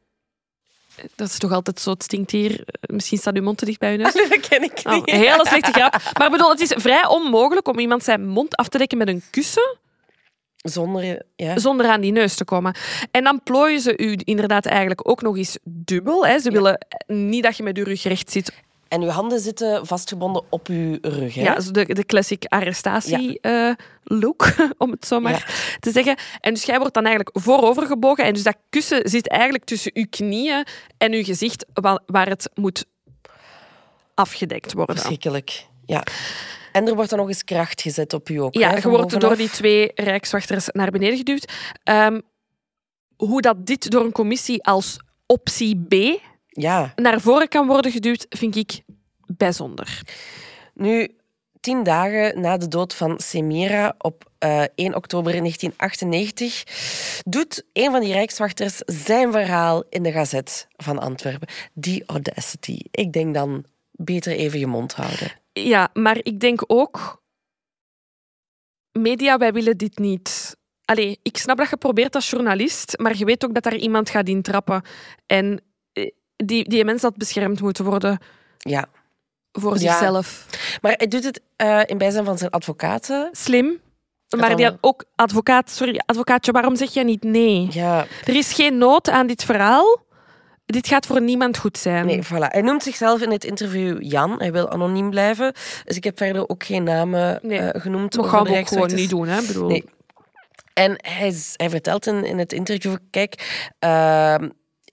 Dat 1.15 1.27
is 1.27 1.37
toch 1.37 1.51
altijd 1.51 1.79
zo, 1.79 1.89
het 1.89 2.03
stinkt 2.03 2.31
hier. 2.31 2.65
Misschien 2.81 3.17
staat 3.17 3.35
uw 3.35 3.43
mond 3.43 3.57
te 3.57 3.65
dicht 3.65 3.79
bij 3.79 3.91
uw 3.91 3.97
neus. 3.97 4.13
dat 4.29 4.39
ken 4.47 4.63
ik 4.63 4.75
niet. 4.75 4.85
Oh, 4.85 5.01
een 5.05 5.19
hele 5.19 5.47
slechte 5.47 5.71
grap. 5.71 6.01
Maar 6.17 6.29
bedoel, 6.29 6.49
het 6.49 6.59
is 6.59 6.73
vrij 6.75 7.07
onmogelijk 7.07 7.67
om 7.67 7.79
iemand 7.79 8.03
zijn 8.03 8.27
mond 8.27 8.55
af 8.55 8.67
te 8.67 8.77
dekken 8.77 8.97
met 8.97 9.07
een 9.07 9.23
kussen. 9.29 9.77
Zonder, 10.55 11.25
ja. 11.35 11.59
Zonder 11.59 11.87
aan 11.87 12.01
die 12.01 12.11
neus 12.11 12.35
te 12.35 12.45
komen. 12.45 12.75
En 13.11 13.23
dan 13.23 13.43
plooien 13.43 13.79
ze 13.79 13.97
u 13.97 14.17
inderdaad 14.23 14.65
eigenlijk 14.65 15.09
ook 15.09 15.21
nog 15.21 15.37
eens 15.37 15.57
dubbel. 15.63 16.25
Hè. 16.25 16.39
Ze 16.39 16.51
ja. 16.51 16.55
willen 16.55 16.85
niet 17.07 17.43
dat 17.43 17.57
je 17.57 17.63
met 17.63 17.77
je 17.77 17.83
rug 17.83 18.03
recht 18.03 18.31
zit 18.31 18.62
en 18.93 19.01
uw 19.01 19.09
handen 19.09 19.39
zitten 19.39 19.85
vastgebonden 19.85 20.43
op 20.49 20.67
uw 20.67 20.97
rug. 21.01 21.35
Hè? 21.35 21.41
Ja, 21.41 21.59
de, 21.71 21.93
de 21.93 22.05
classic 22.05 22.45
arrestatie-look, 22.47 24.53
ja. 24.57 24.63
uh, 24.63 24.69
om 24.83 24.91
het 24.91 25.05
zo 25.05 25.19
maar 25.19 25.31
ja. 25.31 25.45
te 25.79 25.91
zeggen. 25.91 26.15
En 26.39 26.53
dus 26.53 26.63
jij 26.63 26.79
wordt 26.79 26.93
dan 26.93 27.05
eigenlijk 27.05 27.37
voorovergebogen. 27.39 28.23
En 28.23 28.33
dus 28.33 28.43
dat 28.43 28.57
kussen 28.69 29.09
zit 29.09 29.29
eigenlijk 29.29 29.63
tussen 29.63 29.91
uw 29.93 30.05
knieën 30.09 30.65
en 30.97 31.13
uw 31.13 31.23
gezicht, 31.23 31.65
waar 32.05 32.27
het 32.27 32.49
moet 32.53 32.85
afgedekt 34.13 34.73
worden. 34.73 34.95
Verschrikkelijk, 34.95 35.67
ja. 35.85 36.03
En 36.71 36.87
er 36.87 36.95
wordt 36.95 37.09
dan 37.09 37.19
nog 37.19 37.27
eens 37.27 37.43
kracht 37.43 37.81
gezet 37.81 38.13
op 38.13 38.29
u 38.29 38.37
ook. 38.37 38.53
Ja, 38.53 38.69
hè, 38.69 38.75
je 38.75 38.89
wordt 38.89 39.19
door 39.19 39.37
die 39.37 39.49
twee 39.49 39.91
rijkswachters 39.95 40.67
naar 40.71 40.91
beneden 40.91 41.17
geduwd. 41.17 41.51
Um, 41.83 42.21
hoe 43.15 43.41
dat 43.41 43.65
dit 43.65 43.91
door 43.91 44.03
een 44.03 44.11
commissie 44.11 44.63
als 44.63 44.99
optie 45.25 45.85
B 45.87 46.21
ja. 46.53 46.91
naar 46.95 47.21
voren 47.21 47.47
kan 47.47 47.67
worden 47.67 47.91
geduwd, 47.91 48.25
vind 48.29 48.55
ik 48.55 48.81
bijzonder. 49.25 50.01
Nu, 50.73 51.15
tien 51.59 51.83
dagen 51.83 52.41
na 52.41 52.57
de 52.57 52.67
dood 52.67 52.95
van 52.95 53.19
Semira 53.19 53.95
op 53.97 54.31
uh, 54.39 54.63
1 54.75 54.95
oktober 54.95 55.31
1998 55.31 56.63
doet 57.23 57.63
een 57.73 57.91
van 57.91 58.01
die 58.01 58.13
rijkswachters 58.13 58.77
zijn 58.77 59.31
verhaal 59.31 59.83
in 59.89 60.03
de 60.03 60.11
Gazet 60.11 60.67
van 60.75 60.99
Antwerpen. 60.99 61.47
Die 61.73 62.03
audacity. 62.05 62.79
Ik 62.91 63.13
denk 63.13 63.33
dan 63.33 63.65
beter 63.91 64.31
even 64.31 64.59
je 64.59 64.67
mond 64.67 64.93
houden. 64.93 65.31
Ja, 65.53 65.89
maar 65.93 66.17
ik 66.21 66.39
denk 66.39 66.63
ook... 66.67 67.21
Media, 68.91 69.37
wij 69.37 69.53
willen 69.53 69.77
dit 69.77 69.97
niet. 69.97 70.57
Allee, 70.85 71.19
ik 71.21 71.37
snap 71.37 71.57
dat 71.57 71.69
je 71.69 71.77
probeert 71.77 72.15
als 72.15 72.29
journalist, 72.29 72.97
maar 72.97 73.17
je 73.17 73.25
weet 73.25 73.45
ook 73.45 73.53
dat 73.53 73.63
daar 73.63 73.75
iemand 73.75 74.09
gaat 74.09 74.27
intrappen. 74.27 74.81
En 75.25 75.61
die, 76.35 76.69
die 76.69 76.85
mens 76.85 77.01
had 77.01 77.17
beschermd 77.17 77.61
moeten 77.61 77.85
worden. 77.85 78.19
Ja. 78.57 78.85
Voor 79.51 79.77
zichzelf. 79.77 80.45
Maar 80.81 80.93
hij 80.97 81.07
doet 81.07 81.23
het 81.23 81.41
uh, 81.57 81.81
in 81.85 81.97
bijzijn 81.97 82.25
van 82.25 82.37
zijn 82.37 82.51
advocaten. 82.51 83.29
Slim. 83.31 83.81
Maar 84.37 84.55
die 84.55 84.65
had 84.65 84.77
ook 84.81 85.03
advocaat, 85.15 85.69
sorry, 85.69 86.01
advocaatje, 86.05 86.51
waarom 86.51 86.75
zeg 86.75 86.93
jij 86.93 87.03
niet 87.03 87.23
nee? 87.23 87.67
Ja. 87.71 88.05
Er 88.25 88.35
is 88.35 88.53
geen 88.53 88.77
nood 88.77 89.09
aan 89.09 89.27
dit 89.27 89.43
verhaal. 89.43 90.01
Dit 90.65 90.87
gaat 90.87 91.05
voor 91.05 91.21
niemand 91.21 91.57
goed 91.57 91.77
zijn. 91.77 92.05
Nee, 92.05 92.23
voilà. 92.25 92.47
Hij 92.47 92.61
noemt 92.61 92.83
zichzelf 92.83 93.21
in 93.21 93.31
het 93.31 93.43
interview 93.43 94.01
Jan. 94.01 94.35
Hij 94.37 94.51
wil 94.51 94.69
anoniem 94.69 95.09
blijven. 95.09 95.53
Dus 95.85 95.95
ik 95.95 96.03
heb 96.03 96.17
verder 96.17 96.49
ook 96.49 96.63
geen 96.63 96.83
namen 96.83 97.39
nee. 97.41 97.59
uh, 97.59 97.69
genoemd. 97.73 98.13
Dat 98.13 98.27
gaan 98.27 98.43
we 98.43 98.59
ook 98.59 98.67
gewoon 98.67 98.93
niet 98.93 99.09
doen, 99.09 99.27
hè? 99.27 99.41
Bedoel. 99.41 99.67
Nee. 99.67 99.83
En 100.73 100.95
hij, 100.97 101.33
hij 101.57 101.69
vertelt 101.69 102.07
in, 102.07 102.25
in 102.25 102.37
het 102.37 102.53
interview, 102.53 102.95
kijk... 103.09 103.63
Uh, 103.85 104.35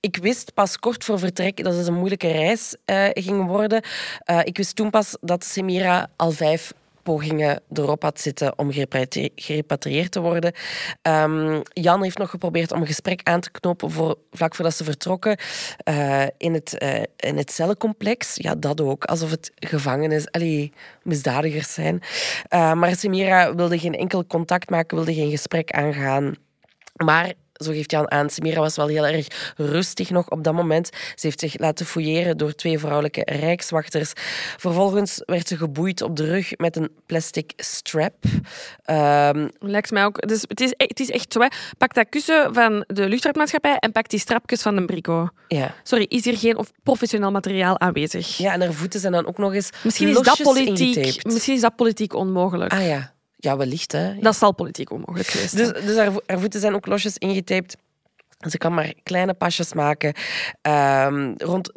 ik 0.01 0.17
wist 0.17 0.55
pas 0.55 0.79
kort 0.79 1.05
voor 1.05 1.19
vertrek 1.19 1.65
dat 1.65 1.75
het 1.75 1.87
een 1.87 1.95
moeilijke 1.95 2.31
reis 2.31 2.77
uh, 2.87 3.09
ging 3.11 3.47
worden. 3.47 3.85
Uh, 4.31 4.41
ik 4.45 4.57
wist 4.57 4.77
toen 4.77 4.91
pas 4.91 5.17
dat 5.21 5.45
Semira 5.45 6.11
al 6.17 6.31
vijf 6.31 6.73
pogingen 7.03 7.63
erop 7.73 8.03
had 8.03 8.21
zitten 8.21 8.59
om 8.59 8.73
gerepatri- 8.73 9.31
gerepatrieerd 9.35 10.13
te 10.13 10.21
worden. 10.21 10.53
Ehm, 11.03 11.61
Jan 11.73 12.03
heeft 12.03 12.19
nog 12.19 12.31
geprobeerd 12.31 12.73
om 12.73 12.81
een 12.81 12.87
gesprek 12.87 13.21
aan 13.23 13.41
te 13.41 13.51
knopen 13.51 13.91
voor, 13.91 14.19
vlak 14.31 14.55
voordat 14.55 14.75
ze 14.75 14.85
vertrokken 14.85 15.39
eh, 15.85 16.27
in, 16.37 16.55
het, 16.55 16.79
eh, 16.79 17.03
in 17.17 17.37
het 17.37 17.53
cellencomplex. 17.53 18.35
Ja, 18.35 18.55
dat 18.55 18.81
ook. 18.81 19.05
Alsof 19.05 19.31
het 19.31 19.53
gevangenis, 19.55 20.31
allee, 20.31 20.73
misdadigers 21.03 21.73
zijn. 21.75 22.03
Eh, 22.49 22.73
maar 22.73 22.97
Samira 22.97 23.55
wilde 23.55 23.79
geen 23.79 23.95
enkel 23.95 24.27
contact 24.27 24.71
maken, 24.71 24.97
wilde 24.97 25.15
geen 25.15 25.31
gesprek 25.31 25.71
aangaan. 25.71 26.35
Maar 26.95 27.33
zo 27.65 27.73
geeft 27.73 27.91
Jan 27.91 28.11
aan, 28.11 28.31
Samira 28.31 28.61
was 28.61 28.77
wel 28.77 28.87
heel 28.87 29.07
erg 29.07 29.27
rustig 29.57 30.11
nog 30.11 30.29
op 30.31 30.45
dat 30.45 30.55
moment. 30.55 30.87
Ze 31.15 31.27
heeft 31.27 31.41
zich 31.41 31.59
laten 31.59 31.87
fouilleren 31.87 32.37
door 32.37 32.53
twee 32.55 32.79
vrouwelijke 32.79 33.23
rijkswachters. 33.25 34.13
Vervolgens 34.57 35.23
werd 35.27 35.49
ze 35.49 35.57
geboeid 35.57 36.03
op 36.03 36.17
de 36.17 36.25
rug 36.25 36.57
met 36.57 36.77
een 36.77 36.91
plastic 37.07 37.53
strap. 37.57 38.15
Ehm, 38.85 39.49
Lijkt 39.59 39.91
mij 39.91 40.05
ook. 40.05 40.29
Dus 40.29 40.45
het, 40.49 40.61
is, 40.61 40.71
e- 40.71 40.85
het 40.87 41.01
is 41.01 41.11
echt 41.11 41.33
zo. 41.33 41.41
Hè. 41.41 41.47
Pak 41.79 41.95
dat 41.95 42.07
kussen 42.09 42.55
van 42.55 42.85
de 42.87 43.09
luchtvaartmaatschappij 43.09 43.77
en 43.77 43.93
pak 43.93 44.09
die 44.09 44.19
strapjes 44.21 44.63
van 44.63 44.77
de 44.77 44.85
Brico. 44.85 45.29
ja. 45.49 45.75
Sorry, 45.83 46.07
is 46.09 46.25
hier 46.25 46.37
geen 46.39 46.57
of 46.57 46.71
professioneel 46.83 47.31
materiaal 47.31 47.81
aanwezig? 47.81 48.37
ja, 48.37 48.53
en 48.53 48.61
haar 48.61 48.73
voeten 48.73 49.01
zijn 49.01 49.13
dan 49.13 49.27
ook 49.27 49.39
nog 49.39 49.55
eens 49.55 49.71
Misschien 49.83 50.09
is, 50.09 50.21
dat 50.21 50.41
politiek, 50.43 50.97
ingetaped. 50.97 51.33
misschien 51.33 51.55
is 51.55 51.61
dat 51.61 51.77
politiek 51.77 52.15
onmogelijk. 52.15 52.73
Ah 52.73 52.87
ja. 52.87 53.13
Ja, 53.43 53.57
wellicht, 53.57 53.93
hè. 53.93 54.15
Dat 54.19 54.37
zal 54.37 54.55
politiek 54.55 54.91
onmogelijk 54.91 55.29
geweest 55.29 55.51
zijn. 55.57 55.73
Dus, 55.73 55.85
dus 55.85 55.97
haar, 55.97 56.13
vo- 56.13 56.23
haar 56.27 56.39
voeten 56.41 56.61
zijn 56.61 56.75
ook 56.75 56.87
losjes 56.87 57.17
ingetaped. 57.17 57.77
Ze 58.49 58.59
kan 58.59 58.75
maar 58.75 58.95
kleine 59.03 59.35
pasjes 59.35 59.73
maken. 59.73 60.15
Ehm, 60.63 61.33
rond 61.37 61.73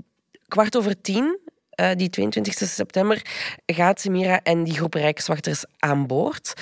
kwart 0.48 0.78
over 0.78 1.02
tien, 1.02 1.40
eh, 1.70 1.92
die 1.96 2.10
22 2.10 2.54
september, 2.54 3.22
gaat 3.66 4.02
Semira 4.02 4.40
en 4.42 4.64
die 4.64 4.74
groep 4.74 4.94
rijkswachters 4.94 5.64
aan 5.78 6.08
boord. 6.08 6.54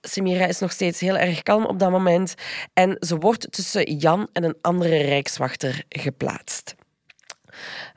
Semira 0.00 0.46
is 0.46 0.58
nog 0.58 0.72
steeds 0.72 1.00
heel 1.00 1.16
erg 1.16 1.42
kalm 1.42 1.64
op 1.64 1.78
dat 1.78 1.90
moment. 1.90 2.34
En 2.72 2.96
ze 3.00 3.16
wordt 3.16 3.52
tussen 3.52 3.96
Jan 3.96 4.28
en 4.32 4.44
een 4.44 4.56
andere 4.60 4.96
rijkswachter 5.02 5.84
geplaatst. 5.88 6.74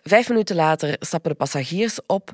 Vijf 0.03 0.29
minuten 0.29 0.55
later 0.55 0.95
stappen 0.99 1.31
de 1.31 1.37
passagiers 1.37 1.99
op. 2.05 2.31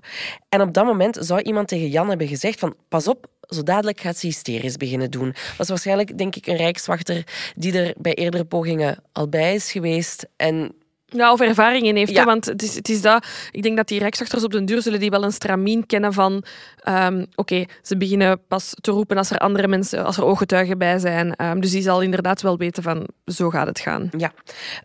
En 0.49 0.61
op 0.61 0.73
dat 0.73 0.85
moment 0.85 1.17
zou 1.19 1.41
iemand 1.41 1.67
tegen 1.67 1.89
Jan 1.89 2.09
hebben 2.09 2.27
gezegd 2.27 2.59
van 2.59 2.75
pas 2.89 3.07
op, 3.07 3.27
zo 3.47 3.63
dadelijk 3.63 3.99
gaat 3.99 4.17
ze 4.17 4.25
hysterisch 4.25 4.77
beginnen 4.77 5.11
doen. 5.11 5.27
Dat 5.27 5.57
was 5.57 5.69
waarschijnlijk, 5.69 6.17
denk 6.17 6.35
ik, 6.35 6.47
een 6.47 6.55
rijkswachter 6.55 7.23
die 7.55 7.79
er 7.79 7.93
bij 7.97 8.13
eerdere 8.13 8.45
pogingen 8.45 8.97
al 9.11 9.29
bij 9.29 9.53
is 9.55 9.71
geweest. 9.71 10.27
En 10.35 10.71
Ja, 11.07 11.31
of 11.31 11.39
ervaring 11.41 11.85
in 11.85 11.95
heeft. 11.95 12.11
Ja. 12.11 12.19
hè, 12.19 12.25
Want 12.25 12.45
het 12.45 12.61
is, 12.63 12.75
het 12.75 12.89
is 12.89 13.01
dat, 13.01 13.27
ik 13.51 13.63
denk 13.63 13.77
dat 13.77 13.87
die 13.87 13.99
rijkswachters 13.99 14.43
op 14.43 14.51
den 14.51 14.65
duur 14.65 14.81
zullen 14.81 14.99
die 14.99 15.09
wel 15.09 15.23
een 15.23 15.31
stramien 15.31 15.85
kennen 15.85 16.13
van... 16.13 16.43
ehm, 16.83 17.25
Oké, 17.35 17.65
ze 17.81 17.97
beginnen 17.97 18.41
pas 18.47 18.73
te 18.81 18.91
roepen 18.91 19.17
als 19.17 19.29
er 19.31 19.37
andere 19.37 19.67
mensen, 19.67 20.05
als 20.05 20.17
er 20.17 20.23
ooggetuigen 20.25 20.77
bij 20.77 20.99
zijn. 20.99 21.35
Ehm, 21.35 21.59
dus 21.59 21.71
die 21.71 21.81
zal 21.81 22.01
inderdaad 22.01 22.41
wel 22.41 22.57
weten 22.57 22.83
van, 22.83 23.07
zo 23.25 23.49
gaat 23.49 23.67
het 23.67 23.79
gaan. 23.79 24.09
ja. 24.17 24.33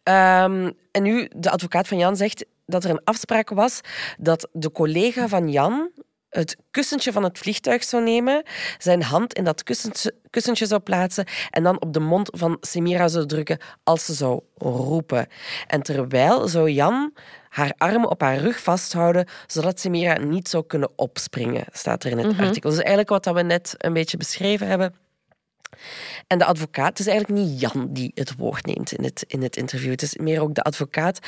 Ehm, 0.03 0.71
en 0.93 1.03
nu, 1.03 1.29
de 1.37 1.51
advocaat 1.51 1.89
van 1.89 1.99
Jan 1.99 2.17
zegt 2.17 2.45
dat 2.67 2.85
er 2.85 2.91
een 2.91 3.05
afspraak 3.05 3.49
was 3.51 3.81
dat 4.19 4.49
de 4.53 4.73
collega 4.73 5.29
van 5.29 5.49
Jan 5.51 5.91
het 6.31 6.57
kussentje 6.71 7.13
van 7.13 7.23
het 7.23 7.39
vliegtuig 7.39 7.85
zou 7.85 8.03
nemen, 8.03 8.43
zijn 8.79 9.03
hand 9.03 9.35
in 9.35 9.45
dat 9.45 9.63
kussentje, 9.63 10.15
kussentje 10.31 10.67
zou 10.67 10.81
plaatsen 10.81 11.25
en 11.51 11.63
dan 11.63 11.81
op 11.81 11.93
de 11.93 12.01
mond 12.01 12.29
van 12.33 12.57
Semira 12.61 13.09
zou 13.09 13.27
drukken 13.27 13.59
als 13.85 14.05
ze 14.05 14.15
zou 14.15 14.41
roepen. 14.57 15.27
En 15.67 15.83
terwijl 15.83 16.49
zou 16.49 16.71
Jan 16.71 17.13
haar 17.49 17.75
armen 17.77 18.11
op 18.11 18.21
haar 18.21 18.39
rug 18.39 18.63
vasthouden, 18.63 19.29
zodat 19.47 19.81
Semira 19.81 20.19
niet 20.19 20.49
zou 20.49 20.65
kunnen 20.67 20.91
opspringen, 20.97 21.65
staat 21.73 22.05
er 22.05 22.11
in 22.11 22.19
het 22.19 22.39
artikel. 22.39 22.71
Dus 22.71 22.79
eigenlijk 22.79 23.09
wat 23.09 23.25
we 23.25 23.43
net 23.43 23.75
een 23.79 23.93
beetje 23.93 24.17
beschreven 24.17 24.67
hebben. 24.67 24.95
En 26.27 26.39
de 26.39 26.45
advocaat, 26.45 26.89
het 26.89 26.99
is 26.99 27.07
eigenlijk 27.07 27.41
niet 27.41 27.61
Jan 27.61 27.89
die 27.91 28.11
het 28.15 28.37
woord 28.37 28.67
neemt 28.67 28.93
in 28.93 29.05
het, 29.05 29.25
in 29.27 29.43
het 29.43 29.57
interview. 29.57 29.91
Het 29.91 30.03
is 30.03 30.17
meer 30.17 30.41
ook 30.41 30.55
de 30.55 30.63
advocaat 30.63 31.19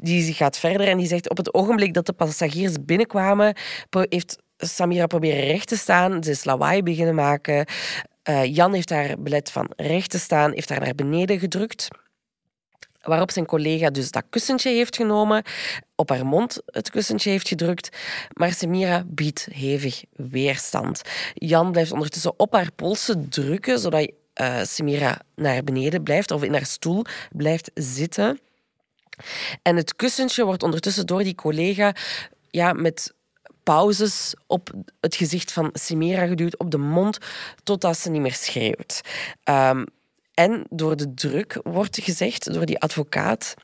die 0.00 0.32
gaat 0.32 0.58
verder 0.58 0.88
en 0.88 0.98
die 0.98 1.06
zegt 1.06 1.30
op 1.30 1.36
het 1.36 1.54
ogenblik 1.54 1.94
dat 1.94 2.06
de 2.06 2.12
passagiers 2.12 2.74
binnenkwamen, 2.84 3.56
heeft 3.90 4.38
Samira 4.60 5.06
proberen 5.06 5.46
recht 5.46 5.68
te 5.68 5.76
staan. 5.76 6.24
Ze 6.24 6.30
is 6.30 6.44
lawaai 6.44 6.82
beginnen 6.82 7.14
maken. 7.14 7.66
Eh, 8.22 8.54
Jan 8.54 8.72
heeft 8.72 8.90
haar 8.90 9.18
belet 9.18 9.50
van 9.50 9.70
recht 9.76 10.10
te 10.10 10.18
staan, 10.18 10.52
heeft 10.52 10.68
haar 10.68 10.80
naar 10.80 10.94
beneden 10.94 11.38
gedrukt. 11.38 11.88
Waarop 13.00 13.30
zijn 13.30 13.46
collega 13.46 13.90
dus 13.90 14.10
dat 14.10 14.24
kussentje 14.30 14.70
heeft 14.70 14.96
genomen, 14.96 15.42
op 15.94 16.08
haar 16.08 16.26
mond 16.26 16.60
het 16.66 16.90
kussentje 16.90 17.30
heeft 17.30 17.48
gedrukt. 17.48 17.96
Maar 18.32 18.52
Samira 18.52 19.04
biedt 19.06 19.48
hevig 19.52 20.02
weerstand. 20.16 21.02
Jan 21.34 21.72
blijft 21.72 21.92
ondertussen 21.92 22.32
op 22.36 22.52
haar 22.52 22.72
polsen 22.76 23.28
drukken, 23.28 23.78
zodat 23.78 24.10
eh 24.32 24.62
Samira 24.62 25.20
naar 25.34 25.64
beneden 25.64 26.02
blijft 26.02 26.30
of 26.30 26.42
in 26.42 26.52
haar 26.52 26.66
stoel 26.66 27.04
blijft 27.32 27.70
zitten. 27.74 28.40
En 29.62 29.76
het 29.76 29.96
kussentje 29.96 30.44
wordt 30.44 30.62
ondertussen 30.62 31.06
door 31.06 31.22
die 31.22 31.34
collega 31.34 31.94
ja, 32.50 32.72
met 32.72 33.14
pauzes 33.70 34.34
op 34.46 34.70
het 35.00 35.14
gezicht 35.14 35.52
van 35.52 35.70
Simera 35.72 36.26
geduwd, 36.26 36.58
op 36.58 36.70
de 36.70 36.78
mond, 36.78 37.18
totdat 37.62 37.98
ze 37.98 38.10
niet 38.10 38.20
meer 38.20 38.34
schreeuwt. 38.34 39.00
Ehm, 39.44 39.84
en 40.34 40.64
door 40.70 40.96
de 40.96 41.14
druk 41.14 41.60
wordt 41.62 41.98
gezegd, 42.02 42.52
door 42.52 42.66
die 42.66 42.78
advocaat, 42.78 43.54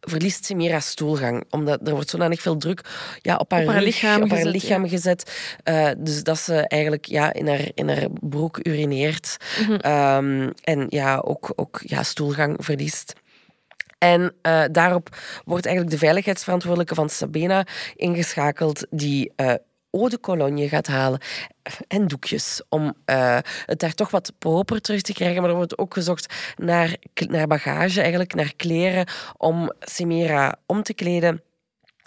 verliest 0.00 0.44
Simera 0.44 0.80
stoelgang. 0.80 1.44
Omdat 1.50 1.80
er 1.88 1.94
wordt 1.94 2.10
zodanig 2.10 2.40
veel 2.40 2.56
druk 2.56 2.80
ja, 3.22 3.36
op 3.36 3.50
haar, 3.50 3.62
Op 3.62 3.66
haar 3.66 3.76
rug, 3.76 3.84
lichaam 3.84 4.22
op 4.22 4.28
haar 4.28 4.38
gezet, 4.38 4.52
lichaam 4.52 4.88
gezet. 4.88 5.30
eh, 5.62 5.90
dus 5.98 6.22
dat 6.22 6.38
ze 6.38 6.68
eigenlijk 6.68 7.04
ja, 7.04 7.32
in, 7.32 7.48
haar, 7.48 7.68
in 7.74 7.88
haar 7.88 8.06
broek 8.20 8.58
urineert. 8.62 9.36
Ehm, 9.80 10.50
en 10.62 10.86
ja, 10.88 11.18
ook, 11.18 11.52
ook 11.56 11.80
ja, 11.84 12.02
stoelgang 12.02 12.56
verliest. 12.58 13.12
En 14.06 14.34
eh, 14.42 14.64
daarop 14.70 15.08
wordt 15.44 15.66
eigenlijk 15.66 15.96
de 15.96 16.04
veiligheidsverantwoordelijke 16.04 16.94
van 16.94 17.08
Sabena 17.08 17.66
ingeschakeld, 17.94 18.86
die 18.90 19.32
eau 19.36 20.08
de 20.08 20.20
cologne 20.20 20.68
gaat 20.68 20.86
halen 20.86 21.20
en 21.88 22.06
doekjes, 22.06 22.62
om 22.68 22.94
eh, 23.04 23.38
het 23.64 23.78
daar 23.78 23.94
toch 23.94 24.10
wat 24.10 24.32
proper 24.38 24.80
terug 24.80 25.00
te 25.00 25.12
krijgen. 25.12 25.40
Maar 25.40 25.50
er 25.50 25.56
wordt 25.56 25.78
ook 25.78 25.94
gezocht 25.94 26.34
naar, 26.56 26.96
naar 27.14 27.46
bagage, 27.46 28.00
eigenlijk 28.00 28.34
naar 28.34 28.54
kleren, 28.56 29.08
om 29.36 29.72
Semira 29.80 30.56
om 30.66 30.82
te 30.82 30.94
kleden. 30.94 31.42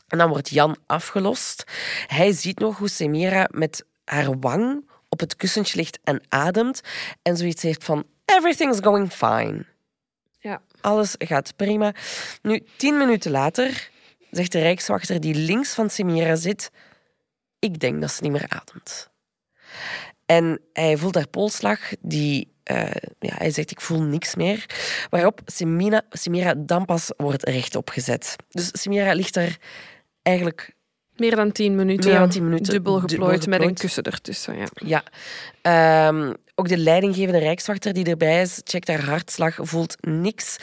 En 0.08 0.18
dan 0.18 0.30
wordt 0.30 0.50
Jan 0.50 0.78
afgelost. 0.86 1.64
Hij 2.08 2.32
ziet 2.32 2.60
nog 2.60 2.78
hoe 2.78 2.90
Semira 2.90 3.48
met 3.52 3.86
haar 4.06 4.40
wang 4.40 4.90
op 5.10 5.20
het 5.20 5.36
kussentje 5.36 5.78
ligt 5.78 6.00
en 6.04 6.22
ademt. 6.30 6.82
En 7.22 7.38
zoiets 7.38 7.62
heeft 7.62 7.84
van, 7.84 8.04
everything's 8.26 8.80
going 8.82 9.12
fine. 9.12 9.66
Alles 10.82 11.16
gaat 11.18 11.56
prima. 11.56 11.94
Nu, 12.42 12.64
tien 12.78 12.98
minuten 12.98 13.32
later 13.32 13.90
zegt 14.32 14.52
de 14.52 14.60
rijkswachter 14.60 15.20
die 15.20 15.36
links 15.36 15.74
van 15.74 15.90
Semira 15.90 16.36
zit... 16.36 16.72
Ik 17.60 17.80
denk 17.80 18.02
dat 18.02 18.12
ze 18.12 18.24
niet 18.24 18.32
meer 18.32 18.46
ademt. 18.50 19.10
En 20.26 20.62
hij 20.74 20.98
voelt 20.98 21.16
haar 21.16 21.28
polsslag, 21.28 21.80
die... 22.00 22.54
eh, 22.64 22.92
ja, 23.20 23.36
hij 23.38 23.52
zegt, 23.52 23.72
ik 23.72 23.82
voel 23.82 24.02
niks 24.02 24.36
meer. 24.36 24.66
Waarop 25.10 25.42
Semira 26.10 26.54
dan 26.58 26.86
pas 26.86 27.12
wordt 27.18 27.44
rechtop 27.44 27.90
gezet. 27.90 28.36
Dus 28.50 28.70
Semira 28.72 29.14
ligt 29.14 29.36
er 29.36 29.58
eigenlijk 30.22 30.74
Meer 31.20 31.36
dan 31.36 31.52
tien 31.52 31.76
minuten. 31.76 32.10
Meer 32.10 32.20
dan 32.20 32.30
tien 32.30 32.44
minuten 32.44 32.74
Dubbel 32.74 32.94
dubbel 32.94 33.10
geplooid 33.10 33.48
met 33.48 33.62
een 33.62 33.74
kussen 33.74 34.04
ertussen. 34.04 34.58
Ja. 34.58 34.68
Ja. 34.74 35.04
Ehm, 35.62 36.34
ook 36.60 36.68
de 36.68 36.78
leidinggevende 36.78 37.40
rijkswachter 37.40 37.94
die 37.94 38.06
erbij 38.06 38.42
is, 38.42 38.62
checkt 38.64 38.88
haar 38.88 39.04
hartslag, 39.04 39.58
voelt 39.62 39.96
niks. 40.00 40.58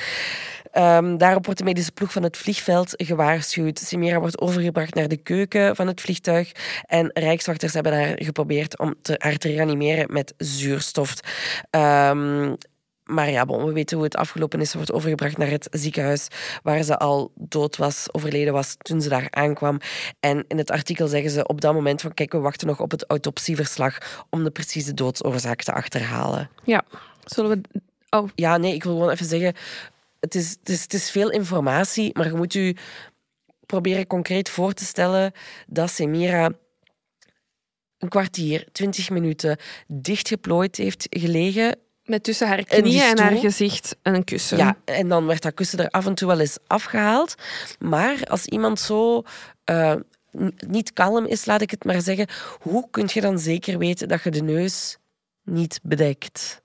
Ehm, 0.72 1.16
daarop 1.16 1.44
wordt 1.44 1.60
de 1.60 1.66
medische 1.66 1.92
ploeg 1.92 2.12
van 2.12 2.22
het 2.22 2.36
vliegveld 2.36 2.92
gewaarschuwd. 2.96 3.78
Simira 3.78 4.20
wordt 4.20 4.40
overgebracht 4.40 4.94
naar 4.94 5.08
de 5.08 5.16
keuken 5.16 5.76
van 5.76 5.86
het 5.86 6.00
vliegtuig. 6.00 6.52
En 6.86 7.10
rijkswachters 7.14 7.72
hebben 7.74 7.92
haar 7.92 8.22
geprobeerd 8.22 8.78
om 8.78 8.94
te, 9.02 9.14
haar 9.18 9.36
te 9.36 9.48
reanimeren 9.48 10.12
met 10.12 10.34
zuurstof. 10.36 11.14
Ehm, 11.70 12.54
maar 13.06 13.30
ja, 13.30 13.44
bon, 13.44 13.64
we 13.64 13.72
weten 13.72 13.96
hoe 13.96 14.06
het 14.06 14.16
afgelopen 14.16 14.60
is. 14.60 14.70
Ze 14.70 14.76
wordt 14.76 14.92
overgebracht 14.92 15.36
naar 15.36 15.50
het 15.50 15.68
ziekenhuis 15.70 16.28
waar 16.62 16.82
ze 16.82 16.98
al 16.98 17.32
dood 17.34 17.76
was, 17.76 18.06
overleden 18.12 18.52
was 18.52 18.76
toen 18.78 19.00
ze 19.00 19.08
daar 19.08 19.26
aankwam. 19.30 19.78
En 20.20 20.44
in 20.48 20.58
het 20.58 20.70
artikel 20.70 21.06
zeggen 21.06 21.30
ze 21.30 21.46
op 21.46 21.60
dat 21.60 21.74
moment 21.74 22.00
van 22.00 22.14
kijk, 22.14 22.32
we 22.32 22.38
wachten 22.38 22.66
nog 22.66 22.80
op 22.80 22.90
het 22.90 23.04
autopsieverslag 23.06 24.24
om 24.30 24.44
de 24.44 24.50
precieze 24.50 24.94
doodsoorzaak 24.94 25.62
te 25.62 25.72
achterhalen. 25.72 26.50
ja. 26.64 26.84
Zullen 27.24 27.50
we... 27.50 27.80
Oh, 28.10 28.28
Ja, 28.34 28.56
nee, 28.56 28.74
ik 28.74 28.84
wil 28.84 28.92
gewoon 28.92 29.10
even 29.10 29.26
zeggen, 29.26 29.54
het 30.20 30.34
is, 30.34 30.56
het 30.60 30.68
is, 30.68 30.82
het 30.82 30.92
is 30.92 31.10
veel 31.10 31.30
informatie, 31.30 32.10
maar 32.12 32.26
je 32.26 32.36
moet 32.36 32.54
u 32.54 32.76
proberen 33.66 34.06
concreet 34.06 34.50
voor 34.50 34.72
te 34.72 34.84
stellen 34.84 35.32
dat 35.66 35.90
Semira 35.90 36.50
een 37.98 38.08
kwartier, 38.08 38.68
twintig 38.72 39.10
minuten 39.10 39.58
dichtgeplooid 39.86 40.76
heeft 40.76 41.06
gelegen. 41.10 41.78
Met 42.06 42.22
tussen 42.22 42.46
haar 42.46 42.58
En 42.58 42.82
knieën 42.82 43.02
en 43.02 43.18
haar 43.18 43.36
gezicht 43.36 43.96
een 44.02 44.24
kussen. 44.24 44.58
Ja, 44.58 44.76
en 44.84 45.08
dan 45.08 45.26
werd 45.26 45.42
dat 45.42 45.54
kussen 45.54 45.78
er 45.78 45.88
af 45.88 46.06
en 46.06 46.14
toe 46.14 46.28
wel 46.28 46.40
eens 46.40 46.58
afgehaald. 46.66 47.34
Maar 47.78 48.24
als 48.24 48.46
iemand 48.46 48.80
zo 48.80 49.22
eh, 49.64 49.94
niet 50.66 50.92
kalm 50.92 51.26
is, 51.26 51.44
laat 51.44 51.60
ik 51.60 51.70
het 51.70 51.84
maar 51.84 52.00
zeggen, 52.00 52.26
hoe 52.60 52.86
kun 52.90 53.08
je 53.12 53.20
dan 53.20 53.38
zeker 53.38 53.78
weten 53.78 54.08
dat 54.08 54.22
je 54.22 54.30
de 54.30 54.42
neus 54.42 54.96
niet 55.44 55.80
bedekt? 55.82 56.64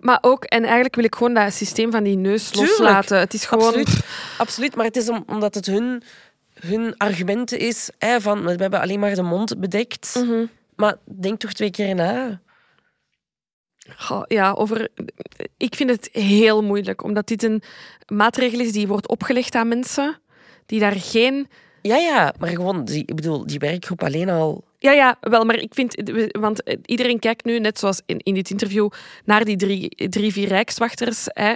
Maar 0.00 0.18
ook, 0.20 0.44
en 0.44 0.62
eigenlijk 0.62 0.94
wil 0.94 1.04
ik 1.04 1.14
gewoon 1.14 1.34
dat 1.34 1.52
systeem 1.52 1.90
van 1.90 2.02
die 2.02 2.16
neus 2.16 2.48
Tuurlijk. 2.48 2.78
loslaten. 2.78 3.18
Het 3.18 3.34
is 3.34 3.44
gewoon... 3.44 3.66
Absoluut, 3.66 4.00
absoluut. 4.38 4.76
Maar 4.76 4.84
het 4.84 4.96
is 4.96 5.08
om, 5.08 5.24
omdat 5.26 5.54
het 5.54 5.66
hun, 5.66 6.02
hun 6.54 6.96
argument 6.96 7.52
is 7.52 7.90
hè, 7.98 8.20
van 8.20 8.42
we 8.44 8.50
hebben 8.50 8.80
alleen 8.80 9.00
maar 9.00 9.14
de 9.14 9.22
mond 9.22 9.60
bedekt. 9.60 10.14
Mhm. 10.14 10.44
Maar 10.76 10.96
denk 11.04 11.40
toch 11.40 11.52
twee 11.52 11.70
keer 11.70 11.94
na. 11.94 12.40
Ja, 14.26 14.52
over... 14.52 14.88
Ik 15.56 15.74
vind 15.74 15.90
het 15.90 16.08
heel 16.12 16.62
moeilijk, 16.62 17.02
omdat 17.02 17.26
dit 17.26 17.42
een 17.42 17.62
maatregel 18.06 18.60
is 18.60 18.72
die 18.72 18.88
wordt 18.88 19.08
opgelegd 19.08 19.54
aan 19.54 19.68
mensen 19.68 20.18
die 20.66 20.80
daar 20.80 20.96
geen... 20.96 21.48
Ja, 21.82 21.96
ja, 21.96 22.34
maar 22.38 22.48
gewoon, 22.48 22.84
die, 22.84 23.02
ik 23.06 23.14
bedoel, 23.14 23.46
die 23.46 23.58
werkgroep 23.58 24.02
alleen 24.02 24.28
al. 24.28 24.64
Ja, 24.78 24.92
ja, 24.92 25.16
wel, 25.20 25.44
maar 25.44 25.58
ik 25.58 25.74
vind... 25.74 26.12
Want 26.40 26.62
iedereen 26.84 27.18
kijkt 27.18 27.44
nu, 27.44 27.58
net 27.58 27.78
zoals 27.78 28.02
in, 28.06 28.18
in 28.18 28.34
dit 28.34 28.50
interview, 28.50 28.88
naar 29.24 29.44
die 29.44 29.56
drie, 29.56 30.08
drie 30.08 30.32
vier 30.32 30.48
rijkswachters. 30.48 31.24
Hè. 31.24 31.54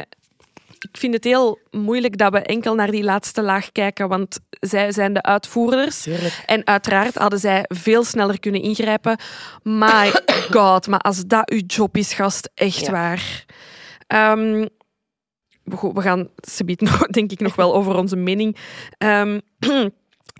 Ik 0.78 0.96
vind 0.96 1.14
het 1.14 1.24
heel 1.24 1.58
moeilijk 1.70 2.18
dat 2.18 2.32
we 2.32 2.38
enkel 2.38 2.74
naar 2.74 2.90
die 2.90 3.04
laatste 3.04 3.42
laag 3.42 3.72
kijken, 3.72 4.08
want 4.08 4.38
zij 4.50 4.92
zijn 4.92 5.12
de 5.12 5.22
uitvoerders. 5.22 6.06
En 6.46 6.66
uiteraard 6.66 7.14
hadden 7.14 7.38
zij 7.38 7.64
veel 7.68 8.04
sneller 8.04 8.40
kunnen 8.40 8.62
ingrijpen. 8.62 9.18
My 9.62 10.10
god, 10.50 10.86
maar 10.86 11.00
als 11.00 11.24
dat 11.26 11.50
uw 11.50 11.62
job 11.66 11.96
is, 11.96 12.12
gast, 12.12 12.50
echt 12.54 12.86
Ja. 12.86 12.90
waar. 12.92 13.44
Goed, 15.74 15.94
we 15.94 16.00
gaan 16.02 16.28
nog, 16.80 17.06
denk 17.18 17.30
ik 17.32 17.40
nog 17.40 17.54
wel 17.56 17.74
over 17.74 17.94
onze 17.96 18.16
mening. 18.16 18.56
Ehm, 18.98 19.40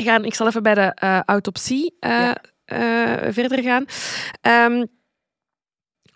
gaan, 0.04 0.24
ik 0.24 0.34
zal 0.34 0.46
even 0.46 0.62
bij 0.62 0.74
de 0.74 0.92
eh, 0.94 1.20
autopsie 1.20 1.96
eh, 2.00 2.10
Ja. 2.10 2.36
eh, 2.64 3.32
verder 3.32 3.62
gaan. 3.62 3.84
Ehm, 4.40 4.84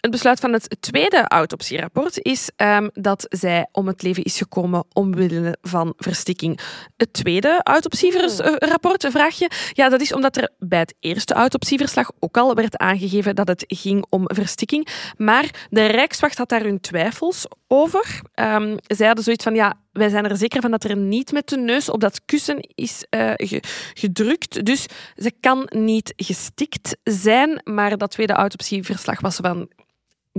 het 0.02 0.10
besluit 0.10 0.40
van 0.40 0.52
het 0.52 0.76
tweede 0.80 1.24
autopsierapport 1.28 2.18
is 2.22 2.50
ehm, 2.56 2.88
dat 2.92 3.26
zij 3.28 3.66
om 3.72 3.86
het 3.86 4.02
leven 4.02 4.22
is 4.22 4.38
gekomen 4.38 4.84
omwille 4.92 5.56
van 5.60 5.94
verstikking. 5.96 6.60
Het 6.96 7.12
tweede 7.12 7.60
autopsierapport, 7.62 9.06
vraag 9.10 9.38
je? 9.38 9.50
Ja, 9.72 9.88
dat 9.88 10.00
is 10.00 10.12
omdat 10.12 10.36
er 10.36 10.50
bij 10.58 10.78
het 10.78 10.94
eerste 11.00 11.34
autopsieverslag 11.34 12.10
ook 12.18 12.36
al 12.36 12.54
werd 12.54 12.76
aangegeven 12.76 13.34
dat 13.36 13.48
het 13.48 13.64
ging 13.68 14.04
om 14.08 14.22
verstikking. 14.24 14.88
Maar 15.16 15.66
de 15.70 15.86
Rijkswacht 15.86 16.38
had 16.38 16.48
daar 16.48 16.62
hun 16.62 16.80
twijfels 16.80 17.46
over. 17.68 18.20
Ehm, 18.34 18.76
zij 18.86 19.06
hadden 19.06 19.24
zoiets 19.24 19.44
van, 19.44 19.54
ja, 19.54 19.74
wij 19.92 20.08
zijn 20.08 20.24
er 20.24 20.36
zeker 20.36 20.60
van 20.60 20.70
dat 20.70 20.84
er 20.84 20.96
niet 20.96 21.32
met 21.32 21.48
de 21.48 21.56
neus 21.56 21.88
op 21.88 22.00
dat 22.00 22.24
kussen 22.24 22.68
is 22.74 23.04
eh, 23.10 23.32
ge- 23.36 23.62
gedrukt. 23.94 24.64
Dus 24.64 24.86
ze 25.16 25.32
kan 25.40 25.66
niet 25.68 26.12
gestikt 26.16 26.96
zijn. 27.04 27.60
Maar 27.64 27.98
dat 27.98 28.10
tweede 28.10 28.32
autopsieverslag 28.32 29.20
was 29.20 29.36
van... 29.36 29.68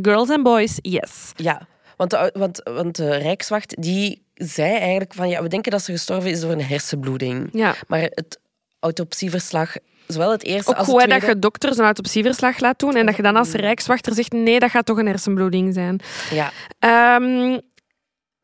Girls 0.02 0.30
and 0.30 0.44
boys, 0.44 0.80
yes. 0.82 1.32
Ja, 1.36 1.68
want 1.98 2.10
de, 2.10 2.30
want, 2.34 2.62
want 2.64 2.96
de 2.96 3.16
Rijkswacht 3.16 3.82
die 3.82 4.26
zei 4.34 4.78
eigenlijk 4.78 5.14
van 5.14 5.30
ja, 5.30 5.42
we 5.42 5.48
denken 5.48 5.72
dat 5.72 5.82
ze 5.82 5.92
gestorven 5.92 6.30
is 6.32 6.40
door 6.40 6.52
een 6.52 6.64
hersenbloeding. 6.64 7.50
Ja. 7.52 7.76
Maar 7.88 8.00
het 8.00 8.40
autopsieverslag, 8.80 9.76
zowel 10.08 10.32
het 10.32 10.44
eerste 10.44 10.72
Ook 10.72 10.78
als 10.78 10.88
goed 10.88 11.02
het 11.02 11.10
dat 11.10 11.18
tweede... 11.18 11.36
je 11.36 11.42
dokters 11.42 11.78
een 11.78 11.84
autopsieverslag 11.84 12.60
laat 12.60 12.80
doen 12.80 12.96
en 12.96 13.06
dat 13.06 13.16
je 13.16 13.22
dan 13.22 13.36
als 13.36 13.52
rijkswachter 13.52 14.14
zegt 14.14 14.32
nee, 14.32 14.60
dat 14.60 14.70
gaat 14.70 14.86
toch 14.86 14.98
een 14.98 15.08
hersenbloeding 15.08 15.74
zijn. 15.74 16.00
Ja, 16.32 16.52
Ehm, 16.80 17.60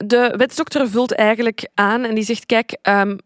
de 0.05 0.33
wetsdokter 0.37 0.89
vult 0.89 1.13
eigenlijk 1.13 1.69
aan 1.73 2.03
en 2.03 2.15
die 2.15 2.23
zegt: 2.23 2.45
Kijk, 2.45 2.77
ehm, 2.81 3.17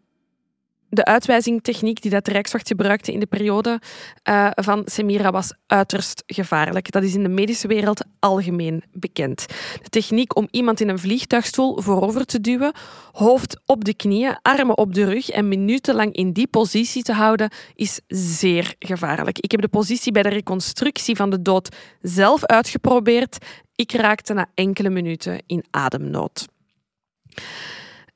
de 0.93 1.05
uitwijzingtechniek 1.05 2.01
die 2.01 2.11
dat 2.11 2.25
de 2.25 2.31
Rijkswacht 2.31 2.67
gebruikte 2.67 3.11
in 3.11 3.19
de 3.19 3.25
periode 3.25 3.81
eh, 4.23 4.49
van 4.51 4.81
Semira 4.85 5.31
was 5.31 5.53
uiterst 5.67 6.23
gevaarlijk. 6.25 6.91
Dat 6.91 7.03
is 7.03 7.13
in 7.13 7.23
de 7.23 7.29
medische 7.29 7.67
wereld 7.67 8.05
algemeen 8.19 8.83
bekend. 8.91 9.45
De 9.81 9.89
techniek 9.89 10.35
om 10.35 10.47
iemand 10.51 10.79
in 10.79 10.89
een 10.89 10.99
vliegtuigstoel 10.99 11.81
voorover 11.81 12.25
te 12.25 12.41
duwen, 12.41 12.73
hoofd 13.11 13.61
op 13.65 13.83
de 13.83 13.93
knieën, 13.93 14.37
armen 14.41 14.77
op 14.77 14.93
de 14.93 15.05
rug 15.05 15.29
en 15.29 15.47
minutenlang 15.47 16.13
in 16.13 16.31
die 16.31 16.47
positie 16.47 17.03
te 17.03 17.13
houden, 17.13 17.51
is 17.75 17.99
zeer 18.07 18.75
gevaarlijk. 18.79 19.39
Ik 19.39 19.51
heb 19.51 19.61
de 19.61 19.67
positie 19.67 20.11
bij 20.11 20.23
de 20.23 20.29
reconstructie 20.29 21.15
van 21.15 21.29
de 21.29 21.41
dood 21.41 21.75
zelf 22.01 22.45
uitgeprobeerd. 22.45 23.37
Ik 23.75 23.91
raakte 23.91 24.33
na 24.33 24.49
enkele 24.53 24.89
minuten 24.89 25.43
in 25.45 25.63
ademnood. 25.69 26.47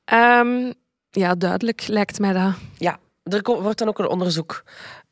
Ehm, 0.04 0.72
ja, 1.18 1.34
duidelijk 1.34 1.86
lijkt 1.86 2.18
mij 2.18 2.32
dat. 2.32 2.54
ja, 2.76 2.98
er 3.22 3.42
wordt 3.42 3.78
dan 3.78 3.88
ook 3.88 3.98
een 3.98 4.08
onderzoek 4.08 4.64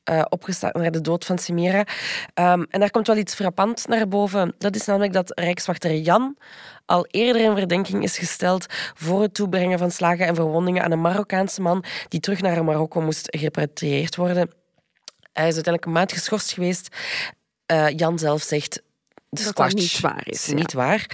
eh, 0.07 0.23
opgestart 0.29 0.75
naar 0.75 0.91
de 0.91 1.01
dood 1.01 1.25
van 1.25 1.39
Simera. 1.39 1.85
Ehm, 2.35 2.65
en 2.71 2.81
daar 2.81 2.91
komt 2.91 3.07
wel 3.07 3.17
iets 3.17 3.35
frappant 3.35 3.89
naar 3.89 4.09
boven. 4.09 4.55
Dat 4.59 4.75
is 4.75 4.85
namelijk 4.85 5.13
dat 5.13 5.39
Rijkswachter 5.39 5.95
Jan 5.95 6.37
al 6.85 7.07
eerder 7.11 7.43
in 7.43 7.57
verdenking 7.57 8.03
is 8.03 8.19
gesteld 8.19 8.67
voor 8.95 9.23
het 9.23 9.35
toebrengen 9.35 9.79
van 9.79 9.91
slagen 9.91 10.27
en 10.27 10.35
verwondingen 10.35 10.83
aan 10.83 10.91
een 10.91 11.01
Marokkaanse 11.01 11.61
man 11.61 11.85
die 12.09 12.21
terug 12.21 12.41
naar 12.41 12.65
Marokko 12.65 13.01
moest 13.01 13.27
gerepatrieerd 13.37 14.17
worden. 14.17 14.51
Hij 15.33 15.49
is 15.49 15.55
uiteindelijk 15.55 15.85
een 15.85 15.93
maand 15.93 16.13
geschorst 16.13 16.53
geweest. 16.53 16.97
Eh, 17.67 17.89
Jan 17.89 18.19
zelf 18.19 18.43
zegt... 18.43 18.83
dat 19.31 19.47
squash. 19.47 19.73
niet 19.73 20.01
waar 20.01 20.23
is, 20.25 20.47
ja. 20.47 20.55
niet 20.55 20.73
waar. 20.73 21.07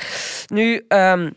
Nu... 0.47 0.85
ehm, 0.89 1.31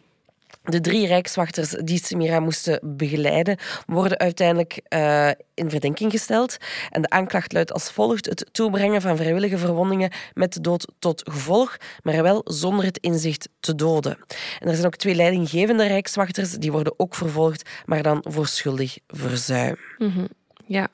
de 0.65 0.81
drie 0.81 1.07
rijkswachters 1.07 1.69
die 1.69 2.05
Samira 2.05 2.39
moesten 2.39 2.79
begeleiden, 2.97 3.57
worden 3.85 4.17
uiteindelijk 4.17 4.81
eh, 4.87 5.29
in 5.53 5.69
verdenking 5.69 6.11
gesteld. 6.11 6.57
En 6.89 7.01
de 7.01 7.09
aanklacht 7.09 7.53
luidt 7.53 7.73
als 7.73 7.91
volgt: 7.91 8.25
het 8.25 8.45
toebrengen 8.51 9.01
van 9.01 9.17
vrijwillige 9.17 9.57
verwondingen 9.57 10.11
met 10.33 10.53
de 10.53 10.61
dood 10.61 10.93
tot 10.99 11.21
gevolg, 11.31 11.77
maar 12.03 12.23
wel 12.23 12.41
zonder 12.43 12.85
het 12.85 12.97
inzicht 12.97 13.49
te 13.59 13.75
doden. 13.75 14.17
En 14.59 14.67
er 14.67 14.73
zijn 14.73 14.85
ook 14.85 14.95
twee 14.95 15.15
leidinggevende 15.15 15.87
rijkswachters, 15.87 16.51
die 16.51 16.71
worden 16.71 16.93
ook 16.97 17.15
vervolgd, 17.15 17.69
maar 17.85 18.03
dan 18.03 18.23
voor 18.27 18.47
schuldig 18.47 18.97
verzuim. 19.07 19.75
Mhm. 19.97 20.25
Ja, 20.67 20.87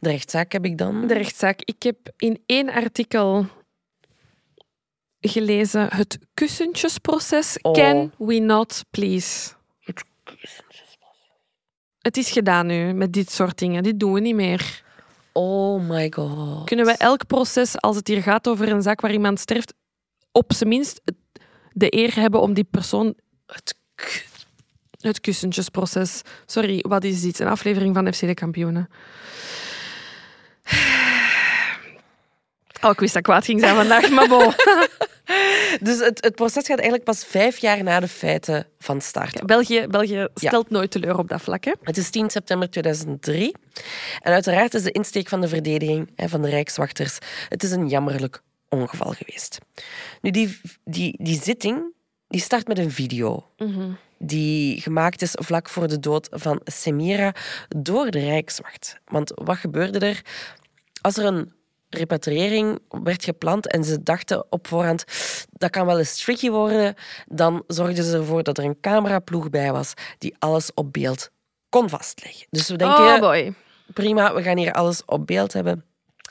De 0.00 0.10
rechtszaak 0.10 0.52
heb 0.52 0.64
ik 0.64 0.78
dan. 0.78 1.06
de 1.06 1.14
rechtszaak. 1.14 1.60
Ik 1.64 1.82
heb 1.82 1.96
in 2.16 2.42
één 2.46 2.70
artikel 2.70 3.46
gelezen 5.28 5.88
het 5.94 6.18
kussentjesproces. 6.34 7.58
Oh. 7.62 7.72
Can 7.72 8.12
we 8.18 8.38
not, 8.38 8.84
please? 8.90 9.54
Het 11.98 12.16
is 12.16 12.30
gedaan 12.30 12.66
nu 12.66 12.92
met 12.92 13.12
dit 13.12 13.30
soort 13.30 13.58
dingen. 13.58 13.82
Dit 13.82 14.00
doen 14.00 14.12
we 14.12 14.20
niet 14.20 14.34
meer. 14.34 14.82
Oh 15.32 15.88
my 15.88 16.12
god. 16.12 16.64
Kunnen 16.64 16.86
we 16.86 16.92
elk 16.92 17.26
proces, 17.26 17.80
als 17.80 17.96
het 17.96 18.08
hier 18.08 18.22
gaat 18.22 18.48
over 18.48 18.68
een 18.68 18.82
zaak 18.82 19.00
waar 19.00 19.12
iemand 19.12 19.40
sterft, 19.40 19.74
op 20.32 20.52
zijn 20.52 20.68
minst 20.68 21.00
de 21.72 21.94
eer 21.96 22.14
hebben 22.14 22.40
om 22.40 22.54
die 22.54 22.66
persoon 22.70 23.14
Het 23.46 23.74
het 25.00 25.20
kussentjesproces. 25.20 26.22
Sorry, 26.46 26.84
wat 26.88 27.04
is 27.04 27.20
dit? 27.20 27.38
Een 27.38 27.46
aflevering 27.46 27.94
van 27.94 28.12
FC 28.12 28.20
de 28.20 28.34
Kampioenen. 28.34 28.88
Oh, 32.80 32.90
ik 32.90 33.00
wist 33.00 33.12
dat 33.12 33.22
ik 33.22 33.22
kwaad 33.22 33.44
ging 33.44 33.60
zijn 33.60 33.74
vandaag, 33.74 34.10
maar 34.10 34.28
bon. 34.28 34.52
Dus 35.80 35.98
het, 35.98 36.24
het 36.24 36.34
proces 36.34 36.66
gaat 36.66 36.78
eigenlijk 36.78 37.04
pas 37.04 37.24
vijf 37.24 37.58
jaar 37.58 37.82
na 37.82 38.00
de 38.00 38.08
feiten 38.08 38.66
van 38.78 39.00
start. 39.00 39.46
België, 39.46 39.86
België 39.90 40.28
stelt 40.34 40.70
nooit 40.70 40.90
teleur 40.90 41.18
op 41.18 41.28
dat 41.28 41.42
vlak. 41.42 41.64
Hè? 41.64 41.72
Het 41.82 41.96
is 41.96 42.10
10 42.10 42.30
september 42.30 42.70
2003. 42.70 43.54
En 44.20 44.32
uiteraard 44.32 44.74
is 44.74 44.82
de 44.82 44.90
insteek 44.90 45.28
van 45.28 45.40
de 45.40 45.48
verdediging 45.48 46.10
hè, 46.16 46.28
van 46.28 46.42
de 46.42 46.48
Rijkswachters. 46.48 47.18
Het 47.48 47.62
is 47.62 47.70
een 47.70 47.88
jammerlijk 47.88 48.42
ongeval 48.68 49.12
geweest. 49.12 49.58
Nu, 50.20 50.30
die, 50.30 50.60
die, 50.84 51.18
die 51.22 51.42
zitting 51.42 51.94
die 52.28 52.40
start 52.40 52.68
met 52.68 52.78
een 52.78 52.90
video. 52.90 53.50
Die 54.18 54.80
gemaakt 54.80 55.22
is 55.22 55.30
vlak 55.32 55.68
voor 55.68 55.88
de 55.88 55.98
dood 55.98 56.28
van 56.30 56.60
Semira 56.64 57.34
door 57.68 58.10
de 58.10 58.18
Rijkswacht. 58.18 59.00
Want 59.04 59.32
wat 59.34 59.56
gebeurde 59.56 59.98
er? 59.98 60.22
Als 61.00 61.16
er 61.16 61.24
een 61.24 61.52
repatriëring 61.96 62.78
werd 62.88 63.24
gepland 63.24 63.66
en 63.66 63.84
ze 63.84 64.02
dachten 64.02 64.46
op 64.50 64.66
voorhand 64.66 65.04
dat 65.50 65.70
kan 65.70 65.86
wel 65.86 65.98
eens 65.98 66.22
tricky 66.22 66.50
worden, 66.50 66.94
dan 67.26 67.64
zorgden 67.66 68.04
ze 68.04 68.16
ervoor 68.16 68.42
dat 68.42 68.58
er 68.58 68.64
een 68.64 68.80
cameraploeg 68.80 69.50
bij 69.50 69.72
was 69.72 69.92
die 70.18 70.34
alles 70.38 70.74
op 70.74 70.92
beeld 70.92 71.30
kon 71.68 71.88
vastleggen. 71.88 72.46
Dus 72.50 72.68
we 72.68 72.76
denken, 72.76 73.14
Oh 73.14 73.20
boy. 73.20 73.54
prima, 73.92 74.34
we 74.34 74.42
gaan 74.42 74.56
hier 74.56 74.72
alles 74.72 75.04
op 75.04 75.26
beeld 75.26 75.52
hebben. 75.52 75.84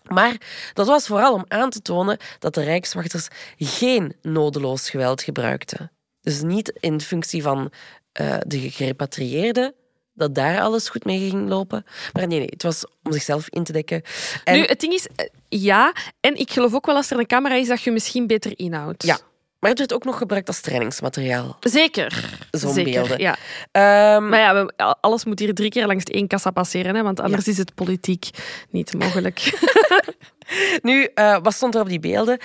Maar 0.04 0.38
dat 0.74 0.88
was 0.88 1.08
vooral 1.08 1.34
om 1.34 1.46
aan 1.48 1.70
te 1.70 1.82
tonen 1.82 2.18
dat 2.40 2.54
de 2.54 2.64
Rijkswachters 2.64 3.28
geen 3.58 4.16
nodeloos 4.22 4.90
geweld 4.90 5.22
gebruikten. 5.22 5.92
Dus 6.22 6.42
niet 6.42 6.78
in 6.80 7.02
functie 7.02 7.42
van 7.42 7.72
eh, 8.12 8.38
de 8.48 8.72
gerepatrieerden, 8.72 9.74
dat 10.16 10.36
daar 10.36 10.62
alles 10.62 10.90
goed 10.90 11.06
mee 11.06 11.30
ging 11.30 11.50
lopen. 11.50 11.86
Maar 12.14 12.28
nee, 12.28 12.40
nee, 12.40 12.48
het 12.50 12.64
was 12.64 12.86
om 13.04 13.12
zichzelf 13.12 13.50
in 13.50 13.64
te 13.64 13.72
dekken. 13.72 14.02
En, 14.44 14.56
Nu, 14.56 14.64
het 14.66 14.80
ding 14.80 14.94
is, 14.94 15.08
eh, 15.16 15.28
ja, 15.50 15.94
en 16.20 16.36
ik 16.36 16.52
geloof 16.52 16.74
ook 16.74 16.86
wel 16.86 16.96
als 16.96 17.12
er 17.12 17.20
een 17.20 17.28
camera 17.28 17.56
is 17.56 17.68
dat 17.68 17.82
je 17.82 17.92
misschien 17.92 18.28
beter 18.28 18.60
inhoudt. 18.60 19.04
Ja. 19.04 19.20
Maar 19.60 19.70
het 19.70 19.80
werd 19.80 19.94
ook 19.94 20.04
nog 20.06 20.18
gebruikt 20.18 20.48
als 20.48 20.62
trainingsmateriaal. 20.62 21.58
Zeker. 21.60 22.38
Zo'n 22.52 22.74
beelden. 22.74 23.20
Ja. 23.20 23.36
Ehm, 23.72 24.30
Maar 24.30 24.40
ja, 24.40 24.96
alles 25.02 25.26
moet 25.26 25.40
hier 25.40 25.54
drie 25.54 25.70
keer 25.70 25.88
langs 25.88 26.04
één 26.04 26.28
kassa 26.28 26.52
passeren, 26.52 26.96
hè, 26.96 27.04
want 27.04 27.20
anders 27.20 27.48
is 27.48 27.58
het 27.58 27.76
politiek 27.76 28.30
niet 28.70 28.94
mogelijk. 28.94 29.40
Nu, 30.82 31.04
eh, 31.14 31.38
wat 31.42 31.54
stond 31.54 31.76
er 31.76 31.82
op 31.82 31.90
die 31.90 32.00
beelden? 32.00 32.38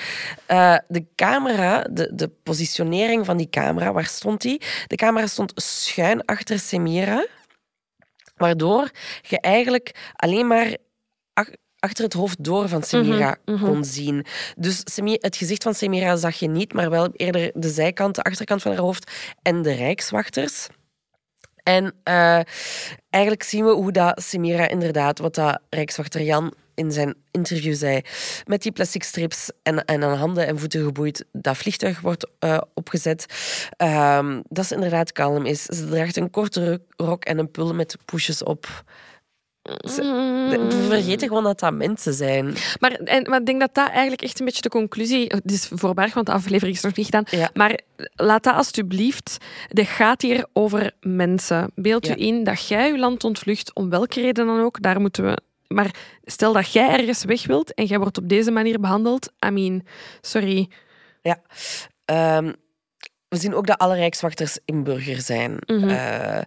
Eh, 0.46 0.76
de 0.88 1.04
camera, 1.16 1.86
de, 1.90 2.10
de 2.14 2.30
positionering 2.42 3.26
van 3.26 3.36
die 3.36 3.50
camera, 3.50 3.92
waar 3.92 4.06
stond 4.06 4.40
die? 4.40 4.62
De 4.86 4.96
camera 4.96 5.26
stond 5.26 5.52
schuin 5.54 6.24
achter 6.24 6.58
Semira, 6.58 7.26
waardoor 8.40 8.90
je 9.22 9.40
eigenlijk 9.40 10.12
alleen 10.16 10.46
maar 10.46 10.76
ach- 11.32 11.50
achter 11.78 12.04
het 12.04 12.12
hoofd 12.12 12.44
door 12.44 12.68
van 12.68 12.82
Semira 12.82 13.36
kon 13.64 13.84
zien. 13.84 14.24
Dus 14.56 14.82
het 15.02 15.36
gezicht 15.36 15.62
van 15.62 15.74
Semira 15.74 16.16
zag 16.16 16.36
je 16.36 16.48
niet, 16.48 16.72
maar 16.72 16.90
wel 16.90 17.08
eerder 17.12 17.50
de 17.54 17.68
zijkant, 17.68 18.14
de 18.14 18.22
achterkant 18.22 18.62
van 18.62 18.70
haar 18.72 18.80
hoofd 18.80 19.10
en 19.42 19.62
de 19.62 19.72
rijkswachters. 19.72 20.66
En 21.62 21.94
eh, 22.02 22.40
eigenlijk 23.10 23.42
zien 23.42 23.64
we 23.64 23.70
hoe 23.70 23.92
dat 23.92 24.22
Semira 24.22 24.68
inderdaad, 24.68 25.18
wat 25.18 25.34
dat 25.34 25.60
Rijkswachter 25.70 26.22
Jan 26.22 26.54
in 26.80 26.92
zijn 26.92 27.14
interview 27.30 27.74
zei, 27.74 28.00
met 28.46 28.62
die 28.62 28.72
plastic 28.72 29.02
strips 29.02 29.50
en, 29.62 29.84
en 29.84 30.02
aan 30.04 30.16
handen 30.16 30.46
en 30.46 30.58
voeten 30.58 30.84
geboeid, 30.84 31.24
dat 31.32 31.56
vliegtuig 31.56 32.00
wordt 32.00 32.26
eh, 32.38 32.58
opgezet, 32.74 33.26
ehm, 33.76 34.40
dat 34.48 34.66
ze 34.66 34.74
inderdaad 34.74 35.12
kalm 35.12 35.46
is. 35.46 35.62
Ze 35.64 35.88
draagt 35.88 36.16
een 36.16 36.30
korte 36.30 36.80
rok 36.96 37.24
en 37.24 37.38
een 37.38 37.50
pul 37.50 37.74
met 37.74 37.96
poesjes 38.04 38.42
op. 38.42 38.66
Ze- 39.88 40.02
We 40.50 40.86
vergeten 40.88 41.28
gewoon 41.28 41.44
dat 41.44 41.60
dat 41.60 41.72
mensen 41.74 42.14
zijn. 42.14 42.54
Maar, 42.80 42.92
en, 42.92 43.28
maar 43.30 43.40
ik 43.40 43.46
denk 43.46 43.60
dat 43.60 43.74
dat 43.74 43.88
eigenlijk 43.88 44.22
echt 44.22 44.38
een 44.40 44.44
beetje 44.46 44.62
de 44.62 44.68
conclusie... 44.68 45.24
Het 45.26 45.50
is 45.50 45.70
voorbarig, 45.74 46.14
want 46.14 46.26
de 46.26 46.32
aflevering 46.32 46.76
is 46.76 46.82
nog 46.82 46.94
niet 46.96 47.04
gedaan. 47.04 47.24
Ja. 47.30 47.50
Maar 47.54 47.80
laat 48.14 48.42
dat 48.42 48.54
alstublieft... 48.54 49.36
Het 49.68 49.86
gaat 49.86 50.22
hier 50.22 50.46
over 50.52 50.92
mensen. 51.00 51.70
Beeld 51.74 52.06
Ja. 52.06 52.16
u 52.16 52.20
in 52.20 52.44
dat 52.44 52.66
jij 52.68 52.90
je 52.92 52.98
land 52.98 53.24
ontvlucht, 53.24 53.74
om 53.74 53.90
welke 53.90 54.20
reden 54.20 54.46
dan 54.46 54.60
ook. 54.60 54.82
Daar 54.82 55.00
moeten 55.00 55.24
we... 55.24 55.38
Maar 55.74 55.94
stel 56.24 56.52
dat 56.52 56.72
jij 56.72 56.98
ergens 56.98 57.24
weg 57.24 57.46
wilt 57.46 57.74
en 57.74 57.84
jij 57.84 57.98
wordt 57.98 58.18
op 58.18 58.28
deze 58.28 58.50
manier 58.50 58.80
behandeld. 58.80 59.32
I 59.46 59.50
mean, 59.50 59.86
sorry. 60.20 60.68
Ja. 61.22 61.42
Ehm, 62.04 62.52
we 63.28 63.36
zien 63.36 63.54
ook 63.54 63.66
dat 63.66 63.78
alle 63.78 63.94
rijkswachters 63.94 64.58
inburger 64.64 65.20
zijn. 65.20 65.58
Eh, 65.58 66.40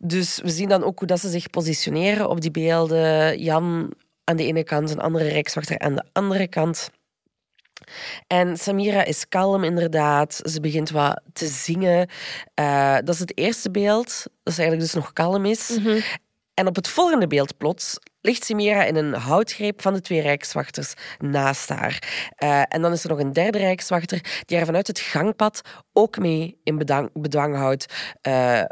dus 0.00 0.40
we 0.42 0.50
zien 0.50 0.68
dan 0.68 0.84
ook 0.84 0.98
hoe 0.98 1.08
dat 1.08 1.20
ze 1.20 1.28
zich 1.28 1.50
positioneren 1.50 2.28
op 2.28 2.40
die 2.40 2.50
beelden. 2.50 3.38
Jan 3.42 3.92
aan 4.24 4.36
de 4.36 4.46
ene 4.46 4.64
kant, 4.64 4.90
een 4.90 5.00
andere 5.00 5.28
rijkswachter 5.28 5.78
aan 5.78 5.94
de 5.94 6.04
andere 6.12 6.48
kant. 6.48 6.90
En 8.26 8.56
Samira 8.56 9.04
is 9.04 9.28
kalm, 9.28 9.64
inderdaad. 9.64 10.40
Ze 10.44 10.60
begint 10.60 10.90
wat 10.90 11.20
te 11.32 11.46
zingen. 11.46 12.08
Eh, 12.54 12.94
dat 12.94 13.08
is 13.08 13.18
het 13.18 13.38
eerste 13.38 13.70
beeld, 13.70 14.24
dat 14.42 14.54
ze 14.54 14.60
eigenlijk 14.60 14.80
dus 14.80 15.02
nog 15.02 15.12
kalm 15.12 15.44
is. 15.44 15.78
En 16.54 16.66
op 16.66 16.76
het 16.76 16.88
volgende 16.88 17.26
beeld 17.26 17.56
plots 17.56 17.98
ligt 18.22 18.44
Samira 18.44 18.84
in 18.84 18.96
een 18.96 19.14
houtgreep 19.14 19.82
van 19.82 19.94
de 19.94 20.00
twee 20.00 20.20
rijkswachters 20.20 20.94
naast 21.18 21.68
haar. 21.68 22.28
Eh, 22.36 22.62
en 22.68 22.82
dan 22.82 22.92
is 22.92 23.02
er 23.02 23.10
nog 23.10 23.18
een 23.18 23.32
derde 23.32 23.58
rijkswachter 23.58 24.42
die 24.44 24.56
haar 24.56 24.66
vanuit 24.66 24.86
het 24.86 24.98
gangpad 24.98 25.60
ook 25.92 26.18
mee 26.18 26.60
in 26.64 26.78
bedwang, 26.78 27.10
bedwang 27.12 27.56
houdt 27.56 27.86
eh, 28.20 28.62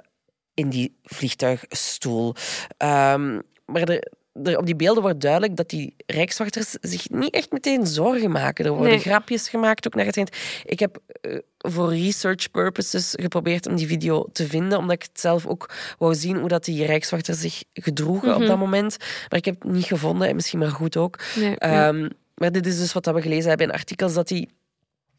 in 0.55 0.69
die 0.69 0.99
vliegtuigstoel. 1.03 2.35
Ehm, 2.77 3.41
maar 3.67 3.83
er, 3.83 4.13
er, 4.45 4.59
op 4.59 4.67
die 4.67 4.77
beelden 4.77 5.03
wordt 5.03 5.21
duidelijk 5.21 5.57
dat 5.57 5.69
die 5.69 5.95
rijkswachters 6.07 6.71
zich 6.81 7.09
niet 7.11 7.35
echt 7.35 7.53
meteen 7.53 7.87
zorgen 7.87 8.31
maken. 8.31 8.65
Er 8.65 8.71
worden 8.71 8.91
Nee. 8.91 8.99
grapjes 9.01 9.49
gemaakt, 9.49 9.87
ook 9.87 9.95
naar 9.95 10.07
het 10.07 10.17
eind. 10.17 10.37
Ik 10.65 10.79
heb 10.79 10.99
eh, 11.21 11.39
voor 11.59 11.95
research 11.95 12.51
purposes 12.51 13.15
geprobeerd 13.21 13.67
om 13.67 13.77
die 13.77 13.87
video 13.87 14.27
te 14.33 14.47
vinden, 14.47 14.79
omdat 14.79 14.95
ik 14.95 15.03
het 15.03 15.21
zelf 15.21 15.47
ook 15.47 15.71
wou 15.99 16.15
zien 16.15 16.37
hoe 16.37 16.49
dat 16.49 16.65
die 16.65 16.87
rijkswachters 16.87 17.39
zich 17.41 17.63
gedroegen 17.75 18.35
op 18.35 18.47
dat 18.47 18.59
moment. 18.59 18.97
Maar 19.29 19.39
ik 19.39 19.45
heb 19.45 19.63
het 19.63 19.73
niet 19.73 19.85
gevonden, 19.85 20.29
en 20.29 20.35
misschien 20.35 20.59
maar 20.59 20.71
goed 20.71 20.97
ook. 20.97 21.19
Nee. 21.37 21.57
Ehm, 21.59 22.09
maar 22.35 22.53
dit 22.53 22.67
is 22.67 22.79
dus 22.79 22.93
wat 22.93 23.07
we 23.07 23.23
gelezen 23.23 23.49
hebben 23.49 23.67
in 23.67 23.73
artikels, 23.73 24.15
dat 24.15 24.29
die 24.29 24.49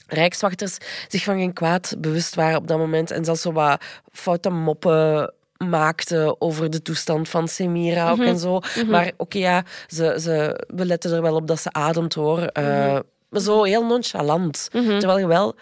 rijkswachters 0.07 0.77
zich 1.07 1.23
van 1.23 1.37
geen 1.37 1.53
kwaad 1.53 1.95
bewust 1.97 2.35
waren 2.35 2.57
op 2.57 2.67
dat 2.67 2.77
moment 2.77 3.11
en 3.11 3.25
zelfs 3.25 3.41
zo 3.41 3.51
wat 3.51 3.83
foute 4.11 4.49
moppen 4.49 5.33
maakten 5.69 6.41
over 6.41 6.69
de 6.69 6.81
toestand 6.81 7.29
van 7.29 7.47
Semira 7.47 8.11
ook 8.11 8.19
en 8.19 8.37
zo. 8.39 8.59
Maar 8.87 9.11
oké, 9.17 9.37
ja, 9.37 9.63
ze, 9.87 10.17
ze, 10.19 10.63
we 10.67 10.85
letten 10.85 11.13
er 11.13 11.21
wel 11.21 11.35
op 11.35 11.47
dat 11.47 11.59
ze 11.59 11.71
ademt, 11.71 12.13
hoor. 12.13 12.39
Eh, 12.39 12.99
Maar 13.29 13.41
zo 13.41 13.63
heel 13.63 13.85
nonchalant. 13.85 14.67
Terwijl 14.71 15.19
je 15.19 15.27
wel 15.27 15.55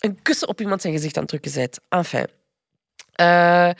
een 0.00 0.22
kussen 0.22 0.48
op 0.48 0.60
iemand 0.60 0.80
zijn 0.80 0.92
gezicht 0.92 1.16
aan 1.16 1.22
het 1.22 1.30
drukken 1.30 1.52
bent. 1.54 1.78
Enfin. 1.88 2.26
Eh, 3.12 3.70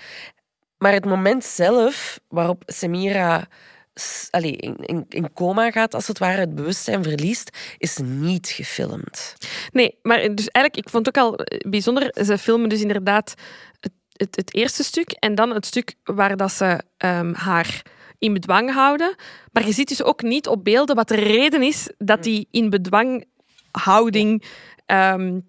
maar 0.78 0.92
het 0.92 1.04
moment 1.04 1.44
zelf 1.44 2.20
waarop 2.28 2.62
Semira 2.66 3.48
allee, 4.30 4.56
in, 4.56 4.76
in, 4.76 5.06
in 5.08 5.32
coma 5.32 5.70
gaat, 5.70 5.94
als 5.94 6.06
het 6.06 6.18
ware 6.18 6.40
het 6.40 6.54
bewustzijn 6.54 7.02
verliest, 7.02 7.56
is 7.78 7.98
niet 8.02 8.48
gefilmd. 8.48 9.34
Nee, 9.72 9.98
maar 10.02 10.18
dus 10.18 10.48
eigenlijk, 10.48 10.86
ik 10.86 10.92
vond 10.92 11.06
het 11.06 11.18
ook 11.18 11.24
al 11.24 11.36
eh, 11.36 11.70
bijzonder. 11.70 12.24
Ze 12.24 12.38
filmen 12.38 12.68
dus 12.68 12.80
inderdaad 12.80 13.34
het, 14.16 14.36
het, 14.36 14.54
eerste 14.54 14.84
stuk 14.84 15.10
en 15.10 15.34
dan 15.34 15.50
het 15.50 15.66
stuk 15.66 15.94
waar 16.04 16.36
dat 16.36 16.52
ze 16.52 16.82
ehm, 16.96 17.34
haar 17.34 17.82
in 18.18 18.32
bedwang 18.32 18.72
houden. 18.72 19.14
Maar 19.52 19.66
je 19.66 19.72
ziet 19.72 19.88
dus 19.88 20.02
ook 20.02 20.22
niet 20.22 20.46
op 20.46 20.64
beelden 20.64 20.96
wat 20.96 21.08
de 21.08 21.16
reden 21.16 21.62
is 21.62 21.90
dat 21.98 22.22
die 22.22 22.48
in 22.50 22.70
bedwanghouding. 22.70 24.44
ehm 24.86 25.40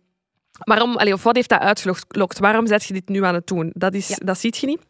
waarom, 0.58 0.98
allee, 0.98 1.14
of 1.14 1.24
wat 1.24 1.36
heeft 1.36 1.50
dat 1.50 1.60
uitgelokt? 1.60 2.40
Waarom 2.40 2.68
zet 2.68 2.84
je 2.84 2.94
dit 2.94 3.10
nu 3.10 3.24
aan 3.24 3.34
het 3.34 3.48
doen? 3.48 3.72
Dat, 3.74 3.94
is, 3.94 4.20
dat 4.24 4.40
ziet 4.40 4.58
je 4.58 4.68
niet. 4.68 4.82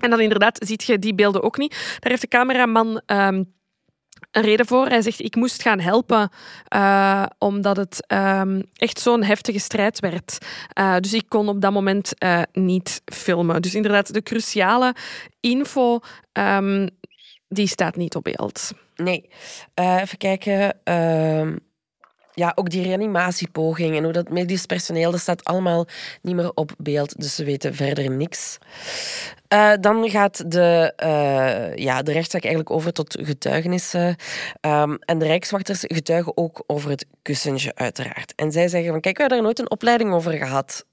En 0.00 0.10
dan 0.10 0.20
inderdaad 0.20 0.58
ziet 0.66 0.84
je 0.84 0.98
die 0.98 1.14
beelden 1.14 1.42
ook 1.42 1.58
niet. 1.58 1.70
Daar 2.00 2.10
heeft 2.10 2.20
de 2.20 2.28
cameraman 2.28 3.00
ehm, 3.06 3.44
een 4.34 4.42
reden 4.42 4.66
voor. 4.66 4.86
Hij 4.86 5.02
zegt, 5.02 5.20
ik 5.20 5.36
moest 5.36 5.62
gaan 5.62 5.80
helpen 5.80 6.30
eh, 6.68 7.26
omdat 7.38 7.76
het 7.76 8.04
ehm, 8.06 8.62
echt 8.76 9.00
zo'n 9.00 9.22
heftige 9.22 9.58
strijd 9.58 10.00
werd. 10.00 10.38
Eh, 10.72 10.96
dus 10.96 11.12
ik 11.12 11.24
kon 11.28 11.48
op 11.48 11.60
dat 11.60 11.72
moment 11.72 12.18
eh, 12.18 12.42
niet 12.52 13.02
filmen. 13.04 13.62
Dus 13.62 13.74
inderdaad, 13.74 14.12
de 14.12 14.22
cruciale 14.22 14.94
info, 15.40 16.00
ehm, 16.32 16.88
die 17.48 17.66
staat 17.66 17.96
niet 17.96 18.14
op 18.14 18.24
beeld. 18.24 18.72
Nee. 18.96 19.28
Even 19.74 20.18
kijken. 20.18 20.78
Ehm, 20.84 21.56
ja, 22.34 22.52
ook 22.54 22.70
die 22.70 22.82
reanimatiepoging 22.82 23.96
en 23.96 24.04
hoe 24.04 24.12
dat 24.12 24.30
medisch 24.30 24.66
personeel, 24.66 25.10
dat 25.10 25.20
staat 25.20 25.44
allemaal 25.44 25.86
niet 26.22 26.34
meer 26.34 26.54
op 26.54 26.72
beeld. 26.78 27.20
Dus 27.20 27.34
ze 27.34 27.44
weten 27.44 27.74
verder 27.74 28.10
niks. 28.10 28.58
Eh, 29.54 29.72
dan 29.80 30.10
gaat 30.10 30.50
de, 30.50 30.92
eh, 30.96 31.76
ja, 31.76 32.02
de 32.02 32.12
rechtszaak 32.12 32.42
eigenlijk 32.42 32.74
over 32.74 32.92
tot 32.92 33.18
getuigenissen. 33.22 34.16
Ehm, 34.60 34.96
en 35.00 35.18
de 35.18 35.26
rijkswachters 35.26 35.80
getuigen 35.86 36.36
ook 36.36 36.62
over 36.66 36.90
het 36.90 37.06
kussentje, 37.22 37.74
uiteraard. 37.74 38.32
En 38.36 38.52
zij 38.52 38.68
zeggen 38.68 38.90
van, 38.90 39.00
kijk, 39.00 39.14
we 39.16 39.20
hebben 39.20 39.38
daar 39.38 39.46
nooit 39.46 39.58
een 39.58 39.70
opleiding 39.70 40.12
over 40.12 40.32
gehad. 40.32 40.84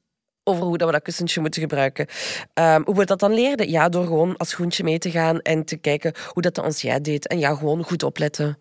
Over 0.44 0.64
hoe 0.64 0.78
dat 0.78 0.88
we 0.88 0.94
dat 0.94 1.02
kussentje 1.04 1.42
moeten 1.42 1.62
gebruiken. 1.62 2.08
Ehm, 2.54 2.82
hoe 2.86 2.96
we 2.96 3.06
dat 3.06 3.20
dan 3.20 3.34
leerden? 3.34 3.70
Ja, 3.70 3.90
door 3.90 4.06
gewoon 4.06 4.38
als 4.38 4.54
groentje 4.54 4.84
mee 4.84 4.98
te 5.00 5.12
gaan 5.12 5.40
en 5.40 5.66
te 5.66 5.78
kijken 5.78 6.14
hoe 6.28 6.42
dat 6.42 6.56
de 6.56 6.64
ons 6.64 6.82
jij 6.82 7.02
deed. 7.02 7.28
En 7.28 7.40
ja, 7.40 7.56
gewoon 7.56 7.84
goed 7.84 8.04
opletten. 8.04 8.58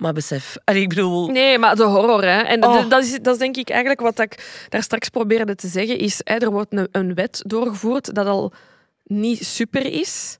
Maar 0.00 0.12
besef, 0.12 0.56
allee, 0.64 0.82
ik 0.82 0.88
bedoel... 0.88 1.28
Nee, 1.28 1.58
maar 1.58 1.76
de 1.76 1.84
horror, 1.84 2.22
hè. 2.24 2.40
En 2.40 2.64
Oh. 2.64 2.80
de- 2.82 2.88
dat, 2.88 3.02
is, 3.02 3.18
dat 3.22 3.34
is 3.34 3.40
denk 3.40 3.56
ik 3.56 3.68
eigenlijk 3.70 4.00
wat 4.00 4.18
ik 4.18 4.64
daar 4.68 4.82
straks 4.82 5.08
probeerde 5.08 5.54
te 5.54 5.68
zeggen, 5.68 5.98
is 5.98 6.20
hè, 6.24 6.34
er 6.36 6.50
wordt 6.50 6.72
een, 6.72 6.88
een 6.92 7.14
wet 7.14 7.42
doorgevoerd 7.46 8.14
dat 8.14 8.26
al 8.26 8.52
niet 9.10 9.46
super 9.46 9.86
is. 9.86 10.38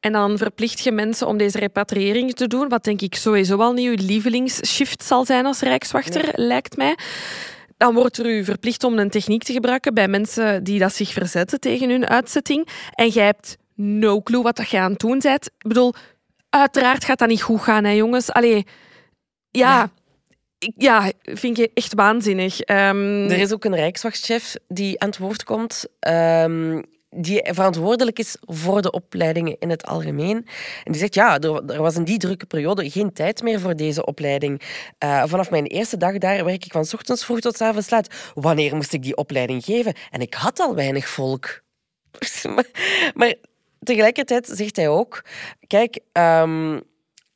En 0.00 0.12
dan 0.12 0.38
verplicht 0.38 0.80
je 0.80 0.92
mensen 0.92 1.26
om 1.26 1.36
deze 1.36 1.58
repatriëring 1.58 2.34
te 2.34 2.46
doen, 2.46 2.68
wat 2.68 2.84
denk 2.84 3.00
ik 3.00 3.14
sowieso 3.14 3.56
al 3.58 3.72
niet 3.72 3.88
uw 3.88 4.06
lievelingsshift 4.06 5.02
zal 5.04 5.24
zijn 5.24 5.46
als 5.46 5.60
rijkswachter, 5.60 6.28
lijkt 6.34 6.76
mij. 6.76 6.96
Dan 7.76 7.94
wordt 7.94 8.18
er 8.18 8.26
u 8.26 8.44
verplicht 8.44 8.84
om 8.84 8.98
een 8.98 9.10
techniek 9.10 9.42
te 9.42 9.52
gebruiken 9.52 9.94
bij 9.94 10.08
mensen 10.08 10.64
die 10.64 10.78
dat 10.78 10.94
zich 10.94 11.12
verzetten 11.12 11.60
tegen 11.60 11.90
hun 11.90 12.06
uitzetting. 12.08 12.68
En 12.94 13.08
jij 13.08 13.24
hebt 13.24 13.56
no 13.74 14.22
clue 14.22 14.42
wat 14.42 14.56
dat 14.56 14.68
je 14.70 14.78
aan 14.78 14.90
het 14.90 15.00
doen 15.00 15.18
bent. 15.18 15.46
Ik 15.46 15.68
bedoel, 15.68 15.94
uiteraard 16.50 17.04
gaat 17.04 17.18
dat 17.18 17.28
niet 17.28 17.42
goed 17.42 17.60
gaan, 17.60 17.84
hè, 17.84 17.90
jongens. 17.90 18.32
Allee, 18.32 18.66
ja, 19.50 19.90
ja, 20.76 21.12
vind 21.22 21.56
je 21.56 21.70
echt 21.74 21.94
waanzinnig. 21.94 22.60
Ehm, 22.60 23.30
Er 23.30 23.38
is 23.38 23.52
ook 23.52 23.64
een 23.64 23.74
rijkswachtchef 23.74 24.54
die 24.68 25.00
aan 25.00 25.08
het 25.08 25.18
woord 25.18 25.44
komt. 25.44 25.84
ehm, 25.98 26.82
die 27.14 27.40
verantwoordelijk 27.44 28.18
is 28.18 28.36
voor 28.40 28.82
de 28.82 28.90
opleidingen 28.90 29.56
in 29.58 29.70
het 29.70 29.86
algemeen. 29.86 30.36
En 30.84 30.92
die 30.92 31.00
zegt, 31.00 31.14
ja, 31.14 31.38
er, 31.38 31.64
er 31.66 31.82
was 31.82 31.96
in 31.96 32.04
die 32.04 32.18
drukke 32.18 32.46
periode 32.46 32.90
geen 32.90 33.12
tijd 33.12 33.42
meer 33.42 33.60
voor 33.60 33.76
deze 33.76 34.04
opleiding. 34.04 34.62
Eh, 34.98 35.22
vanaf 35.26 35.50
mijn 35.50 35.66
eerste 35.66 35.96
dag 35.96 36.18
daar 36.18 36.44
werk 36.44 36.64
ik 36.64 36.72
van 36.72 36.86
ochtends 36.92 37.24
vroeg 37.24 37.40
tot 37.40 37.60
avonds 37.60 37.90
laat. 37.90 38.14
Wanneer 38.34 38.76
moest 38.76 38.92
ik 38.92 39.02
die 39.02 39.16
opleiding 39.16 39.64
geven? 39.64 39.94
En 40.10 40.20
ik 40.20 40.34
had 40.34 40.60
al 40.60 40.74
weinig 40.74 41.08
volk. 41.08 41.62
maar, 42.54 42.66
maar 43.14 43.34
tegelijkertijd 43.82 44.50
zegt 44.52 44.76
hij 44.76 44.88
ook, 44.88 45.24
kijk... 45.66 45.98
ehm, 46.12 46.78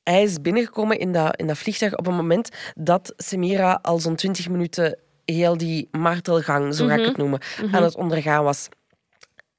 hij 0.02 0.22
is 0.22 0.40
binnengekomen 0.40 0.98
in 0.98 1.12
dat, 1.12 1.36
in 1.36 1.46
dat 1.46 1.58
vliegtuig 1.58 1.96
op 1.96 2.06
een 2.06 2.14
moment 2.14 2.48
dat 2.74 3.12
Semira 3.16 3.78
al 3.82 3.98
zo'n 3.98 4.16
20 4.16 4.48
minuten 4.48 4.98
heel 5.24 5.56
die 5.56 5.88
martelgang, 5.90 6.74
zo 6.74 6.86
ga 6.86 6.94
ik 6.94 7.04
het 7.04 7.16
noemen, 7.16 7.40
aan 7.72 7.82
het 7.82 7.96
ondergaan 7.96 8.44
was. 8.44 8.68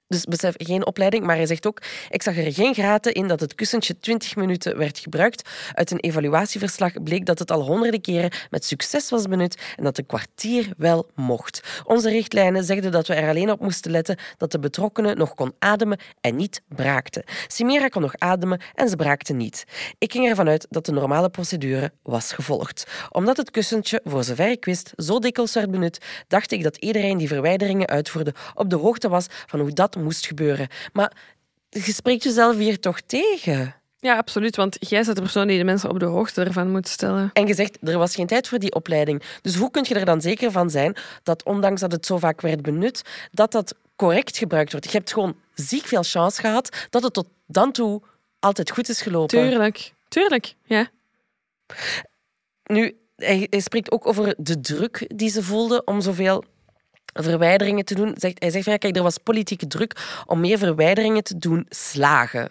Dus 0.08 0.26
besef, 0.26 0.54
geen 0.58 0.86
opleiding, 0.86 1.26
maar 1.26 1.36
hij 1.36 1.46
zegt 1.46 1.68
ook, 1.68 1.82
ik 2.10 2.22
zag 2.22 2.38
er 2.38 2.54
geen 2.54 2.74
graten 2.74 3.14
in 3.14 3.28
dat 3.28 3.40
het 3.40 3.56
kussentje 3.56 4.00
20 4.00 4.36
minuten 4.36 4.78
werd 4.78 5.00
gebruikt. 5.00 5.50
Uit 5.74 5.92
een 5.92 6.00
evaluatieverslag 6.00 7.04
bleek 7.04 7.26
dat 7.26 7.40
het 7.40 7.52
al 7.52 7.62
honderden 7.62 8.02
keren 8.02 8.32
met 8.50 8.66
succes 8.66 9.10
was 9.10 9.28
benut 9.28 9.62
en 9.76 9.84
dat 9.84 9.98
een 9.98 10.06
kwartier 10.06 10.74
wel 10.78 11.10
mocht. 11.16 11.82
Onze 11.84 12.10
richtlijnen 12.10 12.64
zegden 12.64 12.92
dat 12.92 13.08
we 13.08 13.14
er 13.14 13.30
alleen 13.30 13.52
op 13.52 13.60
moesten 13.60 13.92
letten 13.92 14.18
dat 14.38 14.52
de 14.52 14.60
betrokkenen 14.60 15.18
nog 15.18 15.34
kon 15.34 15.54
ademen 15.60 16.00
en 16.22 16.36
niet 16.36 16.62
braakte. 16.68 17.24
Simira 17.48 17.88
kon 17.88 18.02
nog 18.02 18.18
ademen 18.18 18.62
en 18.74 18.90
ze 18.90 18.96
braakte 18.96 19.34
niet. 19.34 19.66
Ik 19.98 20.12
ging 20.12 20.28
ervan 20.28 20.48
uit 20.48 20.68
dat 20.70 20.86
de 20.86 20.92
normale 20.92 21.30
procedure 21.30 21.92
was 22.04 22.34
gevolgd. 22.34 22.88
Omdat 23.12 23.38
het 23.38 23.52
kussentje, 23.52 24.02
voor 24.04 24.24
zover 24.24 24.50
ik 24.50 24.66
wist, 24.66 24.94
zo 24.96 25.20
dikwijls 25.20 25.54
werd 25.54 25.72
benut, 25.72 26.06
dacht 26.28 26.52
ik 26.52 26.64
dat 26.64 26.78
iedereen 26.78 27.18
die 27.18 27.28
verwijderingen 27.28 27.88
uitvoerde 27.88 28.34
op 28.54 28.70
de 28.70 28.76
hoogte 28.76 29.10
was 29.10 29.26
van 29.46 29.60
hoe 29.60 29.74
dat 29.74 29.96
moest 30.03 30.26
gebeuren. 30.26 30.68
Maar 30.94 31.11
je 31.69 31.94
spreekt 31.94 32.24
jezelf 32.24 32.57
hier 32.57 32.80
toch 32.80 33.02
tegen? 33.02 33.76
Ja, 33.99 34.18
absoluut. 34.18 34.56
Want 34.56 34.78
jij 34.80 35.03
bent 35.03 35.15
de 35.15 35.22
persoon 35.22 35.48
die 35.48 35.57
de 35.57 35.64
mensen 35.64 35.90
op 35.90 35.99
de 35.99 36.06
hoogte 36.06 36.44
ervan 36.44 36.72
moet 36.72 36.88
stellen. 36.88 37.30
En 37.34 37.48
je 37.48 37.53
zegt, 37.53 37.78
er 37.82 37.98
was 37.98 38.15
geen 38.15 38.28
tijd 38.28 38.48
voor 38.48 38.60
die 38.60 38.74
opleiding. 38.74 39.24
Dus 39.41 39.56
hoe 39.56 39.72
kun 39.72 39.86
je 39.88 39.95
er 39.95 40.06
dan 40.06 40.22
zeker 40.22 40.52
van 40.52 40.69
zijn 40.69 40.95
dat, 41.24 41.44
ondanks 41.44 41.82
dat 41.82 41.91
het 41.91 42.06
zo 42.06 42.18
vaak 42.18 42.41
werd 42.41 42.61
benut, 42.61 43.02
dat 43.32 43.52
dat 43.52 43.76
correct 43.95 44.38
gebruikt 44.38 44.72
wordt? 44.72 44.91
Je 44.91 44.98
hebt 44.98 45.14
gewoon 45.14 45.36
ziek 45.53 45.86
veel 45.86 46.03
chance 46.03 46.41
gehad 46.41 46.88
dat 46.90 47.03
het 47.03 47.14
tot 47.14 47.28
dan 47.48 47.72
toe 47.72 48.02
altijd 48.40 48.72
goed 48.72 48.90
is 48.90 49.02
gelopen. 49.02 49.40
Tuurlijk. 49.40 49.94
Tuurlijk, 50.07 50.56
ja. 50.64 50.90
Nu, 52.64 52.98
hij, 53.15 53.48
hij 53.49 53.60
spreekt 53.60 53.91
ook 53.91 54.07
over 54.07 54.36
de 54.38 54.60
druk 54.60 55.06
die 55.15 55.30
ze 55.30 55.44
voelde 55.44 55.84
om 55.84 56.02
zoveel 56.02 56.44
verwijderingen 57.23 57.85
te 57.85 57.95
doen. 57.95 58.15
Zegt, 58.18 58.39
hij 58.39 58.49
zegt 58.49 58.64
van 58.64 58.73
ja, 58.73 58.80
kijk, 58.80 58.95
er 58.95 59.03
was 59.03 59.18
politieke 59.18 59.68
druk 59.68 60.23
om 60.26 60.39
meer 60.39 60.57
verwijderingen 60.57 61.23
te 61.23 61.38
doen 61.38 61.65
slagen. 61.69 62.49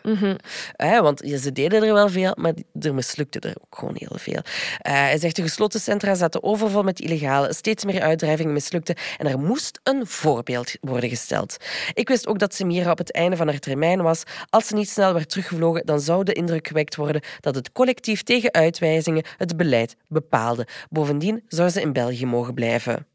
want 1.03 1.21
ja, 1.25 1.39
ze 1.39 1.53
deden 1.53 1.83
er 1.83 1.93
wel 1.93 2.09
veel, 2.09 2.33
maar 2.37 2.53
er 2.81 2.95
mislukte 2.95 3.41
er 3.41 3.55
ook 3.61 3.79
gewoon 3.79 3.97
heel 3.99 4.17
veel. 4.19 4.41
Eh, 4.79 4.93
hij 4.93 5.19
zegt 5.19 5.37
de 5.37 5.43
gesloten 5.43 5.81
centra 5.81 6.15
zaten 6.15 6.43
overvol 6.43 6.83
met 6.83 7.01
illegale, 7.01 7.55
steeds 7.55 7.85
meer 7.85 8.03
uitdrijvingen 8.03 8.53
mislukten 8.53 8.97
en 9.19 9.27
er 9.27 9.39
moest 9.39 9.81
een 9.83 10.07
voorbeeld 10.07 10.75
worden 10.81 11.09
gesteld. 11.09 11.57
Ik 11.95 12.09
wist 12.09 12.27
ook 12.27 12.39
dat 12.39 12.55
Semira 12.55 12.91
op 12.91 12.99
het 12.99 13.13
einde 13.13 13.37
van 13.37 13.49
haar 13.49 13.59
termijn 13.59 14.03
was. 14.03 14.23
Als 14.51 14.67
ze 14.67 14.75
niet 14.75 14.89
snel 14.89 15.13
werd 15.13 15.31
teruggevlogen, 15.31 15.87
dan 15.87 16.01
zou 16.01 16.25
de 16.25 16.33
indruk 16.33 16.69
gewekt 16.69 16.97
worden 16.97 17.23
dat 17.41 17.55
het 17.55 17.73
collectief 17.73 18.23
tegen 18.23 18.53
uitwijzingen 18.53 19.25
het 19.37 19.57
beleid 19.57 19.97
bepaalde. 20.09 20.67
Bovendien 20.91 21.43
zou 21.49 21.69
ze 21.69 21.81
in 21.81 21.93
België 21.93 22.27
mogen 22.27 22.55
blijven 22.55 23.07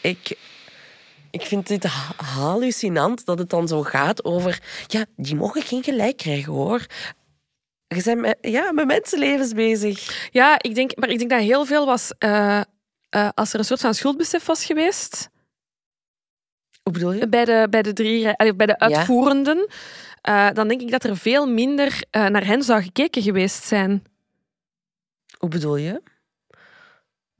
ik, 0.00 0.36
ik 1.30 1.42
vind 1.42 1.66
dit 1.66 1.84
hallucinant 2.16 3.24
dat 3.24 3.38
het 3.38 3.50
dan 3.50 3.68
zo 3.68 3.82
gaat 3.82 4.24
over... 4.24 4.62
Ja, 4.86 5.04
die 5.16 5.36
mogen 5.36 5.62
geen 5.62 5.82
gelijk 5.82 6.16
krijgen, 6.16 6.52
hoor. 6.52 6.86
Je 7.86 8.02
bent 8.02 8.20
met, 8.20 8.38
ja, 8.40 8.72
met 8.72 8.86
mensenlevens 8.86 9.52
bezig. 9.52 10.28
Ja, 10.32 10.54
ik 10.58 10.74
denk, 10.74 10.96
maar 10.96 11.08
ik 11.08 11.18
denk 11.18 11.30
dat 11.30 11.40
heel 11.40 11.64
veel 11.64 11.86
was... 11.86 12.12
Uh, 12.18 12.60
uh, 13.16 13.28
als 13.34 13.52
er 13.52 13.58
een 13.58 13.64
soort 13.64 13.80
van 13.80 13.94
schuldbesef 13.94 14.46
was 14.46 14.64
geweest... 14.64 15.28
Hoe 16.82 16.92
bedoel 16.92 17.12
je? 17.12 17.28
Bij 17.28 17.44
de, 17.44 17.66
bij 17.70 17.82
de, 17.82 17.92
drie, 17.92 18.54
bij 18.54 18.66
de 18.66 18.78
uitvoerenden... 18.78 19.56
Ja. 19.56 20.48
Uh, 20.48 20.54
dan 20.54 20.68
denk 20.68 20.80
ik 20.80 20.90
dat 20.90 21.04
er 21.04 21.16
veel 21.16 21.46
minder 21.46 22.04
naar 22.10 22.46
hen 22.46 22.62
zou 22.62 22.82
gekeken 22.82 23.22
geweest 23.22 23.64
zijn. 23.64 24.04
Hoe 25.38 25.48
bedoel 25.48 25.76
je? 25.76 26.02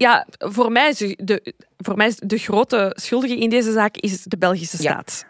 Ja, 0.01 0.27
voor 0.39 0.73
mij, 0.73 0.89
is 0.89 1.15
de, 1.17 1.55
voor 1.77 1.97
mij 1.97 2.07
is 2.07 2.17
de 2.17 2.39
grote 2.39 2.93
schuldige 2.95 3.37
in 3.37 3.51
deze 3.51 3.73
zaak 3.73 3.97
is 3.97 4.23
de 4.23 4.39
Belgische 4.39 4.77
staat. 4.77 5.27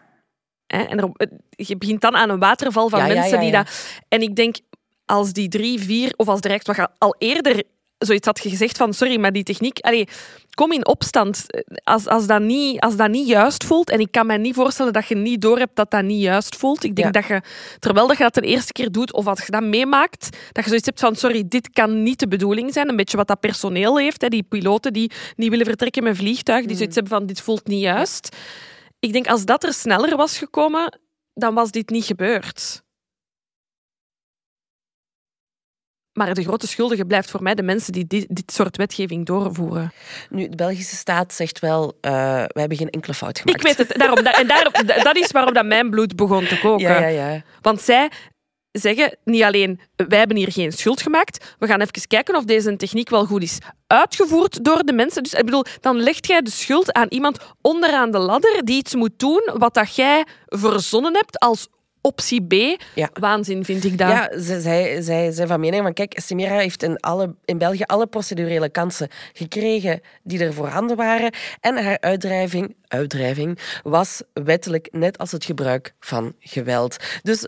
En 0.67 0.99
er, 0.99 1.11
je 1.51 1.77
begint 1.77 2.01
dan 2.01 2.17
aan 2.17 2.31
een 2.31 2.39
waterval 2.39 2.89
van 2.89 3.07
mensen 3.07 3.41
die 3.41 3.53
dat... 3.53 3.71
En 4.09 4.23
ik 4.23 4.37
denk, 4.37 4.57
als 5.05 5.33
die 5.33 5.49
drie, 5.49 5.81
vier, 5.81 6.13
of 6.17 6.29
als 6.29 6.41
de 6.41 6.49
Rijkswacht 6.49 6.89
al 6.99 7.15
eerder 7.19 7.63
zoiets 8.07 8.27
had 8.27 8.41
gezegd 8.41 8.77
van 8.77 8.95
sorry, 8.95 9.21
maar 9.21 9.33
die 9.33 9.43
techniek, 9.43 9.79
allee, 9.79 10.09
kom 10.55 10.73
in 10.73 10.87
opstand 10.87 11.47
als, 11.85 12.07
als, 12.07 12.27
dat 12.27 12.41
niet, 12.41 12.81
als 12.81 12.97
dat 12.97 13.11
niet 13.11 13.29
juist 13.29 13.65
voelt. 13.65 13.91
En 13.91 14.01
ik 14.01 14.11
kan 14.11 14.27
me 14.27 14.39
niet 14.39 14.55
voorstellen 14.55 14.93
dat 14.93 15.07
je 15.07 15.15
niet 15.15 15.41
doorhebt 15.41 15.77
dat 15.77 15.91
dat 15.91 16.03
niet 16.03 16.23
juist 16.23 16.57
voelt. 16.57 16.85
Ik 16.85 16.97
denk 16.97 17.13
dat 17.13 17.27
je, 17.27 17.43
terwijl 17.79 18.07
dat 18.07 18.17
je 18.17 18.23
dat 18.23 18.35
de 18.35 18.41
eerste 18.41 18.73
keer 18.73 18.93
doet, 18.93 19.13
of 19.13 19.27
als 19.27 19.45
je 19.47 19.51
dat 19.51 19.63
meemaakt, 19.63 20.37
dat 20.53 20.63
je 20.65 20.69
zoiets 20.69 20.87
hebt 20.87 21.01
van 21.01 21.17
sorry, 21.17 21.45
dit 21.49 21.71
kan 21.71 22.03
niet 22.03 22.19
de 22.19 22.29
bedoeling 22.29 22.73
zijn. 22.73 22.89
Een 22.89 22.97
beetje 22.97 23.17
wat 23.17 23.29
dat 23.29 23.41
personeel 23.41 23.99
heeft, 23.99 24.21
hè, 24.21 24.29
die 24.29 24.43
piloten 24.43 24.93
die 24.93 25.11
niet 25.37 25.51
willen 25.51 25.67
vertrekken 25.67 26.03
met 26.03 26.17
vliegtuig, 26.17 26.67
die 26.67 26.77
zoiets 26.77 26.95
hebben 26.95 27.13
van 27.13 27.27
dit 27.27 27.41
voelt 27.41 27.67
niet 27.67 27.83
juist. 27.83 28.37
Ik 28.99 29.13
denk 29.13 29.27
als 29.27 29.45
dat 29.45 29.65
er 29.65 29.73
sneller 29.73 30.17
was 30.17 30.39
gekomen, 30.39 30.99
dan 31.35 31.55
was 31.55 31.71
dit 31.71 31.91
niet 31.91 32.05
gebeurd. 32.05 32.83
Maar 36.21 36.35
de 36.35 36.43
grote 36.43 36.67
schuldige 36.67 37.05
blijft 37.05 37.31
voor 37.31 37.43
mij 37.43 37.55
de 37.55 37.63
mensen 37.63 37.93
die 37.93 38.07
dit, 38.07 38.27
dit 38.29 38.53
soort 38.53 38.77
wetgeving 38.77 39.27
doorvoeren. 39.27 39.93
Nu, 40.31 40.49
de 40.49 40.57
Belgische 40.57 40.97
staat 40.97 41.35
zegt 41.35 41.59
wel, 41.59 41.85
uh, 42.01 42.13
wij 42.13 42.49
hebben 42.53 42.77
geen 42.77 42.91
enkele 42.91 43.15
fout 43.15 43.39
gemaakt. 43.39 43.59
Ik 43.59 43.67
weet 43.67 43.89
het. 43.89 43.99
Daarom, 43.99 44.19
en 44.19 44.47
daarom, 44.47 44.73
dat 45.03 45.17
is 45.17 45.31
waarom 45.31 45.55
dat 45.55 45.67
mijn 45.67 45.91
bloed 45.91 46.17
begon 46.17 46.45
te 46.47 46.59
koken. 46.59 46.89
Ja, 46.89 47.07
ja, 47.07 47.29
ja. 47.29 47.43
Want 47.61 47.81
zij 47.81 48.11
zeggen 48.73 49.17
niet 49.25 49.43
alleen, 49.43 49.81
wij 49.97 50.19
hebben 50.19 50.37
hier 50.37 50.53
geen 50.53 50.73
schuld 50.73 51.03
gemaakt, 51.03 51.55
we 51.59 51.67
gaan 51.67 51.81
even 51.81 52.07
kijken 52.07 52.37
of 52.37 52.45
deze 52.45 52.77
techniek 52.77 53.11
wel 53.11 53.25
goed 53.25 53.43
is 53.43 53.59
uitgevoerd 53.87 54.65
door 54.65 54.85
de 54.85 54.93
mensen. 54.93 55.23
Dus 55.23 55.35
ik 55.35 55.45
bedoel, 55.45 55.65
dan 55.81 55.97
legt 55.97 56.27
jij 56.27 56.41
de 56.41 56.51
schuld 56.51 56.93
aan 56.93 57.09
iemand 57.09 57.39
onderaan 57.61 58.11
de 58.11 58.19
ladder 58.19 58.65
die 58.65 58.79
iets 58.79 58.95
moet 58.95 59.19
doen 59.19 59.51
wat 59.55 59.75
dat 59.75 59.95
jij 59.95 60.27
verzonnen 60.47 61.15
hebt 61.15 61.39
als 61.39 61.69
optie 62.01 62.47
B. 62.47 62.83
Ja. 62.95 63.11
Waanzin 63.13 63.65
vind 63.65 63.85
ik 63.85 63.99
dat. 63.99 64.09
Ja, 64.09 64.31
zij, 64.37 65.03
zij 65.03 65.31
zijn 65.33 65.49
van 65.49 65.61
mening 65.61 65.83
van 65.83 65.93
kijk, 65.93 66.21
Semira 66.23 66.59
heeft 66.59 66.83
in, 66.83 67.01
alle, 67.01 67.35
in 67.45 67.59
België 67.59 67.83
alle 67.83 68.07
procedurele 68.07 68.69
kansen 68.69 69.09
gekregen 69.33 70.01
die 70.23 70.45
er 70.45 70.55
voorhanden 70.55 70.97
waren. 70.97 71.33
En 71.61 71.85
haar 71.85 72.01
uitdrijving, 72.01 72.75
uitdrijving 72.89 73.59
was 73.83 74.23
wettelijk 74.33 74.89
net 74.91 75.19
als 75.19 75.33
het 75.33 75.45
gebruik 75.45 75.95
van 76.01 76.35
geweld. 76.39 76.97
Dus 77.23 77.47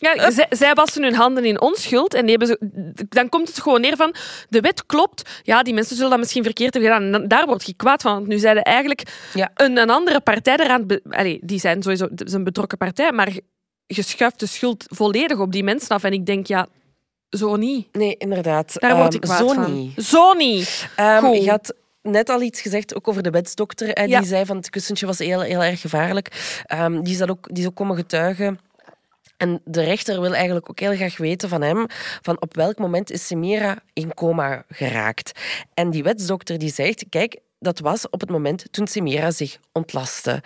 ja, 0.00 0.30
zij, 0.30 0.46
zij, 0.50 0.74
wassen 0.74 1.02
hun 1.02 1.14
handen 1.14 1.44
in 1.44 1.60
onschuld 1.60 2.14
en 2.14 2.26
die 2.26 2.36
hebben 2.36 2.48
ze, 2.48 3.04
dan 3.08 3.28
komt 3.28 3.48
het 3.48 3.60
gewoon 3.60 3.80
neer 3.80 3.96
van 3.96 4.14
de 4.48 4.60
wet 4.60 4.86
klopt. 4.86 5.40
Ja, 5.42 5.62
die 5.62 5.74
mensen 5.74 5.96
zullen 5.96 6.10
dat 6.10 6.18
misschien 6.18 6.44
verkeerd 6.44 6.74
hebben 6.74 6.92
gedaan. 6.92 7.14
En 7.14 7.28
daar 7.28 7.46
word 7.46 7.66
je 7.66 7.74
kwaad 7.74 8.02
van. 8.02 8.14
Want 8.14 8.26
nu 8.26 8.38
zeiden 8.38 8.62
eigenlijk 8.62 9.02
ja. 9.34 9.50
een, 9.54 9.76
een 9.76 9.90
andere 9.90 10.20
partij 10.20 10.56
eraan... 10.56 10.86
Die 11.40 11.60
zijn 11.60 11.82
sowieso 11.82 12.08
een 12.14 12.44
betrokken 12.44 12.78
partij, 12.78 13.12
maar 13.12 13.38
je 13.94 14.02
schuift 14.02 14.40
de 14.40 14.46
schuld 14.46 14.84
volledig 14.88 15.38
op 15.38 15.52
die 15.52 15.64
mensen 15.64 15.88
af. 15.88 16.04
En 16.04 16.12
ik 16.12 16.26
denk, 16.26 16.46
ja, 16.46 16.68
zo 17.30 17.56
niet. 17.56 17.92
Nee, 17.92 18.16
inderdaad. 18.16 18.74
Daar 18.74 18.96
word 18.96 19.14
ik 19.14 19.24
um, 19.24 19.36
zo 19.36 19.48
van. 19.48 19.74
Niet. 19.74 20.04
Zo 20.04 20.32
niet. 20.32 20.88
Um, 21.00 21.32
je 21.32 21.50
had 21.50 21.74
net 22.02 22.28
al 22.28 22.42
iets 22.42 22.60
gezegd, 22.60 22.94
ook 22.94 23.08
over 23.08 23.22
de 23.22 23.30
wetsdokter. 23.30 23.92
Eh, 23.92 24.18
die 24.18 24.26
zei 24.26 24.44
van 24.46 24.56
het 24.56 24.70
kussentje 24.70 25.06
was 25.06 25.18
heel, 25.18 25.40
heel 25.40 25.62
erg 25.62 25.80
gevaarlijk. 25.80 26.62
Um, 26.74 27.02
die, 27.02 27.14
is 27.14 27.22
ook, 27.22 27.48
die 27.48 27.62
is 27.62 27.68
ook 27.68 27.76
komen 27.76 27.96
getuigen. 27.96 28.58
En 29.36 29.60
de 29.64 29.82
rechter 29.82 30.20
wil 30.20 30.34
eigenlijk 30.34 30.70
ook 30.70 30.80
heel 30.80 30.94
graag 30.94 31.16
weten 31.16 31.48
van 31.48 31.62
hem 31.62 31.86
van 32.22 32.40
op 32.40 32.54
welk 32.54 32.78
moment 32.78 33.10
is 33.10 33.26
Semira 33.26 33.78
in 33.92 34.14
coma 34.14 34.64
geraakt. 34.68 35.40
En 35.74 35.90
die 35.90 36.02
wetsdokter 36.02 36.58
die 36.58 36.72
zegt, 36.72 37.04
kijk, 37.08 37.40
dat 37.60 37.78
was 37.78 38.08
op 38.08 38.20
het 38.20 38.30
moment 38.30 38.64
toen 38.70 38.86
Semira 38.86 39.30
zich 39.30 39.58
ontlastte. 39.72 40.42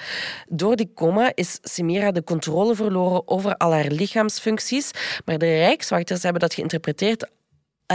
Door 0.48 0.76
die 0.76 0.92
coma 0.94 1.32
is 1.34 1.58
Semira 1.62 2.10
de 2.10 2.24
controle 2.24 2.74
verloren 2.74 3.28
over 3.28 3.56
al 3.56 3.72
haar 3.72 3.90
lichaamsfuncties, 3.90 4.90
maar 5.24 5.38
de 5.38 5.56
Rijkswachters 5.56 6.22
hebben 6.22 6.40
dat 6.40 6.54
geïnterpreteerd 6.54 7.28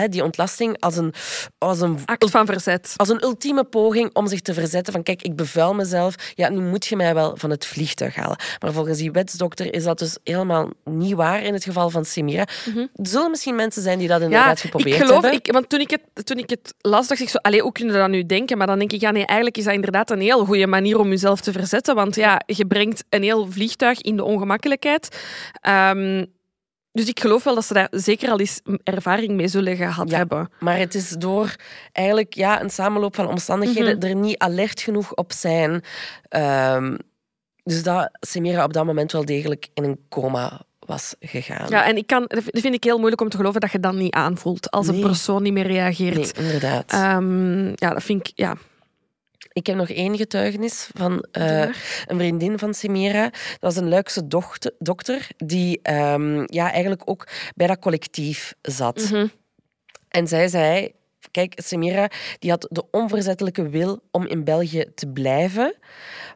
die 0.08 0.24
ontlasting 0.24 0.80
als 0.80 0.98
een, 0.98 1.14
als 1.58 1.82
een 1.82 2.00
act 2.06 2.30
van 2.30 2.46
verzet. 2.46 2.94
Als 2.96 3.10
een 3.10 3.24
ultieme 3.24 3.64
poging 3.64 4.10
om 4.14 4.28
zich 4.28 4.42
te 4.42 4.54
verzetten 4.54 4.94
van 4.94 5.04
kijk, 5.04 5.22
ik 5.22 5.36
bevuil 5.36 5.74
mezelf. 5.74 6.16
Ja, 6.36 6.50
nu 6.50 6.62
moet 6.62 6.86
je 6.86 6.96
mij 6.96 7.14
wel 7.14 7.38
van 7.38 7.50
het 7.50 7.66
vliegtuig 7.66 8.16
halen. 8.16 8.38
Maar 8.60 8.74
volgens 8.74 8.98
die 8.98 9.12
wetsdokter 9.12 9.74
is 9.74 9.84
dat 9.84 10.00
dus 10.00 10.18
helemaal 10.24 10.70
niet 10.84 11.14
waar 11.14 11.44
in 11.44 11.54
het 11.54 11.64
geval 11.64 11.90
van 11.90 12.06
Simira. 12.06 12.48
Mhm. 12.66 12.80
Er 12.80 13.08
zullen 13.08 13.30
misschien 13.30 13.56
mensen 13.56 13.82
zijn 13.82 14.00
die 14.00 14.08
dat 14.08 14.22
inderdaad 14.22 14.58
ja, 14.58 14.64
geprobeerd 14.64 14.96
ik 14.96 15.02
geloof, 15.02 15.22
hebben. 15.22 15.40
Ik, 15.40 15.52
want 15.52 15.70
toen 15.70 15.80
ik, 15.80 15.90
het, 15.90 16.26
toen 16.26 16.38
ik 16.38 16.50
het 16.50 16.74
las, 16.82 17.08
dacht 17.08 17.22
ik 17.22 17.30
zo, 17.30 17.38
allee, 17.38 17.62
hoe 17.62 17.72
kunnen 17.72 17.94
we 17.94 18.00
dat 18.00 18.10
nu 18.10 18.26
denken? 18.26 18.58
Maar 18.58 18.68
dan 18.68 18.80
denk 18.80 18.92
ik, 18.92 19.02
ja 19.02 19.12
nee, 19.12 19.26
eigenlijk 19.26 19.58
is 19.58 19.64
dat 19.64 19.74
inderdaad 19.74 20.12
een 20.12 20.22
heel 20.22 20.46
goede 20.46 20.68
manier 20.68 21.00
om 21.00 21.10
jezelf 21.10 21.42
te 21.42 21.52
verzetten. 21.52 21.96
Want 21.96 22.16
ja, 22.16 22.42
je 22.46 22.66
brengt 22.66 23.04
een 23.10 23.24
heel 23.24 23.52
vliegtuig 23.52 24.02
in 24.02 24.16
de 24.16 24.24
ongemakkelijkheid. 24.24 25.18
Um, 25.68 26.38
dus 26.92 27.08
ik 27.08 27.20
geloof 27.20 27.44
wel 27.44 27.56
dat 27.56 27.66
ze 27.66 27.74
daar 27.74 27.88
zeker 27.92 28.30
al 28.30 28.40
eens 28.40 28.62
ervaring 28.84 29.32
mee 29.32 29.48
zullen 29.48 29.76
gehad 29.76 30.12
hebben. 30.12 30.50
Maar 30.60 30.78
het 30.78 30.96
is 30.96 31.10
door 31.10 31.56
eigenlijk 31.92 32.34
ja, 32.34 32.62
een 32.62 32.70
samenloop 32.70 33.16
van 33.16 33.28
omstandigheden 33.28 33.98
mhm. 33.98 34.08
er 34.08 34.16
niet 34.16 34.38
alert 34.38 34.82
genoeg 34.82 35.14
op 35.14 35.32
zijn. 35.32 35.84
Um, 36.30 36.98
dus 37.64 37.84
dat 37.84 38.10
Semira 38.20 38.64
op 38.64 38.74
dat 38.74 38.86
moment 38.86 39.12
wel 39.12 39.26
degelijk 39.26 39.68
in 39.74 39.84
een 39.84 40.00
coma 40.10 40.62
was 40.80 41.16
gegaan. 41.20 41.70
Ja, 41.70 41.86
en 41.86 41.98
ik 41.98 42.08
kan, 42.08 42.26
dat 42.28 42.44
vind 42.46 42.74
ik 42.74 42.84
heel 42.84 42.98
moeilijk 42.98 43.22
om 43.22 43.30
te 43.30 43.38
geloven 43.38 43.62
dat 43.62 43.72
je 43.72 43.80
dat 43.80 43.94
niet 43.94 44.14
aanvoelt 44.14 44.72
als 44.72 44.88
een 44.88 45.00
persoon 45.00 45.44
niet 45.44 45.54
meer 45.54 45.68
reageert. 45.68 46.16
nee, 46.16 46.46
inderdaad. 46.46 46.92
Ehm, 46.92 47.68
ja, 47.68 47.94
dat 47.94 48.04
vind 48.04 48.28
ik, 48.28 48.32
ja. 48.36 48.56
Ik 49.48 49.68
heb 49.68 49.76
nog 49.76 49.90
één 49.90 50.18
getuigenis 50.18 50.90
van 50.94 51.26
eh, 51.32 51.62
een 52.06 52.18
vriendin 52.18 52.60
van 52.60 52.74
Semira. 52.74 53.24
Dat 53.30 53.60
was 53.60 53.76
een 53.76 53.90
Luikse 53.90 54.28
dochter, 54.28 54.72
dokter 54.80 55.28
die 55.38 55.80
ehm, 55.82 56.44
ja, 56.46 56.72
eigenlijk 56.72 57.02
ook 57.06 57.28
bij 57.56 57.68
dat 57.68 57.80
collectief 57.80 58.54
zat. 58.62 59.10
Mhm. 59.12 59.28
En 60.10 60.28
zij 60.28 60.48
zei... 60.48 60.92
Kijk, 61.32 61.54
Semira 61.56 62.10
die 62.40 62.50
had 62.50 62.68
de 62.70 62.84
onverzettelijke 62.92 63.70
wil 63.70 64.02
om 64.12 64.26
in 64.26 64.44
België 64.44 64.86
te 64.96 65.08
blijven. 65.08 65.76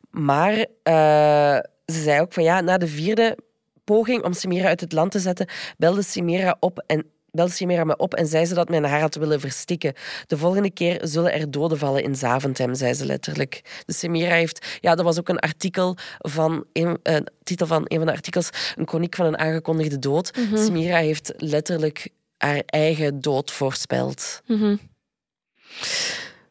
Maar 0.10 0.66
eh, 0.84 1.60
ze 1.86 2.02
zei 2.02 2.22
ook 2.22 2.34
van 2.34 2.44
ja, 2.44 2.62
na 2.62 2.78
de 2.78 2.88
vierde 2.88 3.38
poging 3.84 4.24
om 4.24 4.34
Semira 4.34 4.68
uit 4.68 4.82
het 4.82 4.92
land 4.92 5.12
te 5.12 5.20
zetten, 5.20 5.48
belde 5.78 6.04
Semira 6.04 6.58
op 6.60 6.84
en 6.88 7.06
belde 7.34 7.52
Semira 7.52 7.84
me 7.84 7.98
op 7.98 8.14
en 8.14 8.28
zei 8.28 8.46
ze 8.46 8.54
dat 8.54 8.70
men 8.70 8.84
haar 8.84 9.00
had 9.00 9.16
willen 9.16 9.40
verstikken. 9.40 9.94
De 10.28 10.38
volgende 10.38 10.72
keer 10.72 11.00
zullen 11.04 11.34
er 11.34 11.52
doden 11.52 11.78
vallen 11.78 12.04
in 12.04 12.16
Zaventem, 12.16 12.76
zei 12.76 12.94
ze 12.94 13.06
letterlijk. 13.06 13.82
Dus 13.86 14.00
Semira 14.00 14.34
heeft... 14.34 14.78
Ja, 14.80 14.96
dat 14.96 15.06
was 15.06 15.20
ook 15.20 15.30
een 15.30 15.40
artikel 15.40 15.98
van... 16.18 16.66
Een, 16.74 17.00
een 17.04 17.28
titel 17.44 17.68
van 17.68 17.84
een 17.88 17.98
van 17.98 18.06
de 18.06 18.14
artikels, 18.14 18.50
een 18.76 18.88
chroniek 18.88 19.16
van 19.16 19.26
een 19.26 19.38
aangekondigde 19.38 20.00
dood. 20.00 20.32
Semira 20.54 20.98
heeft 20.98 21.34
letterlijk 21.38 22.10
haar 22.38 22.64
eigen 22.66 23.22
dood 23.22 23.52
voorspeld. 23.52 24.42
Mhm. 24.46 24.76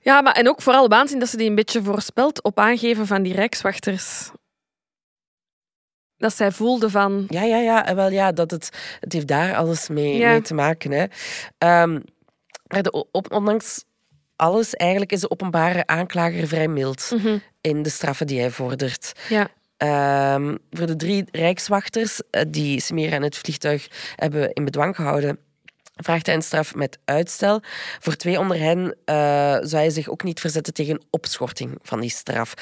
Ja, 0.00 0.20
maar 0.20 0.32
en 0.32 0.48
ook 0.48 0.62
vooral 0.62 0.88
waanzin 0.88 1.18
dat 1.18 1.28
ze 1.28 1.36
die 1.36 1.48
een 1.48 1.54
beetje 1.54 1.82
voorspelt 1.82 2.42
op 2.42 2.58
aangeven 2.58 3.06
van 3.06 3.22
die 3.22 3.34
rijkswachters. 3.34 4.30
Dat 6.22 6.36
zij 6.36 6.52
voelde 6.52 6.90
van... 6.90 7.24
Ja, 7.28 7.42
ja, 7.42 7.56
ja. 7.56 7.86
En 7.86 7.96
wel, 7.96 8.10
ja 8.10 8.32
dat 8.32 8.50
het, 8.50 8.68
het 9.00 9.12
heeft 9.12 9.26
daar 9.26 9.54
alles 9.56 9.88
mee, 9.88 10.16
Ja. 10.16 10.30
mee 10.30 10.40
te 10.42 10.54
maken. 10.54 10.90
Hè. 10.90 11.04
Ehm, 11.58 12.00
maar 12.66 12.82
de, 12.82 13.06
op, 13.10 13.32
ondanks 13.32 13.84
alles, 14.36 14.74
eigenlijk 14.74 15.12
is 15.12 15.20
de 15.20 15.30
openbare 15.30 15.86
aanklager 15.86 16.46
vrij 16.48 16.68
mild 16.68 17.10
Mhm. 17.14 17.38
in 17.60 17.82
de 17.82 17.88
straffen 17.90 18.26
die 18.26 18.40
hij 18.40 18.50
vordert. 18.50 19.12
Ja. 19.28 19.48
Ehm, 19.76 20.56
voor 20.70 20.86
de 20.86 20.96
drie 20.96 21.24
rijkswachters 21.30 22.20
eh, 22.30 22.42
die 22.48 22.80
Semira 22.80 23.16
en 23.16 23.22
het 23.22 23.36
vliegtuig 23.38 23.88
hebben 24.16 24.52
in 24.52 24.64
bedwang 24.64 24.96
gehouden, 24.96 25.38
vraagt 25.94 26.26
hij 26.26 26.34
een 26.34 26.42
straf 26.42 26.74
met 26.74 26.98
uitstel. 27.04 27.60
Voor 27.98 28.16
twee 28.16 28.38
onder 28.38 28.58
hen 28.58 28.96
eh, 29.04 29.14
zou 29.60 29.76
hij 29.76 29.90
zich 29.90 30.08
ook 30.08 30.22
niet 30.22 30.40
verzetten 30.40 30.72
tegen 30.74 31.04
opschorting 31.10 31.78
van 31.82 32.00
die 32.00 32.10
straf. 32.10 32.54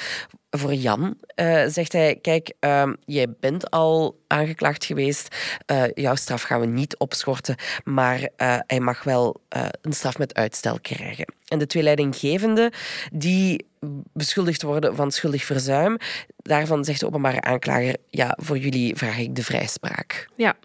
Voor 0.57 0.73
Jan 0.73 1.17
eh, 1.35 1.63
zegt 1.67 1.93
hij: 1.93 2.15
Kijk, 2.21 2.53
ehm, 2.59 2.93
jij 3.05 3.27
bent 3.39 3.69
al 3.69 4.19
aangeklaagd 4.27 4.85
geweest. 4.85 5.35
Eh, 5.65 5.83
jouw 5.93 6.15
straf 6.15 6.41
gaan 6.41 6.59
we 6.59 6.65
niet 6.65 6.97
opschorten, 6.97 7.55
maar 7.83 8.29
eh, 8.35 8.57
hij 8.67 8.79
mag 8.79 9.03
wel 9.03 9.41
een 9.81 9.93
straf 9.93 10.17
met 10.17 10.33
uitstel 10.33 10.79
krijgen. 10.81 11.33
En 11.47 11.59
de 11.59 11.65
twee 11.67 11.83
leidinggevenden 11.83 12.71
die 13.13 13.65
beschuldigd 14.13 14.61
worden 14.61 14.95
van 14.95 15.11
schuldig 15.11 15.43
verzuim, 15.43 15.97
daarvan 16.37 16.85
zegt 16.85 16.99
de 16.99 17.05
openbare 17.05 17.41
aanklager: 17.41 17.95
Ja, 18.09 18.37
voor 18.41 18.57
jullie 18.57 18.95
vraag 18.95 19.17
ik 19.17 19.35
de 19.35 19.43
vrijspraak. 19.43 20.27
Ja. 20.35 20.55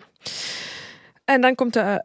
En 1.25 1.41
dan 1.41 1.55
komt 1.55 1.73
de 1.73 2.03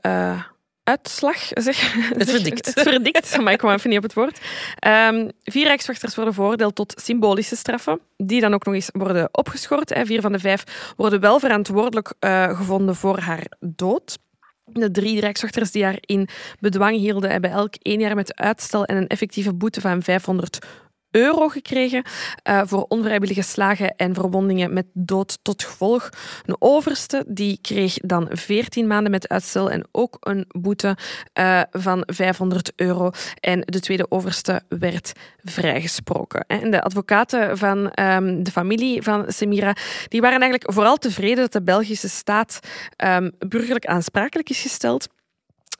uitslag, 0.84 1.38
zeg. 1.53 1.94
Het 2.18 2.30
verdict. 2.30 2.66
Het 2.66 2.82
verdict, 2.82 3.38
maar 3.41 3.53
ik 3.53 3.58
kwam 3.58 3.74
even 3.74 3.90
niet 3.90 3.98
op 3.98 4.03
het 4.03 4.14
woord. 4.14 4.41
Ehm, 4.80 5.30
vier 5.44 5.66
rijkswachters 5.66 6.16
worden 6.16 6.34
veroordeeld 6.34 6.76
tot 6.76 7.02
symbolische 7.02 7.56
straffen, 7.56 7.99
die 8.18 8.41
dan 8.41 8.53
ook 8.53 8.66
nog 8.66 8.74
eens 8.74 8.90
worden 8.94 9.30
opgeschort. 9.32 9.99
Vier 10.03 10.22
van 10.22 10.32
de 10.32 10.40
vijf 10.40 10.94
worden 10.98 11.20
wel 11.20 11.40
verantwoordelijk 11.40 12.14
eh, 12.20 12.58
gevonden 12.58 12.95
voor 12.95 13.20
haar 13.20 13.45
dood. 13.60 14.18
De 14.66 14.91
drie 14.91 15.20
rijkswachters 15.20 15.72
die 15.72 15.84
haar 15.84 15.98
in 15.99 16.28
bedwang 16.60 16.95
hielden, 16.95 17.32
hebben 17.32 17.49
elk 17.49 17.76
één 17.76 17.99
jaar 17.99 18.16
met 18.16 18.36
uitstel 18.36 18.86
en 18.86 18.98
een 18.98 19.08
effectieve 19.08 19.53
boete 19.53 19.82
van 19.82 20.03
500 20.03 20.60
euro 21.12 21.48
gekregen 21.48 22.04
eh, 22.44 22.62
voor 22.66 22.86
onvrijwillige 22.88 23.42
slagen 23.42 23.96
en 23.96 24.14
verwondingen 24.14 24.74
met 24.74 24.86
dood 24.94 25.40
tot 25.42 25.64
gevolg. 25.64 26.10
Een 26.46 26.56
overste 26.60 27.24
die 27.28 27.60
kreeg 27.62 27.94
dan 27.94 28.28
14 28.32 28.88
maanden 28.88 29.12
met 29.12 29.30
uitstel 29.30 29.72
en 29.72 29.88
ook 29.92 30.18
een 30.20 30.46
boete 30.48 30.98
eh, 31.34 31.62
van 31.72 32.04
500 32.06 32.72
euro. 32.76 33.12
En 33.40 33.62
de 33.66 33.80
tweede 33.80 34.12
overste 34.12 34.62
werd 34.70 35.12
vrijgesproken. 35.44 36.46
En 36.48 36.72
de 36.72 36.82
advocaten 36.82 37.58
van 37.58 37.92
ehm, 37.92 38.44
de 38.44 38.52
familie 38.52 39.02
van 39.02 39.26
Semira 39.28 39.76
die 40.08 40.22
waren 40.22 40.42
eigenlijk 40.42 40.74
vooral 40.74 40.98
tevreden 40.98 41.38
dat 41.38 41.52
de 41.52 41.62
Belgische 41.62 42.10
staat 42.10 42.60
ehm, 42.96 43.30
burgerlijk 43.48 43.86
aansprakelijk 43.86 44.50
is 44.50 44.62
gesteld. 44.62 45.08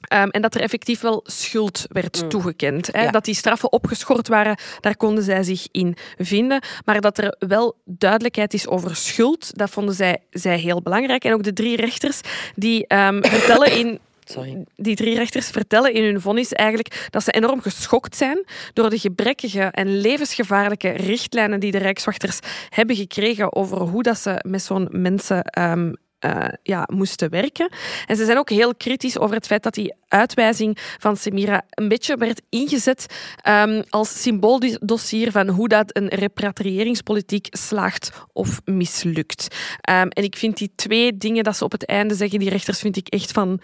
Ehm, 0.02 0.28
en 0.28 0.42
dat 0.42 0.54
er 0.54 0.60
effectief 0.60 1.00
wel 1.00 1.20
schuld 1.24 1.84
werd 1.88 2.22
Mm. 2.22 2.28
toegekend. 2.28 2.88
Hè. 2.92 3.02
Ja. 3.02 3.10
Dat 3.10 3.24
die 3.24 3.34
straffen 3.34 3.72
opgeschort 3.72 4.28
waren, 4.28 4.56
daar 4.80 4.96
konden 4.96 5.24
zij 5.24 5.42
zich 5.42 5.66
in 5.70 5.96
vinden. 6.18 6.62
Maar 6.84 7.00
dat 7.00 7.18
er 7.18 7.36
wel 7.38 7.76
duidelijkheid 7.84 8.54
is 8.54 8.66
over 8.68 8.96
schuld, 8.96 9.58
dat 9.58 9.70
vonden 9.70 9.94
zij, 9.94 10.18
zij 10.30 10.58
heel 10.58 10.82
belangrijk. 10.82 11.24
En 11.24 11.32
ook 11.32 11.42
de 11.42 11.52
drie 11.52 11.76
rechters 11.76 12.20
die 12.54 12.86
ehm, 12.86 13.22
vertellen 13.36 13.72
in 13.78 13.98
Sorry. 14.24 14.64
die 14.76 14.96
drie 14.96 15.14
rechters 15.14 15.50
vertellen 15.50 15.92
in 15.94 16.04
hun 16.04 16.20
vonnis 16.20 16.52
eigenlijk 16.52 17.06
dat 17.10 17.24
ze 17.24 17.30
enorm 17.30 17.60
geschokt 17.60 18.16
zijn 18.16 18.44
door 18.72 18.90
de 18.90 18.98
gebrekkige 18.98 19.60
en 19.62 20.00
levensgevaarlijke 20.00 20.88
richtlijnen 20.90 21.60
die 21.60 21.70
de 21.70 21.78
Rijkswachters 21.78 22.38
hebben 22.68 22.96
gekregen 22.96 23.54
over 23.56 23.78
hoe 23.78 24.02
dat 24.02 24.18
ze 24.18 24.44
met 24.48 24.62
zo'n 24.62 24.88
mensen 24.90 25.42
ehm, 25.44 25.92
eh, 26.22 26.48
ja, 26.62 26.88
moesten 26.92 27.30
werken. 27.30 27.72
En 28.06 28.16
ze 28.16 28.24
zijn 28.24 28.38
ook 28.38 28.50
heel 28.50 28.74
kritisch 28.74 29.18
over 29.18 29.34
het 29.34 29.46
feit 29.46 29.62
dat 29.62 29.74
die 29.74 29.94
uitwijzing 30.08 30.78
van 30.98 31.16
Semira 31.16 31.62
een 31.70 31.88
beetje 31.88 32.16
werd 32.16 32.42
ingezet 32.48 33.06
ehm, 33.36 33.82
als 33.88 34.22
symbooldossier 34.22 35.30
van 35.30 35.48
hoe 35.48 35.68
dat 35.68 35.96
een 35.96 36.08
repatriëringspolitiek 36.08 37.46
slaagt 37.50 38.10
of 38.32 38.60
mislukt. 38.64 39.56
Ehm, 39.80 40.06
en 40.08 40.22
ik 40.22 40.36
vind 40.36 40.56
die 40.56 40.72
twee 40.74 41.16
dingen 41.16 41.44
dat 41.44 41.56
ze 41.56 41.64
op 41.64 41.72
het 41.72 41.86
einde 41.86 42.14
zeggen, 42.14 42.38
die 42.38 42.50
rechters, 42.50 42.78
vind 42.78 42.96
ik 42.96 43.08
echt 43.08 43.32
van 43.32 43.60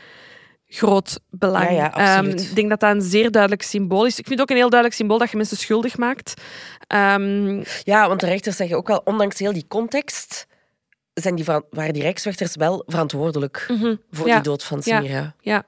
groot 0.67 1.21
belang. 1.31 1.69
Ja, 1.69 1.75
ja, 1.75 1.87
absoluut. 1.87 2.41
Ehm, 2.41 2.49
ik 2.49 2.55
denk 2.55 2.69
dat 2.69 2.81
dat 2.81 2.95
een 2.95 3.03
zeer 3.03 3.31
duidelijk 3.31 3.63
symbool 3.63 4.07
is. 4.07 4.19
Ik 4.19 4.27
vind 4.27 4.41
het 4.41 4.41
ook 4.41 4.51
een 4.51 4.63
heel 4.63 4.71
duidelijk 4.71 5.01
symbool 5.01 5.19
dat 5.19 5.31
je 5.31 5.37
mensen 5.37 5.57
schuldig 5.57 5.97
maakt. 5.97 6.35
Ja, 7.85 8.09
want 8.09 8.21
de 8.21 8.27
rechters 8.27 8.57
zeggen 8.57 8.77
ook 8.77 8.89
wel, 8.89 9.01
ondanks 9.05 9.39
heel 9.39 9.53
die 9.53 9.67
context, 9.69 10.47
zijn 11.21 11.35
die, 11.35 11.45
waren 11.71 11.93
die 11.93 12.03
rijkswachters 12.03 12.57
wel 12.57 12.83
verantwoordelijk 12.87 13.65
mhm, 13.69 13.95
voor 14.11 14.27
Ja. 14.27 14.35
die 14.35 14.43
dood 14.43 14.65
van 14.65 14.81
Ja. 14.85 14.97
Semira. 15.01 15.35
ja. 15.41 15.67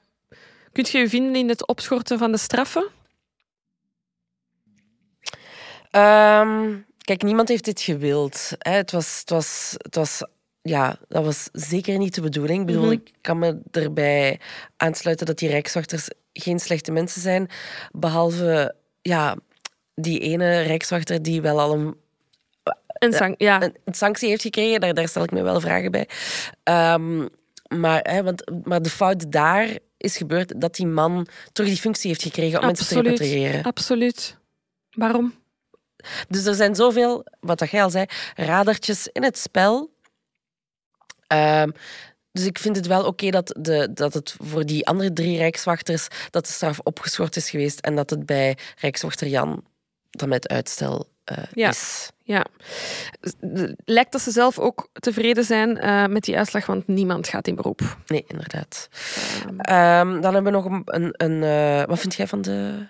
Kunt 0.73 0.89
je 0.89 0.99
je 0.99 1.09
vinden 1.09 1.35
in 1.37 1.49
het 1.49 1.67
opschorten 1.67 2.19
van 2.19 2.33
de 2.33 2.39
straffen? 2.39 2.89
Ehm, 5.91 6.77
kijk, 6.99 7.23
niemand 7.23 7.49
heeft 7.49 7.65
dit 7.65 7.81
gewild. 7.81 8.51
Hè. 8.59 8.71
Het 8.73 8.91
was, 8.91 9.19
het 9.21 9.31
was, 9.31 9.75
het 9.77 9.95
was, 9.95 10.23
ja, 10.63 10.99
dat 11.09 11.25
was 11.25 11.49
zeker 11.53 11.99
niet 11.99 12.15
de 12.15 12.21
bedoeling. 12.21 12.61
Ik 12.61 12.67
bedoel, 12.67 12.83
Mhm. 12.83 12.93
ik 12.93 13.13
kan 13.21 13.39
me 13.39 13.61
erbij 13.71 14.41
aansluiten 14.77 15.27
dat 15.27 15.39
die 15.39 15.49
rijkswachters 15.49 16.09
geen 16.33 16.59
slechte 16.59 16.93
mensen 16.93 17.21
zijn, 17.21 17.49
behalve 17.93 18.75
ja, 19.03 19.37
die 19.95 20.19
ene 20.21 20.61
rijkswachter 20.61 21.23
die 21.23 21.41
wel 21.43 21.61
al 21.61 21.75
een 21.75 21.95
Een 23.01 23.35
ja. 23.39 23.63
een, 23.63 23.77
een 23.85 23.95
sanctie 23.95 24.29
heeft 24.29 24.43
gekregen, 24.43 24.81
daar, 24.81 24.95
daar 24.95 25.09
stel 25.09 25.23
ik 25.23 25.31
me 25.31 25.43
wel 25.43 25.61
vragen 25.61 25.91
bij. 25.91 26.09
Ehm, 26.63 27.27
maar, 27.69 28.01
hè, 28.03 28.23
want, 28.23 28.65
maar 28.65 28.83
de 28.83 28.91
fout 28.91 29.33
daar 29.33 29.79
is 29.97 30.17
gebeurd 30.17 30.61
dat 30.61 30.75
die 30.75 30.87
man 30.87 31.27
toch 31.53 31.67
die 31.67 31.77
functie 31.77 32.09
heeft 32.09 32.23
gekregen 32.23 32.61
om 32.61 32.67
mensen 32.67 32.87
te 32.87 33.01
repatriëren. 33.01 33.63
Absoluut. 33.63 34.37
Waarom? 34.91 35.35
Dus 36.29 36.45
er 36.45 36.55
zijn 36.55 36.75
zoveel, 36.75 37.25
wat 37.41 37.59
dat 37.59 37.71
jij 37.71 37.83
al 37.83 37.91
zei, 37.91 38.07
radertjes 38.35 39.09
in 39.13 39.23
het 39.23 39.39
spel. 39.39 39.91
Ehm, 41.27 41.71
dus 42.33 42.45
ik 42.45 42.59
vind 42.59 42.77
het 42.77 42.87
wel 42.87 43.05
oké 43.05 43.31
dat, 43.31 43.57
de, 43.59 43.93
dat 43.93 44.15
het 44.15 44.35
voor 44.43 44.67
die 44.67 44.87
andere 44.87 45.13
drie 45.13 45.37
rijkswachters 45.37 46.09
dat 46.31 46.47
de 46.47 46.53
straf 46.53 46.79
opgeschort 46.79 47.37
is 47.37 47.51
geweest 47.51 47.81
en 47.81 47.95
dat 47.95 48.11
het 48.11 48.27
bij 48.27 48.57
rijkswachter 48.77 49.27
Jan 49.27 49.65
dan 50.11 50.29
met 50.29 50.49
uitstel 50.49 51.09
Ja. 51.55 51.69
is. 51.69 52.11
Ja. 52.23 52.45
Lijkt 53.85 54.13
dat 54.13 54.21
ze 54.21 54.31
zelf 54.31 54.59
ook 54.59 54.89
tevreden 54.93 55.45
zijn 55.45 55.79
eh, 55.79 56.07
met 56.07 56.25
die 56.25 56.37
uitslag, 56.37 56.67
want 56.67 56.87
niemand 56.87 57.29
gaat 57.29 57.47
in 57.47 57.55
beroep. 57.55 57.97
Nee, 58.07 58.25
inderdaad. 58.27 58.89
Ehm, 59.47 59.59
Ehm, 59.59 60.21
dan 60.21 60.35
hebben 60.35 60.53
we 60.53 60.59
nog 60.59 60.65
een... 60.65 60.83
een, 60.85 61.15
een 61.17 61.43
eh, 61.43 61.87
wat 61.87 61.99
vind 61.99 62.15
jij 62.15 62.27
van 62.27 62.41
de... 62.43 62.87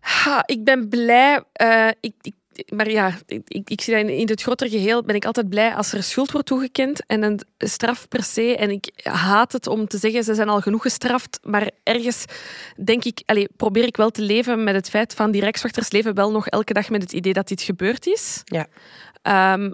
Ha, 0.00 0.42
ik 0.46 0.64
ben 0.64 0.88
blij. 0.88 1.42
eh, 1.52 1.88
ik, 2.00 2.14
ik, 2.20 2.34
maar 2.68 2.90
ja, 2.90 3.14
ik, 3.26 3.42
ik, 3.48 3.70
ik 3.70 3.80
zie 3.80 3.94
dat 3.94 4.06
in, 4.10 4.28
het 4.28 4.42
grotere 4.42 4.70
geheel 4.70 5.02
ben 5.02 5.14
ik 5.14 5.24
altijd 5.24 5.48
blij 5.48 5.74
als 5.74 5.92
er 5.92 6.02
schuld 6.02 6.30
wordt 6.32 6.46
toegekend 6.46 7.06
en 7.06 7.22
een 7.22 7.40
straf 7.58 8.08
per 8.08 8.22
se. 8.22 8.56
En 8.56 8.70
ik 8.70 8.90
haat 9.02 9.52
het 9.52 9.66
om 9.66 9.86
te 9.86 9.98
zeggen, 9.98 10.24
ze 10.24 10.34
zijn 10.34 10.48
al 10.48 10.60
genoeg 10.60 10.82
gestraft. 10.82 11.38
Maar 11.42 11.70
ergens 11.82 12.24
denk 12.84 13.04
ik, 13.04 13.22
allee, 13.26 13.48
probeer 13.56 13.84
ik 13.84 13.96
wel 13.96 14.10
te 14.10 14.22
leven 14.22 14.64
met 14.64 14.74
het 14.74 14.88
feit 14.88 15.14
van 15.14 15.30
die 15.30 15.40
rijkswachters 15.40 15.90
leven 15.90 16.14
wel 16.14 16.30
nog 16.30 16.46
elke 16.46 16.72
dag 16.72 16.90
met 16.90 17.02
het 17.02 17.12
idee 17.12 17.32
dat 17.32 17.48
dit 17.48 17.62
gebeurd 17.62 18.06
is. 18.06 18.40
Ja. 18.44 18.66
Ehm, 19.22 19.70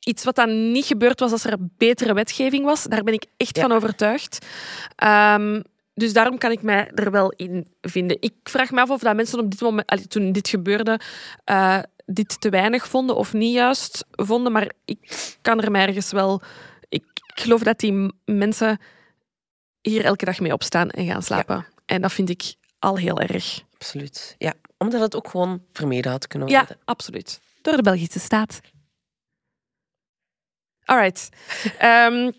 iets 0.00 0.24
wat 0.24 0.34
dan 0.36 0.72
niet 0.72 0.84
gebeurd 0.84 1.20
was 1.20 1.32
als 1.32 1.44
er 1.44 1.56
betere 1.60 2.14
wetgeving 2.14 2.64
was. 2.64 2.82
Daar 2.82 3.02
ben 3.02 3.14
ik 3.14 3.26
echt 3.36 3.56
Ja. 3.56 3.62
van 3.62 3.72
overtuigd. 3.72 4.46
Ehm, 4.96 5.60
dus 5.94 6.12
daarom 6.12 6.38
kan 6.38 6.50
ik 6.50 6.62
mij 6.62 6.90
er 6.94 7.10
wel 7.10 7.32
in 7.36 7.66
vinden. 7.80 8.16
Ik 8.20 8.34
vraag 8.42 8.70
me 8.70 8.80
af 8.80 8.90
of 8.90 9.00
dat 9.00 9.16
mensen 9.16 9.38
op 9.38 9.50
dit 9.50 9.60
moment, 9.60 9.86
allee, 9.90 10.06
toen 10.06 10.32
dit 10.32 10.48
gebeurde, 10.48 11.00
eh, 11.44 11.78
dit 12.06 12.40
te 12.40 12.48
weinig 12.50 12.88
vonden 12.88 13.16
of 13.16 13.32
niet 13.32 13.54
juist 13.54 14.04
vonden. 14.10 14.52
Maar 14.52 14.70
ik 14.84 15.36
kan 15.42 15.60
er 15.62 15.70
mij 15.70 15.86
ergens 15.86 16.10
wel. 16.12 16.42
Ik, 16.88 17.04
ik 17.34 17.40
geloof 17.40 17.62
dat 17.62 17.78
die 17.78 18.12
mensen 18.24 18.78
hier 19.80 20.04
elke 20.04 20.24
dag 20.24 20.40
mee 20.40 20.52
opstaan 20.52 20.90
en 20.90 21.06
gaan 21.06 21.22
slapen. 21.22 21.66
En 21.86 22.02
dat 22.02 22.12
vind 22.12 22.28
ik 22.28 22.54
al 22.78 22.96
heel 22.96 23.20
erg. 23.20 23.62
Absoluut. 23.74 24.34
Ja, 24.38 24.54
omdat 24.78 25.00
het 25.00 25.16
ook 25.16 25.28
gewoon 25.28 25.62
vermeden 25.72 26.10
had 26.10 26.26
kunnen 26.26 26.48
Ja, 26.48 26.58
worden. 26.58 26.78
absoluut. 26.84 27.40
Door 27.62 27.76
de 27.76 27.82
Belgische 27.82 28.18
staat. 28.20 28.60
Alright. 30.84 31.28
Ehm 31.78 32.30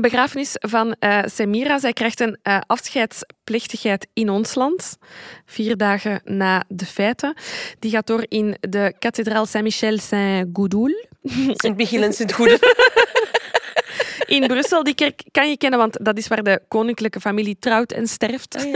begrafenis 0.00 0.56
van 0.58 0.94
eh, 0.98 1.18
Semira. 1.24 1.78
Zij 1.78 1.92
krijgt 1.92 2.20
een 2.20 2.38
eh, 2.42 2.58
afscheidsplechtigheid 2.66 4.06
in 4.12 4.30
ons 4.30 4.54
land. 4.54 4.98
Vier 5.44 5.76
dagen 5.76 6.20
na 6.24 6.64
de 6.68 6.86
feiten. 6.86 7.34
Die 7.78 7.90
gaat 7.90 8.06
door 8.06 8.24
in 8.28 8.56
de 8.60 8.94
kathedraal 8.98 9.46
Saint-Michel-Saint-Goudoul 9.46 11.06
Sint-Michiel 11.52 12.02
en 12.08 12.12
Sint-Goede. 12.12 12.58
in 14.26 14.46
Brussel. 14.46 14.82
Die 14.82 14.94
kerk 14.94 15.22
kan 15.30 15.48
je 15.48 15.56
kennen, 15.56 15.78
want 15.78 16.04
dat 16.04 16.18
is 16.18 16.28
waar 16.28 16.42
de 16.42 16.62
koninklijke 16.68 17.20
familie 17.20 17.56
trouwt 17.58 17.92
en 17.92 18.06
sterft. 18.06 18.56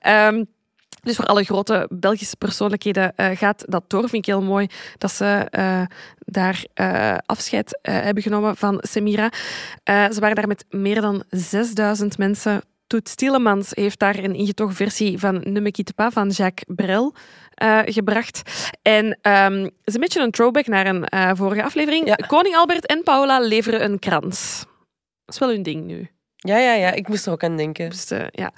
Ehm, 0.00 0.44
dus 1.08 1.16
voor 1.16 1.26
alle 1.26 1.44
grote 1.44 1.86
Belgische 1.90 2.36
persoonlijkheden 2.36 3.12
eh, 3.16 3.36
gaat 3.36 3.64
dat 3.66 3.84
door. 3.86 4.00
Vind 4.00 4.26
ik 4.26 4.26
heel 4.26 4.42
mooi 4.42 4.66
dat 4.98 5.12
ze 5.12 5.46
eh, 5.50 5.82
daar 6.18 6.64
eh, 6.74 7.16
afscheid 7.26 7.78
hebben 7.82 8.22
genomen 8.22 8.56
van 8.56 8.78
Semira. 8.80 9.30
Ze 9.84 10.16
waren 10.20 10.34
daar 10.34 10.46
met 10.46 10.64
meer 10.70 11.00
dan 11.00 11.24
6000 11.30 12.18
mensen. 12.18 12.62
Toet 12.86 13.08
Stielemans 13.08 13.70
heeft 13.74 13.98
daar 13.98 14.18
een 14.18 14.34
ingetogen 14.34 14.74
versie 14.74 15.18
van 15.18 15.40
Ne 15.44 15.60
me 15.60 15.70
quitte 15.70 15.94
pas 15.94 16.12
van 16.12 16.28
Jacques 16.28 16.76
Brel 16.76 17.14
gebracht. 17.84 18.42
En 18.82 19.18
ehm, 19.22 19.62
het 19.62 19.72
is 19.84 19.94
een 19.94 20.00
beetje 20.00 20.22
een 20.22 20.30
throwback 20.30 20.66
naar 20.66 20.86
een 20.86 21.36
vorige 21.36 21.62
aflevering. 21.62 22.06
Ja. 22.06 22.14
Koning 22.14 22.56
Albert 22.56 22.86
en 22.86 23.02
Paula 23.02 23.40
leveren 23.40 23.84
een 23.84 23.98
krans. 23.98 24.64
Dat 25.24 25.34
is 25.34 25.38
wel 25.38 25.50
hun 25.50 25.62
ding 25.62 25.84
nu. 25.84 26.10
Ja, 26.36 26.58
ja, 26.58 26.72
ja. 26.72 26.92
Ik 26.92 27.08
moest 27.08 27.26
er 27.26 27.32
ook 27.32 27.44
aan 27.44 27.56
denken. 27.56 27.90
Dus, 27.90 28.08
ja. 28.30 28.52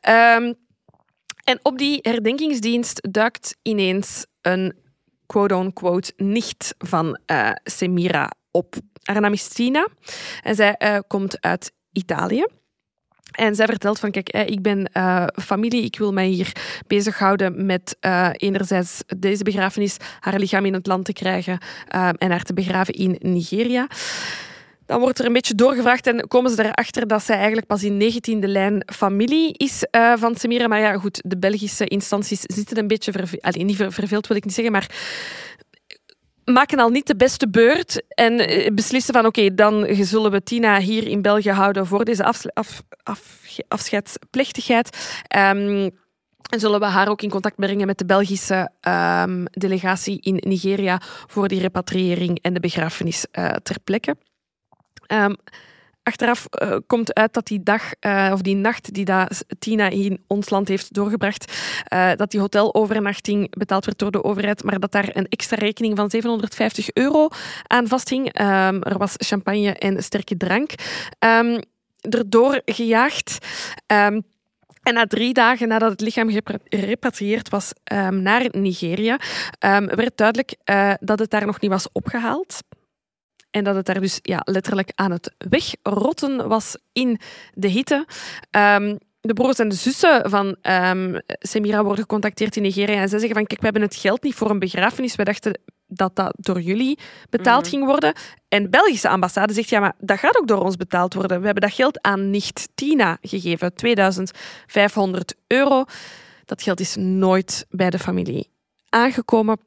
Ehm, 0.00 0.52
en 1.46 1.58
op 1.62 1.78
die 1.78 1.98
herdenkingsdienst 2.02 3.08
duikt 3.10 3.56
ineens 3.62 4.26
een 4.40 4.74
quote-unquote 5.26 6.12
nicht 6.16 6.74
van 6.78 7.18
eh, 7.26 7.50
Semira 7.64 8.30
op. 8.50 8.74
Haar 9.02 9.20
naam 9.20 9.32
is 9.32 9.48
Tina 9.48 9.88
en 10.42 10.54
zij 10.54 10.74
eh, 10.74 10.98
komt 11.06 11.40
uit 11.40 11.72
Italië. 11.92 12.46
En 13.30 13.54
zij 13.54 13.66
vertelt 13.66 13.98
van, 13.98 14.10
kijk, 14.10 14.28
eh, 14.28 14.46
ik 14.46 14.62
ben 14.62 14.90
familie, 15.42 15.84
ik 15.84 15.98
wil 15.98 16.12
mij 16.12 16.26
hier 16.26 16.52
bezighouden 16.86 17.66
met 17.66 17.96
enerzijds 18.32 19.02
deze 19.18 19.44
begrafenis, 19.44 19.96
haar 20.20 20.38
lichaam 20.38 20.64
in 20.64 20.74
het 20.74 20.86
land 20.86 21.04
te 21.04 21.12
krijgen 21.12 21.58
en 22.18 22.30
haar 22.30 22.42
te 22.42 22.54
begraven 22.54 22.94
in 22.94 23.16
Nigeria. 23.20 23.86
Dan 24.86 25.00
wordt 25.00 25.18
er 25.18 25.24
een 25.24 25.32
beetje 25.32 25.54
doorgevraagd 25.54 26.06
en 26.06 26.28
komen 26.28 26.50
ze 26.50 26.64
erachter 26.64 27.06
dat 27.06 27.22
zij 27.22 27.36
eigenlijk 27.36 27.66
pas 27.66 27.82
in 27.82 28.02
19e 28.02 28.38
lijn 28.38 28.82
familie 28.94 29.52
is 29.52 29.84
eh, 29.90 30.12
van 30.16 30.36
Semira. 30.36 30.66
Maar 30.66 30.80
ja, 30.80 30.98
goed, 30.98 31.20
de 31.24 31.38
Belgische 31.38 31.86
instanties 31.86 32.40
zitten 32.40 32.78
een 32.78 32.86
beetje 32.86 33.12
verve 33.12 33.38
Allee, 33.40 33.64
niet 33.64 33.76
ver- 33.76 33.92
verveeld, 33.92 34.26
wil 34.26 34.36
ik 34.36 34.44
niet 34.44 34.54
zeggen, 34.54 34.72
maar 34.72 34.90
maken 36.44 36.78
al 36.78 36.88
niet 36.88 37.06
de 37.06 37.16
beste 37.16 37.48
beurt 37.48 38.02
en 38.08 38.38
eh, 38.38 38.74
beslissen 38.74 39.14
van 39.14 39.26
oké, 39.26 39.54
dan 39.54 39.86
zullen 39.90 40.30
we 40.30 40.42
Tina 40.42 40.78
hier 40.78 41.06
in 41.06 41.22
België 41.22 41.50
houden 41.50 41.86
voor 41.86 42.04
deze 42.04 42.24
af, 42.24 42.42
af, 42.52 42.82
afscheidsplechtigheid. 43.68 45.20
Ehm, 45.26 45.90
en 46.50 46.60
zullen 46.60 46.80
we 46.80 46.86
haar 46.86 47.08
ook 47.08 47.22
in 47.22 47.30
contact 47.30 47.56
brengen 47.56 47.86
met 47.86 47.98
de 47.98 48.06
Belgische 48.06 48.70
ehm, 48.80 49.44
delegatie 49.44 50.20
in 50.20 50.36
Nigeria 50.40 51.00
voor 51.26 51.48
die 51.48 51.60
repatriëring 51.60 52.38
en 52.42 52.54
de 52.54 52.60
begrafenis 52.60 53.26
eh, 53.30 53.50
ter 53.50 53.76
plekke. 53.84 54.16
Ehm, 55.06 55.32
achteraf 56.06 56.46
eh, 56.46 56.76
komt 56.86 57.14
uit 57.14 57.32
dat 57.32 57.46
die 57.46 57.62
dag 57.62 57.92
eh, 58.00 58.30
of 58.32 58.40
die 58.40 58.54
nacht 58.54 58.94
die 58.94 59.06
Tina 59.58 59.88
in 59.88 60.24
ons 60.26 60.50
land 60.50 60.68
heeft 60.68 60.94
doorgebracht, 60.94 61.52
eh, 61.84 62.10
dat 62.16 62.30
die 62.30 62.40
hotelovernachting 62.40 63.56
betaald 63.56 63.84
werd 63.84 63.98
door 63.98 64.10
de 64.10 64.24
overheid, 64.24 64.64
maar 64.64 64.80
dat 64.80 64.92
daar 64.92 65.08
een 65.12 65.28
extra 65.28 65.56
rekening 65.56 65.96
van 65.96 66.10
750 66.10 66.92
euro 66.92 67.28
aan 67.66 67.88
vasthing. 67.88 68.32
Ehm, 68.32 68.80
er 68.82 68.98
was 68.98 69.14
champagne 69.16 69.72
en 69.72 70.02
sterke 70.02 70.36
drank. 70.36 70.70
Ehm 71.18 71.60
erdoor 72.10 72.60
gejaagd. 72.64 73.38
En 73.86 74.24
na 74.82 75.06
drie 75.06 75.32
dagen 75.32 75.68
nadat 75.68 75.90
het 75.90 76.00
lichaam 76.00 76.30
gerepatrieerd 76.64 77.48
was 77.48 77.72
naar 78.10 78.46
Nigeria, 78.50 79.18
werd 79.86 80.16
duidelijk 80.16 80.56
dat 81.00 81.18
het 81.18 81.30
daar 81.30 81.46
nog 81.46 81.60
niet 81.60 81.70
was 81.70 81.88
opgehaald. 81.92 82.60
En 83.56 83.64
dat 83.64 83.74
het 83.74 83.86
daar 83.86 84.00
dus 84.00 84.18
ja, 84.22 84.40
letterlijk 84.44 84.92
aan 84.94 85.10
het 85.10 85.34
wegrotten 85.38 86.48
was 86.48 86.76
in 86.92 87.20
de 87.52 87.68
hitte. 87.68 88.06
Ehm, 88.50 88.96
de 89.20 89.32
broers 89.32 89.58
en 89.58 89.68
de 89.68 89.74
zussen 89.74 90.30
van 90.30 90.56
ehm, 90.62 91.18
Semira 91.26 91.82
worden 91.82 92.00
gecontacteerd 92.00 92.56
in 92.56 92.62
Nigeria 92.62 93.00
en 93.00 93.08
zij 93.08 93.18
zeggen 93.18 93.36
van 93.36 93.46
kijk, 93.46 93.58
we 93.60 93.64
hebben 93.64 93.82
het 93.82 93.96
geld 93.96 94.22
niet 94.22 94.34
voor 94.34 94.50
een 94.50 94.58
begrafenis. 94.58 95.16
We 95.16 95.24
dachten 95.24 95.60
dat 95.86 96.16
dat 96.16 96.34
door 96.40 96.60
jullie 96.60 96.98
betaald 97.30 97.62
Mhm. 97.62 97.70
ging 97.70 97.84
worden. 97.84 98.12
En 98.48 98.62
de 98.62 98.68
Belgische 98.68 99.08
ambassade 99.08 99.52
zegt 99.52 99.68
ja, 99.68 99.80
maar 99.80 99.94
dat 99.98 100.18
gaat 100.18 100.36
ook 100.38 100.48
door 100.48 100.62
ons 100.64 100.76
betaald 100.76 101.14
worden. 101.14 101.38
We 101.38 101.44
hebben 101.44 101.62
dat 101.62 101.72
geld 101.72 102.02
aan 102.02 102.30
nicht 102.30 102.68
Tina 102.74 103.18
gegeven, 103.20 103.74
2500 103.74 105.34
euro. 105.46 105.84
Dat 106.44 106.62
geld 106.62 106.80
is 106.80 106.96
nooit 106.96 107.66
bij 107.70 107.90
de 107.90 107.98
familie 107.98 108.50
aangekomen. 108.88 109.58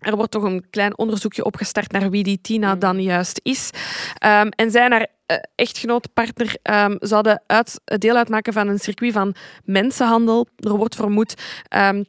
Er 0.00 0.16
wordt 0.16 0.30
toch 0.30 0.42
een 0.42 0.66
klein 0.70 0.98
onderzoekje 0.98 1.44
opgestart 1.44 1.92
naar 1.92 2.10
wie 2.10 2.22
die 2.22 2.40
Tina 2.40 2.76
dan 2.76 3.02
juist 3.02 3.40
is. 3.42 3.70
Ehm, 4.18 4.48
en 4.48 4.70
zij 4.70 5.08
eh, 5.26 5.36
echtgenoot, 5.54 6.12
partner, 6.14 6.56
ehm, 6.62 6.96
zouden 6.98 7.42
uit, 7.46 7.80
deel 7.84 8.16
uitmaken 8.16 8.52
van 8.52 8.68
een 8.68 8.78
circuit 8.78 9.12
van 9.12 9.34
mensenhandel. 9.64 10.46
Er 10.56 10.76
wordt 10.76 10.94
vermoed 10.94 11.34
ehm, 11.68 12.04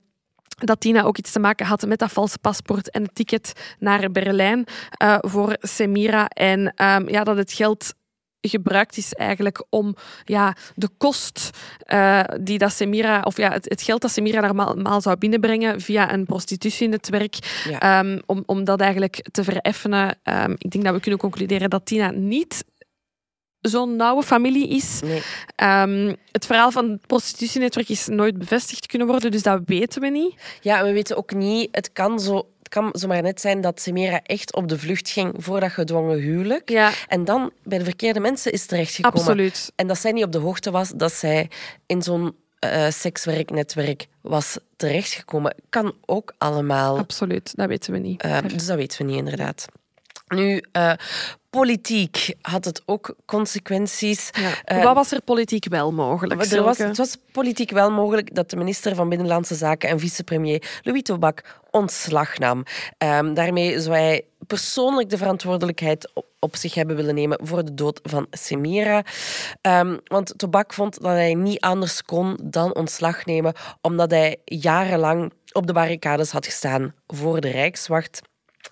dat 0.58 0.80
Tina 0.80 1.04
ook 1.04 1.18
iets 1.18 1.32
te 1.32 1.40
maken 1.40 1.66
had 1.66 1.86
met 1.86 2.00
dat 2.00 2.12
valse 2.12 2.40
paspoort 2.40 2.90
en 2.90 3.02
het 3.04 3.16
ticket 3.16 3.76
naar 3.80 4.12
Berlijn 4.12 4.66
eh, 4.90 5.18
voor 5.20 5.56
Semira. 5.60 6.28
En 6.28 6.74
ja, 7.06 7.24
dat 7.24 7.38
het 7.38 7.54
geld 7.54 7.94
gebruikt 8.42 8.98
is 8.98 9.14
eigenlijk 9.14 9.66
om 9.70 9.96
ja, 10.26 10.56
de 10.76 10.90
kost 10.98 11.50
eh, 11.86 12.24
die 12.42 12.58
dat 12.58 12.74
Semira, 12.74 13.22
of 13.24 13.38
ja, 13.38 13.52
het, 13.52 13.70
het 13.70 13.82
geld 13.82 14.02
dat 14.02 14.12
Semira 14.12 14.52
normaal 14.52 15.02
zou 15.02 15.18
binnenbrengen 15.18 15.82
via 15.82 16.14
een 16.14 16.26
prostitutienetwerk, 16.26 17.64
Ja. 17.70 17.80
ehm, 17.80 18.20
om, 18.26 18.44
om 18.46 18.64
dat 18.64 18.80
eigenlijk 18.82 19.28
te 19.32 19.44
vereffenen. 19.44 20.20
Ehm, 20.24 20.52
ik 20.58 20.72
denk 20.72 20.84
dat 20.84 20.94
we 20.94 21.00
kunnen 21.00 21.20
concluderen 21.20 21.70
dat 21.70 21.86
Tina 21.86 22.10
niet 22.12 22.64
zo'n 23.60 23.96
nauwe 23.96 24.24
familie 24.24 24.68
is. 24.70 25.00
Nee. 25.04 25.22
Ehm, 25.56 26.16
het 26.32 26.46
verhaal 26.46 26.72
van 26.72 26.90
het 26.90 27.08
prostitutienetwerk 27.08 27.90
is 27.90 28.08
nooit 28.08 28.38
bevestigd 28.38 28.86
kunnen 28.86 29.08
worden, 29.08 29.32
dus 29.32 29.44
dat 29.44 29.62
weten 29.66 30.02
we 30.02 30.08
niet. 30.08 30.34
Ja, 30.62 30.84
we 30.84 30.92
weten 30.92 31.18
ook 31.18 31.34
niet, 31.34 31.68
het 31.72 31.92
kan, 31.92 32.20
zo, 32.20 32.48
kan 32.72 32.90
zomaar 32.92 33.22
net 33.22 33.42
zijn 33.42 33.62
dat 33.62 33.82
Semira 33.82 34.22
echt 34.24 34.56
op 34.56 34.68
de 34.68 34.80
vlucht 34.80 35.10
ging 35.10 35.34
voor 35.38 35.60
dat 35.60 35.72
gedwongen 35.72 36.18
huwelijk. 36.20 36.70
Ja, 36.70 36.92
En 37.08 37.26
dan 37.26 37.52
bij 37.64 37.78
de 37.78 37.84
verkeerde 37.84 38.20
mensen 38.20 38.52
is 38.52 38.66
terechtgekomen. 38.66 39.20
absoluut. 39.20 39.72
En 39.76 39.88
dat 39.88 39.98
zij 40.00 40.12
niet 40.12 40.24
op 40.24 40.32
de 40.32 40.38
hoogte 40.38 40.72
was 40.72 40.90
dat 40.96 41.14
zij 41.14 41.50
in 41.86 42.02
zo'n 42.02 42.36
eh, 42.60 42.90
sekswerknetwerk 42.90 44.08
was 44.22 44.58
terechtgekomen. 44.76 45.56
Kan 45.70 45.94
ook 46.06 46.34
allemaal. 46.38 46.98
Absoluut, 46.98 47.56
dat 47.56 47.68
weten 47.68 47.94
we 47.94 48.00
niet. 48.00 48.22
Eh, 48.22 48.38
dus 48.48 48.66
dat 48.66 48.78
weten 48.78 48.98
we 48.98 49.04
niet, 49.12 49.18
inderdaad. 49.18 49.66
Nu, 50.36 50.64
eh, 50.72 50.94
politiek 51.50 52.34
had 52.42 52.66
het 52.66 52.82
ook 52.86 53.16
consequenties. 53.26 54.30
Ja. 54.32 54.52
eh, 54.64 54.84
Wat 54.84 54.96
was 54.96 55.12
er 55.12 55.22
politiek 55.22 55.66
wel 55.70 55.92
mogelijk? 55.92 56.42
Er 56.52 56.64
was, 56.64 56.78
het 56.78 56.98
was 56.98 57.16
politiek 57.32 57.72
wel 57.72 57.92
mogelijk 57.92 58.36
dat 58.36 58.50
de 58.50 58.56
minister 58.56 58.96
van 58.96 59.10
Binnenlandse 59.10 59.56
Zaken 59.56 59.90
en 59.90 60.00
vicepremier 60.00 60.80
Louis 60.84 61.02
Tobak 61.02 61.60
ontslag 61.72 62.38
nam. 62.38 62.64
Ehm, 62.98 63.34
daarmee 63.34 63.80
zou 63.80 63.96
hij 63.96 64.26
persoonlijk 64.48 65.10
de 65.10 65.18
verantwoordelijkheid 65.18 66.12
op, 66.14 66.26
op 66.40 66.56
zich 66.56 66.74
hebben 66.74 66.96
willen 66.96 67.16
nemen 67.16 67.40
voor 67.44 67.66
de 67.66 67.74
dood 67.74 68.00
van 68.04 68.28
Semira. 68.30 69.04
Ehm, 69.62 69.98
want 70.04 70.34
Tobak 70.38 70.74
vond 70.74 71.02
dat 71.02 71.12
hij 71.12 71.34
niet 71.34 71.60
anders 71.60 72.04
kon 72.04 72.40
dan 72.44 72.76
ontslag 72.76 73.26
nemen, 73.26 73.54
omdat 73.82 74.12
hij 74.12 74.38
jarenlang 74.46 75.32
op 75.52 75.68
de 75.68 75.74
barricades 75.74 76.32
had 76.32 76.46
gestaan 76.46 76.94
voor 77.08 77.42
de 77.42 77.50
Rijkswacht. 77.50 78.22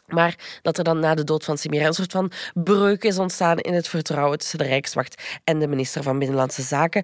Maar 0.07 0.59
dat 0.61 0.77
er 0.77 0.83
dan 0.83 0.99
na 0.99 1.15
de 1.15 1.23
dood 1.23 1.45
van 1.45 1.57
Semira 1.57 1.85
een 1.85 1.93
soort 1.93 2.11
van 2.11 2.31
breuk 2.53 3.03
is 3.03 3.17
ontstaan 3.17 3.59
in 3.59 3.73
het 3.73 3.87
vertrouwen 3.87 4.37
tussen 4.37 4.57
de 4.57 4.63
Rijkswacht 4.63 5.23
en 5.43 5.59
de 5.59 5.67
minister 5.67 6.03
van 6.03 6.19
Binnenlandse 6.19 6.61
Zaken. 6.61 7.03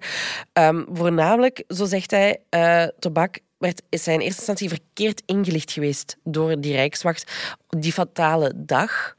Ehm, 0.52 0.84
voornamelijk, 0.92 1.64
zo 1.68 1.84
zegt 1.84 2.10
hij, 2.10 2.40
eh 2.48 2.84
Tobak 2.98 3.38
werd, 3.58 3.82
is 3.88 4.06
hij 4.06 4.14
in 4.14 4.20
eerste 4.20 4.38
instantie 4.38 4.68
verkeerd 4.68 5.22
ingelicht 5.26 5.72
geweest 5.72 6.16
door 6.24 6.60
die 6.60 6.72
Rijkswacht 6.72 7.32
die 7.68 7.92
fatale 7.92 8.52
dag. 8.56 9.14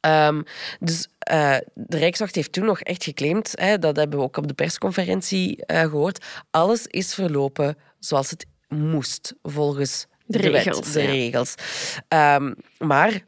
Ehm, 0.00 0.42
dus 0.80 1.08
uh, 1.32 1.56
de 1.74 1.98
Rijkswacht 1.98 2.34
heeft 2.34 2.52
toen 2.52 2.64
nog 2.64 2.80
echt 2.80 3.04
geclaimd, 3.04 3.52
hè, 3.54 3.78
dat 3.78 3.96
hebben 3.96 4.18
we 4.18 4.24
ook 4.24 4.36
op 4.36 4.48
de 4.48 4.54
persconferentie 4.54 5.64
uh, 5.66 5.80
gehoord, 5.80 6.24
alles 6.50 6.86
is 6.86 7.14
verlopen 7.14 7.76
zoals 7.98 8.30
het 8.30 8.46
moest, 8.68 9.34
volgens 9.42 10.06
de, 10.32 10.38
de 10.38 10.48
regels. 10.48 10.78
Wet, 10.78 10.92
de 10.92 11.02
ja. 11.02 11.10
regels. 11.10 11.54
Um, 12.08 12.54
maar 12.78 13.24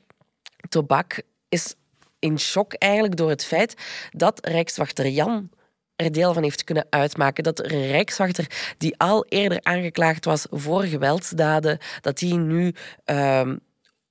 Tobak 0.68 1.22
is 1.48 1.74
in 2.18 2.39
shock 2.39 2.74
eigenlijk 2.74 3.16
door 3.16 3.28
het 3.28 3.44
feit 3.44 3.74
dat 4.10 4.47
Rijkswachter 4.47 5.09
Jan 5.09 5.51
er 5.97 6.12
deel 6.12 6.32
van 6.32 6.43
heeft 6.43 6.64
kunnen 6.64 6.86
uitmaken. 6.90 7.44
Dat 7.44 7.59
er 7.59 7.72
een 7.72 7.86
rijkswachter 7.86 8.74
die 8.78 8.98
al 8.98 9.24
eerder 9.28 9.59
aangeklaagd 9.62 10.24
was 10.24 10.47
voor 10.51 10.82
geweldsdaden, 10.82 11.78
dat 12.01 12.18
die 12.18 12.35
nu 12.35 12.74
um, 13.05 13.60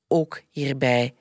ook 0.08 0.42
hierbij 0.50 1.14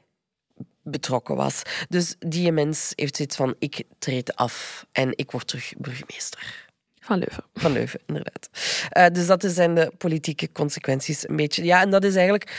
betrokken 0.83 1.37
was. 1.37 1.63
Dus 1.89 2.15
die 2.19 2.53
mens 2.53 2.93
heeft 2.95 3.17
zoiets 3.17 3.37
van, 3.37 3.55
ik 3.59 3.83
treed 3.99 4.37
af 4.37 4.87
en 4.93 5.13
ik 5.17 5.31
word 5.31 5.47
terug 5.47 5.73
burgemeester. 5.79 6.62
Van 7.05 7.19
Leuven. 7.19 7.45
Van 7.55 7.73
Leuven, 7.73 8.01
inderdaad. 8.07 8.49
Uh, 8.97 9.07
dus 9.07 9.27
dat 9.27 9.45
zijn 9.47 9.75
de 9.75 9.93
politieke 9.99 10.53
consequenties 10.53 11.29
een 11.29 11.37
beetje. 11.37 11.65
Ja, 11.65 11.81
en 11.81 11.91
dat 11.91 12.05
is 12.05 12.15
eigenlijk 12.15 12.51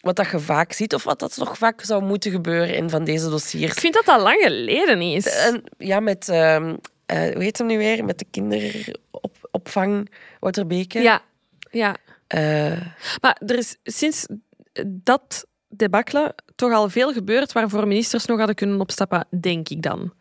wat 0.00 0.16
dat 0.16 0.30
je 0.30 0.38
vaak 0.38 0.72
ziet, 0.72 0.94
of 0.94 1.04
wat 1.04 1.18
dat 1.18 1.36
nog 1.36 1.58
vaak 1.58 1.80
zou 1.82 2.02
moeten 2.02 2.30
gebeuren 2.30 2.74
in 2.74 2.90
van 2.90 3.04
deze 3.04 3.30
dossiers. 3.30 3.72
Ik 3.72 3.80
vind 3.80 3.94
dat 3.94 4.04
dat 4.04 4.20
lang 4.20 4.42
geleden 4.42 5.00
is. 5.00 5.26
En, 5.26 5.62
ja, 5.78 6.00
met... 6.00 6.28
Uh, 6.28 6.36
uh, 6.36 6.74
hoe 7.06 7.42
heet 7.42 7.58
hem 7.58 7.66
nu 7.66 7.78
weer? 7.78 8.04
Met 8.04 8.18
de 8.18 8.26
kinderopvang, 8.30 10.10
Wouter 10.40 10.66
Beke. 10.66 11.00
Ja, 11.00 11.22
ja. 11.70 11.96
Uh, 12.34 12.80
maar 13.20 13.40
er 13.46 13.58
is 13.58 13.76
sinds 13.82 14.26
dat 14.86 15.46
debakkelen 15.68 16.34
toch 16.54 16.72
al 16.72 16.88
veel 16.88 17.12
gebeurd 17.12 17.52
waarvoor 17.52 17.86
ministers 17.86 18.24
nog 18.24 18.38
hadden 18.38 18.56
kunnen 18.56 18.80
opstappen, 18.80 19.26
denk 19.40 19.68
ik 19.68 19.82
dan. 19.82 20.12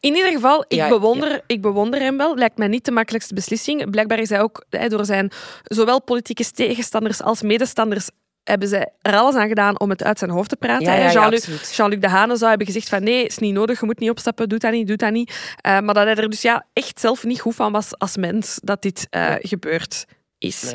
In 0.00 0.14
ieder 0.14 0.32
geval, 0.32 0.64
ik, 0.68 0.88
bewonder, 0.88 1.42
ik 1.46 1.60
bewonder 1.60 2.00
hem 2.00 2.16
wel. 2.16 2.36
Lijkt 2.36 2.58
mij 2.58 2.68
niet 2.68 2.84
de 2.84 2.90
makkelijkste 2.90 3.34
beslissing. 3.34 3.90
Blijkbaar 3.90 4.18
is 4.18 4.28
hij 4.28 4.40
ook 4.40 4.64
door 4.88 5.04
zijn 5.04 5.30
zowel 5.62 6.02
politieke 6.02 6.50
tegenstanders 6.50 7.22
als 7.22 7.42
medestanders 7.42 8.08
hebben 8.48 8.68
zij 8.68 8.88
er 9.02 9.16
alles 9.16 9.34
aan 9.34 9.48
gedaan 9.48 9.80
om 9.80 9.90
het 9.90 10.02
uit 10.02 10.18
zijn 10.18 10.30
hoofd 10.30 10.48
te 10.48 10.56
praten. 10.56 11.12
Jean-Luc 11.12 11.76
Jean 11.76 11.90
de 11.90 12.08
Hane 12.08 12.36
zou 12.36 12.48
hebben 12.48 12.66
gezegd 12.66 12.88
van 12.88 13.02
nee, 13.02 13.24
is 13.24 13.38
niet 13.38 13.54
nodig, 13.54 13.80
je 13.80 13.86
moet 13.86 13.98
niet 13.98 14.10
opstappen, 14.10 14.48
doe 14.48 14.58
dat 14.58 14.72
niet, 14.72 14.86
doe 14.86 14.96
dat 14.96 15.12
niet. 15.12 15.30
Uh, 15.30 15.80
maar 15.80 15.94
dat 15.94 16.04
hij 16.04 16.14
er 16.14 16.30
dus 16.30 16.42
ja, 16.42 16.66
echt 16.72 17.00
zelf 17.00 17.24
niet 17.24 17.40
goed 17.40 17.54
van 17.54 17.72
was 17.72 17.98
als 17.98 18.16
mens 18.16 18.58
dat 18.62 18.82
dit 18.82 19.06
uh, 19.10 19.34
gebeurt 19.38 20.04
is. 20.38 20.72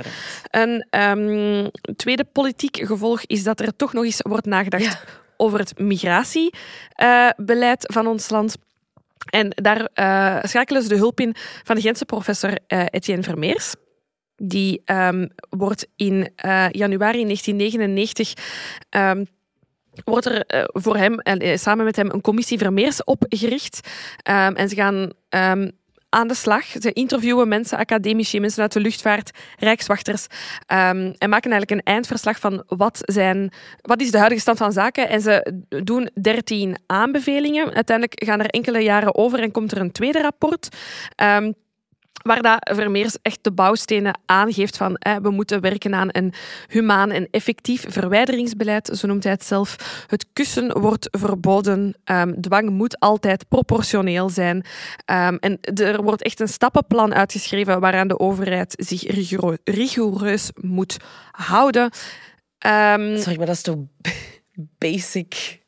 Een 0.50 0.88
um, 0.90 1.70
tweede 1.96 2.24
politiek 2.24 2.78
gevolg 2.78 3.22
is 3.26 3.44
dat 3.44 3.60
er 3.60 3.76
toch 3.76 3.94
nog 3.94 4.04
eens 4.04 4.22
wordt 4.22 4.46
nagedacht 4.46 5.04
over 5.38 5.60
het 5.60 5.80
migratiebeleid 5.80 7.90
uh, 7.90 7.96
van 7.96 8.08
ons 8.08 8.30
land. 8.30 8.56
En 9.30 9.50
daar 9.50 9.90
uh, 9.96 10.44
schakelen 10.44 10.82
ze 10.82 10.88
de 10.88 10.96
hulp 10.96 11.20
in 11.20 11.36
van 11.64 11.76
de 11.76 11.82
Gentse 11.82 12.06
professor 12.06 12.50
uh, 12.68 12.86
Etienne 12.90 13.24
Vermeers. 13.24 13.76
Die 14.36 14.82
um, 14.86 15.30
wordt 15.50 15.88
in 15.96 16.30
januari 16.72 17.24
1999 17.24 18.34
um, 18.90 19.26
wordt 20.04 20.26
er 20.26 20.66
voor 20.68 20.98
hem 20.98 21.20
en 21.20 21.60
samen 21.60 21.86
met 21.86 21.96
hem 21.96 22.10
een 22.10 22.22
commissie 22.22 22.58
Vermeers 22.58 23.04
opgericht. 23.04 23.80
Um, 24.30 24.56
en 24.56 24.70
ze 24.70 24.76
gaan 24.76 25.12
aan 26.12 26.28
de 26.28 26.34
slag. 26.34 26.66
Ze 26.66 26.94
interviewen 26.94 27.48
mensen, 27.48 27.78
academici, 27.78 28.40
mensen 28.40 28.62
uit 28.62 28.74
de 28.74 28.80
luchtvaart, 28.80 29.32
rijkswachters 29.58 30.28
um, 30.68 31.14
en 31.18 31.30
maken 31.30 31.52
eigenlijk 31.52 31.72
een 31.72 31.94
eindverslag 31.94 32.40
van 32.40 32.64
wat, 32.68 33.00
zijn, 33.02 33.52
wat 33.82 34.02
is 34.02 34.12
de 34.12 34.18
huidige 34.18 34.42
stand 34.42 34.58
van 34.58 34.72
zaken. 34.72 35.10
En 35.10 35.22
ze 35.22 35.54
doen 35.84 36.10
dertien 36.22 36.78
aanbevelingen. 36.86 37.74
Uiteindelijk 37.74 38.24
gaan 38.26 38.40
er 38.40 38.50
enkele 38.50 38.80
jaren 38.80 39.16
over 39.16 39.40
en 39.40 39.52
komt 39.52 39.72
er 39.72 39.78
een 39.78 39.92
tweede 39.92 40.22
rapport. 40.22 40.78
Um, 41.24 41.54
waar 42.24 42.42
dat 42.42 42.76
Vermeers 42.76 43.18
echt 43.22 43.40
de 43.42 43.52
bouwstenen 43.52 44.20
aangeeft 44.26 44.78
van 44.78 45.00
we 45.22 45.30
moeten 45.30 45.62
werken 45.62 45.96
aan 45.96 46.08
een 46.12 46.34
humaan 46.68 47.12
en 47.12 47.28
effectief 47.32 47.86
verwijderingsbeleid, 47.88 48.90
zo 48.94 49.08
noemt 49.08 49.24
hij 49.24 49.32
het 49.32 49.44
zelf. 49.44 49.76
Het 50.08 50.26
kussen 50.34 50.80
wordt 50.80 51.08
verboden, 51.12 51.96
um, 52.06 52.42
dwang 52.42 52.70
moet 52.70 53.00
altijd 53.00 53.48
proportioneel 53.48 54.30
zijn 54.30 54.56
um, 55.06 55.38
en 55.38 55.60
er 55.62 56.04
wordt 56.04 56.22
echt 56.24 56.40
een 56.40 56.48
stappenplan 56.48 57.14
uitgeschreven 57.14 57.80
waaraan 57.80 58.08
de 58.08 58.20
overheid 58.20 58.74
zich 58.78 59.04
rigoureus 59.64 60.52
moet 60.56 60.98
houden. 61.32 61.84
Um, 62.66 63.18
Sorry, 63.18 63.38
maar 63.38 63.46
dat 63.46 63.56
is 63.56 63.62
toch 63.62 63.78
basic 64.78 65.61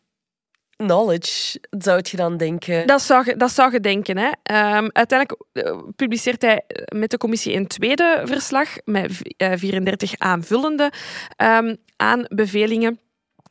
knowledge, 0.75 1.59
zou 1.69 1.99
je 2.03 2.17
dan 2.17 2.37
denken? 2.37 2.87
Dat 2.87 3.01
zou 3.01 3.25
je, 3.25 3.35
dat 3.35 3.51
zou 3.51 3.71
je 3.71 3.79
denken. 3.79 4.17
Hè. 4.17 4.27
Um, 4.77 4.89
uiteindelijk 4.91 5.41
uh, 5.53 5.77
publiceert 5.95 6.41
hij 6.41 6.61
met 6.95 7.11
de 7.11 7.17
commissie 7.17 7.55
een 7.55 7.67
tweede 7.67 8.21
verslag 8.23 8.69
met 8.85 9.11
uh, 9.37 9.51
34 9.55 10.13
aanvullende 10.17 10.91
um, 11.37 11.77
aanbevelingen. 11.95 12.99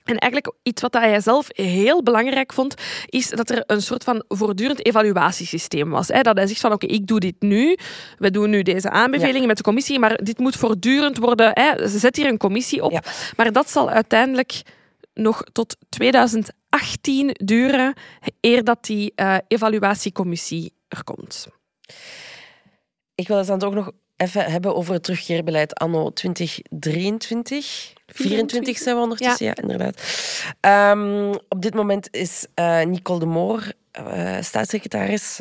En 0.05 0.19
eigenlijk 0.19 0.55
iets 0.62 0.82
wat 0.82 0.93
hij 0.93 1.20
zelf 1.20 1.47
heel 1.53 2.03
belangrijk 2.03 2.53
vond, 2.53 2.74
is 3.07 3.28
dat 3.28 3.51
er 3.51 3.62
een 3.66 3.82
soort 3.82 4.05
van 4.05 4.24
voortdurend 4.28 4.86
evaluatiesysteem 4.86 5.90
was. 5.90 6.07
Dat 6.07 6.36
hij 6.36 6.47
zegt 6.47 6.61
van 6.61 6.73
oké, 6.73 6.86
ik 6.86 7.07
doe 7.07 7.20
dit 7.20 7.35
nu, 7.39 7.77
we 8.19 8.31
doen 8.31 8.51
nu 8.51 8.62
deze 8.62 8.90
aanbevelingen 8.90 9.40
ja. 9.40 9.47
met 9.47 9.57
de 9.57 9.62
commissie, 9.62 9.99
maar 9.99 10.16
dit 10.23 10.39
moet 10.39 10.57
voortdurend 10.57 11.19
worden. 11.19 11.51
Hè. 11.53 11.89
Zet 11.89 12.16
hier 12.16 12.27
een 12.27 12.39
commissie 12.39 12.82
op. 12.82 12.90
Ja. 12.90 13.03
Maar 13.36 13.53
dat 13.53 13.70
zal 13.70 13.90
uiteindelijk 13.90 14.62
nog 15.15 15.43
tot 15.53 15.77
2018 15.89 17.31
duren 17.45 17.95
eer 18.41 18.65
dat 18.65 18.85
die 18.85 19.13
uh, 19.17 19.37
evaluatiecommissie 19.49 20.75
er 20.89 21.05
komt. 21.05 21.47
Ik 23.15 23.29
wil 23.29 23.37
het 23.37 23.47
dan 23.47 23.63
ook 23.63 23.75
nog 23.75 23.91
even 24.17 24.45
hebben 24.45 24.75
over 24.75 24.93
het 24.93 25.03
terugkeerbeleid 25.03 25.75
anno 25.75 26.13
2023. 26.13 27.93
24 28.07 28.79
zijn 28.79 28.97
we 28.97 29.03
ondertussen, 29.03 29.47
ja, 29.47 29.53
ja 29.57 29.63
inderdaad. 29.63 30.03
Um, 30.97 31.31
op 31.49 31.63
dit 31.63 31.75
moment 31.75 32.15
is 32.15 32.47
uh, 32.55 32.83
Nicole 32.83 33.19
de 33.19 33.27
Moor 33.27 33.73
uh, 33.99 34.37
staatssecretaris 34.41 35.41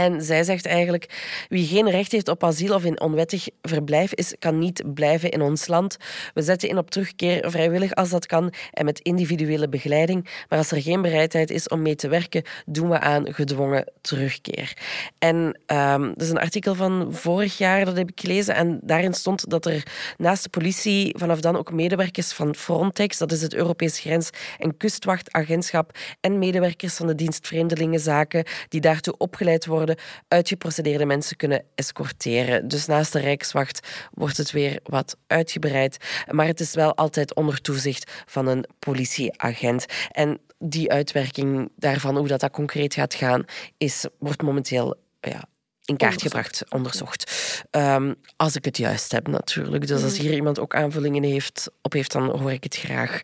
en 0.00 0.22
zij 0.22 0.42
zegt 0.44 0.66
eigenlijk, 0.66 1.06
wie 1.48 1.66
geen 1.66 1.90
recht 1.90 2.12
heeft 2.12 2.28
op 2.28 2.44
asiel 2.44 2.74
of 2.74 2.84
in 2.84 3.00
onwettig 3.00 3.48
verblijf 3.62 4.14
is, 4.14 4.34
kan 4.38 4.58
niet 4.58 4.94
blijven 4.94 5.30
in 5.30 5.42
ons 5.42 5.66
land. 5.66 5.96
We 6.34 6.42
zetten 6.42 6.68
in 6.68 6.78
op 6.78 6.90
terugkeer 6.90 7.50
vrijwillig 7.50 7.94
als 7.94 8.10
dat 8.10 8.26
kan 8.26 8.52
en 8.72 8.84
met 8.84 9.00
individuele 9.00 9.68
begeleiding. 9.68 10.28
Maar 10.48 10.58
als 10.58 10.70
er 10.70 10.82
geen 10.82 11.02
bereidheid 11.02 11.50
is 11.50 11.68
om 11.68 11.82
mee 11.82 11.94
te 11.94 12.08
werken, 12.08 12.42
doen 12.66 12.88
we 12.88 13.00
aan 13.00 13.34
gedwongen 13.34 13.92
terugkeer. 14.00 14.76
En 15.18 15.36
um, 15.66 16.08
dat 16.08 16.22
is 16.22 16.30
een 16.30 16.38
artikel 16.38 16.74
van 16.74 17.08
vorig 17.10 17.58
jaar, 17.58 17.84
dat 17.84 17.96
heb 17.96 18.10
ik 18.10 18.20
gelezen. 18.20 18.54
En 18.54 18.80
daarin 18.82 19.14
stond 19.14 19.50
dat 19.50 19.66
er 19.66 19.82
naast 20.16 20.42
de 20.42 20.48
politie 20.48 21.14
vanaf 21.18 21.40
dan 21.40 21.56
ook 21.56 21.72
medewerkers 21.72 22.32
van 22.32 22.54
Frontex, 22.54 23.18
dat 23.18 23.32
is 23.32 23.42
het 23.42 23.54
Europees 23.54 23.98
Grens- 23.98 24.30
en 24.58 24.76
Kustwachtagentschap, 24.76 25.98
en 26.20 26.38
medewerkers 26.38 26.94
van 26.94 27.06
de 27.06 27.14
dienst 27.14 27.46
Vreemdelingenzaken, 27.46 28.44
die 28.68 28.80
daartoe 28.80 29.14
opgeleid 29.18 29.66
worden 29.66 29.89
uitgeprocedeerde 30.28 31.06
mensen 31.06 31.36
kunnen 31.36 31.64
escorteren. 31.74 32.68
Dus 32.68 32.86
naast 32.86 33.12
de 33.12 33.20
Rijkswacht 33.20 33.88
wordt 34.10 34.36
het 34.36 34.50
weer 34.50 34.80
wat 34.84 35.16
uitgebreid. 35.26 35.96
Maar 36.30 36.46
het 36.46 36.60
is 36.60 36.74
wel 36.74 36.94
altijd 36.94 37.34
onder 37.34 37.60
toezicht 37.60 38.10
van 38.26 38.46
een 38.46 38.64
politieagent. 38.78 39.84
En 40.10 40.40
die 40.58 40.90
uitwerking 40.90 41.72
daarvan, 41.76 42.16
hoe 42.16 42.28
dat, 42.28 42.40
dat 42.40 42.50
concreet 42.50 42.94
gaat 42.94 43.14
gaan, 43.14 43.44
is, 43.76 44.06
wordt 44.18 44.42
momenteel 44.42 44.96
ja, 45.20 45.44
in 45.84 45.96
kaart 45.96 46.22
gebracht, 46.22 46.64
onderzocht. 46.68 47.32
Um, 47.70 48.14
als 48.36 48.56
ik 48.56 48.64
het 48.64 48.76
juist 48.76 49.12
heb, 49.12 49.28
natuurlijk. 49.28 49.86
Dus 49.86 50.02
als 50.02 50.12
mhm. 50.12 50.22
hier 50.22 50.34
iemand 50.34 50.58
ook 50.58 50.74
aanvullingen 50.74 51.22
heeft, 51.22 51.70
op 51.82 51.92
heeft, 51.92 52.12
dan 52.12 52.38
hoor 52.38 52.52
ik 52.52 52.64
het 52.64 52.76
graag. 52.76 53.20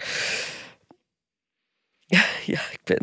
Ja, 1.99 2.25
ja 2.55 2.61
ik 2.71 2.81
ben 2.85 3.01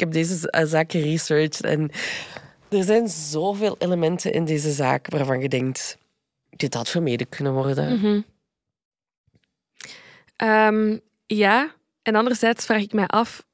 heb 0.00 0.12
deze 0.12 0.50
eh, 0.50 0.66
zaak 0.66 0.90
geresearched 0.90 1.64
en 1.64 1.90
er 2.68 2.84
zijn 2.84 3.08
zoveel 3.08 3.76
elementen 3.78 4.32
in 4.32 4.44
deze 4.44 4.72
zaak 4.72 5.10
waarvan 5.10 5.40
je 5.40 5.48
denkt, 5.48 5.98
dit 6.50 6.74
had 6.74 6.88
vermeden 6.88 7.28
kunnen 7.28 7.52
worden. 7.52 7.92
Mm 7.92 7.98
-hmm. 7.98 8.24
um, 10.48 11.00
ja, 11.26 11.74
en 12.02 12.14
anderzijds 12.14 12.64
vraag 12.64 12.82
ik 12.82 12.92
mij 12.92 13.06
af, 13.06 13.44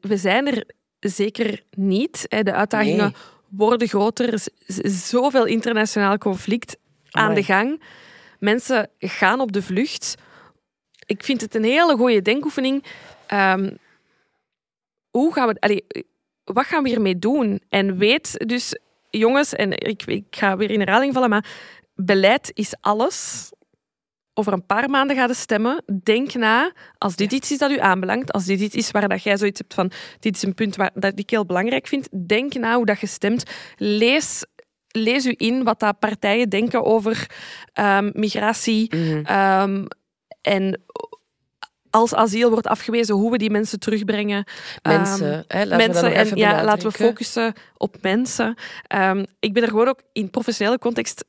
we 0.00 0.16
zijn 0.16 0.46
er 0.46 0.64
zeker 1.00 1.62
niet. 1.70 2.26
De 2.28 2.52
uitdagingen 2.52 3.04
nee. 3.04 3.22
worden 3.48 3.88
groter, 3.88 4.28
er 4.28 4.46
is 4.66 5.08
zoveel 5.08 5.44
internationaal 5.44 6.18
conflict 6.18 6.76
aan 7.10 7.22
Amai. 7.22 7.34
de 7.34 7.44
gang. 7.44 7.82
Mensen 8.38 8.90
gaan 8.98 9.40
op 9.40 9.52
de 9.52 9.62
vlucht. 9.62 10.14
Ik 11.06 11.24
vind 11.24 11.40
het 11.40 11.54
een 11.54 11.64
hele 11.64 11.96
goede 11.96 12.22
denkoefening. 12.22 12.84
Um, 13.32 13.78
hoe 15.10 15.32
gaan 15.32 15.48
we, 15.48 15.56
allee, 15.58 15.86
wat 16.44 16.66
gaan 16.66 16.82
we 16.82 16.88
hiermee 16.88 17.18
doen? 17.18 17.60
En 17.68 17.96
weet 17.96 18.48
dus, 18.48 18.78
jongens, 19.10 19.54
en 19.54 19.72
ik, 19.72 20.02
ik 20.06 20.24
ga 20.30 20.56
weer 20.56 20.70
in 20.70 20.80
herhaling 20.80 21.12
vallen, 21.12 21.30
maar 21.30 21.46
beleid 21.94 22.50
is 22.54 22.74
alles 22.80 23.50
over 24.34 24.52
een 24.52 24.66
paar 24.66 24.90
maanden 24.90 25.16
gaat 25.16 25.36
stemmen, 25.36 25.82
denk 26.02 26.34
na, 26.34 26.72
als 26.98 27.16
dit 27.16 27.32
iets 27.32 27.50
is 27.50 27.58
dat 27.58 27.70
u 27.70 27.78
aanbelangt, 27.78 28.32
als 28.32 28.44
dit 28.44 28.60
iets 28.60 28.74
is 28.74 28.90
waar 28.90 29.08
dat 29.08 29.22
jij 29.22 29.36
zoiets 29.36 29.58
hebt 29.58 29.74
van, 29.74 29.90
dit 30.18 30.36
is 30.36 30.42
een 30.42 30.54
punt 30.54 30.76
waar, 30.76 30.90
dat 30.94 31.18
ik 31.18 31.30
heel 31.30 31.46
belangrijk 31.46 31.86
vind, 31.86 32.28
denk 32.28 32.54
na 32.54 32.76
hoe 32.76 32.86
dat 32.86 33.00
je 33.00 33.06
stemt. 33.06 33.42
Lees 33.76 34.44
lees 34.92 35.26
u 35.26 35.34
in 35.36 35.64
wat 35.64 35.80
dat 35.80 35.98
partijen 35.98 36.48
denken 36.48 36.84
over 36.84 37.26
ehm, 37.72 38.10
migratie. 38.12 38.96
Mhm. 38.96 39.24
ehm, 39.24 39.84
en 40.40 40.82
als 41.90 42.14
asiel 42.14 42.50
wordt 42.50 42.66
afgewezen, 42.66 43.14
hoe 43.14 43.30
we 43.30 43.38
die 43.38 43.50
mensen 43.50 43.78
terugbrengen. 43.80 44.44
Mensen, 44.82 45.32
Ehm, 45.48 45.58
hè, 45.58 45.64
laten 45.64 45.68
we 45.68 45.76
mensen 45.76 46.14
en 46.14 46.24
even 46.24 46.36
ja, 46.36 46.64
laten 46.64 46.88
we 46.88 46.92
focussen 46.92 47.52
op 47.76 47.96
mensen. 48.00 48.54
Ehm, 48.86 49.24
ik 49.40 49.52
ben 49.52 49.62
er 49.62 49.68
gewoon 49.68 49.88
ook 49.88 50.00
in 50.12 50.30
professionele 50.30 50.78
context 50.78 51.24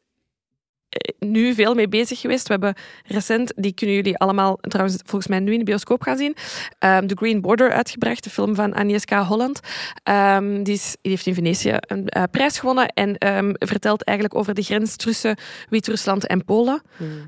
nu 1.19 1.53
veel 1.53 1.73
mee 1.73 1.87
bezig 1.87 2.19
geweest. 2.19 2.47
We 2.47 2.53
hebben 2.53 2.75
recent, 3.05 3.53
die 3.55 3.73
kunnen 3.73 3.95
jullie 3.95 4.17
allemaal 4.17 4.57
trouwens 4.61 4.97
volgens 5.05 5.27
mij 5.27 5.39
nu 5.39 5.51
in 5.51 5.59
de 5.59 5.65
bioscoop 5.65 6.01
gaan 6.01 6.17
zien, 6.17 6.35
ehm, 6.79 7.07
The 7.07 7.15
Green 7.15 7.41
Border 7.41 7.71
uitgebracht, 7.71 8.23
de 8.23 8.29
film 8.29 8.55
van 8.55 8.73
Agnieszka 8.73 9.23
Holland. 9.23 9.59
Ehm, 10.03 10.63
die, 10.63 10.73
is, 10.73 10.95
die 11.01 11.11
heeft 11.11 11.25
in 11.25 11.33
Venetië 11.33 11.75
een 11.79 12.07
eh, 12.07 12.23
prijs 12.31 12.59
gewonnen 12.59 12.87
en 12.87 13.17
ehm, 13.17 13.51
vertelt 13.53 14.03
eigenlijk 14.03 14.37
over 14.39 14.53
de 14.53 14.61
grens 14.61 14.95
tussen 14.95 15.35
Wit-Rusland 15.69 16.27
en 16.27 16.45
Polen. 16.45 16.81
Hmm. 16.97 17.27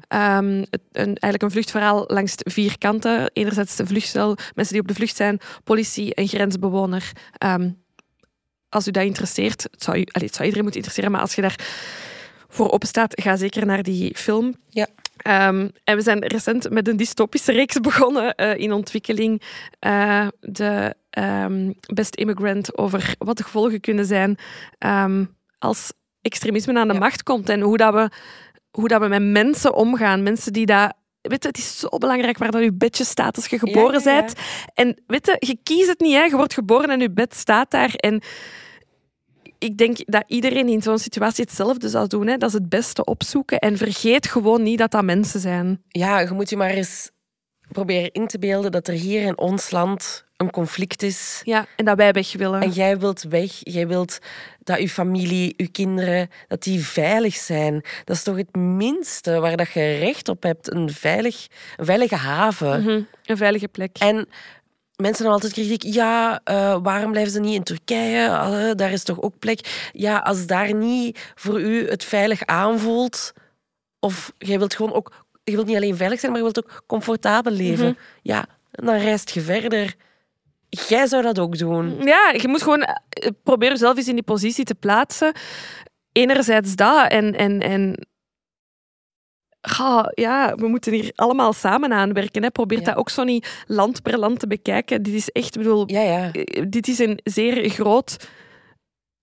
Het- 0.69 0.81
een, 0.91 1.05
eigenlijk 1.05 1.43
een 1.43 1.51
vluchtverhaal 1.51 2.03
langs 2.07 2.33
vier 2.37 2.77
kanten. 2.77 3.29
Enerzijds 3.33 3.75
de 3.75 3.85
vluchtstel, 3.85 4.37
mensen 4.55 4.73
die 4.73 4.81
op 4.81 4.87
de 4.87 4.93
vlucht 4.93 5.15
zijn, 5.15 5.39
politie, 5.63 6.11
een 6.19 6.27
grensbewoner. 6.27 7.11
Als 8.69 8.87
u 8.87 8.91
dat 8.91 9.03
interesseert, 9.03 9.63
het 9.71 9.83
zou, 9.83 9.97
u, 9.97 10.03
allee, 10.11 10.27
het 10.27 10.35
zou 10.35 10.43
iedereen 10.43 10.63
moeten 10.63 10.81
interesseren, 10.81 11.11
maar 11.11 11.21
als 11.21 11.35
je 11.35 11.41
daar 11.41 11.55
voor 12.53 12.71
open 12.71 12.87
staat, 12.87 13.21
ga 13.21 13.35
zeker 13.35 13.65
naar 13.65 13.83
die 13.83 14.17
film. 14.17 14.55
Ja. 14.69 14.87
Ehm, 15.17 15.67
en 15.83 15.95
we 15.95 16.01
zijn 16.01 16.25
recent 16.27 16.69
met 16.69 16.87
een 16.87 16.97
dystopische 16.97 17.51
reeks 17.51 17.79
begonnen 17.89 18.35
eh, 18.35 18.57
in 18.57 18.71
ontwikkeling. 18.71 19.41
Eh, 19.79 20.27
de 20.39 20.95
ehm, 21.09 21.71
Best 21.93 22.15
Immigrant 22.15 22.77
over 22.77 23.15
wat 23.17 23.37
de 23.37 23.43
gevolgen 23.43 23.79
kunnen 23.79 24.05
zijn 24.05 24.37
ehm, 24.77 25.25
als 25.59 25.93
extremisme 26.21 26.79
aan 26.79 26.87
de 26.87 26.93
Ja. 26.93 26.99
macht 26.99 27.23
komt 27.23 27.49
en 27.49 27.61
hoe 27.61 27.77
dat 27.77 27.93
we, 27.93 28.09
hoe 28.71 28.87
dat 28.87 29.01
we 29.01 29.07
met 29.07 29.23
mensen 29.23 29.73
omgaan. 29.73 30.23
Mensen 30.23 30.53
die 30.53 30.65
dat 30.65 30.93
Weet 31.29 31.43
je, 31.43 31.47
het 31.47 31.57
is 31.57 31.79
zo 31.79 31.97
belangrijk 31.97 32.37
waar 32.37 32.51
dat 32.51 32.63
je 32.63 32.73
bedje 32.73 33.03
staat 33.03 33.35
als 33.35 33.45
je 33.45 33.59
geboren 33.59 34.01
ja, 34.03 34.11
ja. 34.11 34.19
bent. 34.19 34.33
En 34.73 35.01
weet 35.07 35.25
je, 35.25 35.35
je 35.39 35.57
kiest 35.63 35.87
het 35.87 35.99
niet. 35.99 36.13
Hè. 36.13 36.23
Je 36.23 36.35
wordt 36.35 36.53
geboren 36.53 36.89
en 36.89 36.99
je 36.99 37.11
bed 37.11 37.35
staat 37.35 37.71
daar. 37.71 37.93
En 37.93 38.21
ik 39.63 39.77
denk 39.77 39.97
dat 40.05 40.23
iedereen 40.27 40.67
in 40.67 40.81
zo'n 40.81 40.97
situatie 40.97 41.43
hetzelfde 41.43 41.89
zou 41.89 42.07
doen. 42.07 42.27
Hè. 42.27 42.37
Dat 42.37 42.49
is 42.49 42.55
het 42.55 42.69
beste 42.69 43.03
opzoeken. 43.03 43.59
En 43.59 43.77
vergeet 43.77 44.27
gewoon 44.27 44.63
niet 44.63 44.77
dat 44.77 44.91
dat 44.91 45.03
mensen 45.03 45.39
zijn. 45.39 45.81
Ja, 45.87 46.19
je 46.19 46.31
moet 46.31 46.49
je 46.49 46.57
maar 46.57 46.69
eens 46.69 47.11
proberen 47.71 48.11
in 48.11 48.27
te 48.27 48.39
beelden 48.39 48.71
dat 48.71 48.87
er 48.87 48.93
hier 48.93 49.21
in 49.21 49.37
ons 49.37 49.71
land 49.71 50.25
een 50.37 50.51
conflict 50.51 51.03
is. 51.03 51.41
Ja, 51.43 51.65
en 51.75 51.85
dat 51.85 51.97
wij 51.97 52.11
weg 52.11 52.33
willen. 52.33 52.61
En 52.61 52.69
jij 52.69 52.99
wilt 52.99 53.21
weg. 53.23 53.51
Jij 53.59 53.87
wilt 53.87 54.19
dat 54.63 54.79
je 54.79 54.89
familie, 54.89 55.53
je 55.57 55.67
kinderen, 55.67 56.29
dat 56.47 56.63
die 56.63 56.85
veilig 56.85 57.35
zijn. 57.35 57.83
Dat 58.03 58.15
is 58.15 58.23
toch 58.23 58.37
het 58.37 58.55
minste 58.55 59.39
waar 59.39 59.57
dat 59.57 59.71
je 59.71 59.97
recht 59.97 60.29
op 60.29 60.43
hebt. 60.43 60.73
Een, 60.73 60.89
veilig, 60.89 61.47
een 61.77 61.85
veilige 61.85 62.15
haven. 62.15 62.81
Mhm, 62.81 63.01
Een 63.25 63.37
veilige 63.37 63.67
plek. 63.67 63.97
En 63.97 64.27
mensen 64.95 65.25
hebben 65.25 65.33
altijd 65.33 65.53
kritiek. 65.53 65.83
Ja, 65.93 66.41
eh, 66.43 66.77
waarom 66.83 67.11
blijven 67.11 67.31
ze 67.31 67.39
niet 67.39 67.55
in 67.55 67.63
Turkije? 67.63 68.75
Daar 68.75 68.91
is 68.91 69.03
toch 69.03 69.21
ook 69.21 69.39
plek? 69.39 69.89
Ja, 69.93 70.17
als 70.17 70.45
daar 70.45 70.73
niet 70.73 71.31
voor 71.35 71.61
u 71.61 71.89
het 71.89 72.03
veilig 72.03 72.45
aanvoelt... 72.45 73.33
Of 73.99 74.33
jij 74.37 74.57
wilt 74.57 74.75
gewoon 74.75 74.93
ook... 74.93 75.25
Je 75.43 75.51
wilt 75.51 75.67
niet 75.67 75.75
alleen 75.75 75.95
veilig 75.95 76.19
zijn, 76.19 76.31
maar 76.31 76.41
je 76.41 76.51
wilt 76.51 76.65
ook 76.65 76.83
comfortabel 76.87 77.51
leven. 77.51 77.85
Mhm. 77.85 77.95
Ja, 78.21 78.45
en 78.71 78.85
dan 78.85 78.95
reist 78.95 79.29
je 79.29 79.41
verder. 79.41 79.95
Jij 80.69 81.07
zou 81.07 81.23
dat 81.23 81.39
ook 81.39 81.57
doen. 81.57 82.03
Ja, 82.03 82.33
je 82.41 82.47
moet 82.47 82.61
gewoon 82.61 82.81
eh, 82.81 83.29
proberen 83.43 83.73
jezelf 83.73 83.97
eens 83.97 84.07
in 84.07 84.13
die 84.13 84.23
positie 84.23 84.65
te 84.65 84.75
plaatsen. 84.75 85.33
Enerzijds 86.11 86.75
dat 86.75 87.11
en... 87.11 87.35
en, 87.35 87.59
en 87.59 88.07
Ja, 90.13 90.55
we 90.55 90.67
moeten 90.67 90.93
hier 90.93 91.11
allemaal 91.15 91.53
samen 91.53 91.93
aan 91.93 92.13
werken. 92.13 92.43
Hè. 92.43 92.49
Probeer 92.51 92.77
Ja. 92.79 92.83
dat 92.83 92.95
ook 92.95 93.09
zo 93.09 93.23
niet 93.23 93.63
land 93.67 94.01
per 94.01 94.19
land 94.19 94.39
te 94.39 94.47
bekijken. 94.47 95.03
Dit 95.03 95.13
is 95.13 95.29
echt, 95.29 95.55
ik 95.55 95.61
bedoel, 95.61 95.83
Ja, 95.91 96.01
ja. 96.01 96.31
eh, 96.31 96.63
dit 96.69 96.87
is 96.87 96.99
een 96.99 97.19
zeer 97.23 97.69
groot 97.69 98.27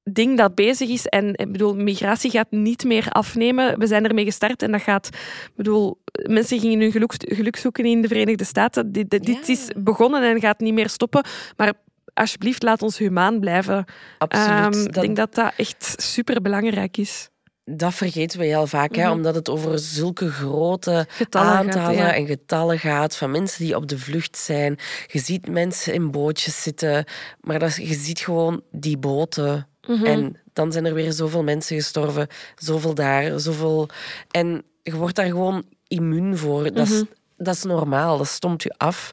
ding 0.02 0.36
dat 0.36 0.54
bezig 0.54 0.88
is. 0.88 1.06
En 1.06 1.34
ik 1.34 1.52
bedoel, 1.52 1.74
migratie 1.74 2.30
gaat 2.30 2.50
niet 2.50 2.84
meer 2.84 3.08
afnemen. 3.10 3.78
We 3.78 3.86
zijn 3.86 4.04
ermee 4.08 4.24
gestart 4.24 4.62
en 4.62 4.72
dat 4.72 4.82
gaat... 4.82 5.06
Ik 5.46 5.52
bedoel, 5.56 6.00
mensen 6.28 6.60
gingen 6.60 6.80
hun 6.80 6.92
geluk, 6.92 7.12
geluk 7.16 7.56
zoeken 7.56 7.84
in 7.84 8.02
de 8.02 8.08
Verenigde 8.08 8.44
Staten. 8.44 8.92
Dit, 8.92 9.10
dit 9.10 9.48
is 9.48 9.68
begonnen 9.76 10.22
en 10.22 10.40
gaat 10.40 10.60
niet 10.60 10.74
meer 10.74 10.88
stoppen. 10.88 11.24
Maar 11.56 11.72
alsjeblieft, 12.14 12.62
laat 12.62 12.82
ons 12.82 12.98
humaan 12.98 13.40
blijven. 13.40 13.84
Absoluut. 14.18 14.48
Ehm, 14.50 14.70
dat, 14.72 14.86
Ik 14.96 15.02
denk 15.02 15.16
dat 15.16 15.34
dat 15.34 15.52
echt 15.56 15.94
super 16.02 16.42
belangrijk 16.42 16.96
is. 16.96 17.28
Dat 17.76 17.94
vergeten 17.94 18.38
we 18.38 18.44
heel 18.44 18.66
vaak, 18.66 18.94
hè, 18.94 19.02
Mhm. 19.02 19.12
omdat 19.12 19.34
het 19.34 19.48
over 19.48 19.78
zulke 19.78 20.30
grote 20.30 21.06
Getallen 21.08 21.48
gaat, 21.48 21.64
aantallen 21.64 21.94
ja. 21.94 22.14
en 22.14 22.26
getallen 22.26 22.78
gaat 22.78 23.16
van 23.16 23.30
mensen 23.30 23.64
die 23.64 23.76
op 23.76 23.88
de 23.88 23.98
vlucht 23.98 24.36
zijn. 24.36 24.78
Je 25.06 25.18
ziet 25.18 25.48
mensen 25.48 25.94
in 25.94 26.10
bootjes 26.10 26.62
zitten, 26.62 27.04
maar 27.40 27.58
dat, 27.58 27.74
je 27.74 27.94
ziet 27.94 28.20
gewoon 28.20 28.62
die 28.70 28.98
boten. 28.98 29.68
Mhm. 29.86 30.04
En 30.04 30.36
dan 30.52 30.72
zijn 30.72 30.84
er 30.86 30.94
weer 30.94 31.12
zoveel 31.12 31.42
mensen 31.42 31.76
gestorven, 31.76 32.26
zoveel 32.56 32.94
daar, 32.94 33.40
zoveel... 33.40 33.88
En 34.30 34.62
je 34.82 34.94
wordt 34.96 35.16
daar 35.16 35.26
gewoon 35.26 35.64
immuun 35.88 36.36
voor. 36.38 36.72
Dat, 36.72 36.88
is, 36.88 36.94
Mhm. 36.94 37.04
dat 37.36 37.54
is 37.54 37.62
normaal, 37.62 38.18
dat 38.18 38.26
stomt 38.28 38.62
je 38.62 38.74
af. 38.76 39.10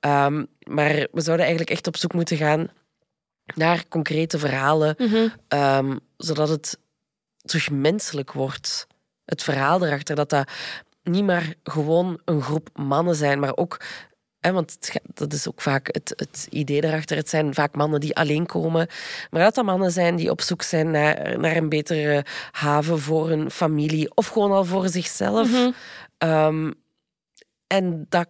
Ehm, 0.00 0.44
maar 0.68 0.92
we 1.12 1.20
zouden 1.20 1.46
eigenlijk 1.46 1.70
echt 1.70 1.86
op 1.86 1.96
zoek 1.96 2.12
moeten 2.14 2.36
gaan 2.36 2.68
naar 3.54 3.84
concrete 3.88 4.38
verhalen, 4.38 4.96
ehm, 5.48 5.96
zodat 6.16 6.48
het 6.48 6.78
terug 7.44 7.70
menselijk 7.70 8.32
wordt. 8.32 8.86
Het 9.24 9.42
verhaal 9.42 9.86
erachter, 9.86 10.16
dat 10.16 10.30
dat 10.30 10.50
niet 11.02 11.24
maar 11.24 11.54
gewoon 11.62 12.20
een 12.24 12.42
groep 12.42 12.68
mannen 12.74 13.14
zijn, 13.14 13.38
maar 13.40 13.56
ook... 13.56 13.80
Hè, 14.40 14.52
want 14.52 14.72
het 14.72 15.00
dat 15.14 15.32
is 15.32 15.48
ook 15.48 15.60
vaak 15.60 15.86
het, 15.86 16.12
het 16.16 16.46
idee 16.50 16.84
erachter. 16.84 17.16
Het 17.16 17.28
zijn 17.28 17.54
vaak 17.54 17.74
mannen 17.74 18.00
die 18.00 18.16
alleen 18.16 18.46
komen. 18.46 18.88
Maar 19.30 19.42
dat 19.42 19.54
dat 19.54 19.64
mannen 19.64 19.90
zijn 19.90 20.16
die 20.16 20.30
op 20.30 20.40
zoek 20.40 20.62
zijn 20.62 20.90
naar, 20.90 21.38
naar 21.38 21.56
een 21.56 21.68
betere 21.68 22.24
haven 22.50 22.98
voor 22.98 23.28
hun 23.28 23.50
familie. 23.50 24.14
Of 24.14 24.26
gewoon 24.26 24.52
al 24.52 24.64
voor 24.64 24.88
zichzelf. 24.88 25.50
Mhm. 25.50 25.70
Ehm, 26.18 26.70
en 27.66 28.06
dat 28.08 28.28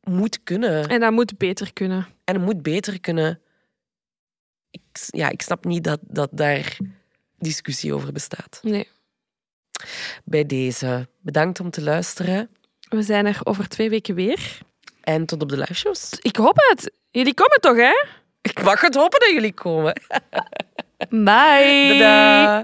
moet 0.00 0.42
kunnen. 0.42 0.88
En 0.88 1.00
dat 1.00 1.12
moet 1.12 1.38
beter 1.38 1.72
kunnen. 1.72 2.06
En 2.24 2.34
het 2.34 2.44
moet 2.44 2.62
beter 2.62 3.00
kunnen. 3.00 3.40
Ik, 4.70 4.82
ja, 5.06 5.28
ik 5.28 5.42
snap 5.42 5.64
niet 5.64 5.84
dat, 5.84 6.00
dat 6.02 6.28
daar 6.32 6.78
discussie 7.38 7.94
over 7.94 8.12
bestaat. 8.12 8.58
Nee. 8.62 8.88
Bij 10.24 10.46
deze, 10.46 11.08
bedankt 11.20 11.60
om 11.60 11.70
te 11.70 11.82
luisteren. 11.82 12.50
We 12.88 13.02
zijn 13.02 13.26
er 13.26 13.40
over 13.42 13.68
twee 13.68 13.90
weken 13.90 14.14
weer. 14.14 14.58
En 15.00 15.26
tot 15.26 15.42
op 15.42 15.48
de 15.48 15.56
live 15.56 15.74
shows. 15.74 16.10
Ik 16.20 16.36
hoop 16.36 16.56
het. 16.56 16.92
Jullie 17.10 17.34
komen 17.34 17.60
toch, 17.60 17.76
hè? 17.76 18.06
Ik 18.40 18.62
mag 18.62 18.80
het 18.80 18.94
hopen 18.94 19.20
dat 19.20 19.30
jullie 19.30 19.52
komen. 19.52 20.00
Bye. 21.08 21.88
Tada. 21.98 22.56